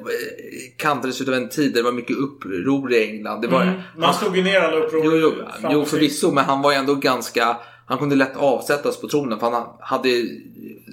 kantades 0.78 1.22
utav 1.22 1.34
en 1.34 1.49
tid 1.49 1.72
där 1.74 1.78
det 1.80 1.84
var 1.84 1.91
mycket 1.91 2.18
uppror 2.18 2.93
i 2.93 3.04
England. 3.10 3.41
Det 3.41 3.47
var, 3.47 3.62
Mm. 3.62 3.80
Man 3.97 4.14
slog 4.14 4.38
ju 4.38 4.43
ner 4.43 4.60
alla 4.60 4.78
uppror. 4.78 5.02
Jo, 5.06 5.18
jo, 5.18 5.34
jo 5.72 5.86
förvisso, 5.86 6.32
men 6.32 6.45
han 6.45 6.62
var 6.62 6.72
ju 6.72 6.78
ändå 6.78 6.95
ganska... 6.95 7.58
Han 7.91 7.99
kunde 7.99 8.15
lätt 8.15 8.37
avsättas 8.37 9.01
på 9.01 9.07
tronen 9.07 9.39
för 9.39 9.51
han 9.51 9.63
hade 9.79 10.09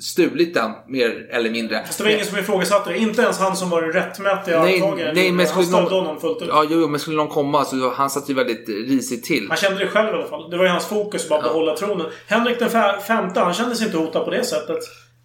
stulit 0.03 0.55
den 0.55 0.71
mer 0.89 1.27
eller 1.33 1.51
mindre. 1.51 1.83
Fast 1.87 1.99
det 1.99 2.05
var 2.05 2.11
ingen 2.11 2.27
som 2.27 2.39
ifrågasatte 2.39 2.91
det. 2.91 2.99
Inte 2.99 3.23
ens 3.23 3.39
han 3.39 3.57
som 3.57 3.71
var 3.71 3.83
den 3.83 3.93
rättmätiga 3.93 4.63
Nej, 4.63 4.75
arvtagaren. 4.83 5.15
nej, 5.15 5.33
men 5.33 5.47
han 5.47 5.65
stödde 5.65 5.83
någon- 5.83 5.93
honom 5.93 6.21
fullt 6.21 6.43
ut. 6.43 6.49
Ja, 6.49 6.65
jo, 6.71 6.89
men 6.89 7.01
skulle 7.01 7.17
någon 7.17 7.29
komma 7.29 7.65
så 7.65 7.93
han 7.97 8.11
satt 8.11 8.31
ju 8.31 8.35
väldigt 8.35 8.69
risigt 8.69 9.25
till. 9.25 9.47
Han 9.49 9.57
kände 9.57 9.79
det 9.79 9.87
själv 9.91 10.09
i 10.09 10.13
alla 10.13 10.27
fall. 10.27 10.51
Det 10.51 10.57
var 10.57 10.65
ju 10.65 10.71
hans 10.71 10.87
fokus 10.87 11.23
att 11.23 11.29
bara 11.29 11.43
behålla 11.43 11.77
tronen. 11.77 12.07
Henrik 12.27 12.59
den 12.59 12.69
fe- 12.69 13.01
femte, 13.01 13.41
han 13.41 13.55
kände 13.55 13.75
sig 13.77 13.87
inte 13.87 13.99
hotad 13.99 14.25
på 14.25 14.31
det 14.31 14.45
sättet. 14.45 14.79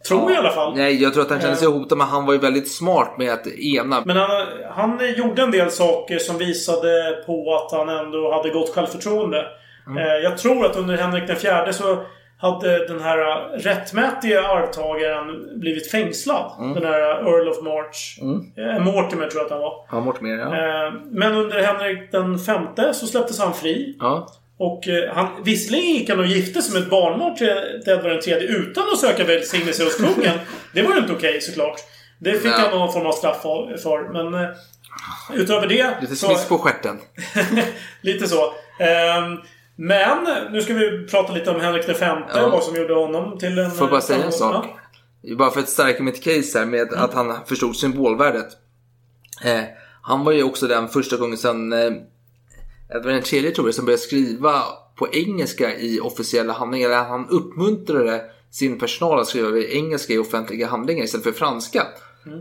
Tror 0.08 0.22
jag 0.22 0.32
i 0.32 0.36
alla 0.38 0.52
fall. 0.52 0.76
Nej, 0.76 1.02
jag 1.04 1.14
tror 1.14 1.24
att 1.24 1.30
han 1.30 1.42
kände 1.42 1.56
sig 1.56 1.68
Eh. 1.68 1.74
hotad, 1.74 1.98
men 1.98 2.08
han 2.08 2.26
var 2.26 2.34
ju 2.34 2.40
väldigt 2.40 2.72
smart 2.72 3.16
med 3.18 3.34
att 3.34 3.48
ena. 3.48 4.04
Men 4.06 4.18
han, 4.18 4.30
han 4.76 5.00
gjorde 5.18 5.42
en 5.42 5.52
del 5.52 5.72
saker 5.72 6.20
som 6.20 6.38
visade 6.38 7.24
på 7.26 7.56
att 7.56 7.72
han 7.72 7.90
ändå 7.90 8.32
hade 8.32 8.50
gott 8.50 8.70
självförtroende. 8.76 9.46
Mm. 9.88 9.98
Eh, 9.98 10.14
Jag 10.14 10.38
tror 10.38 10.66
att 10.66 10.76
under 10.76 10.98
Henrik 10.98 11.28
den 11.28 11.36
fjärde 11.36 11.74
så 11.74 12.04
hade 12.38 12.88
den 12.88 13.02
här 13.02 13.20
eh, 13.20 13.58
rättmätiga 13.60 14.42
arvtagaren 14.48 15.60
blivit 15.60 15.92
fängslad. 15.92 16.52
Mm. 16.60 16.74
Den 16.74 16.84
här 16.84 17.00
Earl 17.02 17.48
of 17.50 17.62
March. 17.64 18.18
Mm. 18.22 18.76
Eh, 18.78 18.84
Mortimer 18.84 19.28
tror 19.28 19.40
jag 19.42 19.46
att 19.46 19.52
han 19.52 19.60
var. 19.60 19.74
Ja, 19.92 20.00
Mortimer, 20.00 20.30
ja. 20.38 20.46
Eh, 20.88 20.94
Men 21.12 21.34
under 21.36 21.64
Henrik 21.64 22.12
den 22.12 22.40
femte 22.40 22.94
så 22.94 23.08
släpptes 23.08 23.40
han 23.40 23.54
fri. 23.54 23.96
ja. 24.00 24.28
Och 24.58 24.88
eh, 24.88 25.14
han, 25.16 25.28
visserligen 25.44 25.86
gick 25.96 26.10
han 26.10 26.20
och 26.20 26.26
gifte 26.26 26.62
sig 26.62 26.74
med 26.74 26.84
ett 26.84 26.90
barnbarn 26.90 27.36
till 27.36 27.48
Edvard 27.88 28.28
III 28.28 28.48
utan 28.50 28.84
att 28.94 29.00
söka 29.00 29.24
välsignelse 29.24 29.84
hos 29.84 29.96
kungen. 29.98 30.38
Det 30.74 30.82
var 30.82 30.94
ju 30.94 31.00
inte 31.00 31.14
okej 31.14 31.42
såklart. 31.42 31.76
Det 32.20 32.32
fick 32.32 32.44
Nej. 32.52 32.60
han 32.60 32.80
någon 32.80 32.94
form 32.94 33.06
av 33.06 33.12
straff 33.12 33.42
för-. 33.42 34.14
Men 34.14 34.44
eh, 34.44 34.50
utöver 35.34 35.68
det... 35.68 35.96
Lite 36.02 36.16
smisk 36.16 36.50
på 36.50 36.58
stjärten. 36.58 37.00
Lite 38.02 38.28
så. 38.28 38.54
Ehm, 38.80 39.38
men 39.76 40.52
nu 40.52 40.62
ska 40.62 40.74
vi 40.74 41.08
prata 41.08 41.34
lite 41.34 41.52
om 41.52 41.62
Henrik 41.62 41.90
V. 41.90 41.96
Ja. 42.02 42.50
Vad 42.50 42.64
som 42.64 42.76
gjorde 42.76 42.94
honom 42.94 43.38
till 43.38 43.60
en... 43.60 43.72
Får 43.72 43.80
jag 43.80 43.90
bara 43.90 44.02
säga 44.02 44.24
en 44.24 44.32
sak? 44.32 44.66
Bara 45.38 45.52
för 45.52 45.60
att 45.60 45.70
stärka 45.70 46.04
mitt 46.04 46.24
case 46.24 46.60
här 46.60 46.66
med 46.66 46.94
att 46.94 47.14
han 47.14 47.36
förstod 47.46 47.76
symbolvärdet. 47.76 48.48
Eh, 49.44 49.62
han 50.02 50.26
var 50.26 50.32
ju 50.32 50.44
också 50.44 50.68
den 50.68 50.90
första 50.90 51.18
gången 51.18 51.38
sedan 51.38 51.74
eh, 51.74 51.92
Edvard 52.96 53.34
III 53.34 53.52
tror 53.52 53.68
jag 53.68 53.76
som 53.76 53.86
började 53.86 54.02
skriva 54.02 54.64
på 54.96 55.08
engelska 55.12 55.76
i 55.76 56.00
officiella 56.00 56.54
handlingar. 56.54 56.90
Eller 56.90 57.04
Han 57.04 57.30
uppmuntrade 57.30 58.22
sin 58.52 58.80
personal 58.80 59.20
att 59.20 59.28
skriva 59.28 59.58
engelska 59.58 60.14
i 60.14 60.18
offentliga 60.18 60.68
handlingar 60.68 61.04
istället 61.04 61.24
för 61.24 61.32
franska. 61.32 61.88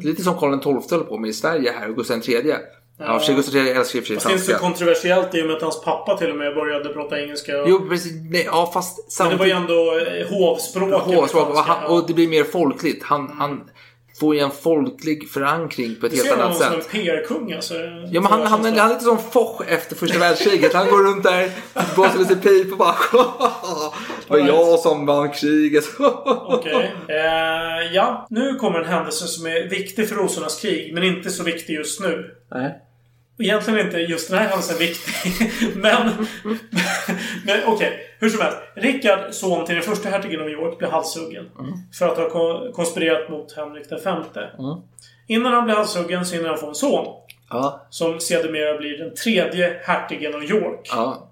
Lite 0.03 0.23
som 0.23 0.39
Karl 0.39 0.59
XII 0.59 0.97
höll 0.99 1.07
på 1.07 1.19
med 1.19 1.31
i 1.31 1.33
Sverige 1.33 1.73
här 1.73 1.89
och 1.89 1.97
Gustav 1.97 2.29
III. 2.29 2.55
Ja, 2.99 3.21
ja. 3.29 3.35
Gustav 3.35 3.57
III 3.57 3.71
älskar 3.71 3.99
och 4.01 4.07
för 4.07 4.15
sig 4.15 4.17
Fast 4.17 4.27
det 4.27 4.33
är 4.33 4.39
så 4.39 4.45
franska. 4.45 4.59
kontroversiellt 4.67 5.35
i 5.35 5.43
och 5.43 5.47
med 5.47 5.57
att 5.57 5.63
hans 5.63 5.81
pappa 5.85 6.17
till 6.17 6.31
och 6.31 6.37
med 6.37 6.55
började 6.55 6.89
prata 6.89 7.21
engelska. 7.21 7.53
Jo, 7.67 7.89
precis. 7.89 8.13
Nej, 8.31 8.45
ja, 8.47 8.71
fast 8.75 9.21
Men 9.21 9.31
det 9.31 9.37
var 9.37 9.47
ju 9.47 9.53
samtidigt... 9.53 9.71
ändå 9.71 9.99
eh, 9.99 10.27
hovspråket. 10.39 11.15
Hovspråk, 11.17 11.49
och, 11.49 11.55
franska, 11.55 11.63
han, 11.63 11.85
och 11.91 12.07
det 12.07 12.15
blir 12.15 12.29
mer 12.29 12.45
folkligt. 12.45 13.03
Han, 13.05 13.31
han 13.39 13.71
får 14.23 14.35
ju 14.35 14.41
en 14.41 14.51
folklig 14.51 15.31
förankring 15.31 15.97
på 16.01 16.07
ett 16.07 16.13
Du 16.13 16.17
helt 16.19 16.29
ser 16.29 16.37
honom 16.37 16.47
annat 16.47 16.63
som 16.63 16.75
en 16.75 16.83
sätt. 16.83 16.91
PR-kung 16.91 17.53
alltså. 17.53 17.75
Ja, 18.11 18.21
men 18.21 18.25
han, 18.25 18.41
han, 18.41 18.65
han 18.65 18.79
är 18.79 18.89
lite 18.89 19.01
som 19.01 19.19
Foch 19.19 19.63
efter 19.69 19.97
första 19.97 20.19
världskriget. 20.19 20.75
Han 20.75 20.89
går 20.91 21.03
runt 21.03 21.23
där, 21.23 21.51
blåser 21.95 22.19
lite 22.19 22.37
pip 22.37 22.73
och 22.73 22.79
bara 22.79 22.95
Det 24.27 24.33
var 24.33 24.39
jag 24.39 24.79
som 24.79 25.07
vann 25.07 25.31
kriget. 25.31 25.85
Okej. 26.47 26.95
Eh, 27.09 27.95
ja, 27.95 28.27
nu 28.31 28.55
kommer 28.55 28.79
en 28.79 28.85
händelse 28.89 29.27
som 29.27 29.47
är 29.47 29.69
viktig 29.69 30.09
för 30.09 30.17
Rosornas 30.17 30.61
krig, 30.61 30.95
men 30.95 31.03
inte 31.03 31.31
så 31.31 31.43
viktig 31.43 31.75
just 31.75 32.01
nu. 32.01 32.31
Nej. 32.51 32.75
Egentligen 33.39 33.87
inte 33.87 33.99
just 33.99 34.31
den 34.31 34.39
här 34.39 34.47
händelsen 34.49 34.79
viktig. 34.79 35.13
men 35.77 36.27
men 37.47 37.61
okej, 37.67 38.01
hur 38.19 38.29
som 38.29 38.41
helst. 38.41 38.59
Rickard, 38.75 39.35
son 39.35 39.67
till 39.67 39.75
den 39.75 39.85
första 39.85 40.09
hertigen 40.09 40.41
av 40.41 40.49
York, 40.51 40.79
blev 40.79 40.91
halshuggen. 40.91 41.45
För 41.99 42.09
att 42.09 42.17
ha 42.17 42.29
kon- 42.31 42.73
konspirerat 42.73 43.31
mot 43.31 43.53
Henrik 43.57 44.03
femte. 44.03 44.41
Mm. 44.59 44.77
Innan 45.27 45.53
han 45.53 45.65
blir 45.65 45.75
halshuggen 45.75 46.27
så 46.27 46.35
hinner 46.35 46.49
han 46.49 46.59
få 46.59 46.69
en 46.69 46.75
son. 46.75 47.07
Ja, 47.51 47.87
Som 47.91 48.21
sedermera 48.21 48.79
blir 48.79 48.99
den 48.99 49.15
tredje 49.15 49.81
hertigen 49.85 50.35
av 50.35 50.45
York. 50.45 50.89
ja. 50.91 51.29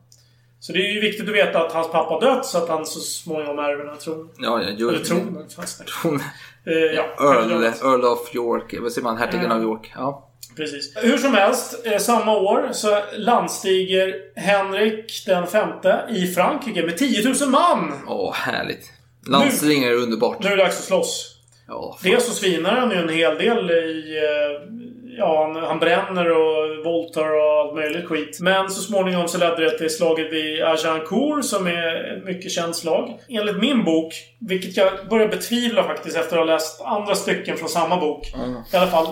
Så 0.63 0.73
det 0.73 0.79
är 0.79 0.93
ju 0.93 1.01
viktigt 1.01 1.29
att 1.29 1.35
veta 1.35 1.67
att 1.67 1.73
hans 1.73 1.91
pappa 1.91 2.21
dött 2.21 2.47
så 2.47 2.59
att 2.59 2.69
han 2.69 2.87
så 2.87 3.01
småningom 3.01 3.59
ärver 3.59 3.79
den 3.85 3.89
här 3.89 3.97
tronen. 3.97 4.29
Ja, 4.39 4.63
ja, 4.63 4.69
jo. 4.77 4.89
Eller 4.89 5.05
tronen, 5.05 5.49
fast 5.57 5.87
Tron. 5.87 6.21
eh, 6.67 6.73
ja, 6.75 7.03
Earl, 7.19 7.65
Earl 7.65 8.05
of 8.05 8.35
York. 8.35 8.75
Vad 8.81 8.93
säger 8.93 9.05
man? 9.05 9.17
Hertigen 9.17 9.53
av 9.53 9.63
York. 9.63 9.93
Ja. 9.97 10.30
Precis. 10.57 10.93
Hur 10.97 11.19
som 11.19 11.35
helst, 11.35 11.87
eh, 11.87 11.99
samma 11.99 12.37
år 12.37 12.69
så 12.73 13.03
landstiger 13.17 14.15
Henrik 14.37 15.23
den 15.27 15.47
femte 15.47 16.01
i 16.11 16.27
Frankrike 16.27 16.83
med 16.83 16.99
10 16.99 17.29
000 17.41 17.51
man! 17.51 17.93
Åh, 18.07 18.35
härligt. 18.35 18.93
Landstingar 19.27 19.89
är 19.89 19.95
underbart. 19.95 20.43
Nu 20.43 20.49
är 20.49 20.57
det 20.57 20.63
dags 20.63 20.79
att 20.79 20.85
slåss. 20.85 21.37
Ja. 21.69 21.99
Dels 22.03 22.27
så 22.27 22.33
svinar 22.33 22.77
han 22.77 22.91
ju 22.91 22.97
en 22.97 23.09
hel 23.09 23.39
del 23.39 23.71
i... 23.71 24.21
Ja, 25.21 25.53
han, 25.53 25.65
han 25.65 25.79
bränner 25.79 26.31
och 26.31 26.85
våldtar 26.85 27.37
och 27.37 27.61
allt 27.61 27.75
möjligt 27.75 28.07
skit. 28.07 28.39
Men 28.41 28.71
så 28.71 28.83
småningom 28.83 29.29
så 29.29 29.39
ledde 29.39 29.65
det 29.65 29.79
till 29.79 29.91
slaget 29.91 30.33
vid 30.33 30.63
Agincourt 30.63 31.45
som 31.45 31.67
är 31.67 32.17
ett 32.17 32.25
mycket 32.25 32.53
känt 32.53 32.77
slag. 32.77 33.21
Enligt 33.29 33.61
min 33.61 33.85
bok, 33.85 34.15
vilket 34.41 34.77
jag 34.77 35.09
börjar 35.11 35.29
betvivla 35.29 35.83
faktiskt 35.83 36.17
efter 36.17 36.37
att 36.37 36.47
ha 36.47 36.53
läst 36.55 36.83
andra 36.83 37.15
stycken 37.15 37.57
från 37.57 37.69
samma 37.69 37.97
bok. 37.97 38.27
I 38.73 38.77
alla 38.77 38.87
fall. 38.87 39.07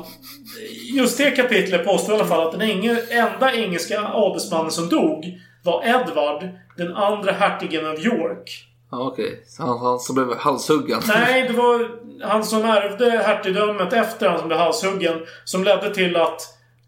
Just 0.94 1.18
det 1.18 1.30
kapitlet 1.30 1.84
påstår 1.84 2.14
i 2.14 2.18
alla 2.18 2.28
fall 2.28 2.46
att 2.46 2.52
den 2.52 2.60
enge, 2.60 2.96
enda 3.10 3.54
engelska 3.54 4.00
adelsmannen 4.14 4.70
som 4.70 4.88
dog 4.88 5.38
var 5.64 5.82
Edward, 5.84 6.48
den 6.76 6.94
andra 6.94 7.32
hertigen 7.32 7.86
av 7.86 8.00
York. 8.00 8.67
Ja, 8.90 9.10
okej. 9.12 9.44
Så 9.48 9.62
han, 9.62 9.78
han 9.78 9.98
som 9.98 10.14
blev 10.14 10.36
halshuggen. 10.38 11.00
Nej, 11.08 11.48
det 11.48 11.52
var 11.56 11.90
han 12.22 12.44
som 12.44 12.64
ärvde 12.64 13.10
hertigdömet 13.10 13.92
efter 13.92 14.28
han 14.28 14.38
som 14.38 14.48
blev 14.48 14.60
halshuggen. 14.60 15.18
Som 15.44 15.64
ledde 15.64 15.94
till 15.94 16.16
att 16.16 16.40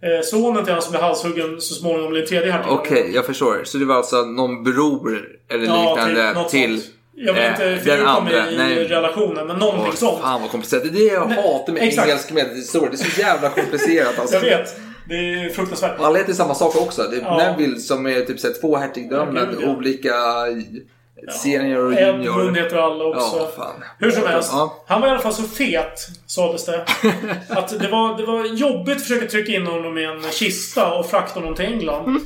eh, 0.03 0.24
sonen 0.24 0.64
till 0.64 0.72
han 0.72 0.82
som 0.82 0.90
blev 0.90 1.03
halshuggen 1.03 1.61
så 1.61 1.74
småningom 1.74 2.11
blev 2.11 2.26
tredje 2.26 2.53
hertig. 2.53 2.72
Okej, 2.72 3.11
jag 3.14 3.26
förstår. 3.26 3.61
Så 3.64 3.78
det 3.78 3.84
var 3.84 3.94
alltså 3.96 4.16
någon 4.22 4.64
bror 4.64 5.28
eller 5.51 5.66
Ja, 5.66 5.88
liknande 6.07 6.44
till 6.51 6.80
sånt. 6.82 6.94
Jag 7.14 7.38
eh, 7.38 7.51
inte 7.51 7.64
den 7.70 7.80
fördjupa 7.80 8.20
mig 8.20 8.38
andra. 8.38 8.51
i 8.51 8.57
Nej. 8.59 8.84
relationen, 8.88 9.46
men 9.46 9.57
någonting 9.59 9.84
Åh, 9.88 9.94
sånt. 9.94 10.20
Fan 10.22 10.40
vad 10.40 10.51
komplicerat. 10.51 10.82
Det 10.82 10.88
är 10.88 10.92
det 10.92 11.14
jag 11.14 11.28
Nej, 11.28 11.36
hatar 11.42 11.72
med 11.72 11.82
exakt. 11.82 12.09
engelsk 12.09 12.32
medelhistoria. 12.32 12.90
Det 12.90 12.96
är 12.96 13.11
så 13.11 13.20
jävla 13.20 13.48
komplicerat 13.51 14.18
alltså. 14.18 14.34
Jag 14.36 14.42
vet. 14.42 14.76
Det 15.09 15.14
är 15.14 15.48
fruktansvärt. 15.51 16.01
Alla 16.01 16.18
heter 16.18 16.32
samma 16.32 16.55
sak 16.55 16.76
också. 16.76 17.03
Det 17.03 17.16
är 17.16 17.20
Ja. 17.20 17.36
Neville 17.36 17.78
som 17.78 18.07
är 18.07 18.20
typ 18.20 18.40
så 18.40 18.46
här, 18.46 18.55
två 18.61 18.76
hertigdömen, 18.76 19.48
Ja, 19.61 19.66
ja. 20.03 20.46
Senior 21.43 21.85
och 21.87 21.93
junior. 21.93 22.41
Edmund 22.41 22.57
heter 22.57 22.77
alla 22.77 23.05
också. 23.05 23.37
Ja, 23.39 23.49
fan. 23.57 23.85
Hur 23.99 24.11
som 24.11 24.27
helst. 24.27 24.51
Ja. 24.53 24.85
Han 24.87 25.01
var 25.01 25.09
i 25.09 25.11
alla 25.11 25.21
fall 25.21 25.33
så 25.33 25.43
fet, 25.43 26.09
sades 26.27 26.66
det. 26.66 26.85
Att 27.49 27.81
det 27.81 27.89
var, 27.89 28.16
det 28.18 28.25
var 28.27 28.45
jobbigt 28.45 28.97
att 28.97 29.03
försöka 29.03 29.27
trycka 29.27 29.53
in 29.53 29.66
honom 29.66 29.99
i 29.99 30.05
en 30.05 30.23
kista 30.31 30.93
och 30.95 31.07
frakta 31.07 31.41
honom 31.41 31.55
till 31.55 31.64
England. 31.64 32.21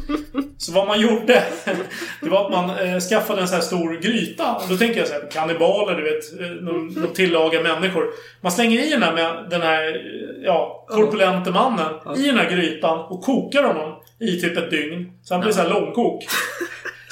Så 0.58 0.72
vad 0.72 0.86
man 0.86 1.00
gjorde, 1.00 1.42
det 2.20 2.28
var 2.28 2.44
att 2.44 2.50
man 2.52 2.70
eh, 2.70 3.00
skaffade 3.00 3.40
en 3.40 3.48
sån 3.48 3.54
här 3.54 3.62
stor 3.62 4.00
gryta. 4.00 4.54
Och 4.54 4.62
då 4.68 4.76
tänker 4.76 4.98
jag 4.98 5.08
så 5.08 5.14
här, 5.14 5.30
kannibaler, 5.30 5.94
du 5.96 6.02
vet. 6.02 6.40
eh, 6.40 6.46
De, 6.66 6.94
de 7.02 7.06
tillagar 7.14 7.62
människor. 7.62 8.04
Man 8.40 8.52
slänger 8.52 8.86
i 8.86 8.90
den 8.90 9.02
här, 9.02 9.12
med 9.12 9.46
den 9.50 9.62
här 9.62 9.82
eh, 9.88 10.44
ja, 10.44 10.86
korpulente 10.88 11.50
mannen 11.50 11.92
i 12.16 12.22
den 12.26 12.36
här 12.38 12.50
grytan 12.50 12.98
och 12.98 13.22
kokar 13.22 13.62
honom 13.62 13.92
i 14.20 14.40
typ 14.40 14.56
ett 14.58 14.70
dygn. 14.70 15.12
Så 15.22 15.34
han 15.34 15.40
blir 15.40 15.52
så 15.52 15.60
här 15.60 15.68
långkok. 15.70 16.24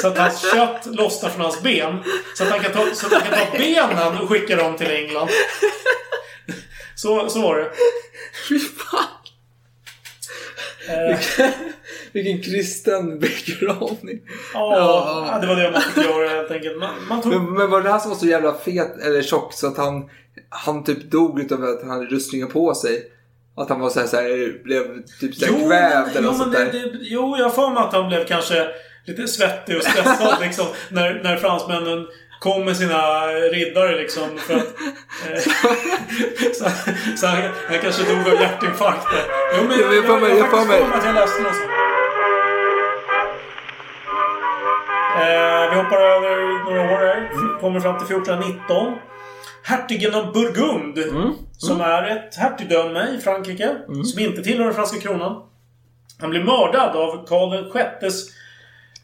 Så 0.03 0.09
att 0.09 0.19
hans 0.19 0.53
kött 0.53 0.87
lossnar 0.87 1.31
från 1.31 1.41
hans 1.41 1.63
ben. 1.63 1.99
Så 2.35 2.45
att 2.45 2.51
han 2.51 2.61
kan 2.61 2.73
ta, 2.73 2.95
så 2.95 3.07
att 3.07 3.13
han 3.13 3.23
kan 3.23 3.39
ta 3.39 3.59
benen 3.59 4.19
och 4.23 4.29
skicka 4.29 4.57
dem 4.57 4.77
till 4.77 4.91
England. 4.91 5.29
Så, 6.97 7.29
så 7.29 7.43
var 7.43 7.57
det. 7.59 7.71
Fy 8.49 8.59
fan. 8.59 9.05
Eh, 10.89 11.19
Vilken 12.13 12.43
kristen 12.43 13.19
begravning. 13.19 14.21
ja, 14.55 15.29
ja, 15.33 15.39
det 15.41 15.47
var 15.47 15.57
det 15.57 15.71
man 15.71 15.83
fick 15.83 16.05
göra 16.05 16.29
helt 16.29 16.51
enkelt. 16.51 16.79
Man, 16.79 16.91
man 17.09 17.23
tog... 17.23 17.33
Men, 17.33 17.53
men 17.53 17.71
var 17.71 17.81
det 17.83 17.91
han 17.91 18.01
som 18.01 18.11
var 18.11 18.19
så 18.19 18.27
jävla 18.27 18.55
fet 18.55 18.99
eller 19.05 19.23
tjock 19.23 19.53
så 19.53 19.67
att 19.67 19.77
han, 19.77 20.11
han 20.49 20.85
typ 20.85 21.11
dog 21.11 21.41
utav 21.41 21.65
att 21.65 21.81
han 21.81 21.91
hade 21.91 22.07
rustningen 22.07 22.49
på 22.49 22.75
sig? 22.75 23.03
Att 23.57 23.69
han 23.69 23.81
var 23.81 23.91
så 23.91 24.01
här, 24.01 24.07
så 24.07 24.17
här 24.17 24.63
blev 24.65 25.03
typ 25.21 25.35
så 25.35 25.45
här 25.47 25.53
Jo, 25.59 25.67
kvävd 25.69 26.09
eller 26.17 26.23
jo, 26.23 26.27
något 26.29 26.37
sånt 26.37 26.53
där. 26.53 26.65
det, 26.73 26.91
jo, 27.01 27.37
jag 27.39 27.45
har 27.45 27.51
för 27.51 27.71
mig 27.71 27.83
att 27.83 27.93
han 27.93 28.09
blev 28.09 28.27
kanske 28.27 28.69
lite 29.05 29.29
svettig 29.29 29.77
och 29.77 29.83
stressad 29.83 30.41
liksom. 30.41 30.67
När, 30.89 31.21
när 31.23 31.37
fransmännen 31.37 32.07
kom 32.41 32.65
med 32.65 32.77
sina 32.77 33.27
riddare 33.27 33.97
liksom. 33.97 34.39
För 34.39 34.55
att, 34.55 34.75
eh, 35.31 35.39
så 36.55 36.65
så 37.17 37.27
han, 37.27 37.43
han 37.69 37.79
kanske 37.83 38.03
dog 38.03 38.35
av 38.35 38.41
hjärtinfarkt. 38.41 39.07
Jo, 39.57 39.65
men 39.69 39.79
Ja, 39.81 39.85
jag, 39.85 39.95
jag 39.95 40.05
jag, 40.05 40.23
jag, 40.23 40.39
jag 40.39 40.51
faktiskt 40.51 40.91
för 40.91 40.99
att 40.99 41.05
jag 41.05 41.15
läste 41.15 41.43
något. 41.43 41.83
Eh, 45.21 45.71
vi 45.71 45.77
hoppar 45.77 45.97
över 45.97 46.65
några 46.65 46.81
år 46.81 46.99
här. 46.99 47.29
Kommer 47.61 47.81
fram 47.81 47.99
till 47.99 48.17
1419. 48.17 48.99
Hertigen 49.63 50.15
av 50.15 50.33
Burgund. 50.33 50.99
Som 51.59 51.81
är 51.81 52.03
ett 52.03 52.37
hertigdöme 52.37 53.09
i 53.19 53.21
Frankrike. 53.21 53.77
Som 54.05 54.21
inte 54.23 54.43
tillhör 54.43 54.65
den 54.65 54.75
franska 54.75 55.01
kronan. 55.01 55.43
Han 56.21 56.31
blir 56.31 56.45
mördad 56.45 56.97
av 56.97 57.27
Karl 57.27 57.73
VIs 58.01 58.31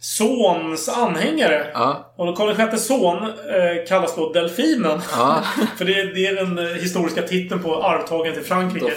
sons 0.00 0.88
anhängare. 0.88 1.66
Ja. 1.74 2.14
Och 2.16 2.36
Karl 2.36 2.70
VIs 2.70 2.86
son 2.86 3.16
eh, 3.22 3.86
kallas 3.88 4.16
då 4.16 4.32
Delfinen. 4.32 5.00
Ja. 5.12 5.44
För 5.78 5.84
det, 5.84 6.14
det 6.14 6.26
är 6.26 6.34
den 6.34 6.58
eh, 6.58 6.64
historiska 6.64 7.22
titeln 7.22 7.62
på 7.62 7.82
arvtagaren 7.82 8.34
till 8.34 8.44
Frankrike. 8.44 8.92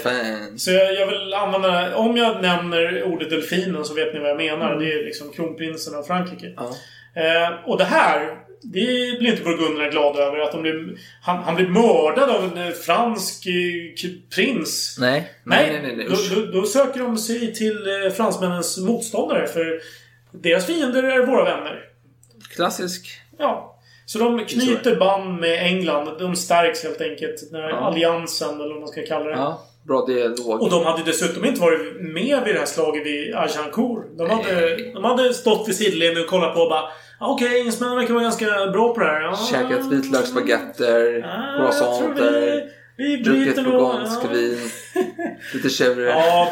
Så 0.57 0.71
jag, 0.71 0.93
jag 0.93 1.07
vill 1.07 1.33
använda... 1.33 1.95
Om 1.95 2.17
jag 2.17 2.41
nämner 2.41 3.03
ordet 3.03 3.29
delfinen 3.29 3.85
så 3.85 3.93
vet 3.93 4.13
ni 4.13 4.19
vad 4.19 4.29
jag 4.29 4.37
menar. 4.37 4.71
Mm. 4.71 4.79
Det 4.79 4.93
är 4.93 5.05
liksom 5.05 5.31
kronprinsen 5.31 5.95
av 5.95 6.03
Frankrike. 6.03 6.53
Ja. 6.57 6.69
Eh, 7.15 7.69
och 7.69 7.77
det 7.77 7.83
här, 7.83 8.19
det 8.61 9.19
blir 9.19 9.27
inte 9.27 9.43
burgunderna 9.43 9.89
glada 9.89 10.19
över. 10.19 10.39
Att 10.39 10.51
de 10.51 10.61
blir, 10.61 10.97
han, 11.21 11.43
han 11.43 11.55
blir 11.55 11.67
mördad 11.67 12.29
av 12.29 12.43
en 12.43 12.67
eh, 12.67 12.73
fransk 12.73 13.45
eh, 13.47 14.09
prins. 14.35 14.97
Nej. 14.99 15.31
Nej, 15.43 15.69
Nej, 15.71 15.81
nej, 15.81 15.95
nej. 15.95 16.07
Då, 16.09 16.35
då, 16.35 16.51
då 16.51 16.65
söker 16.65 16.99
de 16.99 17.17
sig 17.17 17.53
till 17.53 17.77
fransmännens 18.15 18.77
motståndare. 18.77 19.47
För 19.47 19.81
deras 20.33 20.65
fiender 20.65 21.03
är 21.03 21.25
våra 21.25 21.43
vänner. 21.43 21.79
Klassisk. 22.55 23.07
Ja. 23.39 23.77
Så 24.05 24.19
de 24.19 24.45
knyter 24.45 24.95
band 24.95 25.39
med 25.39 25.65
England. 25.65 26.09
De 26.19 26.35
stärks 26.35 26.83
helt 26.83 27.01
enkelt. 27.01 27.51
Den 27.51 27.61
här 27.61 27.69
Ja. 27.69 27.75
alliansen, 27.75 28.55
eller 28.61 28.69
vad 28.73 28.79
man 28.79 28.87
ska 28.87 29.05
kalla 29.05 29.25
det. 29.25 29.31
Ja. 29.35 29.61
Bra 29.87 30.05
dialog. 30.05 30.61
Och 30.61 30.69
de 30.69 30.85
hade 30.85 31.03
dessutom 31.03 31.45
inte 31.45 31.61
varit 31.61 32.01
med 32.01 32.43
vid 32.45 32.55
det 32.55 32.59
här 32.59 32.65
slaget 32.65 33.05
vid 33.05 33.35
Agincourt. 33.35 34.05
De 34.17 34.29
hade, 34.29 34.77
de 34.93 35.03
hade 35.03 35.33
stått 35.33 35.67
vid 35.67 35.75
sidlinjen 35.75 36.23
och 36.23 36.29
kollat 36.29 36.55
på 36.55 36.61
och 36.61 36.69
bara 36.69 36.83
"Ah, 37.19 37.27
Okej, 37.33 37.59
engelsmännen 37.59 37.95
verkar 37.97 38.13
vara 38.13 38.23
ganska 38.23 38.45
bra 38.73 38.93
på 38.93 38.99
det 38.99 39.05
här. 39.05 39.21
Ja, 39.21 39.35
Käkat 39.51 39.85
vitlöksspagetter, 39.91 41.25
ah, 41.25 41.57
croissanter, 41.57 42.63
vi, 43.01 43.17
druckit 43.17 43.55
burgundsk 43.55 44.31
vin, 44.31 44.57
lite 45.53 45.69
chèvre. 45.69 46.03
ja 46.03 46.49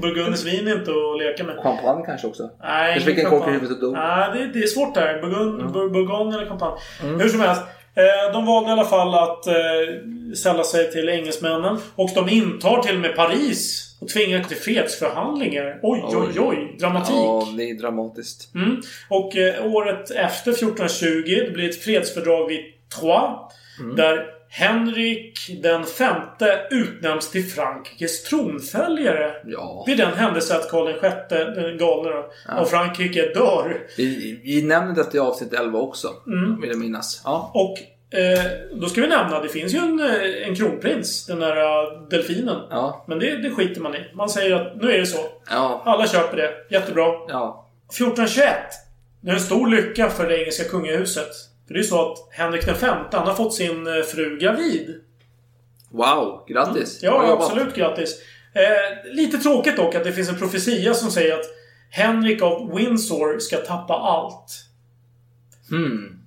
burgundiskt 0.00 0.46
vin 0.46 0.68
är 0.68 0.78
inte 0.78 0.90
att 0.90 1.18
leka 1.18 1.44
med. 1.44 1.56
Champagne 1.62 2.04
kanske 2.06 2.26
också. 2.26 2.50
Nej, 2.62 2.92
Kanske 2.92 3.10
fick 3.10 3.24
en 3.24 3.30
kock 3.30 3.48
i 3.48 3.50
huvudet 3.50 3.76
och 3.76 3.82
dog. 3.82 3.92
Nej, 3.92 4.30
det, 4.34 4.46
det 4.46 4.58
är 4.58 4.66
svårt 4.66 4.94
där. 4.94 5.20
Burgund, 5.20 5.72
bur, 5.72 5.88
Bourgogne 5.88 6.36
eller 6.36 6.46
champagne. 6.46 6.76
Mm. 7.02 7.20
Hur 7.20 7.28
som 7.28 7.40
helst. 7.40 7.62
Eh, 7.94 8.32
de 8.32 8.46
valde 8.46 8.68
i 8.70 8.72
alla 8.72 8.84
fall 8.84 9.14
att 9.14 9.46
eh, 9.46 9.54
sälla 10.42 10.64
sig 10.64 10.90
till 10.90 11.08
engelsmännen. 11.08 11.78
Och 11.94 12.10
de 12.14 12.28
intar 12.28 12.82
till 12.82 12.94
och 12.94 13.00
med 13.00 13.16
Paris. 13.16 13.84
Och 14.00 14.08
tvingar 14.08 14.44
till 14.44 14.56
fredsförhandlingar. 14.56 15.80
Oj, 15.82 16.04
oj, 16.06 16.40
oj. 16.40 16.76
Dramatik. 16.80 17.14
Ja, 17.14 17.48
det 17.56 17.70
är 17.70 17.74
dramatiskt. 17.74 18.54
Mm. 18.54 18.80
Och 19.08 19.36
eh, 19.36 19.66
året 19.66 20.10
efter, 20.10 20.50
1420, 20.50 21.44
det 21.46 21.52
blir 21.52 21.68
ett 21.68 21.82
fredsfördrag 21.82 22.48
vid 22.48 22.60
Troyes. 22.98 23.52
Mm. 23.80 23.96
Där 23.96 24.37
Henrik 24.50 25.50
den 25.62 25.84
femte 25.84 26.60
utnämns 26.70 27.30
till 27.30 27.44
Frankrikes 27.50 28.22
tronföljare. 28.24 29.32
Ja. 29.46 29.84
Vid 29.86 29.98
den 29.98 30.12
händelse 30.14 30.56
att 30.56 30.70
Karl 30.70 30.86
VI, 30.86 31.60
den 31.60 31.78
galne 31.78 32.10
då, 32.10 32.30
Ja. 32.48 32.54
av 32.54 32.64
Frankrike 32.64 33.22
dör. 33.34 33.80
Vi, 33.96 34.40
vi 34.44 34.62
nämner 34.62 34.94
detta 34.94 35.16
i 35.16 35.20
avsnitt 35.20 35.52
11 35.52 35.78
också. 35.78 36.08
Mm. 36.26 36.60
Vill 36.60 36.70
jag 36.70 36.78
minnas. 36.78 37.22
Ja. 37.24 37.50
Och 37.54 37.78
eh, 38.18 38.44
då 38.80 38.88
ska 38.88 39.00
vi 39.00 39.06
nämna, 39.06 39.40
det 39.40 39.48
finns 39.48 39.74
ju 39.74 39.78
en, 39.78 40.00
eh, 40.00 40.48
en 40.48 40.54
kronprins. 40.54 41.26
Den 41.26 41.40
där 41.40 41.56
eh, 41.56 42.02
delfinen. 42.10 42.56
Ja. 42.70 43.04
Men 43.08 43.18
det, 43.18 43.36
det 43.36 43.50
skiter 43.50 43.80
man 43.80 43.94
i. 43.94 43.98
Man 44.14 44.28
säger 44.28 44.54
att 44.54 44.76
nu 44.82 44.92
är 44.92 44.98
det 44.98 45.06
så. 45.06 45.20
Ja. 45.50 45.82
Alla 45.84 46.06
köper 46.06 46.36
det. 46.36 46.50
Jättebra. 46.70 47.04
Ja. 47.28 47.66
1421. 47.90 48.54
Det 49.20 49.30
är 49.30 49.34
en 49.34 49.40
stor 49.40 49.66
lycka 49.68 50.08
för 50.10 50.28
det 50.28 50.38
engelska 50.40 50.64
kungahuset. 50.68 51.28
För 51.68 51.74
det 51.74 51.80
är 51.80 51.84
så 51.84 52.12
att 52.12 52.18
Henrik 52.30 52.68
V, 52.68 52.72
han 53.12 53.26
har 53.26 53.34
fått 53.34 53.54
sin 53.54 53.86
eh, 53.86 54.02
fru 54.02 54.38
gravid. 54.38 55.00
Wow, 55.90 56.44
grattis. 56.48 57.00
Bra 57.00 57.26
Ja, 57.26 57.32
absolut 57.32 57.74
grattis. 57.74 58.22
Eh, 58.54 59.12
lite 59.12 59.38
tråkigt 59.38 59.76
dock 59.76 59.94
att 59.94 60.04
det 60.04 60.12
finns 60.12 60.28
en 60.28 60.38
profetia 60.38 60.94
som 60.94 61.10
säger 61.10 61.34
att 61.34 61.46
Henrik 61.90 62.42
av 62.42 62.74
Windsor 62.74 63.38
ska 63.38 63.56
tappa 63.56 63.94
allt. 63.94 64.64
Hmm. 65.70 66.18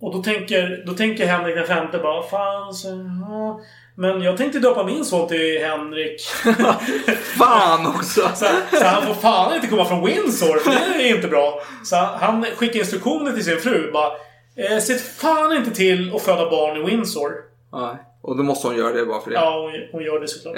Och 0.00 0.12
då 0.12 0.22
tänker, 0.22 0.82
då 0.86 0.92
tänker 0.92 1.26
Henrik 1.26 1.56
den 1.56 1.66
femte 1.66 1.98
bara 1.98 2.22
Fan, 2.22 2.74
så, 2.74 2.88
ja. 3.28 3.60
Men 3.94 4.22
jag 4.22 4.36
tänkte 4.36 4.58
döpa 4.58 4.84
min 4.84 5.04
son 5.04 5.28
till 5.28 5.58
Henrik. 5.60 6.20
Fan 7.38 7.86
också! 7.86 8.20
Så, 8.34 8.46
så 8.78 8.84
han 8.84 9.06
får 9.06 9.14
fan 9.14 9.54
inte 9.54 9.66
komma 9.66 9.84
från 9.84 10.04
Windsor, 10.04 10.58
för 10.58 10.70
det 10.70 11.10
är 11.10 11.16
inte 11.16 11.28
bra. 11.28 11.62
Så 11.84 11.96
han 11.96 12.44
skickar 12.44 12.80
instruktioner 12.80 13.32
till 13.32 13.44
sin 13.44 13.60
fru. 13.60 13.90
Bara, 13.92 14.12
eh, 14.58 14.78
Se 14.78 14.94
fan 14.94 15.56
inte 15.56 15.70
till 15.70 16.14
att 16.14 16.22
föda 16.22 16.50
barn 16.50 16.76
i 16.76 16.90
Windsor. 16.90 17.32
Nej. 17.72 17.96
Och 18.22 18.36
då 18.36 18.42
måste 18.42 18.66
hon 18.66 18.76
göra 18.76 18.92
det 18.92 19.06
bara 19.06 19.20
för 19.20 19.30
det. 19.30 19.36
Ja, 19.36 19.60
hon, 19.60 19.88
hon 19.92 20.02
gör 20.02 20.20
det 20.20 20.28
såklart. 20.28 20.56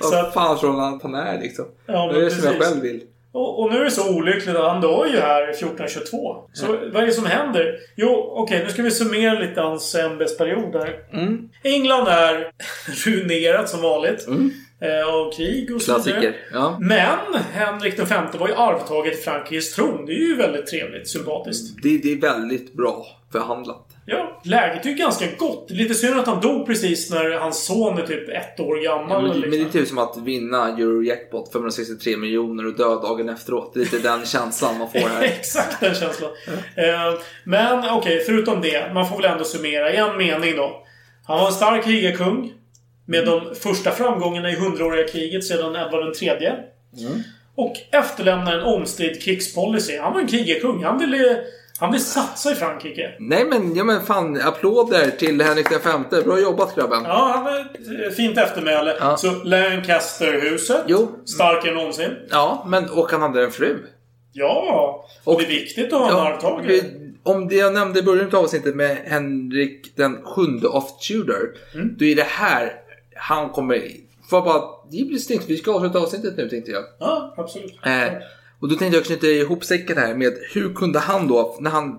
Vad 0.00 0.32
fan 0.32 0.58
tror 0.58 0.70
hon 0.70 0.94
att 0.94 1.02
han 1.02 1.14
är 1.14 1.40
liksom? 1.40 1.64
Ja, 1.86 2.06
men 2.06 2.14
det 2.14 2.20
är 2.20 2.24
det 2.24 2.30
som 2.30 2.44
jag 2.44 2.62
själv 2.62 2.82
vill. 2.82 3.00
Och, 3.32 3.62
och 3.62 3.72
nu 3.72 3.78
är 3.80 3.84
det 3.84 3.90
så 3.90 4.16
olyckligt 4.16 4.56
att 4.56 4.70
han 4.70 4.80
dör 4.80 5.06
ju 5.06 5.20
här 5.20 5.42
1422. 5.50 6.36
Så 6.52 6.66
vad 6.66 7.02
är 7.02 7.06
det 7.06 7.12
som 7.12 7.26
händer? 7.26 7.78
Jo, 7.96 8.32
okej, 8.36 8.62
nu 8.64 8.70
ska 8.70 8.82
vi 8.82 8.90
summera 8.90 9.38
lite 9.38 9.60
hans 9.60 9.94
ämbetsperiod 9.94 10.74
här. 10.74 10.98
Mm. 11.12 11.48
England 11.62 12.08
är 12.08 12.52
ruinerat 13.06 13.68
som 13.68 13.82
vanligt. 13.82 14.28
Eh, 14.28 14.34
av 15.08 15.32
krig 15.32 15.74
och 15.74 15.82
så 15.82 15.92
vidare. 15.98 16.12
Klassiker. 16.20 16.36
Ja. 16.52 16.76
Men 16.80 17.34
Henrik 17.52 17.98
V 17.98 18.04
var 18.38 18.48
ju 18.48 18.54
arvtagare 18.54 19.14
till 19.14 19.24
Frankrikes 19.24 19.74
tron. 19.74 20.06
Det 20.06 20.12
är 20.12 20.16
ju 20.28 20.36
väldigt 20.36 20.66
trevligt, 20.66 21.08
sympatiskt. 21.08 21.82
Det, 21.82 21.98
det 21.98 22.12
är 22.12 22.16
väldigt 22.20 22.72
bra 22.72 23.06
förhandlat. 23.32 23.86
Ja, 24.06 24.40
läget 24.44 24.86
är 24.86 24.90
ju 24.90 24.94
ganska 24.96 25.26
gott. 25.38 25.70
Lite 25.70 25.94
synd 25.94 26.20
att 26.20 26.26
han 26.26 26.40
dog 26.40 26.66
precis 26.66 27.10
när 27.10 27.30
hans 27.30 27.64
son 27.66 27.98
är 27.98 28.06
typ 28.06 28.28
ett 28.28 28.60
år 28.60 28.78
Ja, 28.82 28.98
gammal. 28.98 29.22
men, 29.22 29.32
det- 29.32 29.40
men 29.40 29.50
det 29.50 29.56
är 29.56 29.58
liksom. 29.58 29.80
typ 29.80 29.88
som 29.88 29.98
att 29.98 30.16
vinna 30.16 30.68
Eurojackpot 30.68 31.52
563 31.52 32.16
miljoner 32.16 32.66
och 32.66 32.76
dö 32.76 32.84
dagen 32.84 33.28
efteråt. 33.28 33.74
Det 33.74 33.80
är 33.80 33.84
lite 33.84 33.98
den 33.98 34.24
känslan 34.26 34.78
man 34.78 34.90
får 34.92 34.98
här. 35.08 35.22
Exakt 35.38 35.80
den 35.80 35.94
känslan. 35.94 36.30
Eh, 36.76 37.18
men 37.44 37.90
okej, 37.90 38.22
förutom 38.26 38.60
det. 38.62 38.94
Man 38.94 39.08
får 39.08 39.16
väl 39.16 39.30
ändå 39.32 39.44
summera 39.44 39.92
i 39.92 39.96
en 39.96 40.16
mening 40.16 40.56
då. 40.56 40.82
Han 41.26 41.38
var 41.38 41.46
en 41.46 41.52
stark 41.52 41.84
krigarkung. 41.84 42.52
Med 43.10 43.26
de 43.26 43.54
första 43.54 43.90
framgångarna 43.90 44.50
i 44.50 44.54
hundraåriga 44.54 45.08
kriget 45.08 45.44
sedan 45.44 45.76
Edvard 45.76 46.16
III. 46.22 46.28
Mm. 46.28 47.22
Och 47.54 47.76
efterlämnar 47.90 48.58
en 48.58 48.62
omstridd 48.62 49.22
krigspolicy. 49.22 49.98
Han 49.98 50.12
var 50.12 50.20
en 50.20 50.26
krigarkung. 50.26 50.84
Han 50.84 50.98
ville, 50.98 51.40
han 51.78 51.92
ville 51.92 52.04
satsa 52.04 52.52
i 52.52 52.54
Frankrike. 52.54 53.14
Nej 53.18 53.44
men, 53.44 53.76
ja 53.76 53.84
men 53.84 54.02
fan, 54.02 54.40
applåder 54.40 55.10
till 55.10 55.42
Henrik 55.42 55.72
V. 55.72 55.76
Bra 56.24 56.40
jobbat 56.40 56.74
grabben. 56.76 57.04
Ja, 57.04 57.32
han 57.34 57.44
var 57.44 58.10
fint 58.10 58.38
eftermäle. 58.38 58.96
Ja. 59.00 59.16
Så 59.16 59.32
Lancasterhuset. 59.44 60.84
Jo. 60.86 61.08
Starkare 61.24 61.70
än 61.70 61.76
någonsin. 61.76 62.10
Ja, 62.30 62.64
men 62.68 62.90
och 62.90 63.10
han 63.10 63.22
hade 63.22 63.44
en 63.44 63.50
fru. 63.50 63.76
Ja. 64.32 65.04
Och 65.24 65.40
det 65.40 65.46
är 65.46 65.48
viktigt 65.48 65.92
att 65.92 66.00
ha 66.00 66.10
en 66.10 66.32
arvtagare. 66.32 66.80
om 67.22 67.48
det 67.48 67.56
jag 67.56 67.74
nämnde 67.74 67.98
i 67.98 68.02
början 68.02 68.26
av 68.26 68.44
avsnittet 68.44 68.74
med 68.74 68.96
Henrik 68.96 69.92
den 69.96 70.22
sjunde 70.24 70.68
of 70.68 70.98
Tudor. 71.08 71.54
Mm. 71.74 71.96
Då 71.98 72.04
är 72.04 72.16
det 72.16 72.26
här 72.28 72.72
han 73.20 73.50
kommer... 73.50 73.90
Får 74.30 74.42
bara... 74.42 74.62
Det 74.90 75.04
blir 75.04 75.18
snyggt. 75.18 75.44
Vi 75.46 75.56
ska 75.56 75.74
avsluta 75.74 75.98
avsnittet 75.98 76.36
nu 76.36 76.48
tänkte 76.48 76.70
jag. 76.70 76.84
Ja, 76.98 77.34
absolut. 77.36 77.78
Eh, 77.86 78.12
och 78.60 78.68
då 78.68 78.74
tänkte 78.74 78.96
jag 78.96 79.06
knyta 79.06 79.26
ihop 79.26 79.64
säcken 79.64 79.96
här 79.98 80.14
med 80.14 80.32
hur 80.52 80.74
kunde 80.74 80.98
han 80.98 81.28
då, 81.28 81.56
när 81.60 81.70
han 81.70 81.98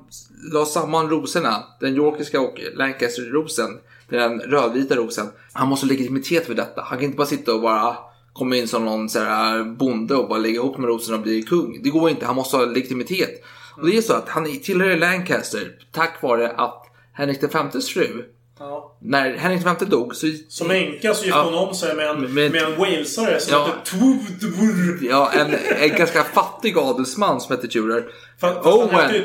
la 0.54 0.66
samman 0.66 1.10
rosorna, 1.10 1.64
den 1.80 1.96
yorkiska 1.96 2.42
och 2.42 2.62
Lancaster-rosen, 2.76 3.80
den 4.10 4.40
rödvita 4.40 4.96
rosen. 4.96 5.28
Han 5.54 5.68
måste 5.68 5.86
ha 5.86 5.92
legitimitet 5.92 6.46
för 6.46 6.54
detta. 6.54 6.82
Han 6.82 6.98
kan 6.98 7.06
inte 7.06 7.18
bara 7.18 7.28
sitta 7.28 7.54
och 7.54 7.62
bara 7.62 7.98
komma 8.34 8.56
in 8.56 8.68
som 8.68 8.86
någon 8.86 9.10
så 9.10 9.20
här 9.20 9.64
bonde 9.64 10.16
och 10.16 10.30
bara 10.30 10.40
lägga 10.40 10.56
ihop 10.56 10.78
med 10.78 10.88
rosorna 10.88 11.18
och 11.18 11.24
bli 11.24 11.44
kung. 11.44 11.80
Det 11.84 11.90
går 11.90 12.10
inte, 12.10 12.26
han 12.26 12.36
måste 12.36 12.58
ha 12.58 12.66
legitimitet. 12.66 13.44
Och 13.78 13.88
det 13.88 13.98
är 13.98 14.02
så 14.02 14.14
att 14.14 14.30
han 14.30 14.60
tillhör 14.64 14.98
Lancaster 14.98 15.78
tack 15.92 16.22
vare 16.22 16.50
att 16.50 16.88
Henrik 17.14 17.44
Vs 17.44 17.90
fru, 17.90 18.24
Ja. 18.62 18.98
när 19.02 19.38
Henrik 19.38 19.66
V 19.66 19.86
dog 19.86 20.16
så... 20.16 20.28
Som 20.50 20.72
änka 20.72 21.14
så 21.14 21.26
gifte 21.26 21.40
Ja. 21.40 21.44
hon 21.44 21.68
om 21.68 21.74
sig 21.76 21.96
med 21.96 22.08
en, 22.08 22.22
Med- 22.22 22.52
med 22.52 22.62
en 22.64 22.78
walesare 22.80 23.40
som 23.40 23.54
Ja. 23.54 23.66
hette 23.66 23.92
Twudwur. 23.92 25.00
Ja, 25.10 25.32
en, 25.34 25.56
en 25.90 25.98
ganska 25.98 26.24
fattig 26.24 26.78
adelsman 26.78 27.42
som 27.42 27.56
hette 27.56 27.68
Tudor. 27.68 28.04
Fast, 28.42 28.66
Owen. 28.66 28.90
hette 28.96 29.14
ju 29.18 29.24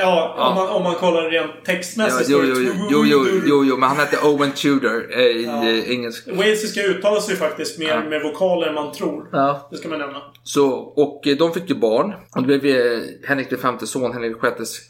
Ja, 0.00 0.34
Ja. 0.38 0.48
Om, 0.48 0.54
man, 0.54 0.68
om 0.68 0.82
man 0.82 0.94
kollar 0.94 1.22
rent 1.30 1.50
Ja, 1.64 1.72
textmässigt 1.74 2.24
står 2.30 2.44
jo, 2.44 2.54
jo, 2.56 2.72
jo, 2.90 3.04
jo, 3.04 3.40
jo, 3.46 3.64
jo, 3.64 3.76
men 3.76 3.88
han 3.88 3.98
hette 3.98 4.18
Owen 4.26 4.52
Tudor 4.52 5.06
eh, 5.12 5.20
i 5.20 5.44
Ja. 5.44 5.68
eh, 5.68 5.90
engelsk. 5.90 6.28
Walesiska 6.32 6.82
uttalas 6.82 7.30
ju 7.30 7.36
faktiskt 7.36 7.78
mer 7.78 7.88
Ja. 7.88 8.00
med 8.10 8.22
vokaler 8.22 8.66
än 8.66 8.74
man 8.74 8.92
tror. 8.92 9.28
Ja. 9.32 9.68
Det 9.70 9.76
ska 9.76 9.88
man 9.88 9.98
nämna. 9.98 10.18
Så, 10.42 10.68
och 10.76 11.26
eh, 11.26 11.36
de 11.36 11.52
fick 11.54 11.68
ju 11.70 11.74
barn. 11.74 12.12
Och 12.36 12.42
det 12.46 12.58
blev 12.58 12.76
eh, 12.76 13.00
Henrik 13.28 13.52
V 13.52 13.56
son, 13.86 14.12
Henrik 14.12 14.36
VIs 14.44 14.80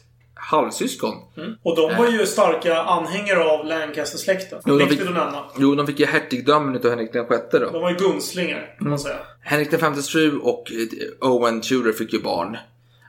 halvsyskon. 0.51 1.15
Och 1.63 1.75
de 1.75 1.97
var 1.97 2.07
ju 2.07 2.25
starka 2.25 2.81
anhängare 2.81 3.43
av 3.43 3.65
Lancaster-släkten. 3.65 4.61
Jo, 4.65 4.77
de 4.77 4.87
fick-. 4.87 5.01
Jo, 5.57 5.75
de 5.75 5.87
fick 5.87 5.99
ju 5.99 6.05
hertigdömen 6.05 6.75
utav 6.75 6.91
Henrik 6.91 7.15
VI 7.15 7.19
då. 7.51 7.59
De 7.59 7.81
var 7.81 7.89
ju 7.89 7.95
gunstlingar, 7.95 8.75
kan 8.77 8.89
man 8.89 8.99
säga. 8.99 9.15
Henrik 9.41 9.73
Vs 9.73 10.09
fru 10.09 10.37
och 10.37 10.71
eh, 10.71 11.29
Owen 11.29 11.61
Tudor 11.61 11.91
fick 11.91 12.13
ju 12.13 12.21
barn. 12.21 12.57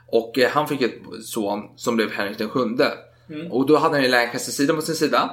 Och 0.07 0.39
eh, 0.39 0.49
han 0.49 0.67
fick 0.67 0.81
ett 0.81 0.99
son 1.23 1.59
som 1.75 1.95
blev 1.95 2.11
Henrik 2.11 2.37
den 2.37 2.49
sjunde. 2.49 2.91
Mm. 3.29 3.51
Och 3.51 3.67
då 3.67 3.77
hade 3.77 3.95
han 3.95 4.03
ju 4.03 4.09
Lancaster-sidan 4.09 4.75
på 4.75 4.81
sin 4.81 4.95
sida. 4.95 5.29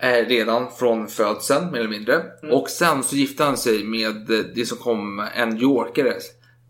Eh, 0.00 0.26
redan 0.26 0.70
från 0.78 1.08
födseln 1.08 1.70
mer 1.70 1.78
eller 1.78 1.90
mindre. 1.90 2.14
Mm. 2.42 2.54
Och 2.54 2.68
sen 2.68 3.02
så 3.02 3.16
gifte 3.16 3.44
han 3.44 3.56
sig 3.56 3.84
med 3.84 4.30
eh, 4.30 4.38
det 4.54 4.66
som 4.66 4.78
kom 4.78 5.28
en 5.34 5.56
Yorkare. 5.56 6.14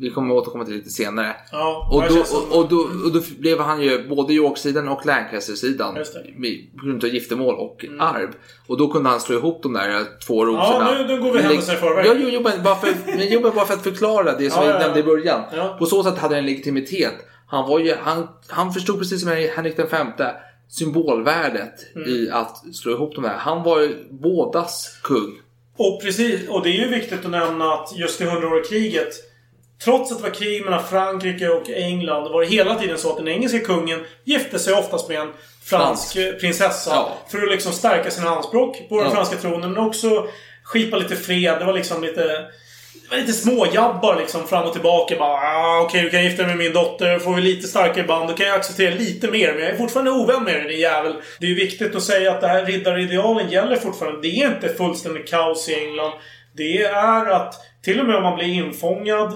Vi 0.00 0.10
kommer 0.10 0.34
återkomma 0.34 0.64
till 0.64 0.74
lite 0.74 0.90
senare. 0.90 1.36
Ja, 1.52 1.88
Och 1.92 2.02
det 2.02 2.08
då, 2.08 2.20
och, 2.20 2.58
och, 2.58 2.68
då, 2.68 2.76
och 2.76 3.12
då 3.12 3.20
blev 3.38 3.58
han 3.60 3.82
ju 3.82 4.08
både 4.08 4.32
York-sidan 4.34 4.88
och 4.88 5.06
Lancaster-sidan 5.06 5.94
det. 5.94 6.00
Mm. 6.30 6.42
på 6.78 6.86
grund 6.86 7.04
av 7.04 7.10
giftermål 7.10 7.54
och 7.54 7.84
arv. 7.98 8.28
Och 8.66 8.76
då 8.78 8.88
kunde 8.88 9.08
han 9.10 9.20
slå 9.20 9.36
ihop 9.36 9.62
de 9.62 9.72
där 9.72 10.04
två 10.26 10.46
rosorna. 10.46 10.92
nu- 10.98 11.06
nu 11.06 11.20
går 11.20 11.26
vi 11.26 11.32
Men 11.34 11.42
händelser 11.42 11.72
i 11.72 11.76
förväg. 11.76 12.06
Ja, 12.06 12.12
jo, 12.18 12.28
jo, 12.32 12.40
men 12.44 12.62
bara 12.62 12.76
för, 12.76 12.88
men 13.06 13.26
jo, 13.30 13.40
men 13.40 13.54
bara 13.54 13.66
för 13.66 13.74
att 13.74 13.82
förklara 13.82 14.36
det 14.38 14.50
som 14.50 14.62
Ja, 14.62 14.66
vi 14.66 14.72
ja, 14.72 14.74
ja. 14.74 14.78
nämnde 14.78 15.00
i 15.00 15.02
början. 15.02 15.40
Ja. 15.56 15.76
På 15.78 15.86
så 15.86 16.02
sätt 16.02 16.18
hade 16.18 16.34
han 16.34 16.44
en 16.44 16.46
legitimitet. 16.50 17.14
Han, 17.46 17.68
var 17.68 17.78
ju, 17.78 17.94
han, 18.02 18.28
han 18.48 18.72
förstod 18.72 18.98
precis 18.98 19.20
som 19.20 19.28
Henrik 19.56 19.78
V 19.78 19.84
symbolvärdet 20.68 21.74
Mm. 21.96 22.08
i 22.08 22.30
att 22.32 22.74
slå 22.74 22.92
ihop 22.92 23.14
de 23.14 23.24
här. 23.24 23.36
Han 23.36 23.62
var 23.62 23.80
ju 23.80 23.96
bådas 24.10 24.98
kung. 25.02 25.40
Och 25.76 26.02
precis, 26.02 26.48
och 26.48 26.62
det 26.62 26.68
är 26.70 26.84
ju 26.84 26.88
viktigt 26.88 27.24
att 27.24 27.30
nämna 27.30 27.72
att 27.74 27.98
just 27.98 28.20
i 28.20 28.24
hundraåriga 28.24 28.64
kriget 28.64 29.08
Trots 29.84 30.12
att 30.12 30.18
det 30.18 30.22
var 30.24 30.34
krig 30.34 30.64
mellan 30.64 30.84
Frankrike 30.84 31.48
och 31.48 31.70
England 31.70 32.32
var 32.32 32.40
det 32.40 32.46
hela 32.46 32.74
tiden 32.74 32.98
så 32.98 33.10
att 33.10 33.16
den 33.16 33.28
engelska 33.28 33.58
kungen 33.58 34.04
gifte 34.24 34.58
sig 34.58 34.74
oftast 34.74 35.08
med 35.08 35.20
en 35.20 35.32
fransk 35.64 36.16
eh, 36.16 36.32
prinsessa. 36.32 36.90
Ja. 36.90 37.12
För 37.30 37.42
att 37.42 37.50
liksom 37.50 37.72
stärka 37.72 38.10
sina 38.10 38.30
anspråk 38.30 38.88
på 38.88 38.96
den 38.96 39.04
Ja. 39.06 39.14
franska 39.14 39.36
tronen. 39.36 39.72
Men 39.72 39.84
också 39.86 40.26
skipa 40.64 40.96
lite 40.96 41.16
fred. 41.16 41.58
Det 41.58 41.64
var 41.64 41.72
liksom 41.72 42.02
lite... 42.02 42.46
Det 42.92 43.16
var 43.16 43.20
lite 43.22 43.32
småjabbar 43.32 44.16
liksom 44.16 44.46
fram 44.46 44.66
och 44.66 44.72
tillbaka. 44.72 45.16
Bara, 45.18 45.32
ah, 45.32 45.80
Okej, 45.84 46.02
du 46.02 46.10
kan 46.10 46.24
gifta 46.24 46.42
dig 46.42 46.48
med 46.48 46.58
min 46.64 46.72
dotter. 46.72 47.18
Får 47.18 47.34
vi 47.34 47.42
lite 47.42 47.68
starkare 47.68 48.04
band. 48.06 48.28
Då 48.28 48.34
kan 48.34 48.46
jag 48.46 48.56
acceptera 48.56 48.94
lite 48.94 49.30
mer. 49.30 49.52
Men 49.52 49.62
jag 49.62 49.70
är 49.72 49.76
fortfarande 49.76 50.10
ovän 50.10 50.44
med 50.44 50.54
dig, 50.54 50.68
din 50.68 50.80
jävel. 50.80 51.14
Det 51.40 51.46
är 51.46 51.50
ju 51.50 51.54
viktigt 51.54 51.94
att 51.94 52.02
säga 52.02 52.30
att 52.32 52.40
det 52.40 52.48
här 52.48 52.64
riddaridealen 52.64 53.50
gäller 53.50 53.76
fortfarande. 53.76 54.20
Det 54.22 54.28
är 54.28 54.46
inte 54.46 54.68
fullständigt 54.68 55.30
kaos 55.30 55.68
i 55.68 55.74
England. 55.74 56.12
Det 56.56 56.82
är 56.82 57.26
att 57.30 57.54
till 57.84 58.00
och 58.00 58.06
med 58.06 58.16
om 58.16 58.22
man 58.22 58.36
blir 58.36 58.46
infångad 58.48 59.34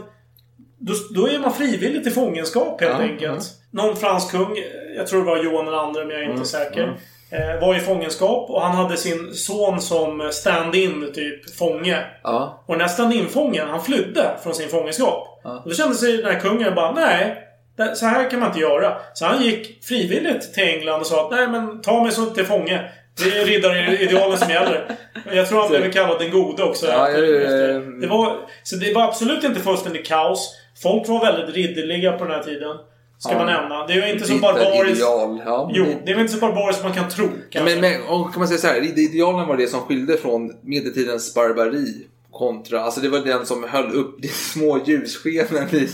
då, 0.78 0.92
då 1.14 1.28
är 1.28 1.38
man 1.38 1.52
frivilligt 1.52 2.06
i 2.06 2.10
fångenskap 2.10 2.80
helt 2.80 2.92
Ja, 2.98 3.02
enkelt. 3.02 3.44
Någon 3.70 3.96
fransk 3.96 4.30
kung, 4.30 4.56
jag 4.96 5.06
tror 5.06 5.20
det 5.20 5.26
var 5.26 5.36
Johan 5.44 5.64
den 5.64 5.74
andre 5.74 6.04
men 6.04 6.16
jag 6.16 6.24
är 6.24 6.30
inte 6.30 6.44
säker. 6.44 6.92
Eh, 7.30 7.60
var 7.60 7.76
i 7.76 7.80
fångenskap 7.80 8.50
och 8.50 8.62
han 8.62 8.76
hade 8.76 8.96
sin 8.96 9.34
son 9.34 9.80
som 9.80 10.28
stand-in, 10.32 11.12
typ 11.14 11.56
fånge. 11.56 11.98
Ja. 12.22 12.64
Och 12.66 12.74
den 12.74 12.80
här 12.80 12.88
stand-in-fången, 12.88 13.68
han 13.68 13.82
flydde 13.84 14.30
från 14.42 14.54
sin 14.54 14.68
fångenskap. 14.68 15.40
Och 15.64 15.68
då 15.68 15.74
kände 15.74 15.94
sig 15.94 16.16
den 16.16 16.26
här 16.32 16.40
kungen 16.40 16.74
bara, 16.74 16.92
nej. 16.92 17.36
det- 17.76 17.96
Så 17.96 18.06
här 18.06 18.30
kan 18.30 18.40
man 18.40 18.48
inte 18.48 18.60
göra. 18.60 18.96
Så 19.14 19.26
han 19.26 19.42
gick 19.42 19.84
frivilligt 19.84 20.54
till 20.54 20.62
England 20.64 21.00
och 21.00 21.06
sa 21.06 21.24
att 21.24 21.30
nej 21.30 21.48
men 21.48 21.82
ta 21.82 22.02
mig 22.02 22.12
som 22.12 22.34
till 22.34 22.44
fånge. 22.46 22.90
Det 23.16 23.38
är 23.38 23.44
riddaridealen 23.44 24.38
som 24.38 24.50
gäller. 24.50 24.96
Jag 25.32 25.48
tror 25.48 25.60
han 25.60 25.68
blev 25.68 25.92
kallad 25.92 26.18
den 26.18 26.30
gode 26.30 26.62
också. 26.62 26.86
Ja, 26.86 27.10
ja, 27.10 27.18
ja, 27.18 27.50
ja. 27.50 27.78
Det 28.00 28.06
var, 28.06 28.36
så 28.62 28.76
det 28.76 28.94
var 28.94 29.02
absolut 29.02 29.44
inte 29.44 29.60
fullständigt 29.60 30.06
kaos. 30.06 30.56
Folk 30.84 31.08
var 31.08 31.20
väldigt 31.32 31.54
ridderliga 31.56 32.12
på 32.12 32.24
den 32.24 32.32
här 32.34 32.42
tiden. 32.42 32.76
Ska 33.18 33.32
Ja. 33.32 33.38
man 33.38 33.46
nämna. 33.46 33.86
Det 33.86 33.92
är 33.92 34.12
inte 34.12 34.24
så 34.26 34.34
barbariskt. 34.38 35.00
ja. 35.00 35.70
Jo, 35.74 35.84
det 36.04 36.10
är 36.10 36.14
väl 36.14 36.20
inte 36.22 36.32
så 36.34 36.40
barbariskt 36.40 36.82
man 36.84 36.92
kan 36.92 37.08
tro. 37.08 37.28
kanske. 37.50 37.74
Men, 37.74 37.80
men 37.80 38.02
och 38.08 38.32
kan 38.32 38.38
man 38.40 38.48
säga 38.48 38.58
så 38.58 38.66
här, 38.66 38.98
idealen 38.98 39.48
var 39.48 39.56
det 39.56 39.66
som 39.66 39.80
skilde 39.80 40.16
från 40.16 40.52
medeltidens 40.62 41.34
barbari 41.34 41.86
kontra, 42.32 42.80
alltså 42.80 43.00
det 43.00 43.08
var 43.08 43.18
den 43.18 43.46
som 43.46 43.64
höll 43.64 43.92
upp 43.94 44.22
de 44.22 44.28
små 44.28 44.80
ljusskenen 44.86 45.68
i 45.74 45.88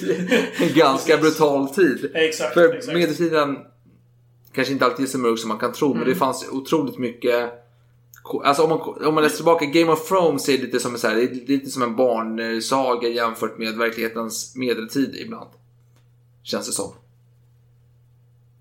en 0.62 0.72
ganska 0.74 1.16
brutal 1.16 1.68
tid. 1.68 2.10
Exakt, 2.14 2.54
För 2.54 2.74
exakt. 2.74 2.94
medeltiden 2.96 3.56
kanske 4.54 4.72
inte 4.72 4.84
alltid 4.84 5.04
är 5.06 5.10
så 5.10 5.18
mörk 5.18 5.38
som 5.38 5.48
man 5.48 5.58
kan 5.58 5.72
tro, 5.72 5.88
men 5.88 5.96
Mm. 5.96 6.08
det 6.08 6.14
fanns 6.18 6.48
otroligt 6.52 6.98
mycket 6.98 7.50
Alltså 8.44 8.62
om 8.62 8.68
man, 8.68 9.06
om 9.06 9.14
man 9.14 9.24
läser 9.24 9.36
tillbaka, 9.36 9.64
Game 9.64 9.92
of 9.92 10.08
Thrones 10.08 10.48
är 10.48 10.58
lite 10.58 10.80
som, 10.80 10.92
en 10.92 10.98
så 10.98 11.08
här, 11.08 11.14
det 11.14 11.22
är 11.22 11.46
lite 11.46 11.70
som 11.70 11.82
en 11.82 11.96
barnsaga 11.96 13.08
jämfört 13.08 13.58
med 13.58 13.76
verklighetens 13.76 14.56
medeltid 14.56 15.14
ibland. 15.14 15.50
Känns 16.42 16.66
det 16.66 16.72
som. 16.72 16.92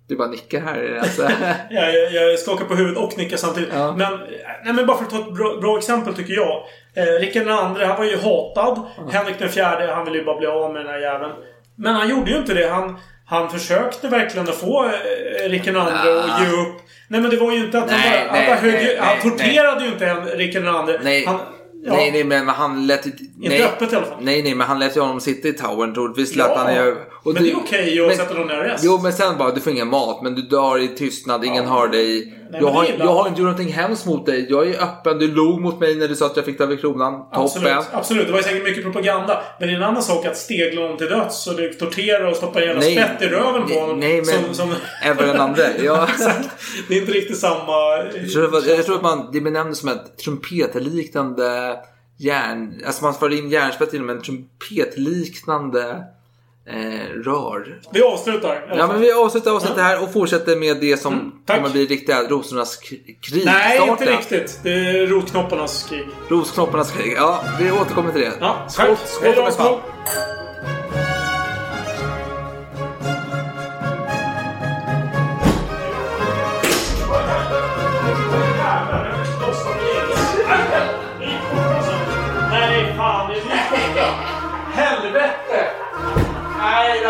Du 0.08 0.16
bara 0.16 0.28
nickar 0.28 0.62
här. 0.62 1.00
Alltså. 1.02 1.22
Jag, 1.70 1.96
jag, 1.96 2.14
jag 2.14 2.40
skakar 2.40 2.66
på 2.66 2.76
huvudet 2.76 3.04
och 3.04 3.18
nickar 3.18 3.38
samtidigt. 3.38 3.70
Ja. 3.74 3.96
Men, 3.98 4.20
nej, 4.66 4.74
men 4.74 4.86
bara 4.86 4.98
för 4.98 5.06
att 5.06 5.12
ta 5.12 5.20
ett 5.20 5.34
bra, 5.34 5.58
bra 5.62 5.78
exempel 5.78 6.14
tycker 6.14 6.34
jag. 6.34 6.64
Eh, 6.94 7.20
Rickard 7.20 7.44
II, 7.44 7.86
han 7.86 7.98
var 7.98 8.06
ju 8.06 8.18
hatad. 8.18 8.86
Henrik 9.12 9.40
den 9.40 9.50
fjärde, 9.50 9.94
han 9.94 10.06
ville 10.06 10.18
ju 10.18 10.26
bara 10.26 10.38
bli 10.38 10.48
av 10.48 10.74
med 10.74 10.86
den 10.86 10.94
här 10.94 11.00
jäveln. 11.00 11.32
Men 11.76 11.96
han 11.96 12.10
gjorde 12.10 12.32
ju 12.32 12.38
inte 12.38 12.54
det. 12.54 12.70
Han, 12.70 13.00
han 13.30 13.50
försökte 13.50 14.08
verkligen 14.08 14.50
att 14.50 14.56
få 14.56 14.86
eh, 14.86 15.50
Rickard 15.50 15.76
II 15.76 15.82
att 15.82 16.42
ge 16.42 16.48
upp. 16.48 16.82
Nej 17.08 17.22
men 17.22 17.30
det 17.30 17.38
var 17.38 17.52
ju 17.52 17.58
inte 17.58 17.78
att 17.80 17.92
han 17.92 18.00
Nej, 18.00 18.26
bara... 18.26 18.32
nej, 18.34 18.46
han, 18.46 18.56
bara 18.62 18.72
högg, 18.72 18.74
nej, 18.74 18.98
han 19.00 19.20
torterade 19.22 19.84
ju 19.84 19.92
inte 19.92 20.06
en 20.08 20.26
Rickard 20.26 20.64
II. 20.90 20.98
Nej, 21.04 21.26
Han, 21.26 21.40
ja, 21.86 21.94
nej, 21.94 22.12
nej, 22.12 22.24
men 22.24 22.48
han 22.48 22.88
lät 22.88 23.08
ju... 23.08 23.12
Nej, 23.38 23.64
öppet 23.64 23.94
i 23.94 23.96
alla 23.96 24.06
fall. 24.06 24.18
Nej, 24.22 24.44
nej, 24.44 24.56
men 24.56 24.68
han 24.68 24.80
lät 24.80 24.98
ju 24.98 25.02
honom 25.02 25.20
sitta 25.20 25.48
i 25.48 25.54
towern 25.54 25.94
troligtvis. 25.94 26.36
lät 26.36 26.48
Ja, 26.48 26.58
han 26.58 26.76
ju, 26.76 26.92
och 27.24 27.34
men 27.34 27.44
det 27.44 27.52
är 27.52 27.56
okej 27.58 28.02
att 28.02 28.08
men- 28.08 28.18
sätta 28.18 28.34
någon 28.34 28.52
i 28.52 28.54
arrest. 28.54 28.84
Jo, 28.84 29.00
men 29.04 29.14
sen 29.14 29.38
bara, 29.38 29.52
du 29.52 29.62
får 29.62 29.74
ingen 29.74 29.88
mat, 29.88 30.22
men 30.24 30.36
du 30.36 30.42
dör 30.42 30.80
i 30.84 30.88
tystnad, 30.88 31.46
ingen 31.46 31.66
hör 31.66 31.88
dig. 31.88 32.34
men 32.52 32.62
jag, 32.62 32.70
det 32.70 32.76
har, 32.78 32.86
jag 33.00 33.06
har 33.14 33.28
inte 33.28 33.42
gjort 33.42 33.50
någonting 33.52 33.74
hemskt 33.74 34.06
mot 34.06 34.26
dig. 34.26 34.46
Jag 34.50 34.68
är 34.70 34.84
öppen, 34.84 35.20
du 35.20 35.28
log 35.36 35.62
mot 35.62 35.80
mig 35.80 35.96
när 35.96 36.08
du 36.08 36.16
sa 36.16 36.26
att 36.26 36.36
jag 36.36 36.46
fick 36.46 36.58
ta 36.58 36.64
över 36.64 36.76
kronan. 36.76 37.14
Absolut, 37.32 37.68
Toppen. 37.74 37.84
absolut. 37.92 38.28
Det 38.28 38.34
var 38.34 38.42
säkert 38.42 38.64
mycket 38.64 38.84
propaganda. 38.84 39.42
Men 39.60 39.68
det 39.68 39.74
är 39.74 39.78
en 39.78 39.84
annan 39.84 40.04
sak 40.04 40.26
att 40.26 40.38
stegla 40.38 40.82
någon 40.82 40.98
till 40.98 41.08
döds 41.08 41.48
och 41.48 41.56
det 41.56 41.74
tortera 41.74 42.30
och 42.30 42.36
stoppa 42.36 42.62
en 42.64 42.78
Nej. 42.78 42.92
spett 42.96 43.22
i 43.22 43.26
röven 43.26 43.68
på 43.70 43.80
honom. 43.80 44.00
Nej, 44.00 44.16
men 44.16 44.26
som, 44.26 44.54
som... 44.54 44.74
även 45.04 45.28
den 45.28 45.38
andra. 45.42 45.64
Ja. 45.84 46.08
Exakt. 46.16 46.50
det 46.88 46.94
är 46.98 47.00
inte 47.02 47.12
riktigt 47.12 47.38
samma... 47.38 47.98
Jag 48.16 48.32
tror, 48.34 48.42
det 48.42 48.48
var- 48.48 48.62
jag 48.78 48.86
tror 48.86 48.96
att 48.96 49.02
man, 49.02 49.30
det 49.34 49.42
benämns 49.42 49.80
som 49.80 49.90
ett 49.90 50.18
trumpetliknande 50.18 51.79
järn... 52.20 52.82
Alltså 52.86 53.04
man 53.04 53.14
för 53.14 53.34
in 53.34 53.50
järnspett 53.50 53.94
genom 53.94 54.10
en 54.10 54.22
trumpetliknande 54.22 56.04
eh, 56.66 57.22
rör. 57.26 57.82
Vi 57.92 58.02
avslutar. 58.04 58.76
Ja 58.78 58.88
men 58.88 59.02
vi 59.02 59.12
avslutar 59.12 59.52
avsnittet 59.52 59.78
här 59.80 60.04
och 60.04 60.14
fortsätter 60.14 60.56
med 60.56 60.78
det 60.78 60.98
som 60.98 61.42
tack. 61.46 61.58
kommer 61.58 61.70
bli 61.70 61.86
riktiga 61.86 62.24
rosornas 62.24 62.78
krig. 62.78 63.20
Nej, 63.46 63.78
Starten. 63.78 63.90
inte 63.90 64.18
riktigt. 64.18 64.60
Det 64.64 64.70
är 64.74 65.08
rotknopparnas 65.08 65.84
krig. 65.90 66.08
Rosknopparnas 66.30 66.92
krig. 66.92 67.14
Ja, 67.18 67.44
vi 67.60 67.72
återkommer 67.72 68.12
till 68.12 68.22
det. 68.22 68.34
Ja, 68.40 68.66
skål, 68.70 68.86
tack. 68.86 68.98
skål 69.08 69.34
Palm. 69.36 69.52
skål. 69.52 69.80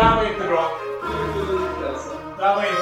Det 0.00 0.06
här 0.06 0.16
var 0.16 0.24
inte 0.24 0.48
bra. 0.48 0.70
Det 2.38 2.44
här 2.44 2.54
var 2.56 2.62
inte. 2.62 2.79